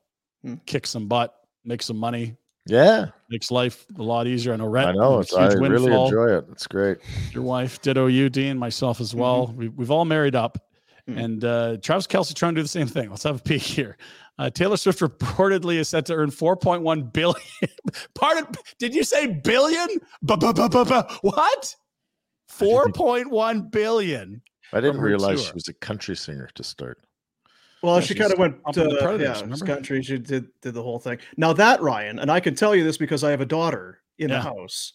Hmm. 0.44 0.56
kick 0.66 0.88
some 0.88 1.08
butt, 1.08 1.36
make 1.64 1.84
some 1.84 1.98
money, 1.98 2.36
yeah. 2.66 3.08
makes 3.30 3.52
life 3.52 3.86
a 4.00 4.02
lot 4.02 4.26
easier. 4.26 4.54
I 4.54 4.56
know 4.56 4.66
Rhett, 4.68 4.88
I 4.88 4.92
know. 4.94 5.20
it's 5.20 5.32
It's, 5.32 5.38
a 5.38 5.42
I 5.42 5.54
really 5.54 5.82
windfall. 5.84 6.06
enjoy 6.06 6.36
it. 6.38 6.46
It's 6.52 6.66
great. 6.66 6.98
Your 7.32 7.44
wife, 7.44 7.80
ditto 7.82 8.08
you, 8.08 8.30
Dean, 8.30 8.58
myself 8.58 9.00
as 9.02 9.14
well. 9.14 9.48
We, 9.56 9.70
we've 9.70 9.92
all 9.92 10.06
married 10.06 10.34
up. 10.36 10.58
Mhm. 11.08 11.24
And 11.24 11.46
uh, 11.46 11.78
Travis 11.78 12.08
Kelce 12.08 12.34
trying 12.34 12.54
to 12.56 12.60
do 12.60 12.64
the 12.64 12.68
same 12.70 12.88
thing. 12.88 13.10
Let's 13.12 13.24
have 13.24 13.38
a 13.40 13.44
peek 13.44 13.62
here. 13.62 13.98
Uh, 14.42 14.50
Taylor 14.50 14.76
Swift 14.76 15.00
reportedly 15.02 15.76
is 15.76 15.88
set 15.90 16.08
to 16.08 16.16
earn 16.16 16.32
4.1 16.32 17.14
billion. 17.14 17.36
Pardon? 18.16 18.48
Did 18.80 18.96
you 18.96 19.04
say 19.04 19.28
billion? 19.28 19.88
What? 20.24 21.76
4.1 22.50 23.72
billion. 23.72 24.42
I 24.74 24.82
didn't 24.82 25.00
realize 25.02 25.38
tour. 25.42 25.46
she 25.48 25.54
was 25.54 25.68
a 25.68 25.74
country 25.76 26.16
singer 26.16 26.50
to 26.56 26.64
start. 26.64 27.06
Well, 27.84 27.96
Yeah, 27.96 28.02
she 28.02 28.16
kind 28.16 28.34
of 28.34 28.40
went 28.40 28.58
up 28.66 28.76
in 28.76 28.90
the 28.90 28.96
to 28.96 29.02
Predators, 29.04 29.38
yeah, 29.38 29.42
remember? 29.44 29.66
country. 29.68 30.02
She 30.02 30.18
did 30.18 30.48
did 30.62 30.74
the 30.74 30.82
whole 30.82 30.98
thing. 30.98 31.20
Now 31.38 31.54
that 31.54 31.80
Ryan, 31.84 32.18
and 32.18 32.32
I 32.32 32.40
can 32.40 32.56
tell 32.56 32.76
you 32.76 32.84
this 32.84 32.98
because 32.98 33.24
I 33.24 33.30
have 33.30 33.42
a 33.42 33.46
daughter 33.46 34.02
in 34.18 34.30
Yeah. 34.30 34.38
the 34.38 34.42
house. 34.42 34.94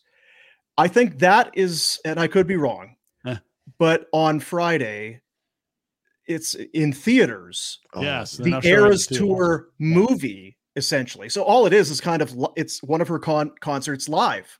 I 0.77 0.89
think 0.89 1.20
that 1.20 1.51
is, 1.55 2.01
and 2.05 2.18
I 2.18 2.27
could 2.27 2.48
be 2.48 2.56
wrong, 2.56 2.97
Eh. 3.24 3.36
but 3.78 4.09
on 4.12 4.40
Friday, 4.40 5.20
it's 6.27 6.55
in 6.55 6.93
theaters. 6.93 7.78
Oh, 7.94 8.03
yes. 8.03 8.36
the 8.36 8.51
now 8.51 8.61
Eras 8.62 9.07
too. 9.07 9.16
Tour 9.19 9.69
movie, 9.78 10.57
essentially. 10.77 11.28
So 11.28 11.43
all 11.43 11.66
it 11.66 11.73
is 11.73 11.90
is 11.90 12.01
kind 12.01 12.23
of 12.23 12.35
li- 12.36 12.48
it's 12.57 12.82
one 12.82 13.01
of 13.01 13.09
her 13.09 13.19
con- 13.19 13.53
concerts 13.61 14.09
live. 14.09 14.59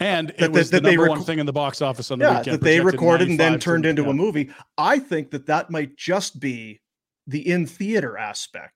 And 0.00 0.28
that- 0.30 0.40
it 0.40 0.52
was 0.52 0.70
that 0.70 0.82
the 0.82 0.90
they 0.90 0.96
number 0.96 1.10
one 1.10 1.22
thing 1.24 1.38
in 1.38 1.46
the 1.46 1.52
box 1.52 1.80
office 1.82 2.10
on 2.10 2.18
the 2.18 2.24
Yeah, 2.24 2.38
weekend. 2.38 2.54
that 2.54 2.62
they 2.64 2.80
recorded 2.80 3.28
and 3.28 3.38
then 3.38 3.58
turned 3.60 3.84
into 3.86 4.02
yeah. 4.02 4.10
a 4.10 4.12
movie. 4.12 4.50
I 4.78 4.98
think 4.98 5.30
that 5.32 5.46
that 5.46 5.70
might 5.70 5.96
just 5.96 6.40
be 6.40 6.80
the 7.26 7.48
in 7.50 7.66
theater 7.66 8.16
aspect 8.18 8.74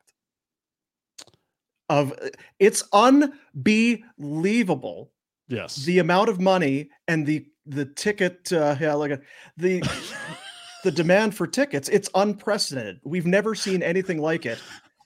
of 1.88 2.12
it's 2.58 2.82
unbelievable 2.92 5.12
Yes. 5.48 5.76
the 5.76 5.98
amount 5.98 6.28
of 6.30 6.40
money 6.40 6.88
and 7.08 7.26
the 7.26 7.46
the 7.66 7.84
ticket 7.86 8.52
uh 8.52 8.76
yeah 8.80 8.92
like 8.94 9.20
the 9.56 9.82
the 10.84 10.92
demand 10.92 11.34
for 11.34 11.46
tickets 11.46 11.88
it's 11.88 12.08
unprecedented 12.14 13.00
we've 13.04 13.26
never 13.26 13.54
seen 13.56 13.82
anything 13.82 14.18
like 14.20 14.46
it 14.46 14.58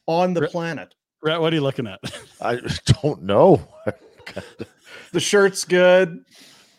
on 0.06 0.34
the 0.34 0.42
Re- 0.42 0.48
planet 0.48 0.94
Rhett, 1.22 1.40
what 1.40 1.52
are 1.52 1.56
you 1.56 1.62
looking 1.62 1.86
at? 1.88 1.98
I 2.40 2.60
don't 3.02 3.22
know. 3.24 3.60
the 5.12 5.18
shirt's 5.20 5.64
good 5.64 6.24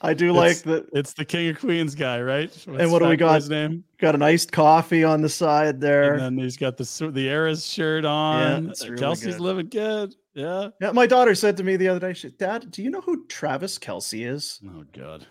i 0.01 0.13
do 0.13 0.31
like 0.31 0.51
It's- 0.51 0.61
the 0.61 0.88
It's 0.97 1.11
the 1.13 1.26
King 1.26 1.49
of 1.49 1.59
Queens 1.59 1.93
guy, 1.95 2.21
right? 2.21 2.49
And 2.67 2.89
what 2.91 2.99
do 2.99 3.09
we 3.09 3.17
got? 3.17 3.35
His 3.35 3.49
name. 3.49 3.84
got 3.97 4.15
an 4.15 4.21
iced 4.21 4.51
coffee 4.51 5.03
on 5.03 5.21
the 5.21 5.27
side 5.27 5.81
there 5.81 6.13
And 6.13 6.21
then 6.21 6.38
he's 6.38 6.55
got 6.55 6.77
the 6.77 7.11
the 7.13 7.27
Eras 7.27 7.65
shirt 7.65 8.05
on. 8.05 8.69
it's 8.69 8.88
really 8.88 9.01
Kelce's 9.01 9.35
good. 9.35 9.39
living 9.41 9.67
good. 9.67 10.15
Yeah. 10.35 10.69
Yeah, 10.80 10.91
my 10.91 11.05
daughter 11.05 11.35
said 11.35 11.57
to 11.57 11.63
me 11.63 11.76
the 11.76 11.89
other 11.89 11.99
day, 11.99 12.13
she, 12.13 12.30
Dad, 12.30 12.71
do 12.71 12.81
you 12.81 12.89
know 12.89 13.01
who 13.01 13.26
Travis 13.27 13.77
Kelce 13.77 14.26
is? 14.26 14.61
Oh 14.65 14.85
God. 14.93 15.27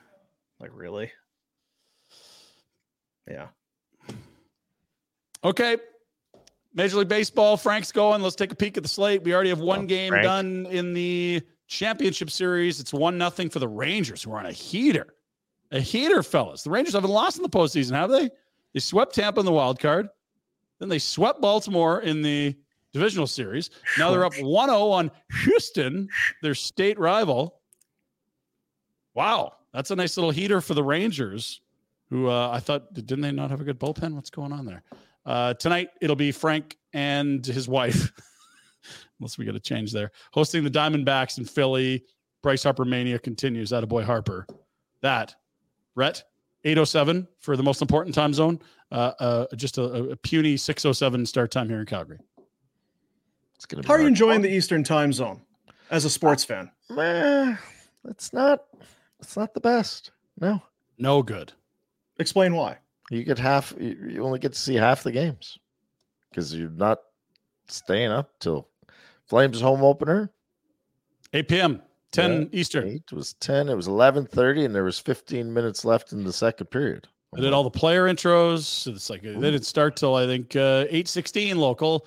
Like, 0.61 0.71
really? 0.75 1.13
Yeah. 3.31 3.49
Okay. 5.45 5.77
Major 6.75 6.99
League 6.99 7.09
Baseball. 7.09 7.57
Frank's 7.57 7.93
going. 7.93 8.23
Let's 8.23 8.37
take 8.37 8.53
a 8.53 8.57
peek 8.57 8.77
at 8.77 8.83
the 8.83 8.89
slate. 8.89 9.23
We 9.23 9.35
already 9.35 9.49
have 9.51 9.61
one 9.61 9.81
Oh, 9.81 9.87
game 9.87 10.11
Frank. 10.11 10.25
done 10.25 10.67
in 10.71 10.93
the 10.93 11.43
championship 11.67 12.31
series. 12.31 12.81
It's 12.81 12.93
one 12.93 13.19
nothing 13.19 13.49
for 13.51 13.59
the 13.59 13.69
Rangers, 13.69 14.23
who 14.23 14.33
are 14.33 14.39
on 14.39 14.47
a 14.47 14.53
heater. 14.53 15.15
A 15.71 15.81
heater, 15.81 16.23
fellas. 16.23 16.63
The 16.63 16.71
Rangers 16.71 16.95
haven't 16.95 17.11
lost 17.11 17.37
in 17.37 17.43
the 17.43 17.49
postseason, 17.49 17.93
have 17.93 18.11
they? 18.11 18.31
They 18.75 18.81
swept 18.81 19.15
Tampa 19.15 19.41
in 19.41 19.47
the 19.47 19.53
wild 19.53 19.79
card. 19.81 20.09
Then 20.79 20.89
they 20.89 20.99
swept 20.99 21.41
Baltimore 21.41 22.01
in 22.01 22.23
the 22.23 22.55
divisional 22.93 23.27
series. 23.27 23.71
Now 23.99 24.11
they're 24.11 24.25
up 24.25 24.39
1 24.41 24.69
0 24.69 24.79
on 24.91 25.11
Houston, 25.45 26.09
their 26.43 26.55
state 26.55 26.99
rival. 26.99 27.61
Wow. 29.15 29.55
That's 29.73 29.91
a 29.91 29.97
nice 29.97 30.17
little 30.17 30.31
heater 30.31 30.61
for 30.61 30.75
the 30.75 30.83
Rangers, 30.85 31.61
who 32.09 32.29
uh, 32.29 32.51
I 32.51 32.61
thought, 32.61 32.95
didn't 32.95 33.21
they 33.21 33.33
not 33.33 33.51
have 33.51 33.61
a 33.61 33.65
good 33.65 33.79
bullpen? 33.79 34.15
What's 34.15 34.31
going 34.31 34.53
on 34.53 34.65
there? 34.65 34.83
Uh, 35.29 35.53
tonight, 35.53 35.91
it'll 36.01 36.17
be 36.17 36.33
Frank 36.33 36.79
and 36.95 37.45
his 37.45 37.69
wife, 37.69 38.11
unless 39.21 39.37
we 39.37 39.45
got 39.45 39.53
to 39.53 39.61
change 39.61 39.93
there, 39.93 40.11
hosting 40.33 40.65
the 40.65 40.71
Diamondbacks 40.71 41.37
in 41.37 41.45
Philly. 41.45 42.03
Bryce 42.43 42.63
Harper 42.63 42.87
Mania 42.87 43.19
continues. 43.19 43.71
Out 43.75 43.83
of 43.83 43.91
boy 43.91 44.05
Harper. 44.05 44.47
That, 45.03 45.35
Rhett, 45.95 46.25
807 46.65 47.29
for 47.41 47.59
the 47.59 47.63
most 47.63 47.83
important 47.83 48.15
time 48.15 48.33
zone. 48.33 48.59
Uh, 48.91 49.13
uh, 49.21 49.47
just 49.55 49.77
a, 49.77 49.83
a 49.83 50.17
puny 50.17 50.57
607 50.57 51.27
start 51.27 51.51
time 51.51 51.69
here 51.69 51.81
in 51.81 51.87
Calgary. 51.87 52.21
It's 53.57 53.67
gonna 53.67 53.83
be 53.83 53.87
How 53.89 53.95
are 53.95 54.01
you 54.01 54.07
enjoying 54.07 54.41
the 54.41 54.51
Eastern 54.51 54.83
time 54.83 55.13
zone 55.13 55.43
as 55.91 56.07
a 56.07 56.11
sports 56.11 56.43
fan? 56.43 56.71
Meh, 56.89 57.55
it's 58.09 58.33
not. 58.33 58.65
It's 59.21 59.37
not 59.37 59.53
the 59.53 59.61
best. 59.61 60.13
No, 60.41 60.63
No 60.97 61.23
good. 61.23 61.53
Explain 62.19 62.55
why. 62.55 62.79
You 63.11 63.25
get 63.25 63.39
half. 63.39 63.75
You, 63.79 64.23
only 64.25 64.39
get 64.39 64.53
to 64.53 64.59
see 64.59 64.75
half 64.75 65.03
the 65.03 65.13
games 65.13 65.59
because 66.31 66.55
you're 66.55 66.71
not 66.71 66.99
staying 67.69 68.11
up 68.11 68.31
till 68.41 68.69
Flames 69.27 69.61
home 69.61 69.83
opener. 69.83 70.31
8 71.35 71.49
p.m., 71.49 71.83
10 72.13 72.43
Yeah. 72.43 72.49
Eastern. 72.53 72.89
Eight 72.89 73.13
was 73.13 73.35
ten. 73.35 73.69
It 73.69 73.75
was 73.75 73.87
eleven 73.87 74.25
thirty, 74.25 74.65
and 74.65 74.75
there 74.75 74.85
was 74.85 74.99
fifteen 74.99 75.53
minutes 75.53 75.85
left 75.85 76.13
in 76.13 76.25
the 76.25 76.33
second 76.33 76.69
period. 76.69 77.07
I 77.37 77.41
did 77.41 77.53
all 77.53 77.63
the 77.63 77.71
player 77.71 78.05
intros. 78.09 78.87
It's 78.87 79.11
like 79.11 79.21
they 79.21 79.35
didn't 79.35 79.67
start 79.67 79.97
till 79.97 80.15
I 80.15 80.25
think 80.25 80.57
uh, 80.57 80.87
eight 80.89 81.07
sixteen 81.07 81.59
local. 81.59 82.07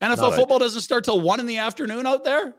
NFL 0.00 0.16
Not 0.16 0.34
football 0.34 0.58
doesn't 0.58 0.80
start 0.80 1.04
till 1.04 1.20
one 1.20 1.40
in 1.40 1.46
the 1.46 1.58
afternoon 1.58 2.06
out 2.06 2.24
there. 2.24 2.54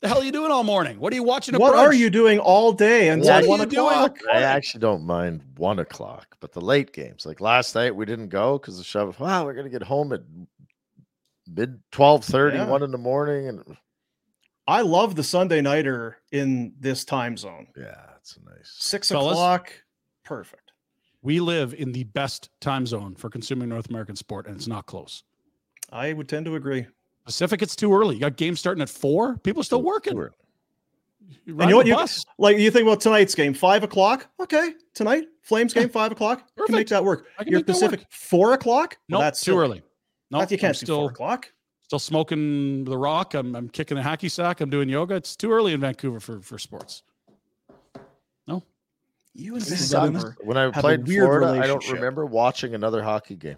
The 0.00 0.08
hell 0.08 0.20
are 0.20 0.24
you 0.24 0.32
doing 0.32 0.50
all 0.50 0.64
morning? 0.64 0.98
What 0.98 1.12
are 1.12 1.16
you 1.16 1.22
watching? 1.22 1.54
At 1.54 1.60
What 1.60 1.74
are 1.74 1.92
you 1.92 2.08
doing 2.08 2.38
all 2.38 2.72
day 2.72 3.10
until 3.10 3.34
What 3.34 3.44
are 3.44 3.48
one 3.48 3.60
you 3.60 3.66
doing? 3.66 3.86
o'clock? 3.94 4.18
I 4.32 4.42
actually 4.42 4.80
don't 4.80 5.04
mind 5.04 5.42
one 5.56 5.78
o'clock, 5.78 6.36
but 6.40 6.52
the 6.52 6.60
late 6.60 6.92
games, 6.92 7.26
like 7.26 7.40
last 7.42 7.74
night, 7.74 7.94
we 7.94 8.06
didn't 8.06 8.28
go 8.28 8.58
because 8.58 8.78
the 8.78 8.84
shove. 8.84 9.20
Wow, 9.20 9.44
we're 9.44 9.52
gonna 9.52 9.68
get 9.68 9.82
home 9.82 10.12
at 10.14 10.22
mid 11.46 11.80
12 11.92 12.24
Yeah. 12.32 12.66
1 12.66 12.82
in 12.82 12.90
the 12.92 12.98
morning, 12.98 13.48
and 13.48 13.76
I 14.66 14.80
love 14.80 15.16
the 15.16 15.24
Sunday 15.24 15.60
nighter 15.60 16.16
in 16.32 16.72
this 16.80 17.04
time 17.04 17.36
zone. 17.36 17.66
yeah, 17.76 18.06
it's 18.18 18.38
nice. 18.42 18.72
Six 18.78 19.10
Fellas? 19.10 19.32
o'clock. 19.32 19.70
perfect. 20.24 20.72
We 21.22 21.40
live 21.40 21.74
in 21.74 21.92
the 21.92 22.04
best 22.04 22.48
time 22.62 22.86
zone 22.86 23.14
for 23.16 23.28
consuming 23.28 23.68
North 23.68 23.90
American 23.90 24.16
sport, 24.16 24.46
and 24.46 24.56
it's 24.56 24.66
not 24.68 24.86
close. 24.86 25.24
I 25.92 26.14
would 26.14 26.28
tend 26.28 26.46
to 26.46 26.54
agree. 26.54 26.86
Pacific, 27.30 27.62
it's 27.62 27.76
too 27.76 27.94
early. 27.94 28.16
You 28.16 28.20
got 28.20 28.36
games 28.36 28.58
starting 28.58 28.82
at 28.82 28.88
four. 28.88 29.36
People 29.38 29.60
are 29.60 29.64
still 29.64 29.82
working. 29.82 30.16
You 30.16 30.30
And 31.46 31.58
ride 31.58 31.64
you 31.66 31.70
know 31.70 31.76
what? 31.76 31.82
the 31.84 31.90
You, 31.90 31.94
bus. 31.96 32.26
like 32.38 32.58
you 32.58 32.70
think 32.72 32.82
about 32.88 33.00
tonight's 33.00 33.34
game, 33.36 33.54
five 33.54 33.84
o'clock. 33.84 34.26
Okay, 34.40 34.72
tonight 34.94 35.26
Flames 35.42 35.72
game, 35.72 35.88
five 35.88 36.10
o'clock. 36.12 36.48
You 36.58 36.64
can 36.66 36.74
make 36.74 36.88
that 36.88 37.04
work. 37.04 37.26
I 37.38 37.44
can 37.44 37.52
Your 37.52 37.62
Pacific, 37.62 38.00
work. 38.00 38.08
four 38.10 38.52
o'clock. 38.54 38.96
No, 39.08 39.18
Well, 39.18 39.26
that's 39.26 39.40
too 39.42 39.56
early. 39.56 39.82
No, 40.32 40.40
that 40.40 40.50
you 40.50 40.58
can't 40.58 40.76
I'm 40.76 40.80
do 40.80 40.86
still 40.86 40.98
four 41.02 41.10
o'clock. 41.10 41.52
still 41.84 41.98
smoking 42.00 42.82
the 42.84 42.98
rock. 42.98 43.34
I'm 43.34 43.54
I'm 43.54 43.68
kicking 43.68 43.96
a 43.96 44.02
hacky 44.02 44.28
sack. 44.30 44.60
I'm 44.60 44.70
doing 44.70 44.88
yoga. 44.88 45.14
It's 45.14 45.36
too 45.36 45.52
early 45.52 45.72
in 45.72 45.80
Vancouver 45.80 46.18
for 46.18 46.40
for 46.40 46.58
sports. 46.58 47.04
No, 48.48 48.64
You 49.34 49.54
and 49.54 49.62
This 49.62 49.80
is 49.82 49.94
in 49.94 50.00
Vancouver 50.14 50.36
When 50.42 50.56
I 50.56 50.70
played 50.72 51.00
in 51.00 51.06
weird 51.06 51.28
Florida, 51.28 51.62
I 51.62 51.66
don't 51.68 51.88
remember 51.92 52.26
watching 52.26 52.74
another 52.74 53.02
hockey 53.04 53.36
game. 53.36 53.56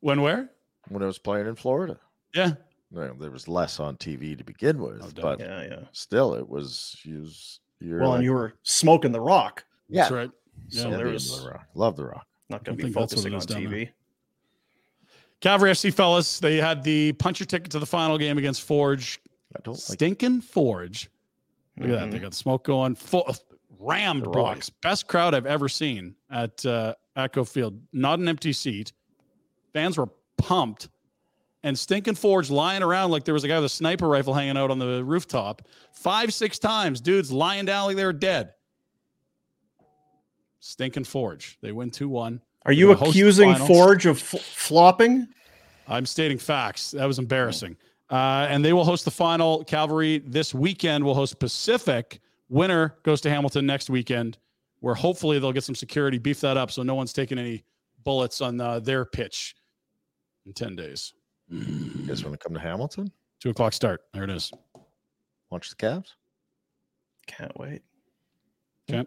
when 0.00 0.20
where? 0.20 0.50
When 0.88 1.02
I 1.02 1.06
was 1.06 1.18
playing 1.18 1.46
in 1.46 1.54
Florida, 1.56 1.98
Yeah, 2.34 2.52
well, 2.90 3.14
there 3.14 3.30
was 3.30 3.48
less 3.48 3.80
on 3.80 3.96
TV 3.96 4.36
to 4.36 4.44
begin 4.44 4.78
with, 4.82 5.00
doubt. 5.14 5.38
but 5.38 5.40
Yeah, 5.40 5.62
yeah. 5.64 5.78
still, 5.92 6.34
it 6.34 6.48
was 6.48 6.96
you. 7.02 7.20
was- 7.22 7.60
Well, 7.80 8.08
like, 8.10 8.16
and 8.16 8.24
you 8.24 8.32
were 8.32 8.54
smoking 8.62 9.12
the 9.12 9.20
rock. 9.20 9.64
that's 9.90 10.10
Yeah. 10.10 10.16
right. 10.16 10.30
So 10.68 10.90
Yeah. 10.90 10.96
there 10.96 11.06
was 11.08 11.42
the 11.42 11.50
rock. 11.50 11.66
Love 11.74 11.96
the 11.96 12.06
rock. 12.06 12.26
not 12.50 12.62
going 12.64 12.74
I 12.74 12.76
to 12.76 12.76
be 12.76 12.82
think 12.84 12.94
that's 12.94 13.14
what 13.14 13.22
focusing 13.24 13.32
on 13.34 13.38
is 13.38 13.46
down 13.46 13.62
TV. 13.62 13.90
Cavalry 15.40 15.70
FC 15.72 15.90
fellas, 15.92 16.38
they 16.40 16.56
had 16.56 16.82
the 16.82 17.12
puncher 17.14 17.44
ticket 17.44 17.70
to 17.72 17.78
the 17.78 17.86
final 17.86 18.16
game 18.18 18.38
against 18.38 18.62
Forge. 18.62 19.20
I 19.56 19.60
don't 19.62 19.74
like 19.74 19.80
Stinking 19.80 20.40
Forge. 20.40 21.10
Look 21.78 21.88
at 21.90 22.00
that. 22.00 22.10
They 22.10 22.18
got 22.18 22.30
the 22.30 22.36
smoke 22.36 22.64
going. 22.64 22.94
Full 22.94 23.34
rammed 23.78 24.24
The 24.24 24.30
rock. 24.30 24.56
boys. 24.56 24.70
Best 24.82 25.06
crowd 25.08 25.34
I've 25.34 25.46
ever 25.46 25.68
seen 25.68 26.14
at 26.30 26.64
uh, 26.64 26.94
Atco 27.16 27.46
Field. 27.46 27.78
Not 27.92 28.18
an 28.20 28.28
empty 28.28 28.52
seat. 28.52 28.92
Fans 29.72 29.98
were 29.98 30.08
pumped. 30.36 30.88
And 31.64 31.78
Stinking 31.78 32.16
Forge 32.16 32.50
lying 32.50 32.82
around 32.82 33.10
like 33.10 33.24
there 33.24 33.32
was 33.32 33.42
a 33.42 33.48
guy 33.48 33.56
with 33.56 33.64
a 33.64 33.70
sniper 33.70 34.06
rifle 34.06 34.34
hanging 34.34 34.58
out 34.58 34.70
on 34.70 34.78
the 34.78 35.02
rooftop. 35.02 35.62
Five, 35.92 36.34
six 36.34 36.58
times. 36.58 37.00
Dudes 37.00 37.32
lying 37.32 37.64
down 37.64 37.86
like 37.86 37.96
they 37.96 38.04
were 38.04 38.12
dead. 38.12 38.52
Stinking 40.60 41.04
Forge. 41.04 41.58
They 41.62 41.72
win 41.72 41.90
2 41.90 42.08
1. 42.08 42.40
Are 42.66 42.72
you 42.72 42.92
accusing 42.92 43.54
Forge 43.54 44.04
of 44.04 44.18
f- 44.18 44.40
flopping? 44.42 45.26
I'm 45.88 46.04
stating 46.04 46.38
facts. 46.38 46.90
That 46.90 47.06
was 47.06 47.18
embarrassing. 47.18 47.76
Uh, 48.10 48.46
and 48.50 48.62
they 48.62 48.74
will 48.74 48.84
host 48.84 49.06
the 49.06 49.10
final. 49.10 49.64
Cavalry 49.64 50.18
this 50.18 50.54
weekend 50.54 51.02
will 51.02 51.14
host 51.14 51.38
Pacific. 51.38 52.20
Winner 52.50 52.94
goes 53.04 53.22
to 53.22 53.30
Hamilton 53.30 53.64
next 53.64 53.88
weekend, 53.88 54.36
where 54.80 54.94
hopefully 54.94 55.38
they'll 55.38 55.52
get 55.52 55.64
some 55.64 55.74
security, 55.74 56.18
beef 56.18 56.40
that 56.40 56.58
up 56.58 56.70
so 56.70 56.82
no 56.82 56.94
one's 56.94 57.14
taking 57.14 57.38
any 57.38 57.64
bullets 58.04 58.42
on 58.42 58.60
uh, 58.60 58.80
their 58.80 59.06
pitch 59.06 59.56
in 60.46 60.52
10 60.52 60.76
days. 60.76 61.14
You 61.50 62.06
guys 62.06 62.24
want 62.24 62.38
to 62.38 62.38
come 62.38 62.54
to 62.54 62.60
Hamilton? 62.60 63.10
Two 63.40 63.50
o'clock 63.50 63.72
start. 63.72 64.02
There 64.12 64.24
it 64.24 64.30
is. 64.30 64.50
Watch 65.50 65.70
the 65.70 65.76
Cavs. 65.76 66.14
Can't 67.26 67.56
wait. 67.58 67.82
Okay. 68.90 69.06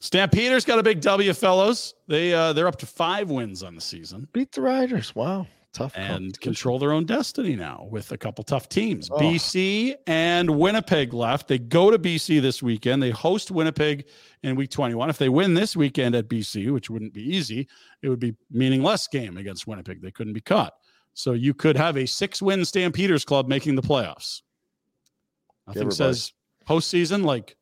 Stampeders 0.00 0.64
got 0.64 0.78
a 0.78 0.82
big 0.82 1.00
W, 1.00 1.32
fellows. 1.32 1.94
They 2.06 2.32
uh, 2.32 2.52
they're 2.52 2.68
up 2.68 2.78
to 2.78 2.86
five 2.86 3.30
wins 3.30 3.62
on 3.62 3.74
the 3.74 3.80
season 3.80 4.28
Beat 4.32 4.52
the 4.52 4.62
Riders. 4.62 5.14
Wow, 5.14 5.46
tough. 5.72 5.92
and 5.96 6.38
control 6.40 6.78
their 6.78 6.92
own 6.92 7.04
destiny 7.04 7.54
now 7.56 7.86
with 7.90 8.10
a 8.12 8.18
couple 8.18 8.44
tough 8.44 8.68
teams. 8.68 9.08
Oh. 9.10 9.18
BC 9.18 9.94
and 10.06 10.48
Winnipeg 10.58 11.12
left. 11.14 11.48
They 11.48 11.58
go 11.58 11.90
to 11.90 11.98
BC 11.98 12.40
this 12.40 12.62
weekend. 12.62 13.02
They 13.02 13.10
host 13.10 13.50
Winnipeg 13.50 14.06
in 14.42 14.56
week 14.56 14.70
21. 14.70 15.10
If 15.10 15.18
they 15.18 15.28
win 15.28 15.54
this 15.54 15.76
weekend 15.76 16.14
at 16.14 16.28
BC, 16.28 16.72
which 16.72 16.90
wouldn't 16.90 17.12
be 17.12 17.22
easy, 17.22 17.68
it 18.02 18.08
would 18.08 18.20
be 18.20 18.34
meaningless 18.50 19.06
game 19.08 19.36
against 19.36 19.66
Winnipeg. 19.66 20.00
They 20.02 20.10
couldn't 20.10 20.32
be 20.34 20.40
caught. 20.40 20.74
So 21.14 21.32
you 21.32 21.52
could 21.54 21.76
have 21.76 21.96
a 21.96 22.06
six-win 22.06 22.64
Stampeders 22.64 23.24
club 23.24 23.48
making 23.48 23.74
the 23.74 23.82
playoffs. 23.82 24.42
Nothing 25.66 25.82
everybody. 25.82 25.96
says 25.96 26.32
postseason 26.66 27.24
like 27.24 27.56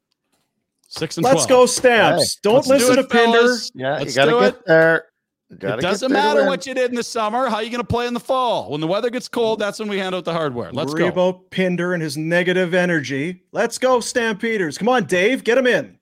six 0.88 1.16
and 1.16 1.24
Let's 1.24 1.46
12. 1.46 1.48
go 1.48 1.66
Stamps. 1.66 2.34
Hey, 2.34 2.38
Don't 2.42 2.54
Let's 2.54 2.68
do 2.68 2.74
listen 2.74 2.98
it, 2.98 3.02
to 3.02 3.08
Pinder. 3.08 3.38
fellas. 3.38 3.72
Yeah, 3.74 3.92
Let's 3.98 4.14
you 4.14 4.22
got 4.22 4.24
to 4.26 4.40
get 4.40 4.54
it. 4.60 4.66
there. 4.66 5.04
It 5.48 5.60
Gotta 5.60 5.80
get 5.80 5.88
doesn't 5.88 6.12
matter 6.12 6.44
what 6.46 6.66
you 6.66 6.74
did 6.74 6.90
in 6.90 6.96
the 6.96 7.04
summer. 7.04 7.48
How 7.48 7.60
you 7.60 7.70
going 7.70 7.80
to 7.80 7.86
play 7.86 8.08
in 8.08 8.14
the 8.14 8.20
fall? 8.20 8.70
When 8.70 8.80
the 8.80 8.86
weather 8.86 9.10
gets 9.10 9.28
cold, 9.28 9.60
that's 9.60 9.78
when 9.78 9.88
we 9.88 9.96
hand 9.98 10.14
out 10.14 10.24
the 10.24 10.32
hardware. 10.32 10.72
Let's 10.72 10.92
Worry 10.92 11.02
go. 11.02 11.08
about 11.08 11.50
Pinder 11.50 11.94
and 11.94 12.02
his 12.02 12.16
negative 12.16 12.74
energy. 12.74 13.44
Let's 13.52 13.78
go, 13.78 14.00
Stampeders. 14.00 14.76
Come 14.76 14.88
on, 14.88 15.04
Dave. 15.04 15.44
Get 15.44 15.56
him 15.56 15.68
in. 15.68 15.98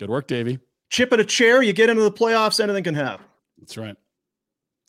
Good 0.00 0.10
work, 0.10 0.26
Davey. 0.26 0.58
Chip 0.90 1.12
at 1.12 1.20
a 1.20 1.24
chair. 1.24 1.62
You 1.62 1.72
get 1.72 1.88
into 1.88 2.02
the 2.02 2.10
playoffs, 2.10 2.58
anything 2.60 2.82
can 2.82 2.94
happen. 2.94 3.24
That's 3.58 3.76
right. 3.76 3.96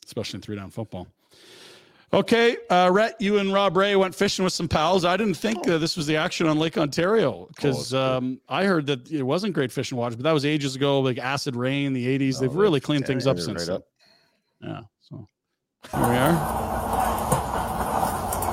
Especially 0.04 0.38
in 0.38 0.42
three 0.42 0.56
down 0.56 0.70
football. 0.70 1.06
Okay, 2.12 2.56
uh, 2.68 2.90
Rhett, 2.92 3.20
you 3.20 3.38
and 3.38 3.52
Rob 3.52 3.76
Ray 3.76 3.94
went 3.94 4.16
fishing 4.16 4.42
with 4.44 4.52
some 4.52 4.66
pals. 4.66 5.04
I 5.04 5.16
didn't 5.16 5.34
think 5.34 5.68
uh, 5.68 5.78
this 5.78 5.96
was 5.96 6.08
the 6.08 6.16
action 6.16 6.48
on 6.48 6.58
Lake 6.58 6.76
Ontario 6.76 7.46
because 7.54 7.94
um, 7.94 8.40
I 8.48 8.64
heard 8.64 8.86
that 8.86 9.08
it 9.12 9.22
wasn't 9.22 9.54
great 9.54 9.70
fishing 9.70 9.96
waters, 9.96 10.16
but 10.16 10.24
that 10.24 10.32
was 10.32 10.44
ages 10.44 10.74
ago, 10.74 10.98
like 11.00 11.18
acid 11.18 11.54
rain, 11.54 11.92
the 11.92 12.18
80s. 12.18 12.36
Oh, 12.36 12.40
They've 12.40 12.50
they- 12.52 12.58
really 12.58 12.80
cleaned 12.80 13.06
things 13.06 13.28
up 13.28 13.38
since 13.38 13.68
right 13.68 13.76
up. 13.76 13.84
Yeah, 14.60 14.80
so 15.00 15.24
here 15.92 16.08
we 16.08 16.16
are. 16.16 16.32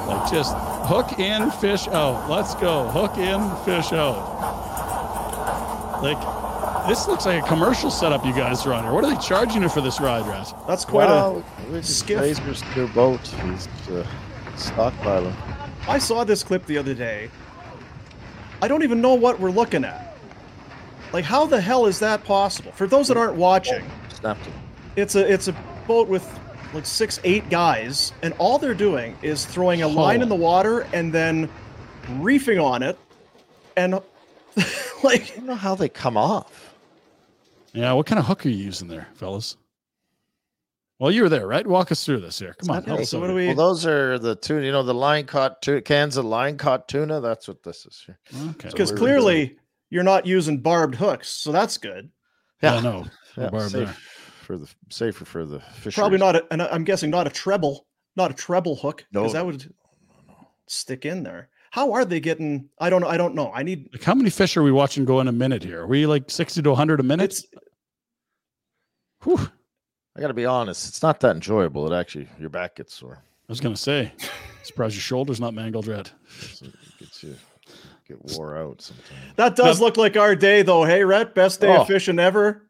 Like 0.07 0.31
just 0.31 0.55
hook 0.87 1.17
in, 1.19 1.49
fish 1.51 1.87
out. 1.87 2.29
Let's 2.29 2.53
go. 2.55 2.87
Hook 2.89 3.17
in, 3.17 3.41
fish 3.65 3.91
out. 3.91 4.35
Like 6.03 6.17
this 6.87 7.07
looks 7.07 7.25
like 7.25 7.43
a 7.43 7.47
commercial 7.47 7.91
setup 7.91 8.25
you 8.25 8.33
guys 8.33 8.65
are 8.65 8.73
on 8.73 8.83
here. 8.83 8.93
What 8.93 9.03
are 9.03 9.13
they 9.13 9.21
charging 9.21 9.61
you 9.61 9.69
for 9.69 9.81
this 9.81 9.99
ride, 9.99 10.25
Rat? 10.27 10.53
That's 10.67 10.85
quite 10.85 11.07
Well, 11.07 11.43
a 11.67 11.71
we 11.71 11.79
just 11.79 11.99
skiff. 11.99 12.21
Razor's 12.21 12.63
new 12.75 12.87
boat. 12.89 13.19
He's 13.27 13.67
uh, 13.89 14.05
stockpiling. 14.55 15.33
I 15.87 15.97
saw 15.97 16.23
this 16.23 16.43
clip 16.43 16.65
the 16.65 16.77
other 16.77 16.93
day. 16.93 17.29
I 18.61 18.67
don't 18.67 18.83
even 18.83 19.01
know 19.01 19.13
what 19.13 19.39
we're 19.39 19.51
looking 19.51 19.83
at. 19.85 20.17
Like, 21.13 21.23
how 21.25 21.45
the 21.45 21.61
hell 21.61 21.85
is 21.85 21.99
that 21.99 22.23
possible? 22.23 22.71
For 22.73 22.87
those 22.87 23.07
that 23.07 23.17
aren't 23.17 23.35
watching, 23.35 23.85
Snapped 24.13 24.45
it. 24.47 24.53
it's 24.95 25.15
a 25.15 25.31
it's 25.31 25.47
a 25.47 25.55
boat 25.87 26.07
with 26.07 26.27
like 26.73 26.85
six, 26.85 27.19
eight 27.23 27.49
guys, 27.49 28.11
and 28.23 28.33
all 28.39 28.57
they're 28.57 28.73
doing 28.73 29.15
is 29.21 29.45
throwing 29.45 29.83
a 29.83 29.87
line 29.87 30.21
in 30.21 30.27
the 30.27 30.35
water 30.35 30.85
and 30.93 31.13
then 31.13 31.49
reefing 32.19 32.59
on 32.59 32.83
it, 32.83 32.97
and 33.77 33.95
I 34.57 34.65
like 35.03 35.33
don't 35.35 35.45
know 35.45 35.55
how 35.55 35.75
they 35.75 35.87
come 35.87 36.17
off. 36.17 36.75
Yeah, 37.73 37.93
what 37.93 38.05
kind 38.05 38.19
of 38.19 38.25
hook 38.25 38.45
are 38.45 38.49
you 38.49 38.55
using 38.63 38.87
there, 38.87 39.07
fellas? 39.15 39.57
Well, 40.99 41.11
you 41.11 41.21
were 41.21 41.29
there, 41.29 41.45
right? 41.45 41.65
Walk 41.65 41.91
us 41.91 42.03
through 42.03 42.21
this 42.21 42.39
here. 42.39 42.55
Come 42.59 42.71
on. 42.71 42.77
Okay, 42.77 42.87
help 42.89 43.01
us 43.01 43.09
so 43.09 43.19
what 43.19 43.27
do 43.27 43.35
we? 43.35 43.47
Well, 43.47 43.55
those 43.55 43.85
are 43.85 44.17
the 44.17 44.35
tuna. 44.35 44.65
You 44.65 44.71
know, 44.71 44.81
the 44.81 44.95
line 44.95 45.25
caught 45.25 45.61
tuna, 45.61 45.81
cans 45.81 46.17
of 46.17 46.25
line 46.25 46.57
caught 46.57 46.87
tuna. 46.87 47.21
That's 47.21 47.47
what 47.47 47.61
this 47.61 47.85
is 47.85 48.01
here. 48.05 48.17
Okay. 48.51 48.69
Because 48.69 48.91
we're- 48.91 48.99
clearly 48.99 49.57
you're 49.91 50.03
not 50.03 50.25
using 50.25 50.59
barbed 50.59 50.95
hooks, 50.95 51.29
so 51.29 51.51
that's 51.51 51.77
good. 51.77 52.09
Yeah, 52.63 52.79
no. 52.79 53.01
no 53.01 53.43
Yeah, 53.43 53.49
barb 53.51 53.69
safe 53.69 53.95
for 54.41 54.57
the 54.57 54.67
safer 54.89 55.23
for 55.25 55.45
the 55.45 55.59
fish. 55.59 55.93
Probably 55.93 56.17
not. 56.17 56.35
A, 56.35 56.45
and 56.51 56.63
I'm 56.63 56.83
guessing 56.83 57.11
not 57.11 57.27
a 57.27 57.29
treble, 57.29 57.85
not 58.15 58.31
a 58.31 58.33
treble 58.33 58.75
hook, 58.75 59.05
because 59.11 59.33
No, 59.33 59.39
that 59.39 59.45
would 59.45 59.71
stick 60.65 61.05
in 61.05 61.21
there. 61.21 61.49
How 61.71 61.91
are 61.93 62.05
they 62.05 62.19
getting? 62.19 62.69
I 62.79 62.89
don't 62.89 63.01
know. 63.01 63.07
I 63.07 63.17
don't 63.17 63.35
know. 63.35 63.51
I 63.53 63.63
need. 63.63 63.89
Like, 63.93 64.03
how 64.03 64.15
many 64.15 64.29
fish 64.29 64.55
are 64.57 64.63
we 64.63 64.71
watching 64.71 65.05
go 65.05 65.19
in 65.19 65.27
a 65.27 65.31
minute 65.31 65.63
here? 65.63 65.81
Are 65.81 65.87
we 65.87 66.05
like 66.05 66.29
60 66.31 66.61
to 66.61 66.69
100 66.69 66.99
a 66.99 67.03
minute? 67.03 67.25
It's 67.25 67.45
Whew. 69.23 69.49
I 70.15 70.21
got 70.21 70.27
to 70.27 70.33
be 70.33 70.45
honest. 70.45 70.87
It's 70.87 71.01
not 71.03 71.19
that 71.21 71.35
enjoyable. 71.35 71.91
It 71.91 71.95
actually, 71.95 72.27
your 72.39 72.49
back 72.49 72.75
gets 72.75 72.93
sore. 72.93 73.19
I 73.21 73.51
was 73.51 73.59
going 73.59 73.75
to 73.75 73.81
say, 73.81 74.11
surprise 74.63 74.95
your 74.95 75.01
shoulder's 75.01 75.39
not 75.39 75.53
mangled 75.53 75.87
red. 75.87 76.09
It 76.61 76.73
gets 76.99 77.23
you 77.23 77.35
get 78.07 78.17
wore 78.37 78.57
out 78.57 78.81
sometimes. 78.81 79.35
that 79.35 79.55
does 79.55 79.79
look 79.79 79.97
like 79.97 80.17
our 80.17 80.35
day, 80.35 80.61
though. 80.63 80.83
Hey, 80.85 81.03
Rhett, 81.03 81.35
best 81.35 81.61
day 81.61 81.67
Oh. 81.75 81.81
of 81.81 81.87
fishing 81.87 82.19
ever. 82.19 82.63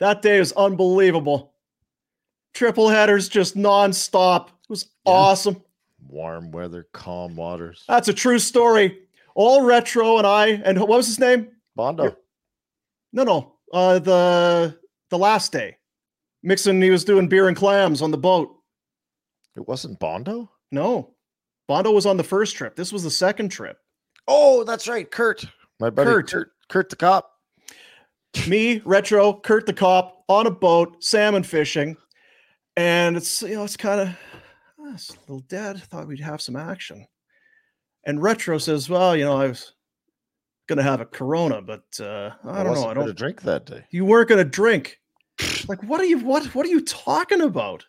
That 0.00 0.20
day 0.22 0.38
is 0.38 0.52
unbelievable. 0.52 1.52
Triple 2.52 2.88
headers 2.88 3.28
just 3.28 3.56
nonstop. 3.56 4.48
It 4.48 4.52
was 4.68 4.86
awesome. 5.04 5.62
Warm 6.08 6.50
weather, 6.50 6.86
calm 6.92 7.36
waters. 7.36 7.84
That's 7.88 8.08
a 8.08 8.12
true 8.12 8.38
story. 8.38 8.98
All 9.34 9.62
retro 9.62 10.18
and 10.18 10.26
I 10.26 10.48
and 10.48 10.78
what 10.78 10.88
was 10.88 11.06
his 11.06 11.18
name? 11.18 11.48
Bondo. 11.74 12.16
No, 13.12 13.24
no. 13.24 13.52
Uh, 13.72 13.98
the 13.98 14.78
the 15.10 15.18
last 15.18 15.50
day, 15.50 15.76
Mixon. 16.42 16.80
He 16.80 16.90
was 16.90 17.04
doing 17.04 17.28
beer 17.28 17.48
and 17.48 17.56
clams 17.56 18.02
on 18.02 18.10
the 18.10 18.18
boat. 18.18 18.54
It 19.56 19.66
wasn't 19.66 19.98
Bondo. 19.98 20.50
No, 20.70 21.14
Bondo 21.66 21.90
was 21.90 22.06
on 22.06 22.16
the 22.16 22.24
first 22.24 22.56
trip. 22.56 22.76
This 22.76 22.92
was 22.92 23.02
the 23.02 23.10
second 23.10 23.48
trip. 23.48 23.78
Oh, 24.28 24.64
that's 24.64 24.88
right, 24.88 25.10
Kurt. 25.10 25.44
My 25.80 25.90
buddy 25.90 26.10
Kurt. 26.10 26.30
Kurt. 26.30 26.50
Kurt, 26.68 26.90
the 26.90 26.96
cop. 26.96 27.30
Me, 28.48 28.82
retro, 28.84 29.34
Kurt 29.34 29.66
the 29.66 29.72
cop 29.72 30.24
on 30.28 30.46
a 30.46 30.50
boat, 30.50 31.02
salmon 31.02 31.42
fishing, 31.42 31.96
and 32.76 33.16
it's 33.16 33.42
you 33.42 33.54
know 33.54 33.64
it's 33.64 33.76
kind 33.76 34.00
of 34.00 34.08
it's 34.92 35.10
a 35.10 35.20
little 35.20 35.40
dead. 35.40 35.82
Thought 35.82 36.08
we'd 36.08 36.20
have 36.20 36.40
some 36.40 36.56
action, 36.56 37.06
and 38.04 38.22
retro 38.22 38.58
says, 38.58 38.88
"Well, 38.88 39.16
you 39.16 39.24
know, 39.24 39.36
I 39.36 39.48
was 39.48 39.72
gonna 40.66 40.82
have 40.82 41.00
a 41.00 41.06
Corona, 41.06 41.62
but 41.62 41.84
uh, 42.00 42.30
I 42.44 42.62
don't 42.62 42.74
know. 42.74 42.88
I 42.88 42.94
don't 42.94 43.16
drink 43.16 43.42
that 43.42 43.66
day. 43.66 43.84
You 43.90 44.04
weren't 44.04 44.28
gonna 44.28 44.44
drink. 44.44 45.00
like, 45.68 45.82
what 45.84 46.00
are 46.00 46.04
you? 46.04 46.18
What? 46.18 46.46
What 46.54 46.66
are 46.66 46.70
you 46.70 46.80
talking 46.80 47.40
about? 47.40 47.84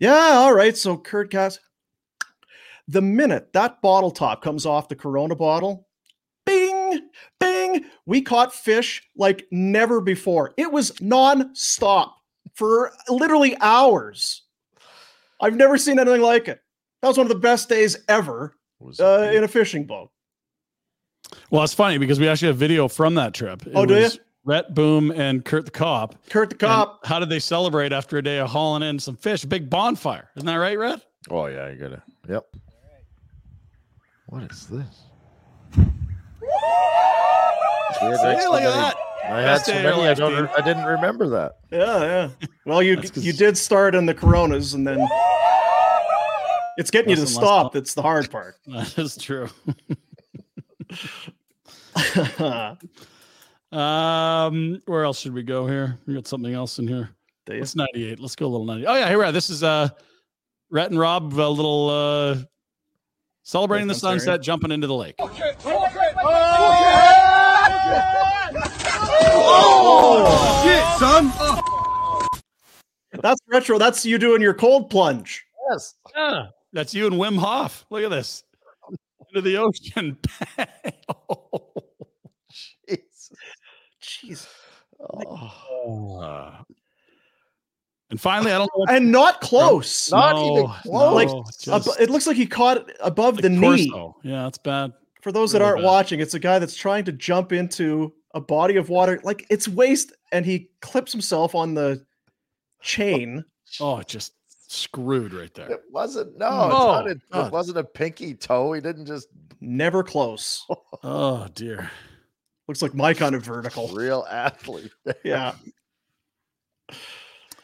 Yeah, 0.00 0.32
all 0.34 0.54
right. 0.54 0.76
So 0.76 0.96
Kurt 0.96 1.30
Cass, 1.30 1.58
the 2.88 3.02
minute 3.02 3.52
that 3.52 3.80
bottle 3.82 4.10
top 4.10 4.42
comes 4.42 4.66
off 4.66 4.88
the 4.88 4.96
Corona 4.96 5.34
bottle, 5.34 5.88
bing, 6.44 7.08
bing, 7.40 7.84
we 8.06 8.22
caught 8.22 8.54
fish 8.54 9.02
like 9.16 9.46
never 9.50 10.00
before. 10.00 10.52
It 10.56 10.70
was 10.70 11.00
non-stop 11.00 12.16
for 12.54 12.92
literally 13.08 13.56
hours. 13.60 14.42
I've 15.40 15.56
never 15.56 15.76
seen 15.78 15.98
anything 15.98 16.20
like 16.22 16.48
it. 16.48 16.60
That 17.02 17.08
was 17.08 17.18
one 17.18 17.26
of 17.26 17.32
the 17.32 17.38
best 17.38 17.68
days 17.68 17.98
ever 18.08 18.56
Was 18.80 19.00
uh, 19.00 19.30
in 19.34 19.44
a 19.44 19.48
fishing 19.48 19.84
boat. 19.86 20.10
Well, 21.50 21.62
it's 21.64 21.74
funny 21.74 21.98
because 21.98 22.18
we 22.20 22.28
actually 22.28 22.48
have 22.48 22.56
video 22.56 22.88
from 22.88 23.14
that 23.16 23.34
trip. 23.34 23.66
It 23.66 23.72
Oh, 23.74 23.84
do 23.86 23.94
ya? 23.94 24.00
was 24.02 24.20
Rhett 24.44 24.74
Boom 24.74 25.10
and 25.10 25.44
Kurt 25.44 25.64
the 25.64 25.70
Cop. 25.70 26.14
Kurt 26.30 26.50
the 26.50 26.54
And 26.54 26.60
Cop. 26.60 27.06
how 27.06 27.18
did 27.18 27.28
they 27.30 27.38
celebrate 27.38 27.92
after 27.92 28.18
a 28.18 28.22
day 28.22 28.38
of 28.38 28.48
hauling 28.50 28.82
in 28.82 28.98
some 28.98 29.16
fish? 29.16 29.44
Big 29.44 29.68
bonfire. 29.70 30.28
Isn't 30.36 30.46
that 30.46 30.56
right, 30.56 30.78
Rhett? 30.78 31.00
Oh 31.30 31.46
yeah, 31.46 31.70
you 31.70 31.76
gotta. 31.76 32.02
Yep. 32.28 32.44
What 34.26 34.50
is 34.50 34.66
this? 34.66 35.02
It's 37.90 38.02
weird, 38.02 38.16
See, 38.18 38.24
I 38.26 38.32
had 38.34 38.42
so 38.42 38.50
look 38.52 38.60
at 38.62 38.64
many- 38.64 38.76
that. 38.80 38.96
I 39.26 39.40
had 39.40 39.64
so 39.64 39.72
day 39.72 39.78
of 39.78 39.84
your 39.84 39.96
many. 39.96 40.08
I 40.08 40.14
don't. 40.14 40.50
I 40.50 40.60
didn't 40.60 40.84
remember 40.84 41.28
that. 41.30 41.56
Yeah, 41.70 42.00
yeah. 42.02 42.28
Well, 42.66 42.82
you 42.82 43.00
you 43.14 43.32
did 43.32 43.56
start 43.56 43.94
in 43.94 44.04
the 44.06 44.12
Coronas, 44.14 44.74
and 44.74 44.86
then 44.86 45.06
it's 46.76 46.90
getting 46.90 47.08
you 47.10 47.16
to 47.16 47.22
Less 47.22 47.34
and 47.34 47.42
less 47.42 47.48
stop. 47.50 47.72
fun. 47.72 47.80
That's 47.80 47.94
the 47.94 48.02
hard 48.02 48.30
part. 48.30 48.56
That 48.66 48.98
is 48.98 49.16
true. 49.16 49.48
Um, 53.72 54.80
where 54.86 55.04
else 55.04 55.18
should 55.18 55.34
we 55.34 55.42
go 55.42 55.66
here? 55.66 55.98
We 56.06 56.14
got 56.14 56.28
something 56.28 56.54
else 56.54 56.78
in 56.78 56.86
here. 56.86 57.10
Do? 57.46 57.54
It's 57.54 57.74
98. 57.74 58.20
Let's 58.20 58.36
go 58.36 58.46
a 58.46 58.48
little 58.48 58.66
90. 58.66 58.86
Oh, 58.86 58.94
yeah, 58.94 59.08
here 59.08 59.18
we 59.18 59.24
are. 59.24 59.32
This 59.32 59.50
is 59.50 59.64
uh 59.64 59.88
Rhett 60.70 60.90
and 60.90 60.98
Rob, 61.00 61.32
a 61.32 61.48
little 61.48 61.88
uh 61.90 62.36
celebrating 63.42 63.88
the 63.88 63.94
Lake 63.94 64.04
Ontario. 64.04 64.18
sunset, 64.18 64.42
jumping 64.42 64.70
into 64.70 64.86
the 64.86 64.94
lake. 64.94 65.16
Shit, 70.62 70.84
son. 70.98 71.32
That's 73.20 73.40
retro. 73.48 73.78
That's 73.78 74.04
you 74.04 74.18
doing 74.18 74.40
your 74.40 74.54
cold 74.54 74.90
plunge. 74.90 75.44
Yes. 75.70 75.94
Yeah, 76.16 76.46
that's 76.72 76.94
you 76.94 77.06
and 77.06 77.16
Wim 77.16 77.38
Hof. 77.38 77.84
Look 77.90 78.02
at 78.04 78.10
this. 78.10 78.44
Into 79.28 79.40
the 79.40 79.56
ocean. 79.58 80.18
oh. 81.18 81.72
Jesus. 82.88 83.32
Jeez. 84.02 84.46
Oh. 85.00 86.52
And 88.10 88.20
finally, 88.20 88.52
I 88.52 88.58
don't 88.58 88.70
know. 88.76 88.84
And 88.88 89.10
not 89.10 89.40
close. 89.40 90.10
Not 90.10 90.36
even 90.36 90.68
close. 90.82 91.14
Like, 91.14 91.28
just 91.60 91.88
Ab- 91.88 92.00
it 92.00 92.10
looks 92.10 92.26
like 92.26 92.36
he 92.36 92.46
caught 92.46 92.76
it 92.76 92.96
above 93.00 93.42
the 93.42 93.48
like 93.48 93.58
knee. 93.58 94.12
Yeah, 94.22 94.44
that's 94.44 94.58
bad. 94.58 94.92
For 95.24 95.32
those 95.32 95.52
that 95.52 95.60
Really 95.60 95.70
aren't 95.70 95.80
bad. 95.80 95.86
watching, 95.86 96.20
it's 96.20 96.34
a 96.34 96.38
guy 96.38 96.58
that's 96.58 96.76
trying 96.76 97.04
to 97.06 97.12
jump 97.12 97.50
into 97.50 98.12
a 98.34 98.40
body 98.42 98.76
of 98.76 98.90
water, 98.90 99.18
like 99.24 99.46
it's 99.48 99.66
waist, 99.66 100.12
and 100.32 100.44
he 100.44 100.68
clips 100.82 101.12
himself 101.12 101.54
on 101.54 101.72
the 101.72 102.04
chain. 102.82 103.42
Oh, 103.80 104.02
just 104.02 104.34
screwed 104.68 105.32
right 105.32 105.52
there. 105.54 105.70
It 105.70 105.80
wasn't. 105.90 106.36
No, 106.36 106.46
Oh, 106.50 107.06
it's 107.06 107.22
not 107.32 107.42
a, 107.42 107.46
it 107.46 107.52
wasn't 107.52 107.78
a 107.78 107.84
pinky 107.84 108.34
toe. 108.34 108.74
He 108.74 108.82
didn't 108.82 109.06
just 109.06 109.28
Never 109.62 110.02
close. 110.02 110.66
Oh 111.02 111.48
dear. 111.54 111.90
Looks 112.68 112.82
like 112.82 112.94
my 112.94 113.14
kind 113.14 113.34
of 113.34 113.42
vertical. 113.44 113.88
real 113.88 114.26
athlete. 114.30 114.92
Yeah. 115.24 115.54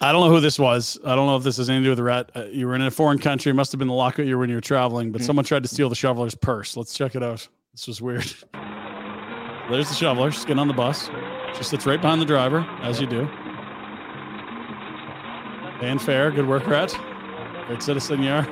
I 0.02 0.12
don't 0.12 0.22
know 0.27 0.31
who 0.35 0.40
this 0.40 0.59
was. 0.59 0.98
I 1.05 1.14
don't 1.14 1.27
know 1.27 1.36
if 1.36 1.43
this 1.43 1.59
has 1.59 1.68
anything 1.68 1.82
to 1.85 1.86
do 1.89 1.90
with 1.90 1.98
Rhett. 2.01 2.31
Uh, 2.35 2.44
you 2.47 2.66
were 2.66 2.74
in 2.74 2.81
a 2.82 2.90
foreign 2.90 3.18
country. 3.18 3.51
It 3.51 3.55
must 3.55 3.70
have 3.72 3.78
been 3.78 3.89
the 3.89 3.94
lockout 3.94 4.24
year 4.24 4.39
when 4.39 4.48
you 4.48 4.55
were 4.55 4.60
traveling, 4.62 5.12
but 5.12 5.20
Mhm. 5.20 5.24
someone 5.27 5.44
tried 5.44 5.62
to 5.62 5.68
steal 5.68 5.90
the 5.90 5.94
shoveler's 5.94 6.35
purse. 6.35 6.74
Let's 6.77 6.94
check 6.94 7.14
it 7.14 7.22
out. 7.22 7.47
This 7.74 7.86
was 7.86 8.01
weird. 8.01 8.24
There's 9.70 9.89
the 9.89 9.94
shoveler. 9.94 10.31
She's 10.32 10.44
getting 10.44 10.59
on 10.59 10.68
the 10.68 10.74
bus. 10.74 11.10
She 11.56 11.64
sits 11.64 11.85
right 11.86 12.01
behind 12.01 12.20
the 12.20 12.24
driver, 12.27 12.66
as 12.82 12.98
you 13.01 13.06
do. 13.06 13.28
Paying 15.81 15.98
fair. 15.98 16.31
Good 16.31 16.47
work, 16.48 16.66
Rhett. 16.66 16.97
Great 17.66 17.82
citizen 17.82 18.22
you 18.22 18.31
are. 18.32 18.43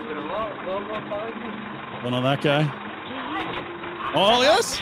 Don't 2.02 2.12
know 2.12 2.22
that 2.22 2.40
guy. 2.42 2.70
Oh, 4.14 4.40
yes. 4.42 4.78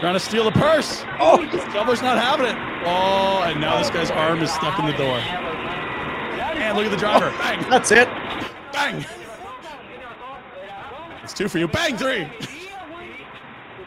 Trying 0.00 0.14
to 0.14 0.20
steal 0.20 0.44
the 0.44 0.50
purse. 0.52 1.04
Oh, 1.20 1.44
the 1.46 1.58
shoveler's 1.72 2.02
not 2.02 2.18
having 2.18 2.46
it. 2.46 2.75
Oh, 2.88 3.42
and 3.44 3.60
now 3.60 3.78
this 3.78 3.90
guy's 3.90 4.10
arm 4.10 4.40
is 4.42 4.52
stuck 4.52 4.78
in 4.78 4.86
the 4.86 4.92
door. 4.92 5.18
And 5.18 6.76
look 6.76 6.86
at 6.86 6.90
the 6.90 6.96
driver. 6.96 7.32
Oh, 7.34 7.38
bang, 7.38 7.68
That's 7.68 7.90
it. 7.90 8.08
bang. 8.72 9.04
It's 11.22 11.34
two 11.34 11.48
for 11.48 11.58
you. 11.58 11.66
Bang, 11.66 11.96
three. 11.96 12.28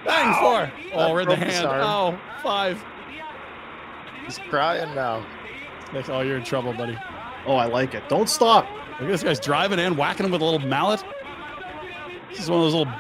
Bang, 0.05 0.33
four. 0.39 0.71
Oh, 0.93 1.13
right 1.13 1.23
in 1.23 1.29
the 1.29 1.45
hand. 1.45 1.65
Oh, 1.65 2.19
five. 2.43 2.83
He's 4.25 4.37
crying 4.49 4.93
now. 4.93 5.25
Nick, 5.93 6.09
oh, 6.09 6.21
you're 6.21 6.37
in 6.37 6.43
trouble, 6.43 6.73
buddy. 6.73 6.97
Oh, 7.45 7.55
I 7.55 7.65
like 7.65 7.93
it. 7.93 8.07
Don't 8.09 8.29
stop. 8.29 8.65
Look 8.99 9.01
at 9.01 9.07
this 9.07 9.23
guy's 9.23 9.39
driving 9.39 9.79
and 9.79 9.97
whacking 9.97 10.25
him 10.25 10.31
with 10.31 10.41
a 10.41 10.45
little 10.45 10.67
mallet. 10.67 11.03
This 12.29 12.39
is 12.41 12.49
one 12.49 12.59
of 12.59 12.65
those 12.65 12.73
little 12.75 12.93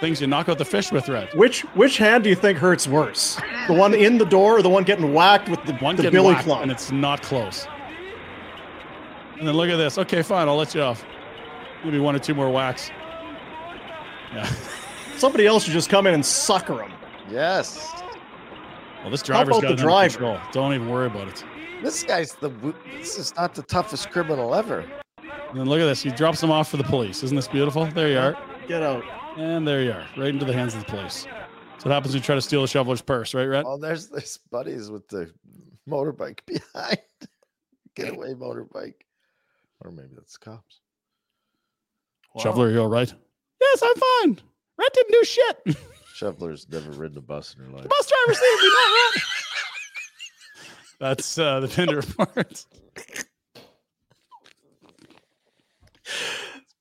things 0.00 0.20
you 0.20 0.26
knock 0.26 0.48
out 0.48 0.58
the 0.58 0.64
fish 0.64 0.90
with, 0.90 1.08
Red. 1.08 1.28
Which 1.34 1.60
which 1.74 1.98
hand 1.98 2.24
do 2.24 2.30
you 2.30 2.36
think 2.36 2.58
hurts 2.58 2.88
worse? 2.88 3.38
The 3.68 3.74
one 3.74 3.94
in 3.94 4.18
the 4.18 4.24
door 4.24 4.58
or 4.58 4.62
the 4.62 4.68
one 4.70 4.84
getting 4.84 5.12
whacked 5.12 5.48
with 5.48 5.62
the, 5.64 5.74
One 5.74 5.96
the 5.96 6.10
billy 6.10 6.32
whacked, 6.34 6.44
club? 6.46 6.62
and 6.62 6.70
it's 6.70 6.90
not 6.90 7.22
close. 7.22 7.66
And 9.38 9.46
then 9.46 9.54
look 9.54 9.70
at 9.70 9.76
this. 9.76 9.96
Okay, 9.98 10.22
fine, 10.22 10.48
I'll 10.48 10.56
let 10.56 10.74
you 10.74 10.82
off. 10.82 11.04
Maybe 11.84 11.98
one 11.98 12.14
or 12.14 12.18
two 12.18 12.34
more 12.34 12.50
whacks. 12.50 12.90
Yeah. 14.34 14.44
Somebody 15.16 15.46
else 15.46 15.64
should 15.64 15.72
just 15.72 15.88
come 15.90 16.06
in 16.06 16.14
and 16.14 16.24
sucker 16.24 16.82
him. 16.82 16.92
Yes. 17.30 17.90
Well, 19.02 19.10
this 19.10 19.22
driver's 19.22 19.54
got 19.54 19.60
the 19.62 19.66
it 19.68 19.70
under 19.72 19.82
driver? 19.82 20.10
control. 20.10 20.38
Don't 20.52 20.74
even 20.74 20.88
worry 20.88 21.06
about 21.06 21.28
it. 21.28 21.44
This 21.82 22.02
guy's 22.02 22.34
the. 22.34 22.50
This 22.98 23.18
is 23.18 23.34
not 23.36 23.54
the 23.54 23.62
toughest 23.62 24.10
criminal 24.10 24.54
ever. 24.54 24.84
And 25.50 25.58
then 25.58 25.66
look 25.66 25.80
at 25.80 25.86
this. 25.86 26.02
He 26.02 26.10
drops 26.10 26.40
them 26.40 26.50
off 26.50 26.70
for 26.70 26.76
the 26.76 26.84
police. 26.84 27.22
Isn't 27.22 27.34
this 27.36 27.48
beautiful? 27.48 27.86
There 27.86 28.08
you 28.08 28.18
are. 28.18 28.36
Get 28.68 28.82
out. 28.82 29.02
And 29.40 29.66
there 29.66 29.82
you 29.82 29.92
are. 29.92 30.04
Right 30.18 30.28
into 30.28 30.44
the 30.44 30.52
hands 30.52 30.74
of 30.74 30.80
the 30.80 30.86
police. 30.86 31.22
So 31.78 31.88
what 31.88 31.94
happens 31.94 32.12
when 32.12 32.20
you 32.20 32.26
try 32.26 32.34
to 32.34 32.42
steal 32.42 32.62
a 32.62 32.68
shoveler's 32.68 33.00
purse, 33.00 33.32
right, 33.32 33.46
Red? 33.46 33.64
Oh, 33.66 33.78
there's 33.78 34.08
this 34.08 34.36
buddies 34.36 34.90
with 34.90 35.08
the 35.08 35.32
motorbike 35.88 36.40
behind. 36.46 36.98
Getaway 37.94 38.34
motorbike. 38.34 38.96
Or 39.80 39.92
maybe 39.92 40.10
that's 40.14 40.36
cops. 40.36 40.80
Wow. 42.34 42.42
Shoveler, 42.42 42.70
you 42.70 42.82
all 42.82 42.88
right? 42.88 43.10
Yes, 43.62 43.82
I'm 43.82 43.94
fine. 43.94 44.40
Red 44.78 44.92
didn't 44.92 45.12
do 45.12 45.24
shit. 45.24 45.76
Shoveler's 46.14 46.68
never 46.68 46.90
ridden 46.90 47.16
a 47.16 47.22
bus 47.22 47.56
in 47.58 47.64
her 47.64 47.70
life. 47.72 47.88
Bus 47.88 48.08
driver 48.08 48.34
saved 48.34 48.62
me, 48.62 48.68
not 48.68 49.14
Red. 49.14 49.22
That's 51.00 51.38
uh, 51.38 51.60
the 51.60 51.68
Pinder 51.68 51.96
report. 51.96 52.66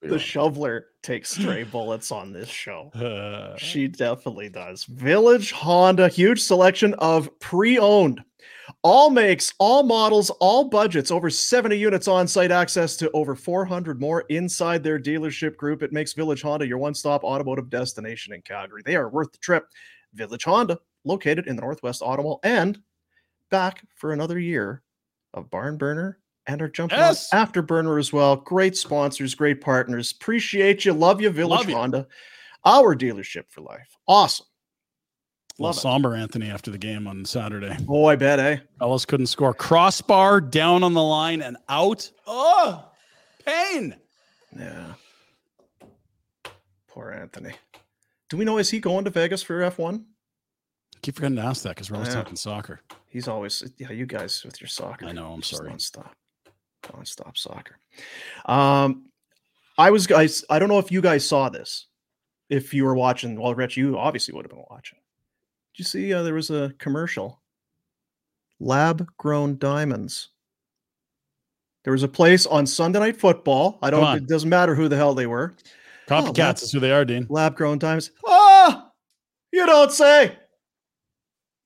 The 0.01 0.19
shoveler 0.19 0.87
takes 1.03 1.31
stray 1.31 1.63
bullets 1.71 2.11
on 2.11 2.31
this 2.31 2.49
show. 2.49 2.89
Uh, 2.93 3.55
She 3.57 3.87
definitely 3.87 4.49
does. 4.49 4.85
Village 4.85 5.51
Honda, 5.51 6.07
huge 6.07 6.41
selection 6.41 6.93
of 6.95 7.37
pre 7.39 7.77
owned. 7.77 8.23
All 8.83 9.09
makes, 9.09 9.53
all 9.59 9.83
models, 9.83 10.29
all 10.39 10.69
budgets, 10.69 11.11
over 11.11 11.29
70 11.29 11.77
units 11.77 12.07
on 12.07 12.27
site, 12.27 12.51
access 12.51 12.95
to 12.97 13.11
over 13.11 13.35
400 13.35 13.99
more 13.99 14.21
inside 14.29 14.83
their 14.83 14.99
dealership 14.99 15.57
group. 15.57 15.83
It 15.83 15.91
makes 15.91 16.13
Village 16.13 16.43
Honda 16.43 16.67
your 16.67 16.77
one 16.77 16.93
stop 16.93 17.23
automotive 17.23 17.69
destination 17.69 18.33
in 18.33 18.41
Calgary. 18.41 18.81
They 18.85 18.95
are 18.95 19.09
worth 19.09 19.31
the 19.31 19.37
trip. 19.39 19.65
Village 20.13 20.43
Honda, 20.45 20.79
located 21.03 21.47
in 21.47 21.55
the 21.55 21.61
Northwest 21.61 22.01
Mall, 22.01 22.39
and 22.43 22.79
back 23.49 23.83
for 23.95 24.13
another 24.13 24.39
year 24.39 24.81
of 25.33 25.49
Barn 25.49 25.77
Burner 25.77 26.19
and 26.49 26.61
our 26.61 26.67
jumping 26.67 26.97
Yes. 26.97 27.31
on 27.31 27.45
Afterburner 27.45 27.99
as 27.99 28.11
well. 28.11 28.35
Great 28.35 28.75
sponsors, 28.75 29.35
great 29.35 29.61
partners. 29.61 30.11
Appreciate 30.11 30.83
you. 30.83 30.93
Love 30.93 31.21
you, 31.21 31.29
Village 31.29 31.59
Love 31.59 31.69
you. 31.69 31.75
Honda. 31.75 32.07
Our 32.65 32.95
dealership 32.95 33.43
for 33.49 33.61
life. 33.61 33.95
Awesome. 34.07 34.45
Little 35.59 35.67
Love 35.69 35.77
it. 35.77 35.79
somber 35.81 36.15
Anthony 36.15 36.49
after 36.49 36.71
the 36.71 36.77
game 36.77 37.05
on 37.07 37.23
Saturday. 37.25 37.75
Oh, 37.87 38.05
I 38.05 38.15
bet, 38.15 38.39
eh? 38.39 38.57
Ellis 38.81 39.05
couldn't 39.05 39.27
score. 39.27 39.53
Crossbar 39.53 40.41
down 40.41 40.83
on 40.83 40.93
the 40.93 41.03
line 41.03 41.41
and 41.41 41.57
out. 41.67 42.09
Oh, 42.25 42.85
pain. 43.45 43.95
Yeah. 44.57 44.93
Poor 46.87 47.11
Anthony. 47.11 47.53
Do 48.29 48.37
we 48.37 48.45
know 48.45 48.57
is 48.57 48.69
he 48.69 48.79
going 48.79 49.05
to 49.05 49.11
Vegas 49.11 49.43
for 49.43 49.59
F1? 49.61 50.03
keep 51.01 51.15
forgetting 51.15 51.37
to 51.37 51.41
ask 51.43 51.63
that 51.63 51.69
because 51.69 51.89
we're 51.89 51.95
always 51.95 52.09
Yeah. 52.09 52.15
talking 52.21 52.35
soccer. 52.35 52.81
He's 53.07 53.29
always 53.29 53.63
yeah, 53.77 53.89
you 53.91 54.05
guys 54.05 54.43
with 54.43 54.59
your 54.59 54.67
soccer. 54.67 55.05
I 55.05 55.13
know, 55.13 55.31
I'm 55.31 55.39
Just 55.41 55.55
sorry. 55.55 55.73
Non-stop. 56.83 57.27
Non-stop 57.27 57.37
soccer. 57.37 57.77
Um 58.45 59.05
I 59.77 59.91
was 59.91 60.07
guys, 60.07 60.43
I 60.49 60.59
don't 60.59 60.67
know 60.67 60.79
if 60.79 60.91
you 60.91 61.01
guys 61.01 61.25
saw 61.25 61.49
this. 61.49 61.87
If 62.49 62.73
you 62.73 62.83
were 62.83 62.95
watching, 62.95 63.39
well, 63.39 63.55
Rich, 63.55 63.77
you 63.77 63.97
obviously 63.97 64.33
would 64.33 64.43
have 64.43 64.51
been 64.51 64.65
watching. 64.69 64.97
Did 65.73 65.79
you 65.79 65.85
see 65.85 66.13
uh, 66.13 66.23
there 66.23 66.33
was 66.33 66.49
a 66.49 66.73
commercial? 66.79 67.39
Lab 68.59 69.07
grown 69.17 69.57
diamonds. 69.57 70.29
There 71.83 71.93
was 71.93 72.03
a 72.03 72.09
place 72.09 72.45
on 72.45 72.65
Sunday 72.65 72.99
Night 72.99 73.17
Football. 73.17 73.79
I 73.81 73.89
don't. 73.89 74.17
It 74.17 74.27
doesn't 74.27 74.49
matter 74.49 74.75
who 74.75 74.89
the 74.89 74.97
hell 74.97 75.13
they 75.13 75.27
were. 75.27 75.53
Copycats 76.07 76.37
lab- 76.37 76.55
is 76.57 76.71
who 76.71 76.79
they 76.81 76.91
are, 76.91 77.05
Dean. 77.05 77.25
Lab 77.29 77.55
grown 77.55 77.79
diamonds. 77.79 78.11
Ah, 78.27 78.91
you 79.53 79.65
don't 79.65 79.91
say. 79.91 80.35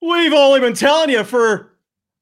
We've 0.02 0.34
only 0.34 0.60
been 0.60 0.76
telling 0.76 1.10
you 1.10 1.24
for 1.24 1.73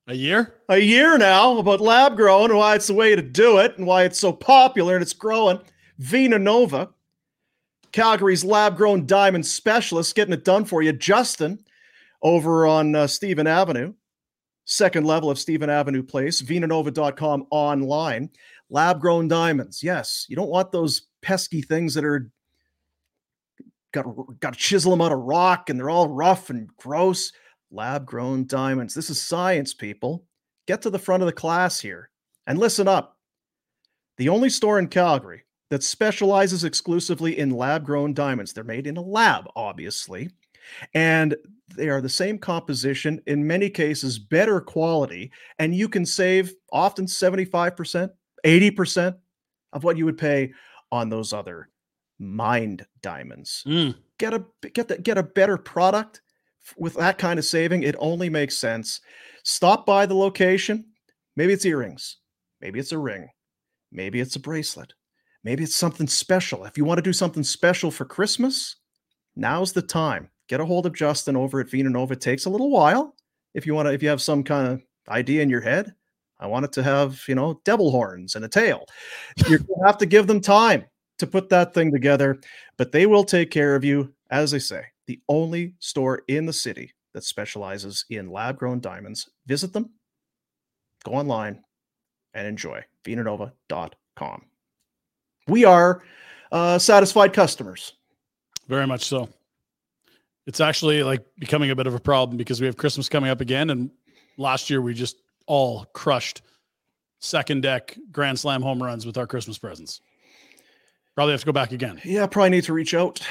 A 0.08 0.14
year? 0.14 0.56
a 0.68 0.78
year 0.78 1.18
now 1.18 1.58
about 1.58 1.80
lab 1.80 2.16
grown 2.16 2.50
and 2.50 2.58
why 2.58 2.76
it's 2.76 2.88
the 2.88 2.94
way 2.94 3.16
to 3.16 3.22
do 3.22 3.60
it 3.60 3.78
and 3.78 3.86
why 3.86 4.04
it's 4.04 4.20
so 4.20 4.34
popular 4.34 4.96
and 4.96 5.02
it's 5.02 5.14
growing. 5.14 5.60
Vena 6.00 6.40
Nova, 6.40 6.90
Calgary's 7.92 8.44
lab 8.44 8.78
grown 8.78 9.06
diamond 9.06 9.46
specialist, 9.46 10.16
getting 10.16 10.34
it 10.34 10.44
done 10.46 10.66
for 10.66 10.82
you. 10.82 10.94
Justin 10.94 11.60
over 12.22 12.66
on 12.66 12.96
uh, 12.96 13.08
Stephen 13.08 13.48
Avenue, 13.48 13.94
second 14.66 15.06
level 15.06 15.30
of 15.30 15.38
Stephen 15.40 15.70
Avenue 15.70 16.04
Place, 16.04 16.42
venanova.com 16.42 17.46
online. 17.52 18.30
Lab 18.70 19.02
grown 19.02 19.28
diamonds. 19.28 19.84
Yes, 19.84 20.26
you 20.30 20.36
don't 20.36 20.50
want 20.50 20.72
those 20.72 21.04
pesky 21.22 21.62
things 21.62 21.94
that 21.94 22.06
are 22.06 22.32
got 23.92 24.06
got 24.40 24.54
to 24.54 24.60
chisel 24.60 24.92
them 24.92 25.02
out 25.02 25.12
of 25.12 25.20
rock 25.20 25.70
and 25.70 25.78
they're 25.78 25.90
all 25.90 26.08
rough 26.08 26.50
and 26.50 26.70
gross. 26.78 27.34
Lab 27.72 28.06
grown 28.06 28.46
diamonds. 28.46 28.94
This 28.94 29.10
is 29.10 29.22
science, 29.22 29.74
people. 29.74 30.26
Get 30.68 30.82
to 30.84 30.90
the 30.90 31.00
front 31.00 31.24
of 31.24 31.28
the 31.28 31.34
class 31.34 31.80
here 31.80 32.10
and 32.48 32.60
listen 32.60 32.88
up. 32.88 33.18
The 34.18 34.30
only 34.30 34.50
store 34.50 34.78
in 34.78 34.88
Calgary 34.88 35.44
that 35.70 35.84
specializes 35.84 36.64
exclusively 36.66 37.40
in 37.40 37.50
lab 37.50 37.86
grown 37.86 38.14
diamonds. 38.14 38.54
They're 38.54 38.64
made 38.64 38.88
in 38.88 38.98
a 38.98 39.02
lab, 39.02 39.46
obviously, 39.56 40.30
and 40.94 41.36
they 41.76 41.88
are 41.88 42.02
the 42.02 42.10
same 42.10 42.38
composition, 42.38 43.22
in 43.26 43.48
many 43.48 43.70
cases, 43.70 44.20
better 44.20 44.60
quality, 44.60 45.32
and 45.60 45.74
you 45.74 45.88
can 45.88 46.06
save 46.06 46.54
often 46.74 47.06
75%, 47.06 48.10
80% 48.46 49.16
of 49.72 49.84
what 49.86 49.98
you 49.98 50.04
would 50.06 50.18
pay 50.18 50.52
on 50.92 51.08
those 51.10 51.32
other 51.32 51.70
mined 52.20 52.86
diamonds 53.02 53.64
Mm. 53.66 53.96
get 54.20 54.34
a 54.34 54.46
get 54.74 54.88
the, 54.88 54.98
get 55.00 55.18
a 55.18 55.24
better 55.24 55.58
product 55.58 56.22
with 56.78 56.96
that 56.96 57.18
kind 57.18 57.40
of 57.40 57.46
saving 57.46 57.84
it 57.84 57.96
only 58.00 58.30
makes 58.30 58.58
sense. 58.58 59.02
Stop 59.44 59.86
by 59.86 60.06
the 60.06 60.16
location. 60.16 60.86
Maybe 61.36 61.54
it's 61.54 61.66
earrings. 61.66 62.18
Maybe 62.60 62.80
it's 62.80 62.92
a 62.92 62.98
ring. 62.98 63.30
Maybe 63.92 64.20
it's 64.20 64.36
a 64.36 64.40
bracelet. 64.40 64.94
Maybe 65.44 65.64
it's 65.64 65.76
something 65.76 66.08
special. 66.08 66.66
If 66.66 66.78
you 66.78 66.86
want 66.86 67.00
to 67.00 67.04
do 67.04 67.14
something 67.14 67.44
special 67.44 67.92
for 67.92 68.06
christmas 68.06 68.78
now's 69.36 69.72
the 69.72 69.82
time. 69.82 70.30
Get 70.48 70.60
a 70.60 70.66
hold 70.66 70.86
of 70.86 70.94
justin 70.94 71.36
over 71.36 71.60
at 71.60 71.70
vena 71.70 71.90
nova. 71.90 72.14
It 72.14 72.22
takes 72.22 72.46
a 72.46 72.50
little 72.50 72.70
while. 72.70 73.16
If 73.54 73.66
you 73.66 73.74
want 73.74 73.88
to 73.88 73.94
if 73.94 74.04
you 74.04 74.10
have 74.10 74.22
some 74.22 74.44
kind 74.44 74.68
of 74.68 74.82
idea 75.10 75.42
in 75.42 75.50
your 75.50 75.62
head 75.62 75.94
i 76.40 76.48
want 76.48 76.66
it 76.66 76.72
to 76.72 76.84
have 76.84 77.22
you 77.28 77.36
know 77.36 77.62
devil 77.64 77.92
horns 77.92 78.36
and 78.36 78.44
a 78.44 78.50
tail. 78.50 78.86
To 79.38 79.60
have 79.86 79.98
to 80.00 80.06
give 80.06 80.28
them 80.28 80.42
time 80.42 80.86
to 81.20 81.28
put 81.28 81.50
that 81.50 81.74
thing 81.74 81.92
together, 81.92 82.40
but 82.78 82.92
they 82.92 83.06
will 83.06 83.24
take 83.24 83.52
care 83.52 83.76
of 83.76 83.84
you. 83.84 84.14
As 84.32 84.54
I 84.54 84.58
say, 84.58 84.84
the 85.08 85.20
only 85.28 85.76
store 85.80 86.22
in 86.28 86.46
the 86.46 86.54
city 86.54 86.94
that 87.14 87.24
specializes 87.24 88.06
in 88.10 88.30
lab 88.30 88.58
grown 88.58 88.80
diamonds. 88.80 89.30
Visit 89.46 89.74
them, 89.74 89.92
go 91.04 91.14
online, 91.14 91.64
and 92.34 92.48
enjoy. 92.48 92.84
Venanova.com. 93.04 94.46
We 95.48 95.66
are 95.66 96.04
uh, 96.52 96.78
satisfied 96.78 97.34
customers. 97.34 97.94
Very 98.68 98.88
much 98.88 99.04
so. 99.04 99.30
It's 100.48 100.60
actually 100.60 101.04
like 101.04 101.26
becoming 101.40 101.72
a 101.72 101.76
bit 101.76 101.88
of 101.88 101.96
a 101.96 102.00
problem 102.00 102.38
because 102.38 102.60
we 102.60 102.68
have 102.68 102.78
Christmas 102.78 103.10
coming 103.10 103.30
up 103.30 103.42
again. 103.42 103.70
And 103.70 103.92
last 104.38 104.70
year 104.70 104.82
we 104.82 104.94
just 104.94 105.18
all 105.48 105.86
crushed 105.94 106.42
second 107.20 107.62
deck 107.62 107.98
grand 108.12 108.40
slam 108.40 108.62
home 108.62 108.82
runs 108.82 109.06
with 109.06 109.18
our 109.18 109.28
Christmas 109.28 109.58
presents. 109.58 110.02
Probably 111.16 111.34
have 111.34 111.42
to 111.42 111.46
go 111.46 111.52
back 111.52 111.72
again. 111.72 112.02
Yeah, 112.04 112.26
probably 112.26 112.52
need 112.52 112.64
to 112.66 112.74
reach 112.74 112.94
out. 112.94 113.22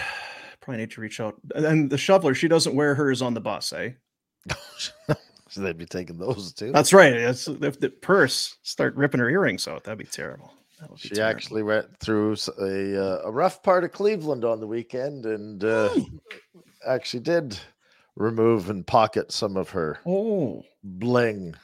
Probably 0.60 0.78
need 0.82 0.90
to 0.92 1.00
reach 1.00 1.20
out. 1.20 1.36
And 1.54 1.88
the 1.90 1.98
shoveler, 1.98 2.34
she 2.34 2.48
doesn't 2.48 2.74
wear 2.74 2.94
hers 2.94 3.22
on 3.22 3.34
the 3.34 3.40
bus, 3.40 3.72
eh? 3.72 3.90
So 5.52 5.62
they'd 5.62 5.76
be 5.76 5.84
taking 5.84 6.16
those 6.16 6.52
too. 6.52 6.70
That's 6.70 6.92
right. 6.92 7.12
It's, 7.12 7.48
if 7.48 7.80
the 7.80 7.90
purse 7.90 8.56
start 8.62 8.94
ripping 8.94 9.18
her 9.18 9.28
earrings 9.28 9.66
out, 9.66 9.82
that'd 9.82 9.98
be 9.98 10.04
terrible. 10.04 10.54
That 10.78 10.90
be 10.92 10.96
She 11.00 11.08
terrible. 11.08 11.28
actually 11.36 11.62
went 11.64 11.98
through 11.98 12.36
a 12.60 12.96
uh, 12.96 13.22
a 13.24 13.32
rough 13.32 13.60
part 13.64 13.82
of 13.82 13.90
Cleveland 13.90 14.44
on 14.44 14.60
the 14.60 14.68
weekend 14.68 15.26
and 15.26 15.64
uh, 15.64 15.92
actually 16.86 17.24
did 17.24 17.58
remove 18.14 18.70
and 18.70 18.86
pocket 18.86 19.32
some 19.32 19.56
of 19.56 19.70
her 19.70 19.98
Oh, 20.06 20.62
bling. 20.84 21.56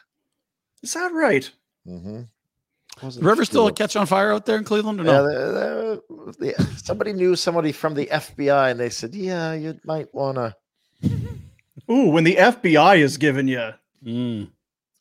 is 0.82 0.93
that 0.94 1.12
right? 1.12 1.48
Mm-hmm. 1.86 2.23
The 3.01 3.20
river 3.20 3.44
still 3.44 3.66
a 3.66 3.73
catch 3.73 3.94
on 3.97 4.06
fire 4.06 4.32
out 4.32 4.47
there 4.47 4.56
in 4.56 4.64
Cleveland 4.64 5.01
or 5.01 5.05
Yeah, 5.05 5.12
no? 5.12 5.27
the- 5.27 6.02
the- 6.39 6.55
the- 6.56 6.64
somebody 6.82 7.12
knew 7.12 7.36
somebody 7.36 7.70
from 7.73 7.94
the 7.94 8.06
FBI, 8.10 8.70
and 8.70 8.81
they 8.81 8.89
said, 8.90 9.14
"Yeah, 9.14 9.52
you 9.52 9.78
might 9.85 10.12
want 10.14 10.36
to." 10.39 10.55
Ooh, 11.90 12.09
when 12.10 12.24
the 12.24 12.36
FBI 12.36 12.97
is 12.98 13.16
giving 13.18 13.48
you, 13.48 13.73
Mm. 14.05 14.51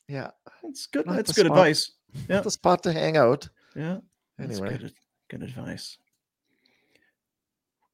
Yeah, 0.08 0.32
that's 0.64 0.88
good. 0.88 1.06
Not 1.06 1.16
That's 1.18 1.32
good 1.34 1.46
spot. 1.46 1.58
advice. 1.58 1.92
Yeah, 2.30 2.42
the 2.42 2.52
spot 2.52 2.84
to 2.84 2.94
hang 2.94 3.18
out. 3.18 3.48
yeah. 3.76 4.00
That's 4.38 4.60
Anyway, 4.60 4.78
good, 4.78 4.94
good 5.30 5.44
advice. 5.44 5.98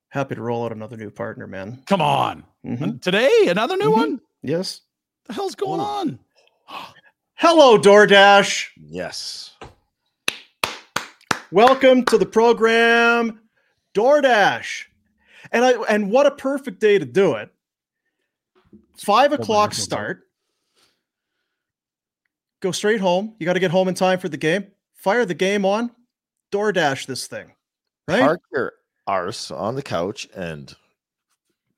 Happy 0.10 0.36
to 0.36 0.42
roll 0.42 0.66
out 0.66 0.72
another 0.72 0.98
new 0.98 1.10
partner, 1.12 1.48
man. 1.48 1.84
Come 1.86 2.02
on. 2.02 2.44
Mhm. 2.66 3.02
Today, 3.02 3.48
another 3.48 3.78
new 3.78 3.92
Mhm. 3.92 3.96
one? 3.98 4.22
Yes. 4.42 4.82
The 5.26 5.34
hell's 5.34 5.56
going 5.56 5.80
on? 5.80 6.20
Hello, 7.36 7.78
DoorDash. 7.78 8.68
yes. 8.78 9.51
Welcome 11.54 12.06
to 12.06 12.18
the 12.18 12.26
program, 12.26 13.42
DoorDash. 13.94 14.86
And 15.52 15.66
I 15.66 15.72
and 15.90 16.10
what 16.10 16.26
a 16.26 16.32
perfect 16.32 16.80
day 16.80 16.98
to 16.98 17.04
do 17.04 17.34
it. 17.34 17.50
Five 18.98 19.34
o'clock 19.34 19.74
start. 19.74 20.22
Go 22.62 22.72
straight 22.72 23.02
home. 23.02 23.36
You 23.38 23.46
got 23.46 23.54
to 23.54 23.60
get 23.60 23.70
home 23.70 23.90
in 23.90 23.96
time 23.96 24.18
for 24.20 24.30
the 24.30 24.38
game. 24.38 24.68
Fire 24.96 25.26
the 25.26 25.34
game 25.34 25.66
on. 25.66 25.92
DoorDash 26.54 27.06
this 27.06 27.28
thing. 27.28 27.52
Right? 28.08 28.22
Park 28.22 28.42
your 28.54 28.74
arse 29.06 29.52
on 29.52 29.76
the 29.76 29.84
couch 29.84 30.30
and 30.34 30.74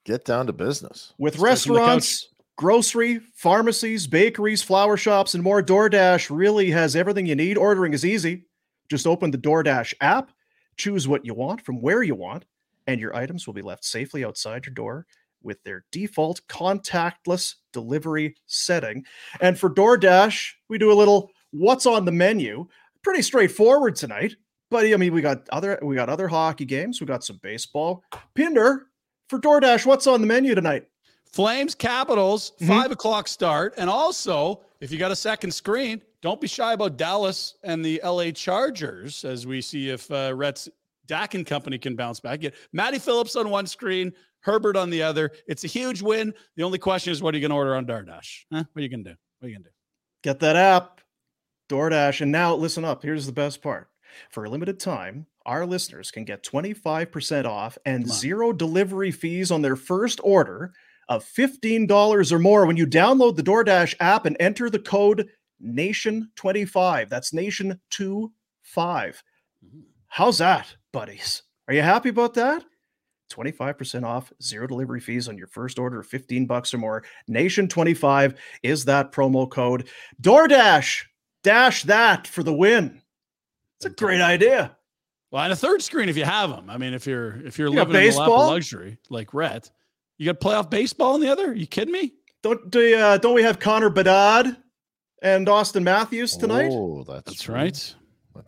get 0.06 0.24
down 0.24 0.46
to 0.46 0.54
business. 0.54 1.14
With 1.18 1.34
Straight 1.34 1.60
from 1.60 1.74
the 1.74 1.80
couch. 1.80 1.88
restaurants, 1.88 2.28
grocery, 2.58 3.22
pharmacies, 3.34 4.06
bakeries, 4.06 4.62
flower 4.62 4.98
shops, 4.98 5.34
and 5.34 5.44
more, 5.44 5.64
DoorDash 5.64 6.30
really 6.30 6.70
has 6.70 6.96
everything 6.96 7.26
you 7.26 7.36
need. 7.36 7.58
Ordering 7.58 7.94
is 7.94 8.06
easy. 8.06 8.46
Just 8.90 9.08
open 9.08 9.32
the 9.32 9.38
DoorDash 9.38 9.94
app, 10.02 10.32
choose 10.78 11.08
what 11.08 11.26
you 11.26 11.34
want 11.34 11.62
from 11.62 11.82
where 11.82 12.04
you 12.04 12.16
want, 12.16 12.46
and 12.88 13.00
your 13.00 13.16
items 13.16 13.48
will 13.48 13.54
be 13.54 13.62
left 13.62 13.86
safely 13.86 14.24
outside 14.26 14.66
your 14.66 14.74
door 14.74 15.06
with 15.42 15.62
their 15.64 15.84
default 15.92 16.42
contactless 16.48 17.56
delivery 17.74 18.36
setting. 18.46 19.04
And 19.42 19.58
for 19.60 19.70
DoorDash, 19.70 20.52
we 20.70 20.78
do 20.78 20.92
a 20.92 20.94
little 20.96 21.32
what's 21.52 21.86
on 21.86 22.06
the 22.06 22.12
menu. 22.12 22.68
Pretty 23.04 23.22
straightforward 23.22 23.96
tonight. 23.96 24.36
But 24.70 24.86
I 24.86 24.96
mean, 24.98 25.14
we 25.14 25.22
got 25.22 25.48
other 25.50 25.78
we 25.84 25.96
got 25.96 26.10
other 26.10 26.28
hockey 26.28 26.66
games, 26.66 27.00
we 27.00 27.06
got 27.08 27.24
some 27.24 27.40
baseball. 27.44 28.04
Pinder, 28.36 28.88
for 29.30 29.40
DoorDash, 29.40 29.86
what's 29.86 30.08
on 30.08 30.22
the 30.22 30.28
menu 30.28 30.56
tonight? 30.56 30.88
Flames 31.26 31.76
Capitals, 31.76 32.54
Mhm. 32.60 32.68
five 32.68 32.92
o'clock 32.92 33.28
start. 33.28 33.74
And 33.78 33.90
also, 33.90 34.62
if 34.80 34.92
you 34.92 34.98
got 34.98 35.12
a 35.12 35.16
second 35.16 35.52
screen, 35.52 36.02
don't 36.24 36.40
be 36.40 36.48
shy 36.48 36.72
about 36.72 36.96
Dallas 36.96 37.56
and 37.64 37.84
the 37.84 38.00
LA 38.02 38.32
Chargers 38.32 39.26
as 39.26 39.46
we 39.46 39.60
see 39.60 39.90
if 39.90 40.10
uh, 40.10 40.34
Rhett's 40.34 40.70
Dak 41.06 41.34
and 41.34 41.46
company 41.46 41.78
can 41.78 41.98
bounce 41.98 42.22
back. 42.22 42.40
Get 42.40 42.56
Matty 42.72 42.98
Phillips 42.98 43.36
on 43.36 43.50
one 43.50 43.68
screen, 43.68 44.14
Herbert 44.40 44.78
on 44.78 44.90
the 44.90 45.04
other. 45.04 45.32
It's 45.48 45.66
a 45.66 45.68
huge 45.68 46.02
win. 46.02 46.34
The 46.56 46.64
only 46.64 46.80
question 46.80 47.12
is, 47.12 47.22
what 47.22 47.34
are 47.34 47.38
you 47.38 47.42
going 47.42 47.50
to 47.50 47.56
order 47.56 47.76
on 47.76 47.86
DoorDash? 47.86 48.46
Huh? 48.54 48.64
What 48.72 48.80
are 48.80 48.82
you 48.82 48.90
going 48.90 49.04
to 49.04 49.12
do? 49.12 49.16
What 49.40 49.48
are 49.48 49.50
you 49.50 49.56
going 49.56 49.64
to 49.64 49.70
do? 49.70 49.76
Get 50.24 50.40
that 50.40 50.56
app, 50.56 51.02
DoorDash. 51.68 52.22
And 52.22 52.32
now 52.32 52.56
listen 52.56 52.86
up. 52.86 53.04
Here's 53.04 53.26
the 53.26 53.34
best 53.34 53.62
part. 53.62 53.90
For 54.30 54.46
a 54.46 54.50
limited 54.50 54.80
time, 54.80 55.26
our 55.46 55.66
listeners 55.66 56.10
can 56.10 56.24
get 56.24 56.46
25% 56.46 57.46
off 57.46 57.78
and 57.86 58.10
zero 58.10 58.54
delivery 58.54 59.12
fees 59.12 59.52
on 59.52 59.62
their 59.62 59.76
first 59.76 60.22
order 60.24 60.72
of 61.10 61.26
$15 61.26 62.32
or 62.32 62.40
more 62.40 62.66
when 62.66 62.78
you 62.78 62.88
download 62.88 63.36
the 63.36 63.44
DoorDash 63.44 63.96
app 64.00 64.26
and 64.26 64.38
enter 64.40 64.70
the 64.70 64.80
code 64.80 65.28
NATION25. 65.62 67.10
That's 67.10 67.32
Nation25. 67.32 67.90
Mm-hmm. 68.82 69.80
How's 70.08 70.38
that, 70.38 70.76
buddies? 70.92 71.44
Are 71.68 71.74
you 71.74 71.82
happy 71.82 72.10
about 72.10 72.34
that? 72.36 72.64
25% 73.32 74.04
off, 74.04 74.32
zero 74.42 74.68
delivery 74.68 75.00
fees 75.00 75.28
on 75.28 75.38
your 75.38 75.48
first 75.48 75.80
order 75.80 76.00
of 76.00 76.08
15 76.08 76.46
bucks 76.46 76.74
or 76.74 76.78
more. 76.78 77.04
Nation25 77.30 78.36
is 78.62 78.86
that 78.86 79.12
promo 79.12 79.50
code. 79.50 79.88
DoorDash, 80.22 81.04
dash 81.44 81.84
that 81.84 82.28
for 82.28 82.44
the 82.44 82.54
win. 82.54 83.02
It's 83.78 83.86
a 83.86 83.90
great 83.90 84.22
idea. 84.22 84.78
Well, 85.32 85.44
and 85.44 85.52
a 85.52 85.56
third 85.56 85.82
screen 85.82 86.10
if 86.10 86.18
you 86.18 86.26
have 86.26 86.52
them. 86.52 86.70
I 86.70 86.78
mean, 86.78 86.94
if 86.94 87.08
you're 87.08 87.42
if 87.44 87.58
you're 87.58 87.70
You 87.70 87.76
living 87.76 87.96
in 87.96 88.12
the 88.12 88.18
lap 88.20 88.30
of 88.30 88.50
luxury 88.50 89.00
like 89.10 89.34
Rhett, 89.34 89.72
You 90.18 90.32
got 90.32 90.40
playoff 90.40 90.70
baseball 90.70 91.16
in 91.16 91.22
the 91.22 91.30
other? 91.30 91.50
Are 91.50 91.56
you 91.56 91.66
kidding 91.66 91.92
me? 91.92 92.14
Don't 92.44 92.70
do 92.70 92.96
uh, 92.96 93.18
don't 93.18 93.34
we 93.34 93.42
have 93.42 93.58
Connor 93.58 93.90
Bedard 93.90 94.56
and 95.24 95.50
Austin 95.50 95.84
Matthews 95.84 96.38
tonight? 96.38 96.70
Oh, 96.72 97.04
that's, 97.04 97.24
That's 97.26 97.50
right. 97.50 97.96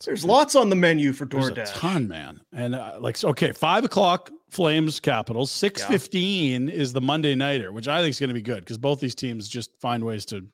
There's 0.04 0.26
lots 0.26 0.56
on 0.56 0.70
the 0.70 0.76
menu 0.76 1.14
for 1.14 1.26
There's 1.26 1.48
a 1.48 1.52
DoorDash. 1.52 1.74
ton, 1.74 2.08
man. 2.08 2.42
And 2.54 2.76
uh, 2.76 2.98
like, 3.00 3.24
okay, 3.24 3.52
five 3.52 3.86
o'clock 3.86 4.32
Flames 4.50 5.00
Capitals. 5.00 5.52
Six 5.52 5.84
fifteen 5.84 6.70
is 6.70 6.92
the 6.94 7.02
Monday 7.02 7.36
nighter, 7.36 7.72
which 7.72 7.88
I 7.88 8.02
think 8.02 8.12
is 8.12 8.20
going 8.20 8.30
to 8.30 8.34
be 8.34 8.42
good 8.42 8.60
because 8.62 8.78
both 8.78 9.00
these 9.00 9.16
teams 9.16 9.48
just 9.48 9.72
find 9.80 10.04
ways 10.04 10.26
to 10.28 10.46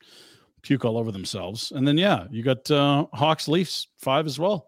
puke 0.64 0.85
all 0.85 0.98
over 0.98 1.11
themselves. 1.11 1.72
And 1.72 1.88
then 1.88 1.98
yeah, 1.98 2.27
you 2.30 2.43
got 2.43 2.69
uh, 2.69 3.06
Hawks 3.14 3.48
Leafs 3.48 3.88
five 3.99 4.26
as 4.26 4.38
well. 4.38 4.68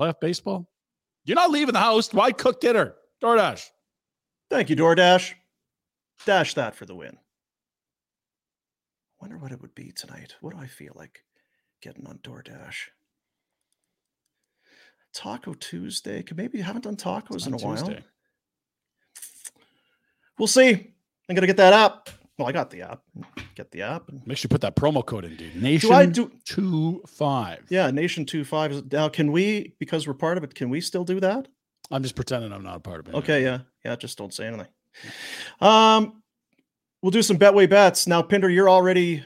Playoff 0.00 0.20
baseball. 0.20 0.68
You're 1.24 1.36
not 1.36 1.50
leaving 1.50 1.74
the 1.74 1.80
house. 1.80 2.12
Why 2.14 2.32
cook 2.32 2.60
dinner? 2.60 2.94
DoorDash. 3.22 3.66
Thank 4.48 4.70
you, 4.70 4.76
DoorDash. 4.76 5.34
Dash 6.24 6.54
that 6.54 6.74
for 6.74 6.86
the 6.86 6.94
win. 6.94 7.18
Wonder 9.20 9.36
what 9.38 9.52
it 9.52 9.60
would 9.60 9.74
be 9.74 9.92
tonight. 9.92 10.34
What 10.40 10.54
do 10.54 10.60
I 10.60 10.66
feel 10.66 10.92
like 10.94 11.24
getting 11.82 12.06
on 12.06 12.18
DoorDash? 12.18 12.88
Taco 15.12 15.54
Tuesday. 15.54 16.22
Could 16.22 16.36
maybe 16.36 16.58
you 16.58 16.64
haven't 16.64 16.84
done 16.84 16.96
tacos 16.96 17.46
in 17.46 17.52
a 17.52 17.56
on 17.56 17.62
while. 17.62 17.96
We'll 20.38 20.46
see. 20.48 20.70
I'm 21.28 21.34
gonna 21.34 21.46
get 21.46 21.58
that 21.58 21.72
app. 21.72 22.08
Well, 22.38 22.48
I 22.48 22.52
got 22.52 22.70
the 22.70 22.82
app. 22.82 23.02
Get 23.54 23.70
the 23.72 23.82
app. 23.82 24.08
and- 24.08 24.26
Make 24.26 24.38
sure 24.38 24.46
you 24.46 24.50
put 24.54 24.62
that 24.62 24.74
promo 24.76 25.04
code 25.04 25.26
in, 25.26 25.36
dude. 25.36 25.56
Nation 25.62 25.90
Do 25.90 25.94
I 25.94 26.06
do? 26.06 26.32
two 26.46 27.02
five. 27.06 27.66
Yeah, 27.68 27.90
Nation 27.90 28.24
two 28.24 28.44
five. 28.44 28.90
Now, 28.90 29.08
can 29.10 29.30
we? 29.32 29.74
Because 29.78 30.06
we're 30.06 30.14
part 30.14 30.38
of 30.38 30.44
it. 30.44 30.54
Can 30.54 30.70
we 30.70 30.80
still 30.80 31.04
do 31.04 31.20
that? 31.20 31.48
I'm 31.90 32.02
just 32.02 32.14
pretending 32.14 32.52
I'm 32.52 32.62
not 32.62 32.76
a 32.76 32.80
part 32.80 33.00
of 33.00 33.08
it. 33.08 33.14
Okay, 33.16 33.42
yeah, 33.42 33.58
yeah. 33.84 33.96
Just 33.96 34.16
don't 34.16 34.32
say 34.32 34.46
anything. 34.46 34.68
Um, 35.60 36.22
we'll 37.02 37.10
do 37.10 37.22
some 37.22 37.38
Betway 37.38 37.68
bets 37.68 38.06
now. 38.06 38.22
Pinder, 38.22 38.50
you're 38.50 38.70
already 38.70 39.24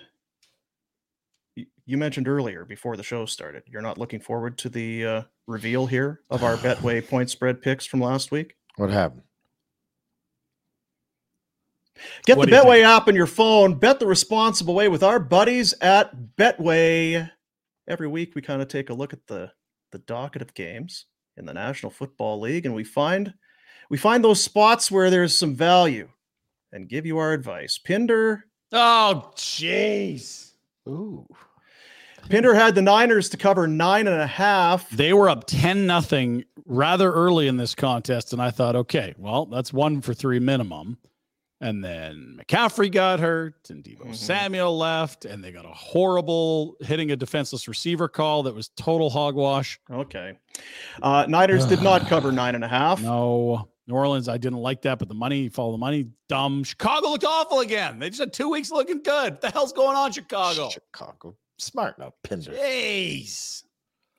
you 1.87 1.99
mentioned 1.99 2.29
earlier 2.29 2.65
before 2.65 2.97
the 2.97 3.03
show 3.03 3.27
started, 3.27 3.63
you're 3.67 3.83
not 3.83 3.99
looking 3.99 4.21
forward 4.21 4.57
to 4.59 4.69
the 4.69 5.05
uh, 5.05 5.23
reveal 5.47 5.87
here 5.87 6.21
of 6.31 6.43
our 6.43 6.57
Betway 6.59 7.07
point 7.07 7.31
spread 7.31 7.61
picks 7.61 7.87
from 7.87 8.01
last 8.01 8.31
week. 8.31 8.57
What 8.77 8.91
happened? 8.91 9.23
Get 12.27 12.37
What 12.37 12.51
the 12.51 12.57
Betway 12.57 12.77
think? 12.77 12.87
app 12.87 13.09
on 13.09 13.15
your 13.15 13.27
phone. 13.27 13.75
Bet 13.75 14.01
the 14.01 14.07
responsible 14.07 14.75
way 14.75 14.89
with 14.89 15.03
our 15.03 15.19
buddies 15.19 15.75
at 15.81 16.13
Betway. 16.37 17.31
Every 17.87 18.09
week 18.09 18.35
we 18.35 18.43
kind 18.43 18.63
of 18.63 18.69
take 18.69 18.91
a 18.91 18.95
look 18.95 19.13
at 19.13 19.27
the 19.27 19.53
the 19.93 19.99
docket 19.99 20.43
of 20.43 20.55
games 20.55 21.07
in 21.37 21.47
the 21.47 21.55
National 21.55 21.91
Football 21.91 22.41
League, 22.41 22.67
and 22.67 22.75
we 22.75 22.83
find 22.83 23.33
we 23.91 23.97
find 23.97 24.25
those 24.25 24.43
spots 24.43 24.91
where 24.91 25.11
there's 25.11 25.37
some 25.37 25.55
value, 25.55 26.09
and 26.75 26.89
give 26.89 27.07
you 27.07 27.17
our 27.17 27.33
advice. 27.33 27.79
Pinder 27.79 28.45
Oh, 28.73 29.31
jeez. 29.37 30.51
Ooh. 30.89 31.27
Pinder 32.29 32.55
had 32.55 32.75
the 32.75 32.83
Niners 32.83 33.29
to 33.31 33.37
cover 33.37 33.67
nine 33.67 34.09
and 34.09 34.21
a 34.21 34.27
half. 34.27 34.89
They 34.91 35.13
were 35.13 35.29
up 35.29 35.45
10 35.47 35.87
nothing 35.87 36.45
rather 36.67 37.13
early 37.13 37.47
in 37.47 37.57
this 37.57 37.75
contest. 37.75 38.33
And 38.33 38.43
I 38.43 38.51
thought, 38.51 38.75
okay, 38.75 39.15
well, 39.19 39.47
that's 39.47 39.73
one 39.73 40.01
for 40.01 40.13
three 40.15 40.41
minimum. 40.41 40.99
And 41.61 41.85
then 41.85 42.41
McCaffrey 42.43 42.91
got 42.91 43.21
hurt 43.21 43.71
and 43.71 43.85
Deebo 43.85 44.01
Mm-hmm. 44.01 44.13
Samuel 44.15 44.77
left. 44.77 45.25
And 45.25 45.43
they 45.45 45.53
got 45.53 45.67
a 45.67 45.73
horrible 45.73 46.77
hitting 46.81 47.11
a 47.13 47.17
defenseless 47.17 47.69
receiver 47.69 48.09
call 48.09 48.43
that 48.45 48.55
was 48.55 48.69
total 48.71 49.09
hogwash. 49.11 49.79
Okay. 49.91 50.33
Uh, 51.03 51.27
Niners 51.29 51.65
did 51.67 51.83
not 51.83 52.07
cover 52.09 52.33
nine 52.33 52.55
and 52.55 52.65
a 52.65 52.69
half. 52.69 53.01
No. 53.03 53.69
New 53.87 53.95
Orleans, 53.95 54.29
I 54.29 54.39
didn't 54.39 54.61
like 54.61 54.83
that, 54.83 54.99
but 54.99 55.09
the 55.09 55.15
money, 55.15 55.49
follow 55.49 55.73
the 55.73 55.79
money, 55.79 56.07
dumb. 56.29 56.65
Chicago 56.65 57.11
looked 57.11 57.25
awful 57.25 57.61
again. 57.61 57.99
They 57.99 58.09
just 58.09 58.21
had 58.21 58.33
two 58.33 58.49
weeks 58.49 58.71
looking 58.71 59.03
good. 59.03 59.33
What 59.33 59.41
the 59.43 59.51
hell's 59.51 59.73
going 59.73 59.97
on, 59.97 60.13
Chicago? 60.13 60.71
Chicago. 60.71 61.37
Smart 61.59 61.99
now, 61.99 62.15
Pinder. 62.23 62.53
Jeez. 62.53 63.65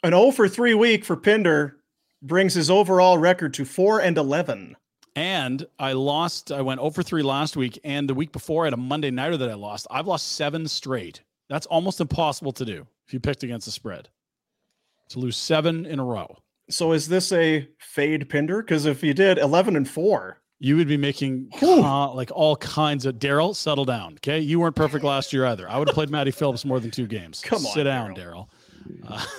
An 0.04 0.12
0 0.12 0.32
for 0.32 0.48
3 0.48 0.76
week 0.76 1.04
for 1.04 1.18
Pinder 1.18 1.78
brings 2.22 2.54
his 2.54 2.70
overall 2.70 3.18
record 3.18 3.54
to 3.56 3.66
4 3.66 4.02
and 4.02 4.18
11. 4.18 4.76
And 5.16 5.66
I 5.80 5.94
lost, 5.94 6.52
I 6.52 6.62
went 6.62 6.80
oh 6.80 6.84
over 6.84 7.02
3 7.02 7.24
last 7.24 7.58
week. 7.58 7.80
And 7.84 8.08
the 8.08 8.14
week 8.14 8.32
before, 8.32 8.64
I 8.64 8.68
had 8.68 8.74
a 8.74 8.78
Monday 8.78 9.12
nighter 9.12 9.38
that 9.38 9.50
I 9.50 9.54
lost. 9.56 9.88
I've 9.90 10.08
lost 10.08 10.34
seven 10.34 10.68
straight. 10.68 11.22
That's 11.50 11.66
almost 11.68 12.02
impossible 12.02 12.52
to 12.54 12.66
do 12.66 12.86
if 13.08 13.14
you 13.14 13.20
picked 13.20 13.44
against 13.44 13.66
the 13.66 13.72
spread. 13.72 14.10
To 15.10 15.20
lose 15.20 15.38
seven 15.38 15.86
in 15.86 16.00
a 16.00 16.04
row. 16.04 16.38
So 16.70 16.92
is 16.94 17.08
this 17.08 17.32
a 17.32 17.68
fade 17.80 18.28
Pinder? 18.30 18.62
Because 18.62 18.86
if 18.86 19.04
you 19.04 19.14
did 19.14 19.38
11 19.38 19.76
and 19.76 19.88
4, 19.90 20.42
You 20.60 20.78
would 20.78 20.88
be 20.88 20.98
making 20.98 21.50
uh, 21.62 22.12
like 22.14 22.32
all 22.34 22.56
kinds 22.56 23.06
of 23.06 23.16
Daryl, 23.16 23.56
settle 23.56 23.86
down. 23.86 24.14
Okay. 24.16 24.40
You 24.40 24.60
weren't 24.60 24.76
perfect 24.76 25.04
last 25.04 25.32
year 25.34 25.46
either. 25.46 25.70
I 25.70 25.78
would 25.78 25.88
have 25.90 25.96
played 25.96 26.10
Matty 26.10 26.32
Phillips 26.32 26.66
more 26.66 26.80
than 26.80 26.92
two 26.92 27.08
games. 27.08 27.42
Come 27.42 27.66
on, 27.66 27.72
Sit 27.74 27.84
down, 27.84 28.16
Daryl. 28.16 28.48
Uh, 29.08 29.24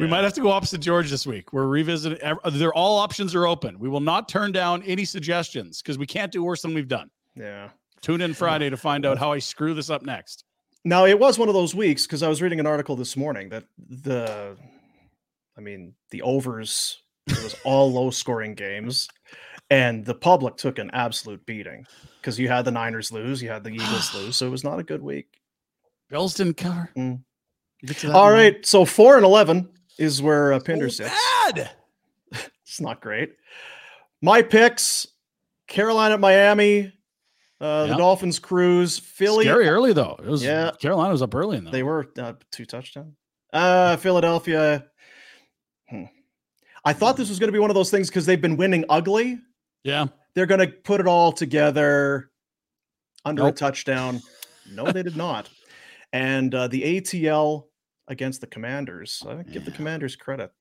We 0.00 0.08
might 0.08 0.24
have 0.24 0.32
to 0.32 0.40
go 0.40 0.50
opposite 0.50 0.80
George 0.80 1.08
this 1.08 1.24
week. 1.24 1.52
We're 1.52 1.66
revisiting. 1.68 2.18
ev- 2.20 2.38
They're 2.54 2.74
all 2.74 2.98
options 2.98 3.32
are 3.36 3.46
open. 3.46 3.78
We 3.78 3.88
will 3.88 4.00
not 4.00 4.28
turn 4.28 4.50
down 4.50 4.82
any 4.82 5.04
suggestions 5.04 5.80
because 5.82 5.98
we 5.98 6.06
can't 6.06 6.32
do 6.32 6.42
worse 6.42 6.62
than 6.62 6.74
we've 6.74 6.88
done. 6.88 7.10
yeah. 7.36 7.68
Tune 8.00 8.20
in 8.20 8.34
Friday 8.34 8.68
to 8.70 8.76
find 8.76 9.06
out 9.06 9.18
how 9.18 9.30
I 9.32 9.38
screw 9.38 9.72
this 9.72 9.88
up 9.90 10.02
next. 10.02 10.42
Now 10.84 11.06
it 11.06 11.18
was 11.18 11.38
one 11.38 11.48
of 11.48 11.54
those 11.54 11.74
weeks 11.76 12.06
because 12.06 12.22
I 12.24 12.28
was 12.28 12.42
reading 12.42 12.58
an 12.60 12.66
article 12.66 12.96
this 12.96 13.16
morning 13.16 13.48
that 13.50 13.64
the, 13.78 14.56
I 15.56 15.60
mean, 15.60 15.94
the 16.10 16.22
overs 16.22 16.98
it 17.26 17.42
was 17.42 17.56
all 17.64 17.90
low 17.92 18.10
scoring 18.10 18.54
games, 18.54 19.08
and 19.70 20.04
the 20.04 20.14
public 20.14 20.56
took 20.56 20.78
an 20.78 20.90
absolute 20.92 21.44
beating 21.46 21.86
because 22.20 22.38
you 22.38 22.48
had 22.48 22.64
the 22.66 22.70
Niners 22.70 23.10
lose, 23.12 23.40
you 23.42 23.48
had 23.48 23.64
the 23.64 23.70
Eagles 23.70 24.14
lose, 24.14 24.36
so 24.36 24.46
it 24.46 24.50
was 24.50 24.64
not 24.64 24.78
a 24.78 24.82
good 24.82 25.02
week. 25.02 25.40
Bills 26.10 26.34
didn't 26.34 26.58
cover. 26.58 26.90
Mm. 26.96 27.20
You 27.80 27.88
get 27.88 27.96
to 27.98 28.08
that 28.08 28.14
All 28.16 28.24
one? 28.24 28.32
right, 28.34 28.66
so 28.66 28.84
four 28.84 29.16
and 29.16 29.24
eleven 29.24 29.68
is 29.98 30.20
where 30.20 30.52
uh, 30.52 30.60
Pinder 30.60 30.88
So 30.90 31.04
sits. 31.04 31.14
bad. 31.46 31.70
It's 32.66 32.80
not 32.80 33.00
great. 33.00 33.34
My 34.20 34.42
picks: 34.42 35.06
Carolina, 35.68 36.14
at 36.14 36.20
Miami, 36.20 36.92
uh, 37.60 37.86
the 37.86 37.96
Dolphins 37.96 38.38
cruise, 38.40 38.98
Philly. 38.98 39.44
Scary 39.44 39.68
early 39.68 39.92
though. 39.92 40.16
It 40.18 40.26
was 40.28 40.42
Yeah. 40.44 40.72
Carolina 40.80 41.12
was 41.12 41.22
up 41.22 41.34
early 41.34 41.56
in 41.58 41.64
that. 41.64 41.70
They 41.72 41.82
were 41.84 42.10
uh, 42.18 42.32
two 42.50 42.64
touchdowns. 42.66 43.14
Uh, 43.52 43.96
Philadelphia. 43.96 44.86
Hmm. 45.88 46.04
I 46.84 46.92
thought 46.92 47.16
this 47.16 47.28
was 47.28 47.38
going 47.38 47.48
to 47.48 47.52
be 47.52 47.58
one 47.58 47.70
of 47.70 47.74
those 47.74 47.90
things 47.90 48.08
because 48.08 48.26
they've 48.26 48.40
been 48.40 48.56
winning 48.56 48.84
ugly. 48.88 49.38
Yeah. 49.84 50.06
They're 50.34 50.46
going 50.46 50.60
to 50.60 50.68
put 50.68 51.00
it 51.00 51.06
all 51.06 51.32
together 51.32 52.30
under 53.24 53.42
Nope. 53.42 53.54
a 53.54 53.56
touchdown. 53.56 54.20
No, 54.70 54.90
they 54.90 55.02
did 55.02 55.16
not. 55.16 55.48
And 56.12 56.54
uh, 56.54 56.68
the 56.68 56.82
ATL 57.00 57.64
against 58.08 58.40
the 58.40 58.46
Commanders. 58.46 59.22
I 59.26 59.42
give 59.42 59.64
the 59.64 59.70
Commanders 59.70 60.16
credit. 60.16 60.52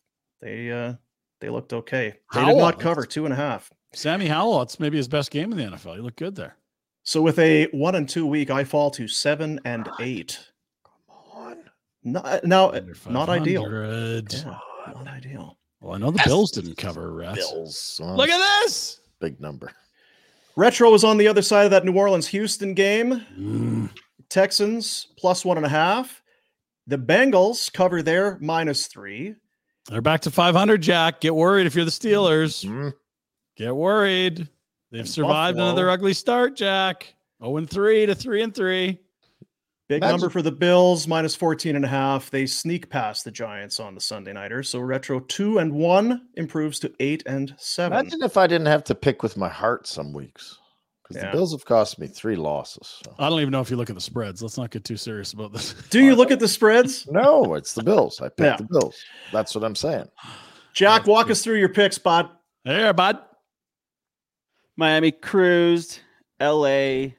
They 0.41 0.71
uh, 0.71 0.93
they 1.41 1.49
looked 1.49 1.73
okay. 1.73 2.15
They 2.33 2.45
did 2.45 2.57
not 2.57 2.79
cover 2.79 3.05
two 3.05 3.25
and 3.25 3.33
a 3.33 3.37
half. 3.37 3.71
Sammy 3.93 4.27
Howell, 4.27 4.61
it's 4.63 4.79
maybe 4.79 4.97
his 4.97 5.07
best 5.07 5.29
game 5.29 5.51
in 5.51 5.57
the 5.57 5.63
NFL. 5.75 5.95
He 5.95 6.01
looked 6.01 6.17
good 6.17 6.35
there. 6.35 6.57
So 7.03 7.21
with 7.21 7.37
a 7.39 7.65
one 7.71 7.95
and 7.95 8.07
two 8.07 8.25
week, 8.25 8.49
I 8.49 8.63
fall 8.63 8.89
to 8.91 9.07
seven 9.07 9.59
and 9.65 9.87
eight. 9.99 10.39
Come 11.33 11.63
Not, 12.03 12.43
now, 12.45 12.73
not 13.09 13.29
ideal. 13.29 13.69
Yeah, 13.71 14.57
not 14.87 15.07
ideal. 15.07 15.57
Well, 15.81 15.95
I 15.95 15.97
know 15.97 16.11
the 16.11 16.21
Bills 16.25 16.51
didn't 16.51 16.77
cover 16.77 17.11
refs. 17.11 17.35
Bills. 17.35 17.99
Oh, 18.03 18.15
Look 18.15 18.29
at 18.29 18.63
this. 18.63 18.99
big 19.19 19.39
number. 19.39 19.71
Retro 20.55 20.91
was 20.91 21.03
on 21.03 21.17
the 21.17 21.27
other 21.27 21.41
side 21.41 21.65
of 21.65 21.71
that 21.71 21.83
New 21.85 21.93
Orleans 21.97 22.27
Houston 22.27 22.73
game. 22.73 23.25
Mm. 23.37 23.89
Texans 24.29 25.07
plus 25.17 25.43
one 25.43 25.57
and 25.57 25.65
a 25.65 25.69
half. 25.69 26.21
The 26.87 26.97
Bengals 26.97 27.71
cover 27.71 28.01
their 28.01 28.37
minus 28.39 28.87
three. 28.87 29.35
They're 29.89 30.01
back 30.01 30.21
to 30.21 30.31
500, 30.31 30.81
Jack. 30.81 31.21
Get 31.21 31.35
worried 31.35 31.65
if 31.67 31.75
you're 31.75 31.85
the 31.85 31.91
Steelers. 31.91 32.65
Mm. 32.65 32.93
Get 33.57 33.75
worried. 33.75 34.47
They've 34.91 34.99
And 35.01 35.09
survived 35.09 35.57
Buffalo. 35.57 35.71
another 35.71 35.89
ugly 35.89 36.13
start, 36.13 36.55
Jack. 36.55 37.13
0 37.41 37.57
and 37.57 37.69
3 37.69 38.05
to 38.05 38.15
3 38.15 38.43
and 38.43 38.55
3. 38.55 38.99
Big 39.89 39.97
Imagine- 40.01 40.13
number 40.21 40.29
for 40.29 40.41
the 40.41 40.51
Bills, 40.51 41.07
minus 41.07 41.35
14 41.35 41.75
and 41.75 41.83
a 41.83 41.89
half. 41.89 42.29
They 42.31 42.45
sneak 42.45 42.89
past 42.89 43.25
the 43.25 43.31
Giants 43.31 43.79
on 43.79 43.95
the 43.95 44.01
Sunday 44.01 44.31
Nighter. 44.33 44.63
So 44.63 44.79
Retro 44.79 45.19
two 45.19 45.57
and 45.59 45.73
one 45.73 46.27
improves 46.35 46.79
to 46.79 46.93
eight 47.01 47.21
and 47.25 47.53
seven. 47.57 47.99
Imagine 47.99 48.23
if 48.23 48.37
I 48.37 48.47
didn't 48.47 48.67
have 48.67 48.83
to 48.85 48.95
pick 48.95 49.21
with 49.23 49.35
my 49.35 49.49
heart 49.49 49.85
some 49.87 50.13
weeks. 50.13 50.57
Because 51.03 51.21
Yeah. 51.21 51.31
the 51.31 51.37
Bills 51.37 51.51
have 51.51 51.65
cost 51.65 51.99
me 51.99 52.07
three 52.07 52.37
losses. 52.37 53.01
so. 53.03 53.13
I 53.19 53.27
don't 53.29 53.41
even 53.41 53.51
know 53.51 53.59
if 53.59 53.69
you 53.69 53.75
look 53.75 53.89
at 53.89 53.95
the 53.95 54.01
spreads. 54.01 54.41
Let's 54.41 54.57
not 54.57 54.71
get 54.71 54.85
too 54.85 54.95
serious 54.95 55.33
about 55.33 55.51
this. 55.51 55.73
Do 55.89 56.01
you 56.01 56.15
look 56.15 56.31
at 56.31 56.39
the 56.39 56.47
spreads? 56.47 57.05
No, 57.11 57.55
it's 57.55 57.73
the 57.73 57.83
Bills. 57.83 58.21
I 58.21 58.29
picked 58.29 58.39
Yeah. 58.39 58.55
the 58.55 58.67
Bills. 58.71 58.95
That's 59.33 59.53
what 59.53 59.65
I'm 59.65 59.75
saying. 59.75 60.07
Jack, 60.73 61.05
walk 61.05 61.29
us 61.29 61.43
through 61.43 61.57
your 61.59 61.69
picks, 61.69 61.97
bud. 61.97 62.29
There, 62.63 62.93
bud. 62.93 63.19
Miami 64.77 65.11
cruised. 65.11 65.99
LA 66.41 67.09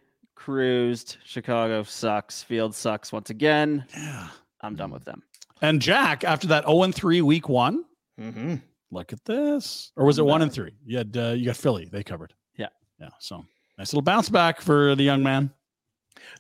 cruised. 0.45 1.17
Chicago 1.25 1.83
sucks. 1.83 2.43
Field 2.43 2.75
sucks 2.75 3.13
once 3.13 3.31
again. 3.31 3.85
Yeah. 3.97 4.29
I'm 4.61 4.77
done 4.77 4.91
with 4.91 5.05
them. 5.05 5.23
And 5.63 5.81
Jack, 5.81 6.23
after 6.25 6.47
that 6.49 6.65
0 6.65 6.83
and 6.83 6.95
3 6.95 7.23
week 7.23 7.49
one, 7.49 7.85
Mm-hmm. 8.21 8.57
look 8.93 9.13
at 9.13 9.25
this. 9.25 9.91
Or 9.97 10.05
was 10.05 10.19
it 10.21 10.25
1 10.25 10.43
and 10.43 10.53
3? 10.53 10.71
You 10.85 10.99
had 10.99 11.17
uh, 11.17 11.31
you 11.31 11.47
got 11.47 11.57
Philly. 11.57 11.89
They 11.91 12.03
covered. 12.05 12.33
Yeah. 12.57 12.69
Yeah. 13.01 13.09
So 13.19 13.45
Nice 13.79 13.93
little 13.93 14.03
bounce 14.03 14.29
back 14.29 14.61
for 14.61 14.95
the 14.95 15.03
young 15.03 15.23
man. 15.23 15.51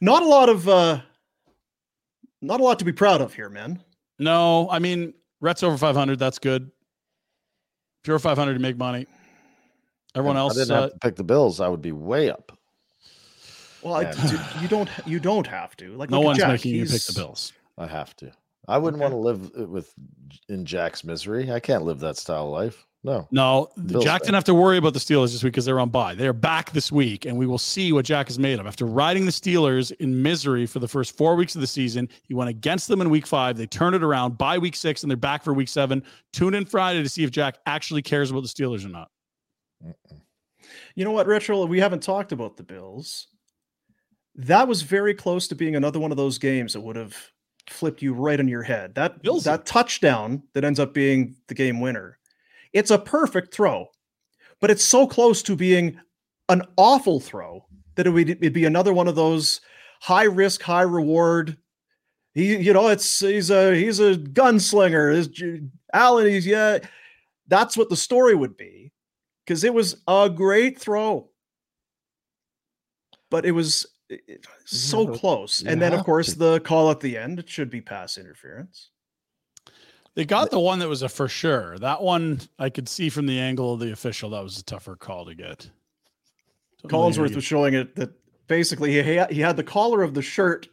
Not 0.00 0.22
a 0.22 0.26
lot 0.26 0.48
of 0.48 0.68
uh 0.68 1.00
not 2.42 2.60
a 2.60 2.62
lot 2.62 2.78
to 2.80 2.84
be 2.84 2.92
proud 2.92 3.20
of 3.22 3.32
here, 3.34 3.48
man. 3.48 3.82
No, 4.18 4.68
I 4.70 4.78
mean, 4.78 5.14
Rhett's 5.40 5.62
over 5.62 5.76
500. 5.78 6.18
That's 6.18 6.38
good. 6.38 6.70
If 8.02 8.08
you're 8.08 8.18
500, 8.18 8.52
you 8.52 8.58
make 8.60 8.76
money. 8.76 9.06
Everyone 10.14 10.36
If 10.36 10.40
else, 10.40 10.56
I 10.58 10.60
didn't 10.60 10.76
uh, 10.76 10.80
have 10.82 10.92
to 10.92 10.98
pick 10.98 11.16
the 11.16 11.24
Bills. 11.24 11.60
I 11.60 11.68
would 11.68 11.80
be 11.82 11.90
way 11.92 12.30
up. 12.30 12.56
Well, 13.84 13.94
I, 13.94 14.02
Yeah. 14.02 14.12
dude, 14.30 14.62
you 14.62 14.68
don't 14.68 14.88
you 15.06 15.20
don't 15.20 15.46
have 15.46 15.76
to. 15.76 15.94
Like 15.96 16.10
no 16.10 16.20
one's 16.20 16.38
Jack, 16.38 16.48
making 16.48 16.74
you 16.74 16.86
pick 16.86 17.02
the 17.02 17.12
Bills. 17.14 17.52
I 17.78 17.86
have 17.86 18.16
to. 18.16 18.32
I 18.66 18.78
wouldn't 18.78 19.02
Okay. 19.02 19.12
want 19.12 19.22
to 19.22 19.50
live 19.52 19.52
uh, 19.60 19.66
with 19.70 19.92
in 20.48 20.64
Jack's 20.64 21.04
misery. 21.04 21.52
I 21.52 21.60
can't 21.60 21.84
live 21.84 22.00
that 22.00 22.16
style 22.16 22.46
of 22.46 22.52
life. 22.52 22.86
No. 23.06 23.28
No, 23.30 23.68
Bills 23.84 24.02
Jack 24.02 24.20
fan. 24.22 24.28
didn't 24.28 24.34
have 24.36 24.44
to 24.44 24.54
worry 24.54 24.78
about 24.78 24.94
the 24.94 24.98
Steelers 24.98 25.32
this 25.32 25.44
week 25.44 25.52
because 25.52 25.66
they're 25.66 25.78
on 25.78 25.90
bye. 25.90 26.14
They 26.14 26.26
are 26.26 26.32
back 26.32 26.70
this 26.72 26.90
week, 26.90 27.26
and 27.26 27.36
we 27.36 27.46
will 27.46 27.58
see 27.58 27.92
what 27.92 28.06
Jack 28.06 28.30
is 28.30 28.38
made 28.38 28.58
of. 28.58 28.66
After 28.66 28.86
riding 28.86 29.26
the 29.26 29.30
Steelers 29.30 29.92
in 30.00 30.22
misery 30.22 30.64
for 30.64 30.78
the 30.78 30.88
first 30.88 31.14
four 31.14 31.36
weeks 31.36 31.54
of 31.54 31.60
the 31.60 31.66
season, 31.66 32.08
he 32.22 32.32
went 32.32 32.48
against 32.48 32.88
them 32.88 33.02
in 33.02 33.10
week 33.10 33.26
five. 33.26 33.58
They 33.58 33.66
turned 33.66 33.94
it 33.94 34.02
around 34.02 34.38
by 34.38 34.56
week 34.56 34.74
six, 34.74 35.02
and 35.02 35.10
they're 35.10 35.18
back 35.18 35.44
for 35.44 35.52
week 35.52 35.68
seven. 35.68 36.02
Tune 36.32 36.54
in 36.54 36.64
Friday 36.64 37.02
to 37.02 37.08
see 37.10 37.24
if 37.24 37.30
Jack 37.30 37.58
actually 37.66 38.00
cares 38.00 38.30
about 38.30 38.40
the 38.44 38.48
Steelers 38.48 38.86
or 38.86 38.88
not. 38.88 39.10
You 40.94 41.04
know 41.04 41.12
what, 41.12 41.26
Retro? 41.26 41.66
We 41.66 41.80
haven't 41.80 42.02
talked 42.02 42.32
about 42.32 42.56
the 42.56 42.62
Bills. 42.62 43.26
That 44.36 44.66
was 44.66 44.82
very 44.82 45.14
close 45.14 45.46
to 45.48 45.54
being 45.54 45.76
another 45.76 46.00
one 46.00 46.10
of 46.10 46.16
those 46.16 46.38
games 46.38 46.72
that 46.72 46.80
would 46.80 46.96
have 46.96 47.16
flipped 47.68 48.02
you 48.02 48.12
right 48.12 48.40
on 48.40 48.48
your 48.48 48.62
head. 48.62 48.94
That 48.94 49.22
that 49.22 49.64
touchdown 49.64 50.42
that 50.52 50.64
ends 50.64 50.80
up 50.80 50.92
being 50.92 51.36
the 51.46 51.54
game 51.54 51.80
winner. 51.80 52.18
It's 52.72 52.90
a 52.90 52.98
perfect 52.98 53.54
throw, 53.54 53.86
but 54.60 54.70
it's 54.70 54.84
so 54.84 55.06
close 55.06 55.42
to 55.44 55.56
being 55.56 56.00
an 56.48 56.62
awful 56.76 57.20
throw 57.20 57.64
that 57.94 58.06
it 58.06 58.10
would 58.10 58.28
it'd 58.28 58.52
be 58.52 58.64
another 58.64 58.92
one 58.92 59.08
of 59.08 59.14
those 59.14 59.60
high 60.00 60.24
risk, 60.24 60.62
high 60.62 60.82
reward. 60.82 61.56
He, 62.34 62.56
you 62.56 62.72
know, 62.72 62.88
it's 62.88 63.20
he's 63.20 63.50
a 63.50 63.74
he's 63.76 64.00
a 64.00 64.16
gunslinger. 64.16 65.14
Is 65.14 65.30
Allen? 65.92 66.26
He's 66.26 66.46
yeah. 66.46 66.80
That's 67.46 67.76
what 67.76 67.88
the 67.88 67.96
story 67.96 68.34
would 68.34 68.56
be, 68.56 68.90
because 69.44 69.62
it 69.64 69.72
was 69.72 70.02
a 70.08 70.28
great 70.28 70.80
throw, 70.80 71.30
but 73.30 73.46
it 73.46 73.52
was 73.52 73.86
so 74.64 75.06
close. 75.08 75.62
you 75.62 75.70
And 75.70 75.80
then, 75.80 75.92
of 75.92 76.04
course, 76.04 76.32
to. 76.32 76.38
the 76.38 76.60
call 76.60 76.90
at 76.90 77.00
the 77.00 77.16
end. 77.16 77.38
It 77.38 77.48
should 77.48 77.70
be 77.70 77.80
pass 77.80 78.18
interference. 78.18 78.90
They 80.14 80.24
got 80.24 80.50
the 80.50 80.60
one 80.60 80.78
that 80.78 80.88
was 80.88 81.02
a 81.02 81.08
for 81.08 81.28
sure. 81.28 81.76
That 81.78 82.00
one 82.02 82.40
I 82.58 82.70
could 82.70 82.88
see 82.88 83.08
from 83.08 83.26
the 83.26 83.40
angle 83.40 83.74
of 83.74 83.80
the 83.80 83.90
official. 83.92 84.30
That 84.30 84.44
was 84.44 84.58
a 84.58 84.64
tougher 84.64 84.94
call 84.96 85.24
to 85.26 85.34
get. 85.34 85.68
Collinsworth 86.86 87.34
was 87.34 87.44
showing 87.44 87.74
it 87.74 87.96
that 87.96 88.10
basically 88.46 88.92
he 88.92 89.16
had, 89.16 89.30
he 89.32 89.40
had 89.40 89.56
the 89.56 89.64
collar 89.64 90.02
of 90.02 90.14
the 90.14 90.22
shirt 90.22 90.68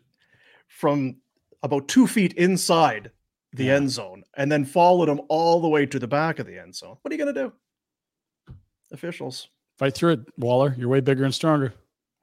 from 0.67 1.15
about 1.63 1.87
two 1.87 2.05
feet 2.05 2.33
inside 2.33 3.11
the 3.53 3.65
Yeah. 3.65 3.75
end 3.75 3.89
zone 3.89 4.23
and 4.35 4.51
then 4.51 4.63
followed 4.65 5.09
him 5.09 5.21
all 5.29 5.59
the 5.61 5.69
way 5.69 5.85
to 5.85 5.97
the 5.99 6.07
back 6.07 6.39
of 6.39 6.45
the 6.45 6.59
end 6.59 6.75
zone. 6.75 6.97
What 7.01 7.11
are 7.11 7.15
you 7.15 7.23
going 7.23 7.33
to 7.33 7.41
do? 8.47 8.55
Officials. 8.91 9.47
Fight 9.77 9.95
through 9.95 10.11
it, 10.13 10.19
Waller. 10.37 10.75
You're 10.77 10.89
way 10.89 10.99
bigger 10.99 11.23
and 11.23 11.33
stronger. 11.33 11.73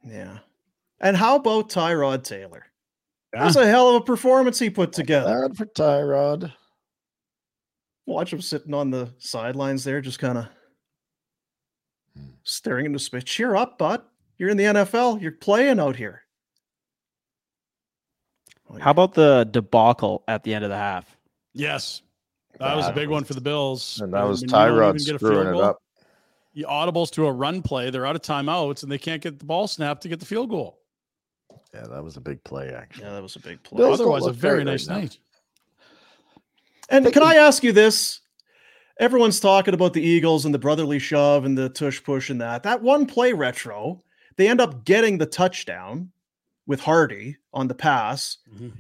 Yeah. 0.06 0.38
And 1.00 1.16
how 1.16 1.36
about 1.36 1.68
Tyrod 1.70 2.24
Taylor? 2.24 2.66
Yeah. 3.34 3.44
That's 3.44 3.56
a 3.56 3.66
hell 3.66 3.90
of 3.90 4.02
a 4.02 4.04
performance 4.04 4.58
he 4.58 4.70
put 4.70 4.92
together. 4.92 5.48
Bad 5.48 5.56
for 5.56 5.66
Tyrod. 5.66 6.52
Watch 8.06 8.32
him 8.32 8.40
sitting 8.40 8.72
on 8.74 8.90
the 8.90 9.12
sidelines 9.18 9.84
there, 9.84 10.00
just 10.00 10.18
kind 10.18 10.38
of 10.38 10.48
Hmm. 12.16 12.30
staring 12.42 12.86
into 12.86 12.98
space. 12.98 13.24
Cheer 13.24 13.54
up, 13.54 13.78
bud. 13.78 14.02
You're 14.38 14.48
in 14.48 14.56
the 14.56 14.64
NFL. 14.64 15.18
You're 15.20 15.32
playing 15.32 15.78
out 15.78 15.94
here. 15.96 16.22
How 18.80 18.90
about 18.90 19.14
the 19.14 19.48
debacle 19.50 20.24
at 20.28 20.42
the 20.42 20.54
end 20.54 20.64
of 20.64 20.70
the 20.70 20.76
half? 20.76 21.16
Yes. 21.54 22.02
That 22.58 22.76
was 22.76 22.86
a 22.86 22.92
big 22.92 23.08
one 23.08 23.24
for 23.24 23.34
the 23.34 23.40
Bills. 23.40 24.00
And 24.00 24.12
that 24.12 24.24
was 24.24 24.40
When 24.40 24.48
you 24.50 24.56
don't 24.56 24.68
Tyrod 24.72 25.06
get 25.06 25.14
a 25.14 25.18
screwing 25.18 25.34
field 25.36 25.46
it 25.48 25.52
goal, 25.52 25.62
up. 25.62 25.82
He 26.52 26.64
audibles 26.64 27.10
to 27.12 27.26
a 27.26 27.32
run 27.32 27.62
play. 27.62 27.90
They're 27.90 28.06
out 28.06 28.16
of 28.16 28.22
timeouts 28.22 28.82
and 28.82 28.90
they 28.90 28.98
can't 28.98 29.22
get 29.22 29.38
the 29.38 29.44
ball 29.44 29.68
snapped 29.68 30.02
to 30.02 30.08
get 30.08 30.18
the 30.18 30.26
field 30.26 30.50
goal. 30.50 30.80
Yeah, 31.74 31.86
that 31.86 32.02
was 32.02 32.16
a 32.16 32.20
big 32.20 32.42
play, 32.44 32.70
actually. 32.70 33.04
Yeah, 33.04 33.12
that 33.12 33.22
was 33.22 33.36
a 33.36 33.40
big 33.40 33.62
play. 33.62 33.78
Bills 33.78 33.98
don't 33.98 34.06
Otherwise, 34.10 34.26
a 34.26 34.32
very 34.32 34.58
great 34.64 34.66
right 34.66 34.72
nice 34.72 34.88
now. 34.88 34.98
night. 34.98 35.18
And 36.90 37.04
They 37.04 37.10
can 37.10 37.22
can- 37.22 37.30
I 37.30 37.36
ask 37.36 37.62
you 37.62 37.72
this? 37.72 38.20
Everyone's 38.98 39.38
talking 39.38 39.74
about 39.74 39.92
the 39.92 40.02
Eagles 40.02 40.44
and 40.44 40.52
the 40.54 40.58
brotherly 40.58 40.98
shove 40.98 41.44
and 41.44 41.56
the 41.56 41.68
tush 41.68 42.02
push 42.02 42.30
and 42.30 42.40
that. 42.40 42.62
That 42.64 42.82
one 42.82 43.06
play 43.06 43.32
retro, 43.32 44.00
they 44.36 44.48
end 44.48 44.60
up 44.60 44.84
getting 44.84 45.18
the 45.18 45.26
touchdown 45.26 46.10
with 46.66 46.80
Hardy 46.80 47.36
on 47.52 47.68
the 47.68 47.74
pass. 47.74 48.38
Mhm. 48.52 48.72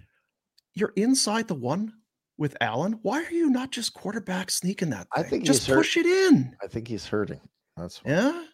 You're 0.74 0.92
inside 0.96 1.46
the 1.48 1.54
one 1.54 1.92
with 2.36 2.56
Allen. 2.60 2.98
Why 3.02 3.22
are 3.22 3.30
you 3.32 3.50
not 3.50 3.70
just 3.70 3.92
quarterback 3.94 4.50
sneaking 4.50 4.90
that? 4.90 5.06
I 5.14 5.22
think 5.22 5.44
just 5.44 5.60
he's 5.60 5.66
hurt. 5.68 5.76
push 5.76 5.96
it 5.96 6.06
in. 6.06 6.56
I 6.62 6.66
think 6.66 6.88
he's 6.88 7.06
hurting. 7.06 7.40
That's 7.76 8.02
why. 8.02 8.10
Yeah. 8.12 8.44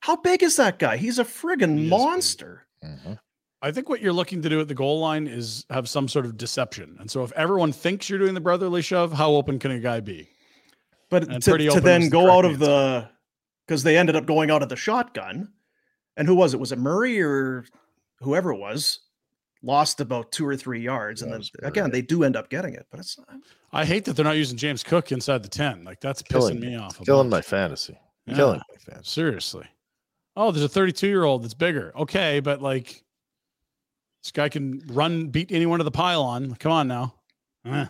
How 0.00 0.16
big 0.16 0.42
is 0.42 0.56
that 0.56 0.78
guy? 0.78 0.96
He's 0.98 1.18
a 1.18 1.24
friggin' 1.24 1.78
He 1.78 1.84
is 1.86 1.90
big. 1.90 1.90
monster. 1.90 2.66
Mhm. 2.84 3.18
I 3.62 3.70
think 3.72 3.88
what 3.88 4.00
you're 4.00 4.12
looking 4.12 4.42
to 4.42 4.48
do 4.48 4.60
at 4.60 4.68
the 4.68 4.74
goal 4.74 5.00
line 5.00 5.26
is 5.26 5.64
have 5.70 5.88
some 5.88 6.06
sort 6.08 6.26
of 6.26 6.36
deception. 6.36 6.96
And 7.00 7.10
so 7.10 7.22
if 7.24 7.32
everyone 7.32 7.72
thinks 7.72 8.10
you're 8.10 8.18
doing 8.18 8.34
the 8.34 8.40
brotherly 8.40 8.82
shove, 8.82 9.12
how 9.12 9.30
open 9.32 9.58
can 9.58 9.70
a 9.70 9.78
guy 9.80 10.00
be? 10.00 10.28
But 11.08 11.28
And 11.30 11.42
to, 11.42 11.50
pretty 11.50 11.68
to 11.68 11.80
then 11.80 12.02
the 12.02 12.10
go 12.10 12.30
out 12.30 12.44
of 12.44 12.52
answer. 12.52 12.66
the 12.66 13.08
because 13.66 13.82
they 13.82 13.96
ended 13.96 14.16
up 14.16 14.26
going 14.26 14.50
out 14.50 14.62
of 14.62 14.68
the 14.68 14.76
shotgun. 14.76 15.50
And 16.16 16.28
who 16.28 16.34
was 16.34 16.54
it? 16.54 16.60
Was 16.60 16.72
it 16.72 16.78
Murray 16.78 17.20
or 17.20 17.64
whoever 18.20 18.52
it 18.52 18.58
was? 18.58 19.00
Lost 19.62 20.00
about 20.00 20.30
two 20.30 20.46
or 20.46 20.56
three 20.56 20.80
yards. 20.82 21.22
That 21.22 21.32
and 21.32 21.42
then 21.62 21.66
again, 21.68 21.90
they 21.90 22.02
do 22.02 22.22
end 22.22 22.36
up 22.36 22.50
getting 22.50 22.74
it, 22.74 22.86
but 22.90 23.00
it's 23.00 23.16
not. 23.18 23.28
I 23.72 23.84
hate 23.86 24.04
that 24.04 24.14
they're 24.14 24.24
not 24.24 24.36
using 24.36 24.58
James 24.58 24.82
Cook 24.82 25.10
inside 25.10 25.42
the 25.42 25.48
10. 25.48 25.84
Like 25.84 26.00
that's 26.00 26.20
Killing 26.22 26.58
pissing 26.58 26.60
me 26.60 26.66
me. 26.68 26.76
off. 26.76 27.00
Killing 27.04 27.30
my 27.30 27.40
fantasy. 27.40 27.98
Yeah. 28.26 28.34
Killing 28.34 28.58
my 28.68 28.76
fantasy. 28.78 29.10
Seriously. 29.10 29.66
Oh, 30.36 30.50
there's 30.50 30.64
a 30.64 30.68
32 30.68 31.06
year 31.06 31.24
old 31.24 31.42
that's 31.44 31.54
bigger. 31.54 31.92
Okay, 31.96 32.40
but 32.40 32.60
like 32.60 33.03
this 34.24 34.32
guy 34.32 34.48
can 34.48 34.82
run, 34.88 35.28
beat 35.28 35.52
anyone 35.52 35.78
to 35.78 35.84
the 35.84 35.90
pylon. 35.90 36.54
Come 36.56 36.72
on 36.72 36.88
now. 36.88 37.14
Eh. 37.66 37.86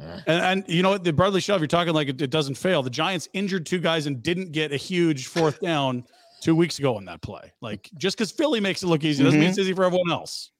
Eh. 0.00 0.20
And, 0.26 0.42
and 0.42 0.64
you 0.68 0.82
know 0.82 0.90
what? 0.90 1.02
The 1.04 1.12
brotherly 1.12 1.40
shove, 1.40 1.60
you're 1.60 1.66
talking 1.66 1.92
like 1.92 2.08
it, 2.08 2.22
it 2.22 2.30
doesn't 2.30 2.54
fail. 2.54 2.82
The 2.82 2.90
Giants 2.90 3.28
injured 3.32 3.66
two 3.66 3.78
guys 3.80 4.06
and 4.06 4.22
didn't 4.22 4.52
get 4.52 4.72
a 4.72 4.76
huge 4.76 5.26
fourth 5.26 5.60
down 5.60 6.04
two 6.40 6.54
weeks 6.54 6.78
ago 6.78 6.96
in 6.98 7.04
that 7.06 7.22
play. 7.22 7.52
Like 7.60 7.90
just 7.98 8.16
because 8.16 8.30
Philly 8.30 8.60
makes 8.60 8.82
it 8.84 8.86
look 8.86 9.02
easy 9.02 9.24
doesn't 9.24 9.38
mean 9.40 9.48
it's 9.48 9.58
easy 9.58 9.72
for 9.72 9.84
everyone 9.84 10.12
else. 10.12 10.50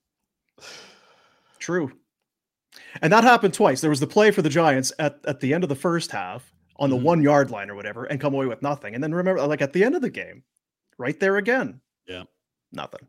True. 1.59 1.93
And 3.03 3.13
that 3.13 3.23
happened 3.25 3.55
twice. 3.55 3.81
There 3.81 3.91
was 3.91 4.01
the 4.01 4.07
play 4.07 4.31
for 4.33 4.43
the 4.43 4.49
Giants 4.49 4.93
at, 4.99 5.21
at 5.27 5.39
the 5.41 5.55
end 5.55 5.63
of 5.63 5.69
the 5.69 5.77
first 5.77 6.11
half 6.11 6.53
on 6.77 6.91
the 6.91 6.97
Mhm. 6.97 7.03
one 7.03 7.23
yard 7.23 7.51
line 7.51 7.71
or 7.71 7.77
whatever 7.77 8.05
and 8.05 8.21
come 8.21 8.35
away 8.35 8.47
with 8.47 8.63
nothing. 8.63 8.95
And 8.95 9.03
then 9.03 9.15
remember, 9.15 9.47
like 9.47 9.63
at 9.63 9.73
the 9.73 9.85
end 9.85 9.95
of 9.95 10.03
the 10.03 10.11
game, 10.11 10.43
right 10.99 11.19
there 11.21 11.37
again. 11.37 11.81
Yeah. 12.07 12.25
Nothing. 12.73 13.07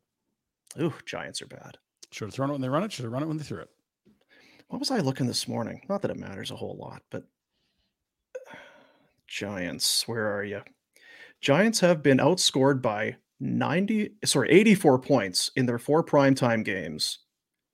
Ooh, 0.80 0.94
Giants 1.06 1.42
are 1.42 1.48
bad. 1.48 1.78
Should 2.16 2.28
have 2.30 2.34
thrown 2.34 2.50
it 2.50 2.54
when 2.54 2.62
they 2.62 2.70
run 2.70 2.82
it. 2.84 2.94
Should 2.94 3.04
have 3.04 3.12
run 3.12 3.24
it 3.24 3.28
when 3.28 3.36
they 3.36 3.44
threw 3.44 3.60
it. 3.60 3.70
What 4.70 4.80
was 4.80 4.90
I 4.90 5.00
looking 5.00 5.28
this 5.28 5.50
morning? 5.50 5.82
Not 5.90 6.02
that 6.02 6.12
it 6.12 6.18
matters 6.18 6.50
a 6.50 6.56
whole 6.56 6.78
lot, 6.80 7.02
but 7.12 7.24
Giants, 9.28 10.08
where 10.08 10.34
are 10.34 10.44
you? 10.46 10.62
Giants 11.42 11.82
have 11.82 12.02
been 12.02 12.20
outscored 12.20 12.82
by 12.82 13.18
90, 13.42 14.12
sorry, 14.24 14.50
84 14.50 15.00
points 15.00 15.52
in 15.58 15.66
their 15.66 15.78
four 15.78 16.06
primetime 16.06 16.64
games. 16.64 17.20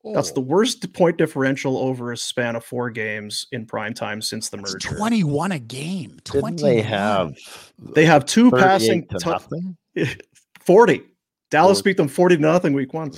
That's 0.03 0.31
Oh. 0.31 0.34
the 0.34 0.41
worst 0.41 0.91
point 0.93 1.19
differential 1.19 1.77
over 1.77 2.11
a 2.11 2.18
span 2.18 2.55
of 2.55 2.65
four 2.65 2.89
games 2.89 3.45
in 3.51 3.68
primetime 3.68 4.23
since 4.23 4.49
the 4.49 4.57
It's 4.57 4.73
merger. 4.73 4.97
21 4.97 5.51
a 5.51 5.59
game. 5.59 6.18
Didn't 6.23 6.59
they 6.59 6.81
have 6.81 7.38
They 7.77 8.05
have 8.05 8.26
two 8.26 8.49
passing 8.49 9.07
to 9.09 9.19
tou- 9.19 9.30
nothing? 9.30 9.77
40. 10.61 11.03
Dallas 11.51 11.80
Or- 11.80 11.84
beat 11.84 11.97
them 11.97 12.07
40 12.07 12.38
to 12.38 12.41
nothing 12.41 12.73
week 12.73 12.95
one. 12.95 13.11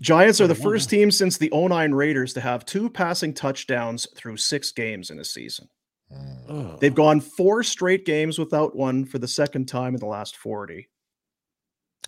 Giants 0.00 0.40
are 0.40 0.46
the 0.46 0.54
first 0.54 0.88
team 0.88 1.10
since 1.10 1.36
the 1.36 1.50
09 1.52 1.92
Raiders 1.92 2.32
to 2.34 2.40
have 2.40 2.64
two 2.64 2.88
passing 2.88 3.34
touchdowns 3.34 4.06
through 4.16 4.38
six 4.38 4.72
games 4.72 5.10
in 5.10 5.18
a 5.18 5.24
season. 5.24 5.68
Mm. 6.12 6.36
Ugh. 6.72 6.80
They've 6.80 6.94
gone 6.94 7.20
four 7.20 7.62
straight 7.62 8.06
games 8.06 8.38
without 8.38 8.74
one 8.74 9.04
for 9.04 9.18
the 9.18 9.28
second 9.28 9.66
time 9.66 9.94
in 9.94 10.00
the 10.00 10.06
last 10.06 10.36
40. 10.36 10.88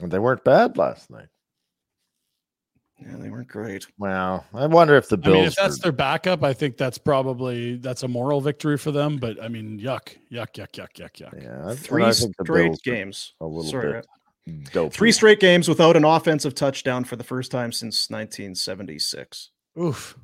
And 0.01 0.11
they 0.11 0.19
weren't 0.19 0.43
bad 0.43 0.79
last 0.79 1.11
night. 1.11 1.29
Yeah, 3.01 3.17
they 3.19 3.31
weren't 3.31 3.49
great. 3.49 3.87
Wow. 3.99 4.45
I 4.55 4.67
wonder 4.67 4.95
if 4.97 5.09
the 5.09 5.17
I 5.17 5.21
Bills. 5.21 5.35
mean, 5.35 5.45
if 5.47 5.55
that's 5.57 5.79
were- 5.79 5.83
their 5.83 5.93
backup, 5.93 6.43
I 6.45 6.53
think 6.55 6.77
that's 6.77 6.99
probably 6.99 7.77
that's 7.77 8.05
a 8.05 8.09
moral 8.09 8.41
victory 8.41 8.79
for 8.79 8.93
them. 8.93 9.19
But 9.19 9.43
I 9.43 9.49
mean, 9.49 9.79
yuck, 9.81 10.17
yuck, 10.31 10.53
yuck, 10.55 10.71
yuck, 10.73 10.93
yuck, 10.95 11.13
yuck. 11.17 11.43
yeah, 11.43 11.75
Three 11.75 12.05
I 12.05 12.13
think 12.13 12.37
the 12.39 12.45
straight 12.45 12.83
games. 12.85 13.35
A 13.41 13.47
little 13.47 13.71
Sorry, 13.71 13.93
bit 13.95 14.07
dopey. 14.73 14.95
Three 14.97 15.13
straight 15.13 15.41
games 15.41 15.69
without 15.69 15.97
an 15.97 16.05
offensive 16.05 16.55
touchdown 16.55 17.05
for 17.05 17.17
the 17.17 17.25
first 17.25 17.51
time 17.51 17.73
since 17.73 18.11
1976. 18.11 19.51
Oof. 19.81 20.17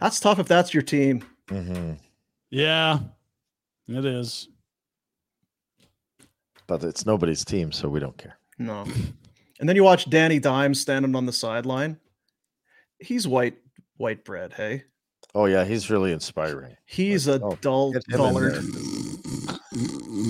That's 0.00 0.20
tough 0.20 0.38
if 0.38 0.48
that's 0.48 0.74
your 0.74 0.82
team. 0.82 1.24
Mhm. 1.48 1.98
Yeah, 2.50 2.98
it 3.88 4.04
is. 4.04 4.48
but 6.66 6.84
it's 6.84 7.06
nobody's 7.06 7.44
team, 7.46 7.72
so 7.72 7.88
we 7.88 7.98
don't 7.98 8.16
care. 8.18 8.38
No. 8.58 8.84
And 9.58 9.66
then 9.68 9.74
you 9.74 9.82
watch 9.82 10.08
Danny 10.10 10.38
Dimes 10.38 10.80
standing 10.80 11.16
on 11.16 11.24
the 11.24 11.32
sideline. 11.32 11.98
He's 13.00 13.26
white 13.26 13.56
white 13.96 14.24
bread, 14.24 14.52
hey. 14.52 14.84
Oh 15.34 15.46
yeah, 15.46 15.64
he's 15.64 15.88
really 15.90 16.12
inspiring. 16.12 16.76
He's 16.84 17.26
a 17.26 17.40
oh, 17.40 17.56
dull 17.62 17.92
get 17.92 18.04
dullard. 18.06 18.62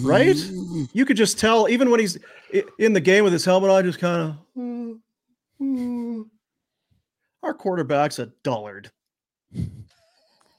Right? 0.03 0.37
You 0.93 1.05
could 1.05 1.17
just 1.17 1.39
tell 1.39 1.69
even 1.69 1.91
when 1.91 2.01
he's 2.01 2.19
in 2.79 2.93
the 2.93 3.01
game 3.01 3.25
with 3.25 3.33
his 3.33 3.45
helmet 3.45 3.71
on, 3.71 3.85
just 3.85 3.99
kind 3.99 4.37
of 4.57 4.99
our 7.43 7.55
quarterback's 7.55 8.19
a 8.19 8.27
dullard. 8.43 8.91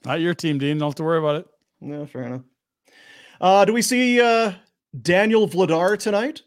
Not 0.06 0.22
your 0.22 0.34
team, 0.34 0.58
Dean. 0.58 0.78
Don't 0.78 0.90
have 0.90 0.96
to 0.96 1.04
worry 1.04 1.20
about 1.20 1.36
it. 1.36 1.48
Yeah, 1.82 2.06
fair 2.06 2.24
enough. 2.24 2.42
Uh, 3.42 3.66
do 3.66 3.74
we 3.74 3.82
see 3.82 4.20
uh, 4.22 4.54
Daniel 5.02 5.48
Vladar 5.48 5.98
tonight? 5.98 6.42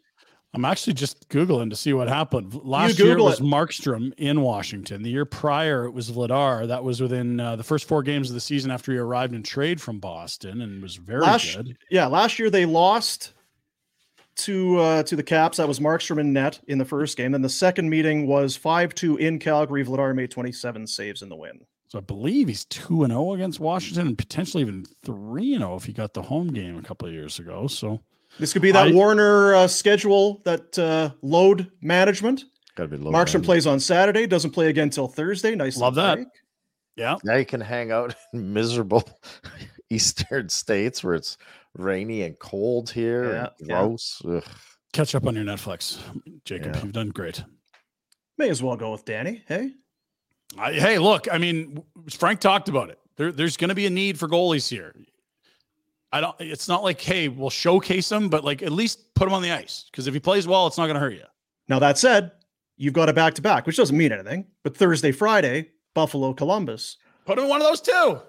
I'm 0.54 0.66
actually 0.66 0.92
just 0.92 1.28
Googling 1.30 1.70
to 1.70 1.76
see 1.76 1.94
what 1.94 2.08
happened. 2.08 2.54
Last 2.62 2.98
year 2.98 3.16
was 3.18 3.40
it. 3.40 3.42
Markstrom 3.42 4.12
in 4.18 4.42
Washington. 4.42 5.02
The 5.02 5.10
year 5.10 5.24
prior 5.24 5.86
it 5.86 5.92
was 5.92 6.10
Vladar. 6.10 6.68
That 6.68 6.84
was 6.84 7.00
within 7.00 7.40
uh, 7.40 7.56
the 7.56 7.64
first 7.64 7.88
four 7.88 8.02
games 8.02 8.28
of 8.28 8.34
the 8.34 8.40
season 8.40 8.70
after 8.70 8.92
he 8.92 8.98
arrived 8.98 9.32
in 9.34 9.42
trade 9.42 9.80
from 9.80 9.98
Boston 9.98 10.60
and 10.60 10.82
was 10.82 10.96
very 10.96 11.22
last, 11.22 11.56
good. 11.56 11.78
Yeah, 11.90 12.06
last 12.06 12.38
year 12.38 12.50
they 12.50 12.66
lost 12.66 13.32
to 14.36 14.78
uh, 14.78 15.02
to 15.04 15.16
the 15.16 15.22
Caps. 15.22 15.56
That 15.56 15.68
was 15.68 15.80
Markstrom 15.80 16.20
in 16.20 16.34
net 16.34 16.60
in 16.68 16.76
the 16.76 16.84
first 16.84 17.16
game. 17.16 17.32
Then 17.32 17.42
the 17.42 17.48
second 17.48 17.88
meeting 17.88 18.26
was 18.26 18.54
five 18.54 18.94
two 18.94 19.16
in 19.16 19.38
Calgary. 19.38 19.84
Vladar 19.84 20.14
made 20.14 20.30
twenty 20.30 20.52
seven 20.52 20.86
saves 20.86 21.22
in 21.22 21.30
the 21.30 21.36
win. 21.36 21.64
So 21.88 21.98
I 21.98 22.00
believe 22.00 22.48
he's 22.48 22.64
2 22.64 23.02
and 23.02 23.12
0 23.12 23.34
against 23.34 23.60
Washington 23.60 24.06
and 24.06 24.16
potentially 24.16 24.62
even 24.62 24.86
3 25.04 25.52
and 25.52 25.60
0 25.60 25.76
if 25.76 25.84
he 25.84 25.92
got 25.92 26.14
the 26.14 26.22
home 26.22 26.48
game 26.48 26.78
a 26.78 26.82
couple 26.82 27.06
of 27.06 27.12
years 27.12 27.38
ago. 27.38 27.66
So 27.66 28.00
This 28.38 28.52
could 28.52 28.62
be 28.62 28.72
that 28.72 28.88
I- 28.88 28.92
Warner 28.92 29.54
uh, 29.54 29.68
schedule, 29.68 30.40
that 30.44 30.78
uh, 30.78 31.10
load 31.22 31.70
management. 31.80 32.44
Got 32.74 32.84
to 32.84 32.88
be 32.88 32.96
low. 32.96 33.10
Markstrom 33.10 33.14
management. 33.14 33.44
plays 33.44 33.66
on 33.66 33.80
Saturday, 33.80 34.26
doesn't 34.26 34.52
play 34.52 34.68
again 34.68 34.88
till 34.90 35.06
Thursday. 35.08 35.54
Nice, 35.54 35.76
Love 35.76 35.94
that. 35.96 36.14
break. 36.16 36.28
yeah. 36.96 37.16
Now 37.24 37.36
you 37.36 37.44
can 37.44 37.60
hang 37.60 37.92
out 37.92 38.14
in 38.32 38.52
miserable 38.52 39.04
eastern 39.90 40.48
states 40.48 41.04
where 41.04 41.14
it's 41.14 41.36
rainy 41.76 42.22
and 42.22 42.38
cold 42.38 42.90
here 42.90 43.32
Yeah, 43.32 43.48
yeah. 43.60 43.66
gross. 43.82 44.22
Ugh. 44.26 44.42
Catch 44.94 45.14
up 45.14 45.26
on 45.26 45.34
your 45.34 45.44
Netflix, 45.44 45.98
Jacob. 46.44 46.74
Yeah. 46.74 46.82
You've 46.82 46.92
done 46.92 47.08
great. 47.10 47.42
May 48.38 48.48
as 48.50 48.62
well 48.62 48.76
go 48.76 48.92
with 48.92 49.04
Danny. 49.04 49.42
Hey, 49.46 49.72
I, 50.58 50.72
hey, 50.72 50.98
look, 50.98 51.28
I 51.32 51.38
mean, 51.38 51.82
Frank 52.10 52.40
talked 52.40 52.68
about 52.68 52.90
it. 52.90 52.98
There, 53.16 53.32
there's 53.32 53.56
going 53.56 53.68
to 53.70 53.74
be 53.74 53.86
a 53.86 53.90
need 53.90 54.18
for 54.18 54.28
goalies 54.28 54.68
here. 54.68 54.94
I 56.12 56.20
don't. 56.20 56.36
It's 56.38 56.68
not 56.68 56.82
like, 56.82 57.00
hey, 57.00 57.28
we'll 57.28 57.50
showcase 57.50 58.12
him, 58.12 58.28
but 58.28 58.44
like 58.44 58.62
at 58.62 58.72
least 58.72 59.14
put 59.14 59.26
him 59.26 59.34
on 59.34 59.42
the 59.42 59.50
ice 59.50 59.86
because 59.90 60.06
if 60.06 60.14
he 60.14 60.20
plays 60.20 60.46
well, 60.46 60.66
it's 60.66 60.78
not 60.78 60.86
going 60.86 60.94
to 60.94 61.00
hurt 61.00 61.14
you. 61.14 61.24
now 61.68 61.78
that 61.78 61.98
said, 61.98 62.32
you've 62.76 62.94
got 62.94 63.08
a 63.08 63.12
back 63.12 63.34
to 63.34 63.42
back, 63.42 63.66
which 63.66 63.76
doesn't 63.76 63.96
mean 63.96 64.12
anything. 64.12 64.46
But 64.62 64.76
Thursday, 64.76 65.12
Friday, 65.12 65.70
Buffalo, 65.94 66.34
Columbus. 66.34 66.98
Put 67.24 67.38
him 67.38 67.44
in 67.44 67.50
one 67.50 67.60
of 67.60 67.66
those 67.66 67.80
two. 67.80 68.20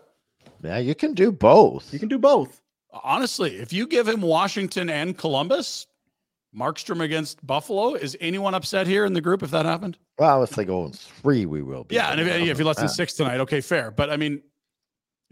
Yeah, 0.64 0.78
you 0.78 0.96
can 0.96 1.14
do 1.14 1.32
both. 1.32 1.92
You 1.92 2.00
can 2.00 2.08
do 2.08 2.18
both. 2.18 2.62
Honestly, 3.04 3.58
if 3.58 3.74
you 3.74 3.88
give 3.88 4.08
him 4.08 4.22
Washington 4.22 4.90
and 4.90 5.18
Columbus, 5.18 5.88
Markstrom 6.56 7.02
against 7.02 7.46
Buffalo, 7.46 7.96
is 7.96 8.16
anyone 8.22 8.54
upset 8.54 8.86
here 8.86 9.06
in 9.06 9.14
the 9.14 9.22
group 9.22 9.42
if 9.42 9.52
that 9.52 9.66
happened? 9.66 9.98
Well, 10.20 10.44
if 10.44 10.52
they 10.52 10.64
go 10.64 10.86
in 10.86 10.94
three, 10.94 11.46
we 11.46 11.64
will 11.64 11.84
be. 11.84 11.96
Yeah, 11.96 12.12
and 12.12 12.22
if, 12.22 12.28
but 12.28 12.42
if 12.42 12.58
he 12.58 12.64
lets 12.64 12.80
in 12.80 12.86
ah. 12.86 12.90
six 12.90 13.14
tonight, 13.14 13.40
okay, 13.42 13.62
fair. 13.62 13.90
But 13.90 14.12
I 14.12 14.18
mean, 14.18 14.44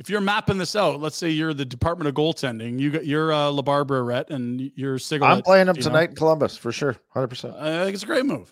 if 0.01 0.09
you're 0.09 0.19
mapping 0.19 0.57
this 0.57 0.75
out, 0.75 0.99
let's 0.99 1.15
say 1.15 1.29
you're 1.29 1.53
the 1.53 1.63
Department 1.63 2.07
of 2.07 2.15
Goaltending, 2.15 2.79
you 2.79 2.89
got 2.89 3.05
you're 3.05 3.31
uh, 3.31 3.51
LaBarbera 3.51 4.03
Rhett 4.03 4.31
and 4.31 4.71
you're 4.75 4.97
Sigalet. 4.97 5.27
I'm 5.29 5.41
playing 5.43 5.67
him 5.67 5.75
tonight 5.75 6.09
in 6.09 6.15
Columbus 6.15 6.57
for 6.57 6.71
sure, 6.71 6.95
hundred 7.09 7.27
percent. 7.27 7.55
I 7.55 7.83
think 7.83 7.93
it's 7.93 8.01
a 8.03 8.07
great 8.07 8.25
move. 8.25 8.51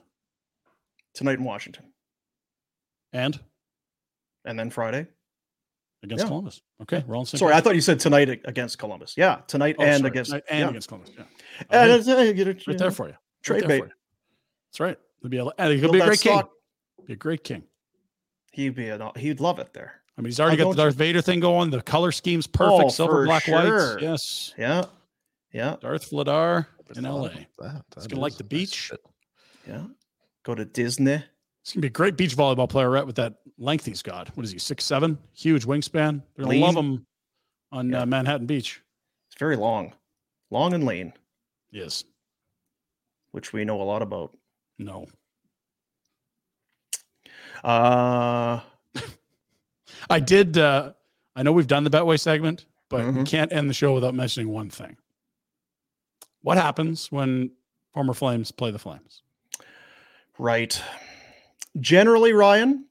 Tonight 1.15 1.39
in 1.39 1.43
Washington. 1.43 1.85
And 3.13 3.39
And 4.45 4.59
then 4.59 4.69
Friday. 4.69 5.07
against 6.03 6.23
Yeah. 6.23 6.27
Columbus. 6.27 6.61
Okay, 6.83 7.03
we're 7.07 7.15
all 7.15 7.21
on 7.21 7.23
the 7.23 7.29
same 7.31 7.39
Sorry, 7.39 7.55
I 7.55 7.61
thought 7.61 7.73
you 7.73 7.81
said 7.81 7.99
tonight 7.99 8.29
against 8.45 8.77
Columbus. 8.77 9.15
Yeah, 9.17 9.37
tonight 9.47 9.75
Oh, 9.79 9.83
and 9.83 10.01
sorry, 10.01 10.11
against 10.11 10.29
tonight 10.29 10.43
and 10.51 10.59
yeah. 10.59 10.69
against 10.69 10.87
Columbus. 10.87 11.11
Yeah. 11.17 11.23
And 11.71 11.91
Okay. 11.91 11.99
it's, 11.99 12.07
uh, 12.07 12.31
get 12.33 12.47
it, 12.47 12.67
right 12.67 12.77
there 12.77 12.91
for 12.91 13.07
you. 13.07 13.15
Trade 13.41 13.61
there 13.63 13.67
bait. 13.69 13.77
you. 13.79 13.89
That's 14.71 14.79
right. 14.79 14.97
It'll 15.19 15.29
be 15.31 15.37
a, 15.39 15.45
and 15.57 15.73
he 15.73 15.81
could 15.81 15.91
be 15.91 15.97
a 15.97 16.01
that 16.01 16.07
great 16.09 16.21
king. 16.21 16.33
stock. 16.37 16.51
Be 17.07 17.13
a 17.13 17.15
great 17.15 17.43
king. 17.43 17.63
He'd 18.51 18.75
be 18.75 18.89
an, 18.89 19.01
he'd 19.17 19.39
love 19.39 19.57
it 19.57 19.73
there. 19.73 20.01
I 20.19 20.21
mean, 20.21 20.25
he's 20.27 20.39
already 20.41 20.57
Why 20.57 20.57
got 20.57 20.69
the 20.71 20.75
don't 20.75 20.77
you? 20.79 20.83
Darth 20.89 20.95
Vader 20.95 21.21
thing 21.21 21.39
going. 21.39 21.69
The 21.69 21.81
color 21.81 22.11
scheme's 22.11 22.45
perfect. 22.45 22.83
Oh, 22.83 22.89
Silver, 22.89 23.23
black, 23.23 23.43
sure. 23.43 23.55
whites. 23.93 24.01
Yes. 24.01 24.53
Yeah, 24.57 24.83
yeah, 25.53 25.77
Darth 25.79 26.09
Vladar 26.11 26.67
in 26.95 27.05
LA. 27.05 27.27
about 27.27 27.45
that. 27.59 27.83
He's 27.95 28.07
gonna 28.07 28.21
like 28.21 28.35
the 28.35 28.43
beach. 28.43 28.73
shit. 28.75 28.99
yeah. 29.65 29.85
Go 30.43 30.55
to 30.55 30.65
Disney. 30.65 31.23
He's 31.63 31.73
gonna 31.73 31.81
be 31.83 31.87
a 31.87 31.91
great 31.91 32.17
beach 32.17 32.35
volleyball 32.35 32.67
player, 32.67 32.89
right? 32.89 33.05
With 33.07 33.15
that 33.15 33.35
length 33.57 33.85
he's 33.85 34.01
got. 34.01 34.27
What 34.35 34.43
is 34.45 34.51
he? 34.51 34.59
Six 34.59 34.83
seven, 34.83 35.17
huge 35.33 35.65
wingspan. 35.65 36.21
They're 36.35 36.45
gonna 36.45 36.59
love 36.59 36.75
Lean. 36.75 36.85
him 36.95 37.05
on 37.71 37.89
Yeah. 37.91 38.01
uh, 38.01 38.05
Manhattan 38.05 38.45
Beach. 38.45 38.81
It's 39.31 39.39
very 39.39 39.55
long, 39.55 39.93
long 40.51 40.73
and 40.73 40.85
lean, 40.85 41.13
Yes. 41.71 42.03
which 43.31 43.53
we 43.53 43.63
know 43.63 43.81
a 43.81 43.83
lot 43.83 44.01
about. 44.01 44.35
No. 44.77 45.07
Uh, 47.63 48.59
I 50.09 50.19
did. 50.19 50.57
Uh, 50.57 50.93
I 51.35 51.43
know 51.43 51.51
we've 51.51 51.67
done 51.67 51.83
the 51.83 51.89
Betway 51.89 52.19
segment, 52.19 52.65
but 52.89 53.05
we 53.05 53.11
Mhm. 53.21 53.27
can't 53.27 53.51
end 53.53 53.69
the 53.69 53.73
show 53.73 53.93
without 53.93 54.13
mentioning 54.13 54.49
one 54.49 54.69
thing. 54.69 54.97
What 56.41 56.57
happens 56.57 57.11
when 57.11 57.51
former 57.93 58.13
Flames 58.13 58.51
play 58.51 58.71
the 58.71 58.79
Flames? 58.79 59.21
right. 60.37 60.81
Generally, 61.79 62.33
Ryan, 62.33 62.85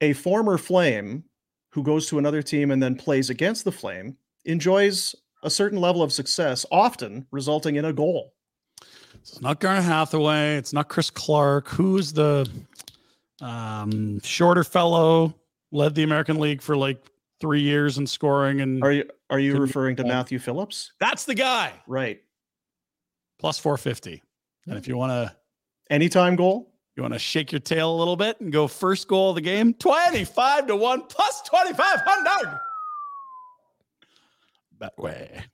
a 0.00 0.12
former 0.12 0.58
Flame 0.58 1.24
who 1.70 1.82
goes 1.82 2.06
to 2.08 2.18
another 2.18 2.42
team 2.42 2.70
and 2.70 2.82
then 2.82 2.96
plays 2.96 3.30
against 3.30 3.64
the 3.64 3.72
Flame 3.72 4.16
enjoys 4.44 5.14
a 5.42 5.50
certain 5.50 5.80
level 5.80 6.02
of 6.02 6.12
success, 6.12 6.66
often 6.70 7.26
resulting 7.30 7.76
in 7.76 7.84
a 7.84 7.92
goal. 7.92 8.34
It's 9.14 9.40
not 9.40 9.60
Garnet 9.60 9.84
Hathaway. 9.84 10.56
It's 10.56 10.72
not 10.72 10.88
Chris 10.88 11.10
Clark. 11.10 11.68
Who's 11.68 12.12
the 12.12 12.48
um, 13.40 14.20
shorter 14.20 14.64
fellow? 14.64 15.34
Led 15.76 15.94
the 15.94 16.02
American 16.02 16.38
League 16.40 16.62
for 16.62 16.76
like 16.76 17.04
three 17.40 17.60
years 17.60 17.98
in 17.98 18.06
scoring, 18.06 18.62
and 18.62 18.82
Are 18.82 18.92
you 18.92 19.04
are 19.28 19.38
you 19.38 19.56
referring 19.58 19.96
to 19.96 20.04
Matthew 20.04 20.38
Phillips? 20.38 20.92
that's 20.98 21.24
the 21.26 21.34
guy. 21.34 21.72
Right. 21.86 22.20
Plus 23.38 23.58
four 23.58 23.76
fifty. 23.76 24.22
And 24.66 24.78
if 24.78 24.88
you 24.88 24.96
want 24.96 25.10
to, 25.12 25.36
Anytime 25.90 26.34
goal? 26.34 26.72
you 26.96 27.02
want 27.02 27.12
to 27.12 27.18
shake 27.20 27.52
your 27.52 27.60
tail 27.60 27.94
a 27.94 27.96
little 27.98 28.16
bit 28.16 28.40
and 28.40 28.50
go 28.50 28.66
first 28.66 29.06
goal 29.06 29.28
of 29.30 29.34
the 29.36 29.42
game, 29.42 29.74
twenty 29.74 30.24
five 30.24 30.66
to 30.68 30.74
one 30.76 31.02
plus 31.02 31.42
twenty 31.42 31.74
five 31.74 32.00
hundred. 32.04 32.58
That 34.78 34.96
way. 34.98 35.44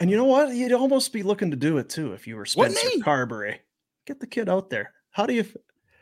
And 0.00 0.10
you 0.10 0.16
know 0.16 0.24
what? 0.24 0.52
You'd 0.54 0.72
almost 0.72 1.12
be 1.12 1.22
looking 1.22 1.50
to 1.52 1.56
do 1.56 1.78
it 1.78 1.88
too 1.88 2.12
if 2.12 2.26
you 2.26 2.36
were 2.36 2.44
Spencer? 2.46 2.88
Carberry. 3.02 3.60
Get 4.06 4.18
the 4.18 4.26
kid 4.26 4.48
out 4.48 4.68
there. 4.70 4.92
How 5.12 5.26
do 5.26 5.34
you 5.34 5.44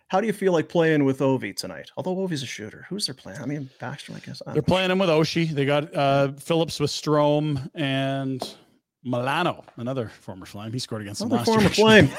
how 0.08 0.20
do 0.20 0.26
you 0.26 0.32
feel 0.32 0.52
like 0.52 0.68
playing 0.68 1.04
with 1.04 1.20
Ovi 1.20 1.54
tonight? 1.54 1.90
Although 1.96 2.16
Ovi's 2.16 2.42
a 2.42 2.46
shooter, 2.46 2.86
who's 2.88 3.06
their 3.06 3.14
playing? 3.14 3.40
I 3.40 3.46
mean, 3.46 3.68
Baxter, 3.78 4.12
I 4.14 4.18
guess. 4.20 4.42
I 4.46 4.52
They're 4.52 4.62
don't 4.62 4.68
know. 4.68 4.74
playing 4.74 4.90
him 4.90 4.98
with 4.98 5.08
Oshie. 5.10 5.50
They 5.50 5.64
got 5.64 5.94
uh, 5.94 6.32
Phillips 6.32 6.80
with 6.80 6.90
Strome 6.90 7.70
and 7.74 8.42
Milano, 9.04 9.64
another 9.76 10.10
former 10.20 10.46
Flame. 10.46 10.72
He 10.72 10.78
scored 10.78 11.02
against 11.02 11.20
them 11.20 11.30
Another 11.30 11.38
last 11.52 11.74
former 11.76 12.00
year. 12.00 12.08
Flame. 12.08 12.10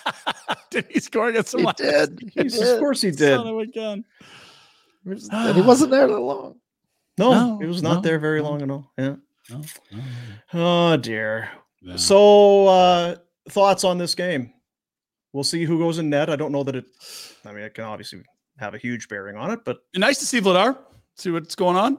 did 0.70 0.86
he 0.90 1.00
score 1.00 1.28
against 1.28 1.52
them 1.52 1.60
He 1.60 1.66
last 1.66 1.76
did. 1.78 2.18
He 2.34 2.42
did. 2.48 2.62
of 2.74 2.78
course 2.80 3.00
he 3.02 3.10
did. 3.10 3.36
Son 3.36 3.46
of 3.46 3.58
a 3.58 3.66
gun. 3.66 4.04
He 5.04 5.60
wasn't 5.62 5.90
there 5.90 6.06
that 6.06 6.18
long. 6.18 6.56
No, 7.18 7.30
No, 7.32 7.60
it 7.62 7.66
was 7.66 7.82
not 7.82 7.94
no, 7.96 8.00
there 8.02 8.18
very 8.18 8.40
no. 8.42 8.48
long 8.50 8.62
at 8.62 8.70
all. 8.70 8.92
Yeah. 8.98 9.16
No, 9.50 9.62
no, 9.92 10.02
Oh 10.92 10.96
dear. 10.98 11.48
no. 11.82 11.96
So 11.96 12.66
uh 12.68 13.16
thoughts 13.48 13.84
on 13.84 13.96
this 13.98 14.14
game? 14.14 14.52
We'll 15.38 15.44
see 15.44 15.64
who 15.64 15.78
goes 15.78 15.98
in 16.00 16.10
net. 16.10 16.28
I 16.30 16.34
don't 16.34 16.50
know 16.50 16.64
that 16.64 16.74
it 16.74 16.84
I 17.44 17.52
mean 17.52 17.62
it 17.62 17.72
can 17.72 17.84
obviously 17.84 18.22
have 18.58 18.74
a 18.74 18.78
huge 18.78 19.08
bearing 19.08 19.36
on 19.36 19.52
it, 19.52 19.60
but 19.64 19.78
nice 19.94 20.18
to 20.18 20.26
see 20.26 20.40
Vladar. 20.40 20.76
See 21.14 21.30
what's 21.30 21.54
going 21.54 21.76
on. 21.76 21.96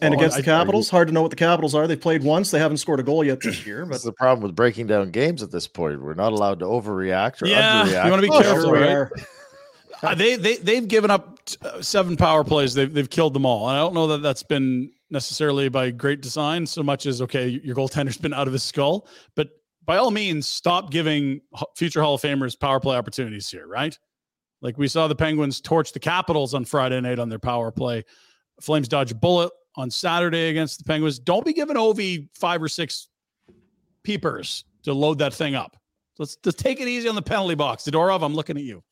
and 0.00 0.12
Well, 0.14 0.20
against 0.20 0.36
I- 0.36 0.40
the 0.42 0.44
Capitals, 0.44 0.88
hard 0.88 1.08
to 1.08 1.14
know 1.14 1.22
what 1.22 1.30
the 1.30 1.36
Capitals 1.36 1.74
are. 1.74 1.88
They 1.88 1.96
played 1.96 2.22
once, 2.22 2.52
they 2.52 2.60
haven't 2.60 2.76
scored 2.76 3.00
a 3.00 3.02
goal 3.02 3.24
yet 3.24 3.40
this 3.40 3.66
year, 3.66 3.84
but 3.84 3.90
That's 3.92 4.04
the 4.04 4.12
problem 4.12 4.42
with 4.44 4.54
breaking 4.54 4.86
down 4.86 5.10
games 5.10 5.42
at 5.42 5.50
this 5.50 5.66
point. 5.66 6.00
We're 6.00 6.14
not 6.14 6.32
allowed 6.32 6.60
to 6.60 6.64
overreact 6.66 7.42
or 7.42 7.46
Yeah, 7.48 8.04
you 8.04 8.08
wanna 8.10 8.22
be 8.22 8.28
Oh, 8.30 8.40
careful, 8.40 8.62
sure 8.66 8.72
right? 8.74 8.88
are. 8.90 9.12
Uh, 10.02 10.14
they 10.14 10.34
they 10.36 10.56
they've 10.56 10.88
given 10.88 11.10
up 11.10 11.44
t- 11.44 11.58
uh, 11.60 11.82
seven 11.82 12.16
power 12.16 12.42
plays. 12.42 12.72
They've 12.72 12.90
they've 12.90 13.10
killed 13.10 13.34
them 13.34 13.44
all. 13.44 13.68
And 13.68 13.76
I 13.76 13.80
don't 13.82 13.92
know 13.92 14.06
that 14.06 14.22
that's 14.22 14.42
been 14.42 14.90
necessarily 15.10 15.68
by 15.68 15.90
great 15.90 16.22
design 16.22 16.64
so 16.64 16.82
much 16.82 17.04
as 17.04 17.20
okay, 17.20 17.48
your 17.62 17.76
goaltender's 17.76 18.16
been 18.16 18.32
out 18.32 18.46
of 18.46 18.54
his 18.54 18.62
skull. 18.62 19.06
But 19.34 19.50
by 19.90 19.96
all 19.96 20.12
means, 20.12 20.46
stop 20.46 20.92
giving 20.92 21.40
future 21.76 22.00
Hall 22.00 22.14
of 22.14 22.22
Famers 22.22 22.56
power 22.56 22.78
play 22.78 22.96
opportunities 22.96 23.50
here, 23.50 23.66
right? 23.66 23.98
Like 24.62 24.78
we 24.78 24.86
saw 24.86 25.08
the 25.08 25.16
Penguins 25.16 25.60
torch 25.60 25.90
the 25.90 25.98
Capitals 25.98 26.54
on 26.54 26.64
Friday 26.64 27.00
night 27.00 27.18
on 27.18 27.28
their 27.28 27.40
power 27.40 27.72
play. 27.72 28.04
Flames 28.60 28.86
dodge 28.86 29.10
a 29.10 29.16
bullet 29.16 29.50
on 29.74 29.90
Saturday 29.90 30.48
against 30.50 30.78
the 30.78 30.84
Penguins. 30.84 31.18
Don't 31.18 31.44
be 31.44 31.52
giving 31.52 31.74
Ovi 31.74 32.28
five 32.38 32.62
or 32.62 32.68
six 32.68 33.08
peepers 34.04 34.64
to 34.84 34.92
load 34.92 35.18
that 35.18 35.34
thing 35.34 35.56
up. 35.56 35.76
Let's 36.20 36.36
just 36.36 36.60
take 36.60 36.78
it 36.78 36.86
easy 36.86 37.08
on 37.08 37.16
the 37.16 37.20
penalty 37.22 37.56
box. 37.56 37.82
Zadorov, 37.82 38.22
I'm 38.22 38.36
looking 38.36 38.56
at 38.56 38.62
you. 38.62 38.84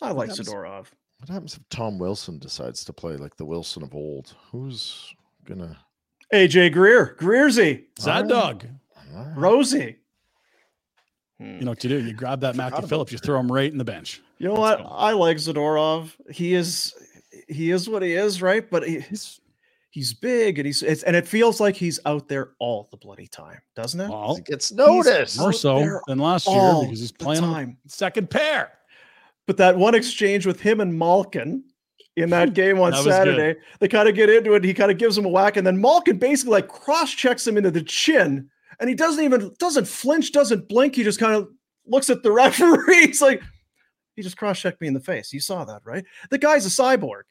I 0.00 0.12
like 0.12 0.30
happens- 0.30 0.48
Zadorov. 0.48 0.86
What 1.18 1.28
happens 1.28 1.54
if 1.54 1.68
Tom 1.68 1.98
Wilson 1.98 2.38
decides 2.38 2.82
to 2.86 2.94
play 2.94 3.18
like 3.18 3.36
the 3.36 3.44
Wilson 3.44 3.82
of 3.82 3.94
old? 3.94 4.34
Who's 4.50 5.14
gonna 5.44 5.76
AJ 6.32 6.72
Greer, 6.72 7.16
Greersy, 7.18 7.84
Zad 7.98 8.28
Dog. 8.28 8.64
Rosie. 9.36 9.96
You 11.38 11.46
know 11.60 11.70
what 11.70 11.82
you 11.82 11.90
do? 11.90 12.00
You 12.04 12.12
grab 12.12 12.40
that 12.40 12.54
Forgot 12.54 12.72
Matthew 12.72 12.88
Phillips, 12.88 13.12
you 13.12 13.18
throw 13.18 13.40
him 13.40 13.50
right 13.50 13.70
in 13.70 13.78
the 13.78 13.84
bench. 13.84 14.20
You 14.38 14.48
know 14.48 14.54
what? 14.54 14.84
I 14.86 15.12
like 15.12 15.38
Zadorov. 15.38 16.12
He 16.30 16.54
is 16.54 16.94
he 17.48 17.70
is 17.70 17.88
what 17.88 18.02
he 18.02 18.12
is, 18.12 18.42
right? 18.42 18.68
But 18.70 18.86
he, 18.86 19.00
he's 19.00 19.40
he's 19.90 20.12
big 20.12 20.58
and 20.58 20.66
he's 20.66 20.82
it's, 20.82 21.02
and 21.02 21.16
it 21.16 21.26
feels 21.26 21.58
like 21.58 21.74
he's 21.76 21.98
out 22.04 22.28
there 22.28 22.50
all 22.58 22.88
the 22.90 22.96
bloody 22.98 23.26
time, 23.26 23.58
doesn't 23.74 24.00
it? 24.00 24.08
Well, 24.10 24.36
He 24.36 24.42
gets 24.42 24.70
noticed. 24.70 25.38
more 25.38 25.52
so 25.52 26.00
than 26.06 26.18
last 26.18 26.46
year 26.46 26.80
because 26.82 27.00
he's 27.00 27.12
playing 27.12 27.40
time. 27.42 27.78
second 27.86 28.28
pair. 28.30 28.72
But 29.46 29.56
that 29.56 29.76
one 29.76 29.94
exchange 29.94 30.44
with 30.46 30.60
him 30.60 30.80
and 30.80 30.96
Malkin 30.96 31.64
in 32.16 32.30
that 32.30 32.54
game 32.54 32.78
on 32.80 32.90
That 32.90 32.98
was 32.98 33.06
good. 33.06 33.12
Saturday, 33.12 33.60
they 33.78 33.88
kind 33.88 34.08
of 34.08 34.14
get 34.14 34.30
into 34.30 34.54
it. 34.54 34.64
He 34.64 34.74
kind 34.74 34.90
of 34.90 34.98
gives 34.98 35.16
him 35.16 35.24
a 35.24 35.28
whack, 35.28 35.56
and 35.56 35.66
then 35.66 35.80
Malkin 35.80 36.18
basically 36.18 36.52
like 36.52 36.68
cross 36.68 37.12
checks 37.12 37.46
him 37.46 37.56
into 37.56 37.70
the 37.70 37.82
chin, 37.82 38.48
and 38.78 38.88
he 38.88 38.94
doesn't 38.94 39.22
even 39.24 39.54
doesn't 39.58 39.86
flinch, 39.86 40.32
doesn't 40.32 40.68
blink. 40.68 40.96
He 40.96 41.04
just 41.04 41.18
kind 41.18 41.34
of 41.34 41.48
looks 41.86 42.10
at 42.10 42.22
the 42.22 42.32
referee. 42.32 43.06
He's 43.06 43.22
like, 43.22 43.42
he 44.16 44.22
just 44.22 44.36
cross 44.36 44.60
checked 44.60 44.80
me 44.80 44.88
in 44.88 44.94
the 44.94 45.00
face. 45.00 45.32
You 45.32 45.40
saw 45.40 45.64
that, 45.64 45.82
right? 45.84 46.04
The 46.30 46.38
guy's 46.38 46.66
a 46.66 46.68
cyborg. 46.68 47.22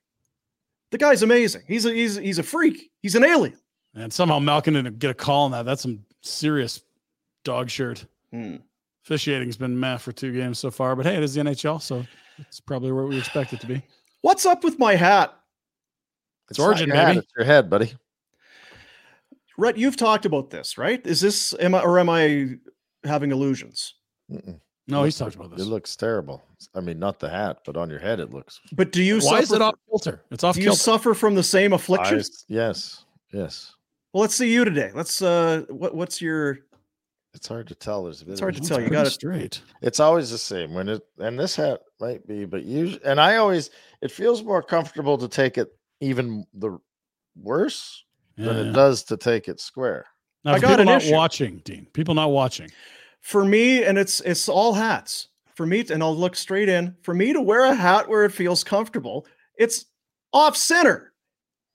The 0.91 0.97
guy's 0.97 1.21
amazing. 1.21 1.63
He's 1.67 1.85
a 1.85 1.93
he's 1.93 2.15
he's 2.15 2.39
a 2.39 2.43
freak. 2.43 2.89
He's 3.01 3.15
an 3.15 3.23
alien. 3.23 3.57
And 3.95 4.11
somehow 4.11 4.39
Malkin 4.39 4.75
didn't 4.75 4.99
get 4.99 5.11
a 5.11 5.15
call 5.15 5.45
on 5.45 5.51
that. 5.51 5.65
That's 5.65 5.81
some 5.81 6.03
serious 6.21 6.81
dog 7.43 7.69
shirt. 7.69 8.05
Hmm. 8.31 8.57
Officiating's 9.05 9.57
been 9.57 9.79
meh 9.79 9.97
for 9.97 10.11
two 10.11 10.31
games 10.31 10.59
so 10.59 10.69
far, 10.69 10.95
but 10.95 11.05
hey, 11.05 11.15
it 11.15 11.23
is 11.23 11.33
the 11.33 11.41
NHL, 11.41 11.81
so 11.81 12.05
it's 12.37 12.59
probably 12.59 12.91
where 12.91 13.05
we 13.05 13.17
expect 13.17 13.53
it 13.53 13.59
to 13.61 13.67
be. 13.67 13.81
What's 14.21 14.45
up 14.45 14.63
with 14.63 14.79
my 14.79 14.95
hat? 14.95 15.33
It's 16.49 16.59
not 16.59 16.65
origin, 16.65 16.87
your 16.87 16.97
hat, 16.97 17.07
baby. 17.07 17.19
it's 17.19 17.31
your 17.37 17.45
head, 17.45 17.69
buddy. 17.69 17.93
Rhett, 19.57 19.77
you've 19.77 19.97
talked 19.97 20.25
about 20.25 20.49
this, 20.49 20.77
right? 20.77 21.05
Is 21.05 21.21
this 21.21 21.53
am 21.59 21.75
I 21.75 21.81
or 21.81 21.99
am 21.99 22.09
I 22.09 22.57
having 23.03 23.31
illusions? 23.31 23.95
Mm-mm. 24.31 24.59
No, 24.87 25.03
he's 25.03 25.19
looks- 25.21 25.35
talked 25.35 25.45
about 25.45 25.55
this. 25.57 25.65
It 25.67 25.69
looks 25.69 25.95
terrible. 25.95 26.41
I 26.73 26.79
mean, 26.79 26.97
not 26.97 27.19
the 27.19 27.29
hat, 27.29 27.59
but 27.65 27.77
on 27.77 27.89
your 27.89 27.99
head, 27.99 28.19
it 28.19 28.33
looks. 28.33 28.59
But 28.73 28.91
do 28.91 29.03
you 29.03 29.15
Why 29.15 29.41
suffer 29.41 29.43
is 29.43 29.51
it 29.53 29.61
off 29.61 29.75
kilter? 29.89 30.23
It's 30.31 30.43
off 30.43 30.55
do 30.55 30.61
you 30.61 30.73
suffer 30.75 31.13
from 31.13 31.35
the 31.35 31.43
same 31.43 31.73
I- 31.73 31.75
affliction? 31.75 32.21
yes, 32.47 33.05
yes. 33.31 33.75
Well, 34.11 34.21
let's 34.21 34.33
see 34.35 34.51
you 34.51 34.65
today. 34.65 34.91
Let's 34.93 35.21
uh 35.21 35.65
what 35.69 35.93
what's 35.93 36.19
your 36.21 36.59
It's 37.33 37.47
hard 37.47 37.67
to 37.67 37.75
tell. 37.75 38.03
There's 38.03 38.21
It's 38.23 38.39
hard 38.39 38.55
to 38.55 38.61
tell. 38.61 38.81
You 38.81 38.89
got 38.99 39.07
it. 39.07 39.11
straight. 39.11 39.61
It's 39.81 39.99
always 39.99 40.31
the 40.31 40.37
same 40.37 40.73
when 40.73 40.89
it, 40.89 41.01
and 41.19 41.39
this 41.39 41.55
hat 41.55 41.81
might 41.99 42.25
be, 42.27 42.45
but 42.45 42.63
usually, 42.63 43.03
and 43.05 43.21
I 43.21 43.35
always, 43.37 43.69
it 44.01 44.11
feels 44.11 44.43
more 44.43 44.63
comfortable 44.63 45.17
to 45.17 45.27
take 45.27 45.57
it 45.57 45.69
even 46.01 46.45
the 46.53 46.79
worse 47.35 48.03
than 48.37 48.55
Yeah. 48.55 48.69
it 48.69 48.73
does 48.73 49.03
to 49.03 49.17
take 49.17 49.47
it 49.47 49.59
square. 49.59 50.05
Now, 50.43 50.53
I 50.53 50.55
for 50.55 50.61
got 50.61 50.67
people 50.69 50.81
an 50.81 50.85
not 50.87 51.01
issue. 51.03 51.13
watching, 51.13 51.57
Dean. 51.65 51.87
People 51.93 52.15
not 52.15 52.31
watching. 52.31 52.69
for 53.21 53.43
me, 53.45 53.83
and 53.83 53.97
it's 53.97 54.21
it's 54.21 54.47
all 54.49 54.73
hats. 54.73 55.27
For 55.55 55.65
me, 55.65 55.83
and 55.89 56.01
I'll 56.01 56.15
look 56.15 56.37
straight 56.37 56.69
in. 56.69 56.95
For 57.01 57.13
me 57.13 57.33
to 57.33 57.41
wear 57.41 57.65
a 57.65 57.75
hat 57.75 58.07
where 58.07 58.23
it 58.23 58.31
feels 58.31 58.63
comfortable, 58.63 59.27
it's 59.57 59.85
off 60.31 60.55
center. 60.55 61.11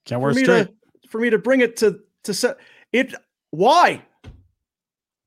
Can't 0.05 0.19
For 0.19 0.23
wear 0.23 0.31
it 0.31 0.35
me 0.37 0.43
straight. 0.43 0.67
to 1.03 1.07
for 1.07 1.21
me 1.21 1.29
to 1.29 1.37
bring 1.37 1.61
it 1.61 1.77
to 1.77 1.99
to 2.23 2.33
set 2.33 2.57
it. 2.91 3.13
Why? 3.51 4.03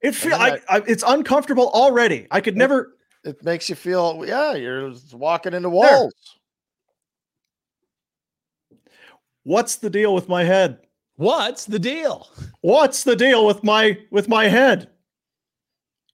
It 0.01 0.13
feel 0.13 0.39
then 0.39 0.61
I, 0.69 0.77
I, 0.77 0.83
it's 0.87 1.05
uncomfortable 1.07 1.71
already. 1.71 2.27
I 2.31 2.41
could 2.41 2.57
never. 2.57 2.95
It 3.25 3.45
makes 3.45 3.69
you 3.69 3.75
feel, 3.75 4.25
yeah, 4.27 4.55
you're 4.55 4.93
walking 5.13 5.53
into 5.53 5.69
walls. 5.69 6.15
What's 9.43 9.77
the 9.77 9.91
deal 9.91 10.15
with 10.15 10.29
my 10.29 10.45
head? 10.45 10.81
What's 11.17 11.65
the 11.65 11.79
deal? 11.79 12.29
What's 12.61 13.03
the 13.03 13.17
deal 13.17 13.45
with 13.45 13.65
my 13.65 13.99
with 14.11 14.29
my 14.29 14.47
head? 14.47 14.91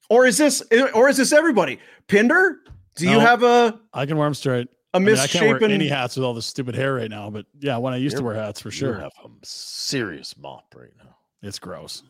Or 0.09 0.25
is 0.25 0.37
this 0.37 0.63
eh, 0.71 0.87
or 0.95 1.09
is 1.09 1.17
this 1.17 1.31
everybody? 1.31 1.79
Pinder, 2.07 2.61
do 2.95 3.07
you 3.09 3.19
have 3.19 3.43
a 3.43 3.79
I 3.93 4.05
can 4.05 4.17
wear 4.17 4.25
them 4.25 4.33
straight. 4.33 4.67
a 4.93 4.97
I, 4.97 4.99
mean, 4.99 5.17
I 5.17 5.27
can't 5.27 5.61
wear 5.61 5.69
any 5.69 5.87
hats 5.87 6.15
with 6.15 6.23
all 6.25 6.33
this 6.33 6.45
stupid 6.45 6.73
hair 6.73 6.95
right 6.95 7.09
now, 7.09 7.29
but 7.29 7.45
yeah, 7.59 7.77
when 7.77 7.93
I 7.93 7.97
used 7.97 8.17
to 8.17 8.23
wear 8.23 8.33
hats 8.33 8.61
for 8.61 8.69
You 8.69 8.77
sure. 8.77 8.93
have 8.99 9.11
a 9.23 9.29
serious 9.43 10.35
mop 10.37 10.73
right 10.75 10.93
now. 10.97 11.15
It's 11.41 11.59
gross. 11.59 12.03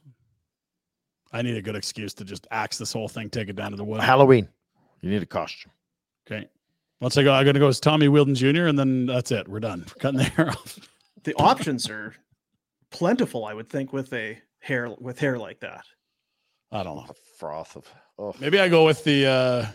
I 1.31 1.41
need 1.41 1.57
a 1.57 1.61
good 1.61 1.75
excuse 1.75 2.13
to 2.15 2.23
just 2.23 2.47
axe 2.51 2.77
this 2.77 2.93
whole 2.93 3.07
thing, 3.07 3.29
take 3.29 3.49
it 3.49 3.55
down 3.55 3.71
to 3.71 3.77
the 3.77 3.83
wood. 3.83 4.01
Halloween, 4.01 4.47
you 5.01 5.09
need 5.09 5.21
a 5.21 5.25
costume. 5.25 5.71
Okay. 6.25 6.47
Once 7.01 7.17
I 7.17 7.23
go, 7.23 7.33
I'm 7.33 7.43
going 7.43 7.55
to 7.55 7.59
go 7.59 7.67
as 7.67 7.79
Tommy 7.79 8.07
Wilden 8.07 8.35
Jr., 8.35 8.67
and 8.67 8.79
then 8.79 9.05
that's 9.05 9.31
it. 9.31 9.47
We're 9.47 9.59
done. 9.59 9.81
We're 9.87 9.99
cutting 10.01 10.17
the 10.17 10.23
hair 10.23 10.49
off. 10.49 10.79
the 11.23 11.33
options 11.35 11.89
are 11.89 12.15
plentiful, 12.89 13.45
I 13.45 13.53
would 13.53 13.69
think, 13.69 13.91
with 13.91 14.13
a 14.13 14.37
hair 14.59 14.89
with 14.99 15.19
hair 15.19 15.37
like 15.37 15.59
that. 15.59 15.83
I 16.71 16.83
don't 16.83 16.95
know. 16.95 17.05
A 17.09 17.13
froth 17.37 17.75
of, 17.75 17.85
oh, 18.17 18.33
Maybe 18.39 18.59
I 18.59 18.69
go 18.69 18.85
with 18.85 19.03
the. 19.03 19.25
uh 19.27 19.65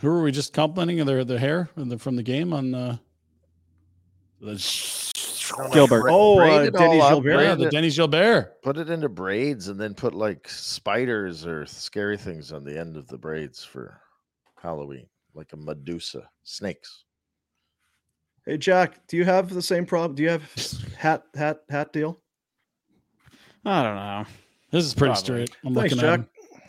Who 0.00 0.08
are 0.08 0.22
we 0.22 0.32
just 0.32 0.52
complimenting 0.52 1.04
their 1.04 1.24
their 1.24 1.38
hair 1.38 1.68
from 1.74 1.88
the, 1.90 1.98
from 1.98 2.16
the 2.16 2.22
game 2.22 2.52
on? 2.52 2.74
uh 2.74 2.96
the, 4.40 4.54
Gilbert. 5.72 6.04
Oh, 6.10 6.38
uh, 6.40 6.70
Denny 6.70 6.98
Gilbert. 6.98 7.40
yeah, 7.42 7.54
the 7.54 7.64
it- 7.66 7.70
Denny 7.72 7.90
Gilbert. 7.90 8.62
put 8.62 8.76
it 8.78 8.90
into 8.90 9.08
braids 9.08 9.68
and 9.68 9.78
then 9.80 9.94
put 9.94 10.14
like 10.14 10.48
spiders 10.48 11.46
or 11.46 11.66
scary 11.66 12.16
things 12.16 12.52
on 12.52 12.64
the 12.64 12.78
end 12.78 12.96
of 12.96 13.06
the 13.08 13.18
braids 13.18 13.64
for 13.64 14.00
Halloween, 14.62 15.06
like 15.34 15.52
a 15.52 15.56
Medusa, 15.56 16.28
snakes. 16.42 17.04
Hey 18.46 18.56
Jack, 18.56 19.06
do 19.06 19.16
you 19.16 19.24
have 19.24 19.52
the 19.52 19.62
same 19.62 19.84
problem? 19.86 20.14
Do 20.16 20.22
you 20.22 20.30
have 20.30 20.42
hat 20.96 21.24
hat 21.34 21.60
hat 21.68 21.92
deal? 21.92 22.18
I 23.64 23.82
don't 23.82 23.96
know. 23.96 24.24
This 24.70 24.84
is 24.86 24.94
pretty 24.94 25.12
Probably. 25.12 25.46
straight. 25.46 25.56
I'm 25.64 25.74
Thanks, 25.74 25.94
looking 25.94 25.98
Jack. 25.98 26.20
at 26.20 26.20
him. 26.20 26.28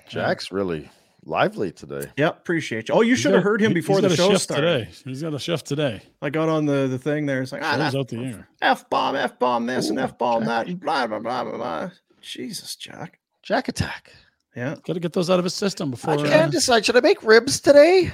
Jack's 0.10 0.52
really 0.52 0.90
lively 1.26 1.72
today. 1.72 2.12
Yeah, 2.18 2.30
appreciate 2.30 2.90
you. 2.90 2.96
Oh, 2.96 3.02
you 3.02 3.16
should 3.16 3.34
have 3.34 3.44
heard 3.44 3.62
him 3.62 3.74
before 3.74 4.02
the 4.02 4.16
show 4.16 4.36
started. 4.36 4.88
today. 4.88 4.92
He's 5.06 5.22
got 5.22 5.34
a 5.34 5.40
shift 5.40 5.66
today. 5.66 6.02
I 6.22 6.30
got 6.30 6.50
on 6.50 6.66
the 6.66 6.88
the 6.88 6.98
thing 6.98 7.26
there. 7.26 7.42
It's 7.42 7.52
like 7.52 7.64
ah, 7.64 7.78
that 7.78 7.96
out 7.96 8.08
the 8.08 8.24
air. 8.24 8.48
f 8.62 8.90
bomb, 8.90 9.16
f 9.16 9.38
bomb 9.40 9.66
this 9.66 9.90
and 9.90 10.00
f 10.00 10.18
bomb 10.18 10.46
that, 10.46 10.68
and 10.68 10.80
blah 10.80 11.08
blah 11.08 11.20
blah 11.20 11.44
blah 11.44 11.58
blah. 11.58 11.90
Jesus, 12.22 12.76
Jack. 12.76 13.20
Jack 13.44 13.68
attack. 13.68 14.14
Yeah. 14.56 14.76
Got 14.84 14.94
to 14.94 15.00
get 15.00 15.14
those 15.14 15.30
out 15.30 15.40
of 15.40 15.46
his 15.46 15.54
system 15.54 15.92
before. 15.92 16.14
I 16.14 16.18
uh, 16.18 16.28
can't 16.28 16.52
decide. 16.52 16.86
Should 16.86 16.98
I 16.98 17.02
make 17.02 17.24
ribs 17.24 17.60
today? 17.60 18.12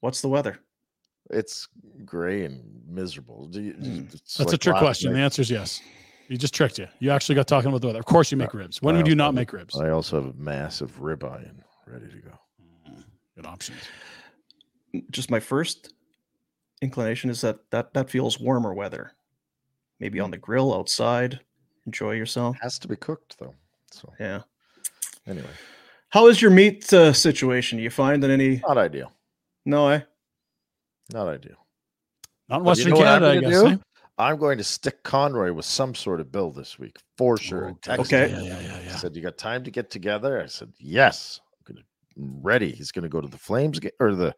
What's 0.00 0.20
the 0.20 0.28
weather? 0.28 0.58
It's 1.30 1.68
gray 2.04 2.44
and 2.44 2.62
miserable. 2.86 3.46
Do 3.46 3.62
you, 3.62 3.74
it's 4.12 4.36
That's 4.36 4.52
a 4.52 4.58
trick 4.58 4.74
last 4.74 4.82
question. 4.82 5.14
The 5.14 5.18
answer 5.18 5.42
is 5.42 5.50
yes. 5.50 5.80
You 6.28 6.36
just 6.36 6.54
tricked 6.54 6.78
you. 6.78 6.86
You 7.00 7.10
actually 7.10 7.34
got 7.34 7.46
talking 7.46 7.68
about 7.68 7.80
the 7.80 7.86
weather. 7.86 7.98
Of 7.98 8.06
course, 8.06 8.30
you 8.30 8.36
make 8.36 8.54
ribs. 8.54 8.80
When 8.80 8.94
I 8.94 8.98
would 8.98 9.06
you 9.06 9.14
not 9.14 9.34
make 9.34 9.52
ribs? 9.52 9.78
I 9.78 9.90
also 9.90 10.22
have 10.22 10.34
a 10.34 10.38
massive 10.38 10.98
ribeye 10.98 11.48
and 11.48 11.62
ready 11.86 12.08
to 12.08 12.18
go. 12.18 12.38
Good 13.36 13.46
options. 13.46 13.78
Just 15.10 15.30
my 15.30 15.40
first 15.40 15.92
inclination 16.82 17.30
is 17.30 17.40
that 17.40 17.58
that 17.70 17.92
that 17.94 18.10
feels 18.10 18.38
warmer 18.38 18.72
weather. 18.74 19.12
Maybe 20.00 20.20
on 20.20 20.30
the 20.30 20.38
grill 20.38 20.74
outside. 20.74 21.40
Enjoy 21.86 22.12
yourself. 22.12 22.56
Has 22.62 22.78
to 22.80 22.88
be 22.88 22.96
cooked 22.96 23.36
though. 23.38 23.54
So 23.90 24.12
Yeah. 24.20 24.42
anyway, 25.26 25.50
How 26.10 26.28
is 26.28 26.40
your 26.40 26.50
meat 26.50 26.92
uh, 26.92 27.12
situation? 27.12 27.78
You 27.78 27.90
finding 27.90 28.30
any? 28.30 28.58
not 28.66 28.78
ideal. 28.78 29.12
No, 29.66 29.88
eh? 29.88 30.00
Not 31.12 31.26
ideal. 31.28 31.56
Not 32.48 32.58
in 32.58 32.64
But 32.64 32.78
you 32.78 32.84
Western 32.84 32.90
know 32.92 32.98
I'm 32.98 33.04
Canada, 33.22 33.26
I 33.30 33.34
gonna 33.34 33.50
guess. 33.50 33.62
do? 33.62 33.68
eh? 33.68 33.76
I'm 34.16 34.36
going 34.38 34.58
to 34.58 34.64
stick 34.64 35.02
Conroy 35.02 35.52
with 35.52 35.64
some 35.64 35.92
sort 35.94 36.20
of 36.20 36.30
bill 36.30 36.52
this 36.52 36.78
week 36.78 36.96
for 37.18 37.36
sure. 37.36 37.70
I 37.88 37.96
texted 37.96 38.00
Okay. 38.00 38.28
him. 38.28 38.44
Yeah, 38.44 38.60
yeah, 38.60 38.60
yeah, 38.60 38.80
He 38.80 38.86
yeah. 38.86 38.96
said, 38.96 39.16
"You 39.16 39.22
got 39.22 39.36
time 39.36 39.64
to 39.64 39.72
get 39.72 39.90
together?" 39.90 40.40
I 40.40 40.46
said, 40.46 40.72
"Yes." 40.78 41.40
I'm 42.16 42.22
gonna 42.22 42.36
I'm 42.36 42.42
ready. 42.42 42.70
He's 42.72 42.92
going 42.92 43.02
to 43.02 43.08
go 43.08 43.20
to 43.20 43.28
the 43.28 43.38
Flames 43.38 43.78
game 43.78 43.92
or 44.00 44.14
the 44.14 44.34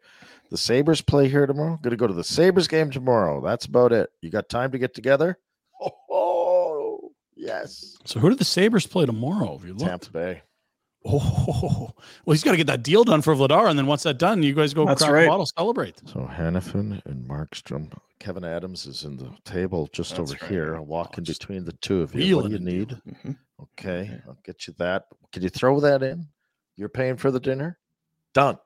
the 0.49 0.57
Sabres 0.57 1.01
play 1.01 1.27
here 1.27 1.45
tomorrow. 1.45 1.77
Going 1.81 1.91
to 1.91 1.97
go 1.97 2.07
to 2.07 2.13
the 2.13 2.23
Sabres 2.23 2.67
game 2.67 2.89
tomorrow. 2.89 3.41
That's 3.41 3.65
about 3.65 3.91
it. 3.91 4.09
You 4.21 4.29
got 4.29 4.49
time 4.49 4.71
to 4.71 4.77
get 4.79 4.93
together? 4.93 5.37
Oh, 5.81 5.91
oh, 6.09 7.11
yes. 7.35 7.97
So 8.05 8.19
who 8.19 8.29
do 8.29 8.35
the 8.35 8.45
Sabres 8.45 8.87
play 8.87 9.05
tomorrow? 9.05 9.57
Have 9.57 9.67
you 9.67 9.73
looked? 9.73 9.81
Tampa 9.89 10.09
Bay. 10.11 10.41
Oh, 11.09 11.91
well, 12.25 12.33
he's 12.33 12.43
got 12.43 12.51
to 12.51 12.57
get 12.57 12.67
that 12.67 12.83
deal 12.83 13.05
done 13.05 13.21
for 13.21 13.33
Vladar, 13.33 13.69
and 13.69 13.79
then 13.79 13.85
once 13.87 14.03
that's 14.03 14.17
done, 14.17 14.43
you 14.43 14.53
guys 14.53 14.73
go 14.73 14.85
That's 14.85 15.01
crack 15.01 15.13
right. 15.13 15.25
a 15.25 15.29
bottle, 15.29 15.45
celebrate. 15.57 16.01
So 16.05 16.29
Hanifin 16.29 17.01
and 17.05 17.25
Markstrom. 17.25 17.93
Kevin 18.19 18.43
Adams 18.43 18.85
is 18.85 19.05
in 19.05 19.15
the 19.15 19.31
table 19.45 19.87
just 19.93 20.17
That's 20.17 20.31
over 20.31 20.37
right. 20.41 20.51
here. 20.51 20.75
I'll 20.75 20.85
walk 20.85 21.11
Oh, 21.13 21.17
in 21.19 21.23
between 21.23 21.63
the 21.63 21.71
two 21.73 22.01
of 22.01 22.13
you. 22.13 22.35
What 22.35 22.47
do 22.49 22.51
you 22.51 22.55
wheeling 22.55 22.55
it. 22.55 22.61
need? 22.61 23.01
Mhm. 23.25 23.37
Okay, 23.61 24.19
I'll 24.27 24.37
get 24.43 24.67
you 24.67 24.73
that. 24.79 25.05
Can 25.31 25.43
you 25.43 25.49
throw 25.49 25.79
that 25.79 26.03
in? 26.03 26.27
You're 26.77 26.89
paying 26.89 27.17
for 27.17 27.31
the 27.31 27.39
dinner? 27.39 27.77
Done. 28.33 28.57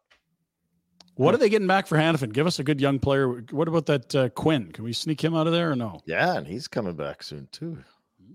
What 1.16 1.32
hmm. 1.32 1.36
are 1.36 1.38
they 1.40 1.50
getting 1.50 1.68
back 1.68 1.88
for 1.88 1.98
Hanifin? 1.98 2.34
Give 2.34 2.46
us 2.46 2.60
a 2.60 2.64
good 2.64 2.80
young 2.80 3.00
player. 3.00 3.44
What 3.52 3.68
about 3.68 3.88
that 3.88 4.16
uh, 4.16 4.30
Quinn? 4.30 4.72
Can 4.72 4.84
we 4.84 4.94
sneak 4.94 5.24
him 5.24 5.36
out 5.36 5.48
of 5.48 5.54
there 5.54 5.72
or 5.72 5.76
no? 5.76 6.02
Yeah, 6.06 6.36
and 6.36 6.46
he's 6.46 6.68
coming 6.68 6.96
back 6.96 7.24
soon 7.24 7.48
too. 7.52 7.78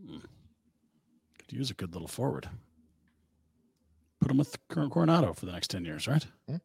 Hmm. 0.08 0.18
Could 1.38 1.52
use 1.52 1.70
a 1.70 1.74
good 1.74 1.92
little 1.92 2.08
forward. 2.08 2.48
Put 4.20 4.30
him 4.30 4.38
with 4.38 4.56
Cor- 4.68 4.88
Coronato 4.88 5.36
for 5.36 5.46
the 5.46 5.52
next 5.52 5.68
10 5.68 5.84
years, 5.84 6.08
right? 6.08 6.26
Hmm, 6.48 6.56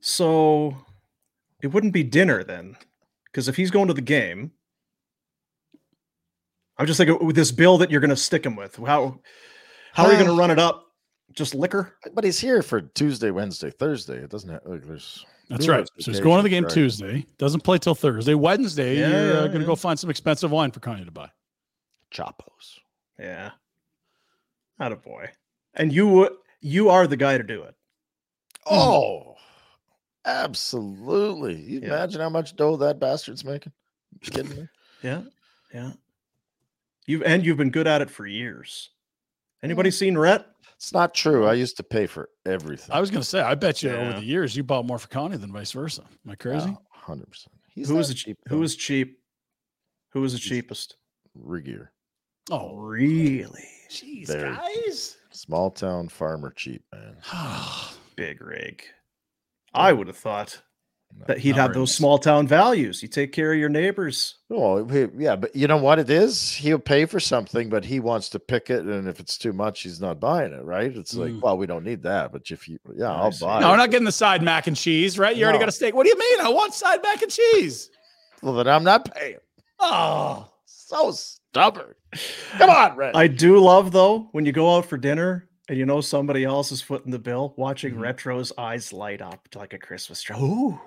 so 0.00 0.76
it 1.62 1.68
wouldn't 1.68 1.92
be 1.92 2.02
dinner 2.02 2.42
then, 2.42 2.76
because 3.26 3.46
if 3.46 3.56
he's 3.56 3.70
going 3.70 3.86
to 3.86 3.94
the 3.94 4.00
game, 4.00 4.50
I'm 6.76 6.86
just 6.86 6.98
thinking 6.98 7.24
with 7.24 7.36
this 7.36 7.52
bill 7.52 7.78
that 7.78 7.90
you're 7.90 8.00
going 8.00 8.10
to 8.10 8.16
stick 8.16 8.44
him 8.44 8.56
with. 8.56 8.76
How 8.76 9.20
how 9.92 10.04
are 10.04 10.10
you 10.10 10.18
going 10.18 10.30
to 10.30 10.36
run 10.36 10.50
it 10.50 10.58
up? 10.58 10.91
Just 11.34 11.54
liquor? 11.54 11.94
But 12.14 12.24
he's 12.24 12.38
here 12.38 12.62
for 12.62 12.80
Tuesday, 12.80 13.30
Wednesday, 13.30 13.70
Thursday. 13.70 14.16
It 14.18 14.30
doesn't 14.30 14.50
have 14.50 14.62
like 14.64 14.82
there's. 14.84 15.24
That's 15.48 15.68
right. 15.68 15.86
So 15.98 16.10
he's 16.10 16.20
going 16.20 16.38
to 16.38 16.42
the 16.42 16.48
game 16.48 16.64
occasions, 16.64 16.98
Tuesday. 16.98 17.26
Doesn't 17.38 17.62
play 17.62 17.76
till 17.78 17.94
Thursday. 17.94 18.34
Wednesday, 18.34 18.98
Yeah, 18.98 19.08
you're 19.08 19.16
uh, 19.18 19.24
yeah, 19.26 19.32
going 19.40 19.52
to 19.52 19.60
yeah. 19.60 19.66
go 19.66 19.74
find 19.76 19.98
some 19.98 20.08
expensive 20.08 20.50
wine 20.50 20.70
for 20.70 20.80
Connie 20.80 21.04
to 21.04 21.10
buy. 21.10 21.28
Chapos. 22.10 22.80
Yeah. 23.18 23.50
Not 24.78 24.92
a 24.92 24.96
boy. 24.96 25.28
And 25.74 25.92
you 25.92 26.38
you 26.60 26.88
are 26.90 27.06
the 27.06 27.16
guy 27.16 27.36
to 27.38 27.44
do 27.44 27.62
it. 27.62 27.74
Oh, 28.66 29.34
absolutely. 30.24 31.56
You 31.60 31.80
Yeah. 31.80 31.88
imagine 31.88 32.20
how 32.20 32.30
much 32.30 32.56
dough 32.56 32.76
that 32.76 32.98
bastard's 33.00 33.44
making? 33.44 33.72
You 34.12 34.30
kidding 34.30 34.56
me? 34.56 34.68
Yeah. 35.02 35.22
Yeah. 35.74 35.90
You've 37.06 37.22
and 37.24 37.44
you've 37.44 37.56
been 37.56 37.70
good 37.72 37.88
at 37.88 38.02
it 38.02 38.08
for 38.10 38.24
years. 38.24 38.90
Anybody 39.64 39.90
seen 39.90 40.16
Rhett? 40.16 40.46
It's 40.82 40.92
not 40.92 41.14
true. 41.14 41.46
I 41.46 41.52
used 41.52 41.76
to 41.76 41.84
pay 41.84 42.08
for 42.08 42.28
everything. 42.44 42.92
I 42.92 42.98
was 42.98 43.08
going 43.08 43.22
to 43.22 43.28
say, 43.28 43.40
I 43.40 43.54
bet 43.54 43.84
you 43.84 43.90
over 43.90 44.14
the 44.18 44.24
years 44.24 44.56
you 44.56 44.64
bought 44.64 44.84
more 44.84 44.98
for 44.98 45.06
Connie 45.06 45.36
than 45.36 45.52
vice 45.52 45.70
versa. 45.70 46.02
Am 46.26 46.32
I 46.32 46.34
crazy? 46.34 46.76
Hundred 46.90 47.30
percent. 47.30 47.54
He's 47.72 47.88
Who 47.88 47.94
was 47.94 48.08
the 48.08 48.14
cheap. 48.14 48.36
who 48.48 48.58
was 48.58 48.74
cheap? 48.74 49.20
Who 50.10 50.22
was 50.22 50.32
the 50.32 50.40
cheapest? 50.40 50.96
Regehr? 51.40 51.88
Oh, 52.50 52.74
Really? 52.74 53.62
jeez, 53.90 54.26
Very. 54.26 54.56
guys. 54.56 55.16
Small 55.30 55.70
town 55.70 56.08
farmer 56.08 56.50
cheap, 56.50 56.82
man. 56.92 57.16
Big 58.16 58.42
rig. 58.42 58.82
I 59.72 59.92
would 59.92 60.08
have 60.08 60.16
thought 60.16 60.62
that 61.26 61.38
he'd 61.38 61.54
have 61.56 61.72
those 61.72 61.90
nice. 61.90 61.96
small 61.96 62.18
town 62.18 62.48
values. 62.48 63.00
You 63.02 63.08
take 63.08 63.30
care 63.32 63.52
of 63.52 63.58
your 63.58 63.68
neighbors. 63.68 64.36
Well, 64.48 64.84
he- 64.88 65.06
yeah, 65.18 65.36
but 65.36 65.54
you 65.54 65.68
know 65.68 65.76
what 65.76 65.98
it 66.00 66.10
is? 66.10 66.52
He'll 66.52 66.78
pay 66.80 67.04
for 67.06 67.20
something, 67.20 67.68
but 67.68 67.84
he 67.84 68.00
wants 68.00 68.28
to 68.30 68.38
pick 68.40 68.70
it, 68.70 68.84
and 68.84 69.06
if 69.06 69.20
it's 69.20 69.38
too 69.38 69.52
much, 69.52 69.82
he's 69.82 70.00
not 70.00 70.18
buying 70.18 70.52
it. 70.52 70.64
Right? 70.64 70.94
It's 70.96 71.14
like, 71.14 71.30
Mm. 71.32 71.40
well, 71.42 71.56
we 71.56 71.66
don't 71.66 71.84
need 71.84 72.02
that, 72.02 72.32
but 72.32 72.50
if 72.50 72.68
you, 72.68 72.78
yeah, 72.96 73.12
I 73.12 73.20
I'll 73.22 73.32
buy. 73.40 73.60
No, 73.60 73.68
it. 73.68 73.70
we're 73.70 73.76
not 73.76 73.90
getting 73.92 74.04
the 74.04 74.10
side 74.12 74.42
mac 74.42 74.66
and 74.66 74.76
cheese, 74.76 75.18
right? 75.18 75.36
You 75.36 75.44
already 75.44 75.58
got 75.60 75.68
a 75.68 75.72
steak. 75.72 75.94
What 75.94 76.02
do 76.04 76.08
you 76.10 76.18
mean? 76.18 76.40
I 76.40 76.48
want 76.48 76.74
side 76.74 77.00
mac 77.02 77.22
and 77.22 77.30
cheese. 77.30 77.88
Well, 78.42 78.54
then 78.54 78.66
I'm 78.66 78.82
not 78.84 79.14
paying. 79.14 79.36
Oh, 79.78 80.48
So 80.66 81.12
stubborn. 81.12 81.94
Come 82.58 82.70
on, 82.70 82.96
Red. 82.96 83.14
I 83.14 83.26
do 83.28 83.58
love 83.58 83.92
though 83.92 84.28
when 84.32 84.44
you 84.44 84.52
go 84.52 84.76
out 84.76 84.86
for 84.86 84.96
dinner 84.98 85.48
and 85.68 85.78
you 85.78 85.86
know 85.86 86.00
somebody 86.00 86.44
else 86.44 86.72
is 86.72 86.82
footing 86.82 87.12
the 87.12 87.18
bill, 87.18 87.54
watching 87.56 87.92
Mm-hmm. 87.92 88.02
Retro's 88.02 88.52
eyes 88.58 88.92
light 88.92 89.22
up 89.22 89.46
like 89.54 89.72
a 89.72 89.78
Christmas 89.78 90.20
tree. 90.22 90.36
Ooh. 90.38 90.80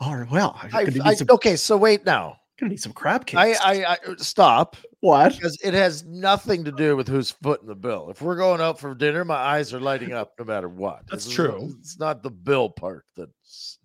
All 0.00 0.16
right. 0.16 0.30
Well, 0.30 0.58
I'm 0.62 0.74
I, 0.74 0.84
gonna, 0.84 1.04
I- 1.04 1.10
need 1.10 1.18
some, 1.18 1.28
okay, 1.30 1.56
so 1.56 1.76
wait 1.76 2.04
now. 2.04 2.38
gonna 2.58 2.70
need 2.70 2.80
some 2.80 2.92
crab 2.92 3.22
I, 3.22 3.24
cakes. 3.24 3.60
I, 3.62 3.84
I 3.84 3.96
stop 4.18 4.76
what? 5.00 5.34
because 5.34 5.58
it 5.62 5.74
has 5.74 6.04
nothing 6.04 6.64
to 6.64 6.72
do 6.72 6.96
with 6.96 7.06
who's 7.08 7.30
footing 7.30 7.68
the 7.68 7.74
bill. 7.74 8.10
If 8.10 8.22
we're 8.22 8.36
going 8.36 8.60
out 8.60 8.78
for 8.78 8.94
dinner, 8.94 9.24
my 9.24 9.36
eyes 9.36 9.72
are 9.74 9.80
lighting 9.80 10.12
up 10.12 10.32
no 10.38 10.44
matter 10.44 10.68
what. 10.68 11.02
That's 11.10 11.26
It's- 11.26 11.34
true. 11.34 11.74
It's 11.80 11.98
not 11.98 12.22
the 12.22 12.30
bill 12.30 12.70
part 12.70 13.04
that's 13.16 13.78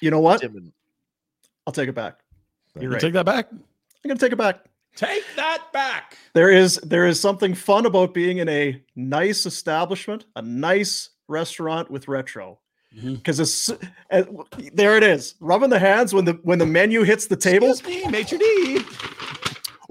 You 0.00 0.10
know 0.10 0.20
what? 0.20 0.40
dimming. 0.40 0.72
I'll 1.66 1.72
take 1.72 1.88
it 1.88 1.94
back. 1.94 2.18
You're 2.74 2.84
you 2.84 2.90
right. 2.90 3.00
take 3.00 3.12
that 3.14 3.26
back. 3.26 3.48
I'm 3.50 3.60
gonna 4.08 4.18
take 4.18 4.32
it 4.32 4.36
back. 4.36 4.64
Take 4.96 5.24
that 5.36 5.72
back. 5.72 6.16
There 6.34 6.50
is 6.50 6.76
there 6.82 7.06
is 7.06 7.20
something 7.20 7.54
fun 7.54 7.86
about 7.86 8.12
being 8.14 8.38
in 8.38 8.48
a 8.48 8.82
nice 8.96 9.46
establishment, 9.46 10.24
a 10.36 10.42
nice 10.42 11.10
restaurant 11.28 11.90
with 11.90 12.08
retro. 12.08 12.58
Because 12.94 13.38
it's 13.38 13.70
uh, 14.10 14.24
there 14.72 14.96
it 14.96 15.04
is, 15.04 15.36
rubbing 15.40 15.70
the 15.70 15.78
hands 15.78 16.12
when 16.12 16.24
the 16.24 16.32
when 16.42 16.58
the 16.58 16.66
menu 16.66 17.02
hits 17.02 17.26
the 17.26 17.36
table. 17.36 17.70
Excuse 17.70 18.04
me, 18.04 18.10
maitre 18.10 18.38
d. 18.38 18.80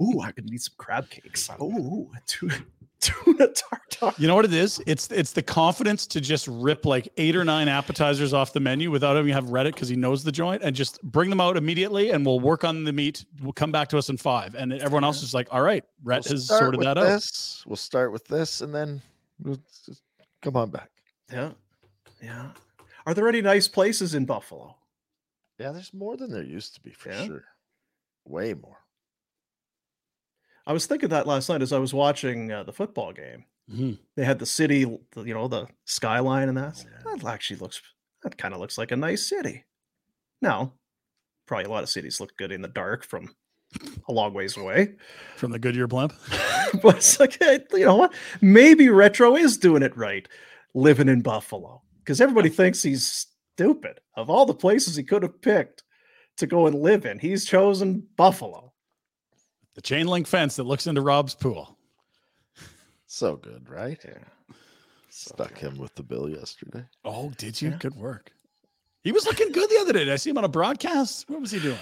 Ooh, 0.02 0.20
I 0.20 0.32
could 0.32 0.48
need 0.48 0.60
some 0.60 0.74
crab 0.76 1.08
cakes. 1.08 1.48
Ooh, 1.60 2.10
tuna, 2.26 2.54
tuna 3.00 3.48
tartar. 3.48 4.14
You 4.18 4.28
know 4.28 4.34
what 4.34 4.44
it 4.44 4.52
is? 4.52 4.82
It's 4.86 5.10
it's 5.10 5.32
the 5.32 5.42
confidence 5.42 6.06
to 6.08 6.20
just 6.20 6.46
rip 6.48 6.84
like 6.84 7.08
eight 7.16 7.36
or 7.36 7.44
nine 7.44 7.68
appetizers 7.68 8.32
off 8.32 8.52
the 8.52 8.60
menu 8.60 8.90
without 8.90 9.16
having 9.16 9.28
to 9.28 9.34
have 9.34 9.50
read 9.50 9.66
it 9.66 9.74
because 9.74 9.88
he 9.88 9.96
knows 9.96 10.22
the 10.22 10.32
joint 10.32 10.62
and 10.62 10.76
just 10.76 11.02
bring 11.02 11.30
them 11.30 11.40
out 11.40 11.56
immediately 11.56 12.10
and 12.10 12.24
we'll 12.24 12.40
work 12.40 12.64
on 12.64 12.84
the 12.84 12.92
meat. 12.92 13.24
We'll 13.42 13.52
come 13.52 13.72
back 13.72 13.88
to 13.88 13.98
us 13.98 14.08
in 14.08 14.16
five. 14.16 14.54
And 14.54 14.72
everyone 14.72 15.04
else 15.04 15.22
is 15.22 15.34
like, 15.34 15.48
all 15.50 15.62
right, 15.62 15.84
Rhett 16.02 16.24
We'll 16.24 16.34
has 16.34 16.48
sorted 16.48 16.78
with 16.78 16.86
that 16.86 16.98
out. 16.98 17.22
We'll 17.66 17.76
start 17.76 18.12
with 18.12 18.26
this, 18.26 18.60
and 18.60 18.74
then 18.74 19.02
we'll 19.42 19.60
just 19.86 20.02
come 20.42 20.56
on 20.56 20.70
back. 20.70 20.90
Yeah, 21.32 21.50
yeah. 22.22 22.50
Are 23.06 23.14
there 23.14 23.28
any 23.28 23.40
nice 23.42 23.68
places 23.68 24.14
in 24.14 24.24
Buffalo? 24.26 24.76
Yeah, 25.58 25.72
there's 25.72 25.92
more 25.92 26.16
than 26.16 26.30
there 26.30 26.42
used 26.42 26.74
to 26.74 26.80
be 26.80 26.92
for 26.92 27.10
Yeah? 27.10 27.24
sure. 27.26 27.44
Way 28.26 28.54
more. 28.54 28.78
I 30.66 30.72
was 30.72 30.86
thinking 30.86 31.08
that 31.08 31.26
last 31.26 31.48
night 31.48 31.62
as 31.62 31.72
I 31.72 31.78
was 31.78 31.92
watching 31.94 32.52
uh, 32.52 32.62
the 32.64 32.72
football 32.72 33.12
game. 33.12 33.44
Mhm. 33.70 33.98
They 34.16 34.24
had 34.24 34.38
the 34.38 34.46
city, 34.46 34.84
the- 35.12 35.22
you 35.22 35.34
know, 35.34 35.48
the 35.48 35.66
skyline 35.84 36.48
and 36.48 36.58
that. 36.58 36.84
That 37.04 37.24
actually 37.24 37.58
looks. 37.60 37.80
That 38.22 38.36
kind 38.36 38.52
of 38.52 38.60
looks 38.60 38.76
like 38.76 38.90
a 38.92 38.96
nice 38.96 39.26
city. 39.26 39.64
Now, 40.42 40.74
probably 41.46 41.64
a 41.64 41.70
lot 41.70 41.82
of 41.82 41.88
cities 41.88 42.20
look 42.20 42.36
good 42.36 42.52
in 42.52 42.62
the 42.62 42.68
dark 42.68 43.04
from 43.04 43.34
a 44.08 44.12
long 44.12 44.34
ways 44.34 44.56
away. 44.56 44.96
From 45.36 45.52
the 45.52 45.58
Goodyear 45.58 45.86
blimp. 45.86 46.12
but 46.82 46.96
it's 46.96 47.18
like, 47.18 47.38
you 47.40 47.84
know 47.86 47.96
what? 47.96 48.12
Maybe 48.40 48.88
Retro 48.88 49.36
is 49.36 49.56
doing 49.56 49.82
it 49.82 49.96
right, 49.96 50.28
living 50.74 51.08
in 51.08 51.22
Buffalo, 51.22 51.82
because 52.00 52.20
everybody 52.20 52.48
thinks 52.60 52.82
he's 52.82 53.26
stupid. 53.54 54.00
Of 54.16 54.28
all 54.30 54.46
the 54.46 54.54
places 54.54 54.96
he 54.96 55.02
could 55.02 55.22
have 55.22 55.40
picked 55.40 55.84
to 56.38 56.46
go 56.46 56.66
and 56.66 56.76
live 56.80 57.06
in, 57.06 57.18
he's 57.18 57.44
chosen 57.44 58.06
Buffalo. 58.16 58.72
The 59.74 59.82
chain 59.82 60.06
link 60.06 60.26
fence 60.26 60.56
that 60.56 60.64
looks 60.64 60.86
into 60.86 61.00
Rob's 61.00 61.34
pool. 61.34 61.78
So 63.06 63.36
good, 63.36 63.68
right? 63.68 63.98
Yeah. 64.04 64.54
Stuck 65.08 65.58
him 65.58 65.76
with 65.78 65.94
the 65.94 66.02
bill 66.02 66.28
yesterday. 66.28 66.84
Oh, 67.04 67.32
did 67.36 67.60
you? 67.60 67.70
Yeah. 67.70 67.76
Good 67.78 67.96
work. 67.96 68.30
He 69.02 69.12
was 69.12 69.26
looking 69.26 69.50
good 69.52 69.68
the 69.68 69.78
other 69.80 69.92
day. 69.92 70.04
Did 70.04 70.12
I 70.12 70.16
see 70.16 70.30
him 70.30 70.38
on 70.38 70.44
a 70.44 70.48
broadcast? 70.48 71.28
What 71.28 71.40
was 71.40 71.50
he 71.50 71.58
doing? 71.60 71.78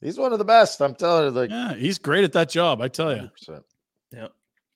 He's 0.00 0.18
one 0.18 0.32
of 0.32 0.38
the 0.38 0.44
best. 0.44 0.80
I'm 0.80 0.94
telling 0.94 1.24
you, 1.24 1.30
like 1.30 1.50
Yeah, 1.50 1.74
he's 1.74 1.98
great 1.98 2.24
at 2.24 2.32
that 2.32 2.48
job. 2.48 2.80
I 2.80 2.88
tell 2.88 3.14
you. 3.14 3.30
100%. 3.48 3.62
Yeah. 4.12 4.28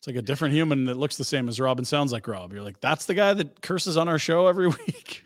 It's 0.06 0.14
like 0.14 0.22
a 0.22 0.22
different 0.22 0.54
human 0.54 0.84
that 0.84 0.96
looks 0.96 1.16
the 1.16 1.24
same 1.24 1.48
as 1.48 1.58
Rob 1.58 1.78
and 1.78 1.86
sounds 1.86 2.12
like 2.12 2.28
Rob. 2.28 2.52
You're 2.52 2.62
like, 2.62 2.78
that's 2.80 3.06
the 3.06 3.14
guy 3.14 3.34
that 3.34 3.60
curses 3.60 3.96
on 3.96 4.08
our 4.08 4.20
show 4.20 4.46
every 4.46 4.68
week. 4.86 5.24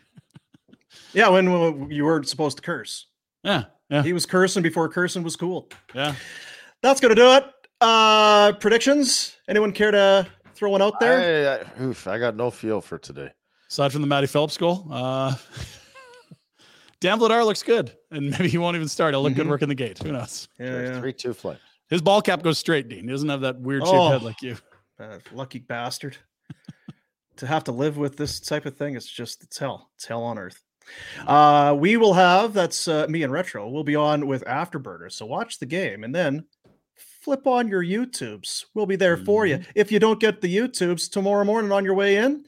Yeah, 1.13 1.29
when, 1.29 1.51
when 1.51 1.91
you 1.91 2.03
weren't 2.03 2.27
supposed 2.27 2.57
to 2.57 2.63
curse. 2.63 3.05
Yeah, 3.43 3.65
yeah, 3.91 4.01
He 4.01 4.11
was 4.11 4.25
cursing 4.25 4.63
before 4.63 4.89
cursing 4.89 5.21
was 5.21 5.35
cool. 5.35 5.69
yeah. 5.93 6.15
That's 6.81 6.99
gonna 6.99 7.13
do 7.13 7.31
it. 7.33 7.45
Uh 7.79 8.53
predictions. 8.53 9.35
Anyone 9.47 9.71
care 9.71 9.91
to 9.91 10.27
throw 10.55 10.71
one 10.71 10.81
out 10.81 10.99
there? 10.99 11.59
I, 11.77 11.81
I, 11.81 11.83
oof, 11.83 12.07
I 12.07 12.17
got 12.17 12.35
no 12.35 12.49
feel 12.49 12.81
for 12.81 12.97
today. 12.97 13.29
Aside 13.69 13.91
from 13.91 14.01
the 14.01 14.07
Matty 14.07 14.25
Phillips 14.25 14.57
goal, 14.57 14.87
uh, 14.91 15.35
Dan 17.01 17.19
Vladar 17.19 17.45
looks 17.45 17.61
good, 17.63 17.91
and 18.09 18.31
maybe 18.31 18.49
he 18.49 18.57
won't 18.57 18.75
even 18.75 18.87
start. 18.87 19.13
He'll 19.13 19.21
look 19.23 19.33
good 19.35 19.45
Mhm. 19.45 19.49
working 19.49 19.69
the 19.69 19.75
gate. 19.75 19.99
Who 19.99 20.11
knows? 20.11 20.47
yeah, 20.59 20.81
yeah. 20.81 20.99
Three 20.99 21.13
two 21.13 21.33
flames. 21.33 21.59
His 21.89 22.01
ball 22.01 22.21
cap 22.21 22.41
goes 22.41 22.57
straight, 22.57 22.87
Dean. 22.89 23.03
He 23.03 23.09
doesn't 23.11 23.29
have 23.29 23.41
that 23.41 23.59
weird 23.59 23.83
shaped 23.83 23.93
head 23.95 24.21
Oh. 24.21 24.25
like 24.25 24.41
you. 24.41 24.55
Uh, 25.01 25.19
lucky 25.33 25.59
bastard. 25.59 26.17
to 27.37 27.47
have 27.47 27.63
to 27.63 27.71
live 27.71 27.97
with 27.97 28.17
this 28.17 28.39
type 28.39 28.65
of 28.65 28.77
thing, 28.77 28.95
it's 28.95 29.09
just 29.09 29.43
it's 29.43 29.57
hell. 29.57 29.89
It's 29.95 30.05
hell 30.05 30.23
on 30.23 30.37
earth. 30.37 30.61
Uh, 31.25 31.75
we 31.77 31.97
will 31.97 32.13
have 32.13 32.53
that's 32.53 32.87
uh, 32.87 33.05
me 33.07 33.23
and 33.23 33.31
Retro. 33.31 33.69
We'll 33.69 33.83
be 33.83 33.95
on 33.95 34.27
with 34.27 34.43
Afterburner. 34.45 35.11
So 35.11 35.25
watch 35.25 35.59
the 35.59 35.65
game 35.65 36.03
and 36.03 36.13
then 36.13 36.45
flip 37.21 37.47
on 37.47 37.67
your 37.67 37.83
YouTubes. 37.83 38.65
We'll 38.73 38.85
be 38.85 38.95
there 38.95 39.17
for 39.17 39.45
you. 39.45 39.61
If 39.75 39.91
you 39.91 39.99
don't 39.99 40.19
get 40.19 40.41
the 40.41 40.55
YouTubes 40.55 41.09
tomorrow 41.09 41.43
morning 41.43 41.71
on 41.71 41.85
your 41.85 41.93
way 41.93 42.17
in, 42.17 42.45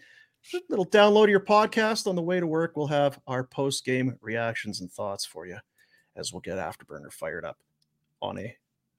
little 0.69 0.85
download 0.85 1.29
your 1.29 1.39
podcast 1.39 2.07
on 2.07 2.15
the 2.15 2.21
way 2.21 2.39
to 2.39 2.47
work. 2.47 2.75
We'll 2.75 2.87
have 2.87 3.19
our 3.27 3.43
post 3.43 3.85
game 3.85 4.17
reactions 4.21 4.81
and 4.81 4.91
thoughts 4.91 5.25
for 5.25 5.45
you 5.45 5.57
as 6.15 6.33
we'll 6.33 6.41
get 6.41 6.57
Afterburner 6.57 7.11
fired 7.11 7.45
up 7.45 7.57
on 8.21 8.37
a 8.39 8.55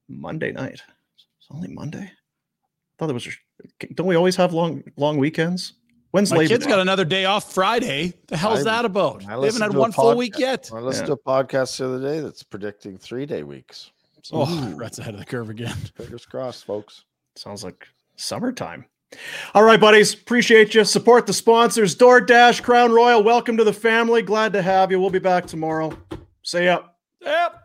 Monday 0.09 0.53
night. 0.53 0.83
It's 1.17 1.49
only 1.51 1.69
Monday. 1.69 2.11
I 2.11 2.95
thought 2.99 3.11
it 3.11 3.15
was. 3.15 3.29
Don't 3.95 4.07
we 4.07 4.15
always 4.17 4.37
have 4.37 4.53
long 4.53 4.83
long 4.97 5.19
weekends? 5.19 5.75
When's 6.11 6.31
My 6.31 6.39
Labor 6.39 6.49
kid's 6.51 6.65
Day? 6.65 6.71
got 6.71 6.79
another 6.81 7.05
day 7.05 7.25
off 7.25 7.53
Friday. 7.53 8.13
The 8.29 8.37
hell's 8.37 8.61
I- 8.61 8.65
that 8.65 8.85
about? 8.85 9.25
I 9.29 9.37
They 9.41 9.47
haven't 9.47 9.63
had 9.63 9.73
to 9.73 9.77
a 9.79 9.81
one 9.81 9.93
full 9.93 10.17
week 10.17 10.39
yet. 10.39 10.71
I 10.73 10.79
listened 10.79 11.09
Yeah. 11.09 11.15
to 11.17 11.21
a 11.21 11.45
podcast 11.45 11.77
the 11.79 11.87
other 11.87 12.01
day 12.01 12.21
that's 12.21 12.43
predicting 12.45 12.99
three 12.99 13.27
day 13.27 13.43
weeks. 13.43 13.91
So 14.23 14.45
Oh, 14.49 14.73
Rhett's 14.77 14.99
ahead 15.01 15.15
of 15.15 15.21
the 15.21 15.27
curve 15.27 15.51
again. 15.51 15.75
fingers 15.97 16.25
crossed, 16.25 16.65
folks. 16.65 17.05
Sounds 17.37 17.65
like 17.65 17.89
summertime. 18.17 18.85
All 19.55 19.63
right, 19.65 19.81
buddies. 19.81 20.15
Appreciate 20.15 20.75
you. 20.75 20.85
Support 20.85 21.27
the 21.27 21.33
sponsors. 21.33 21.97
DoorDash, 21.97 22.63
Crown 22.63 22.93
Royal. 22.93 23.23
Welcome 23.23 23.57
to 23.57 23.65
the 23.65 23.73
family. 23.73 24.23
Glad 24.23 24.53
to 24.55 24.63
have 24.63 24.91
you. 24.91 25.01
We'll 25.01 25.11
be 25.11 25.19
back 25.21 25.47
tomorrow. 25.47 25.97
See 26.43 26.65
ya. 26.65 26.83
Yep. 27.23 27.61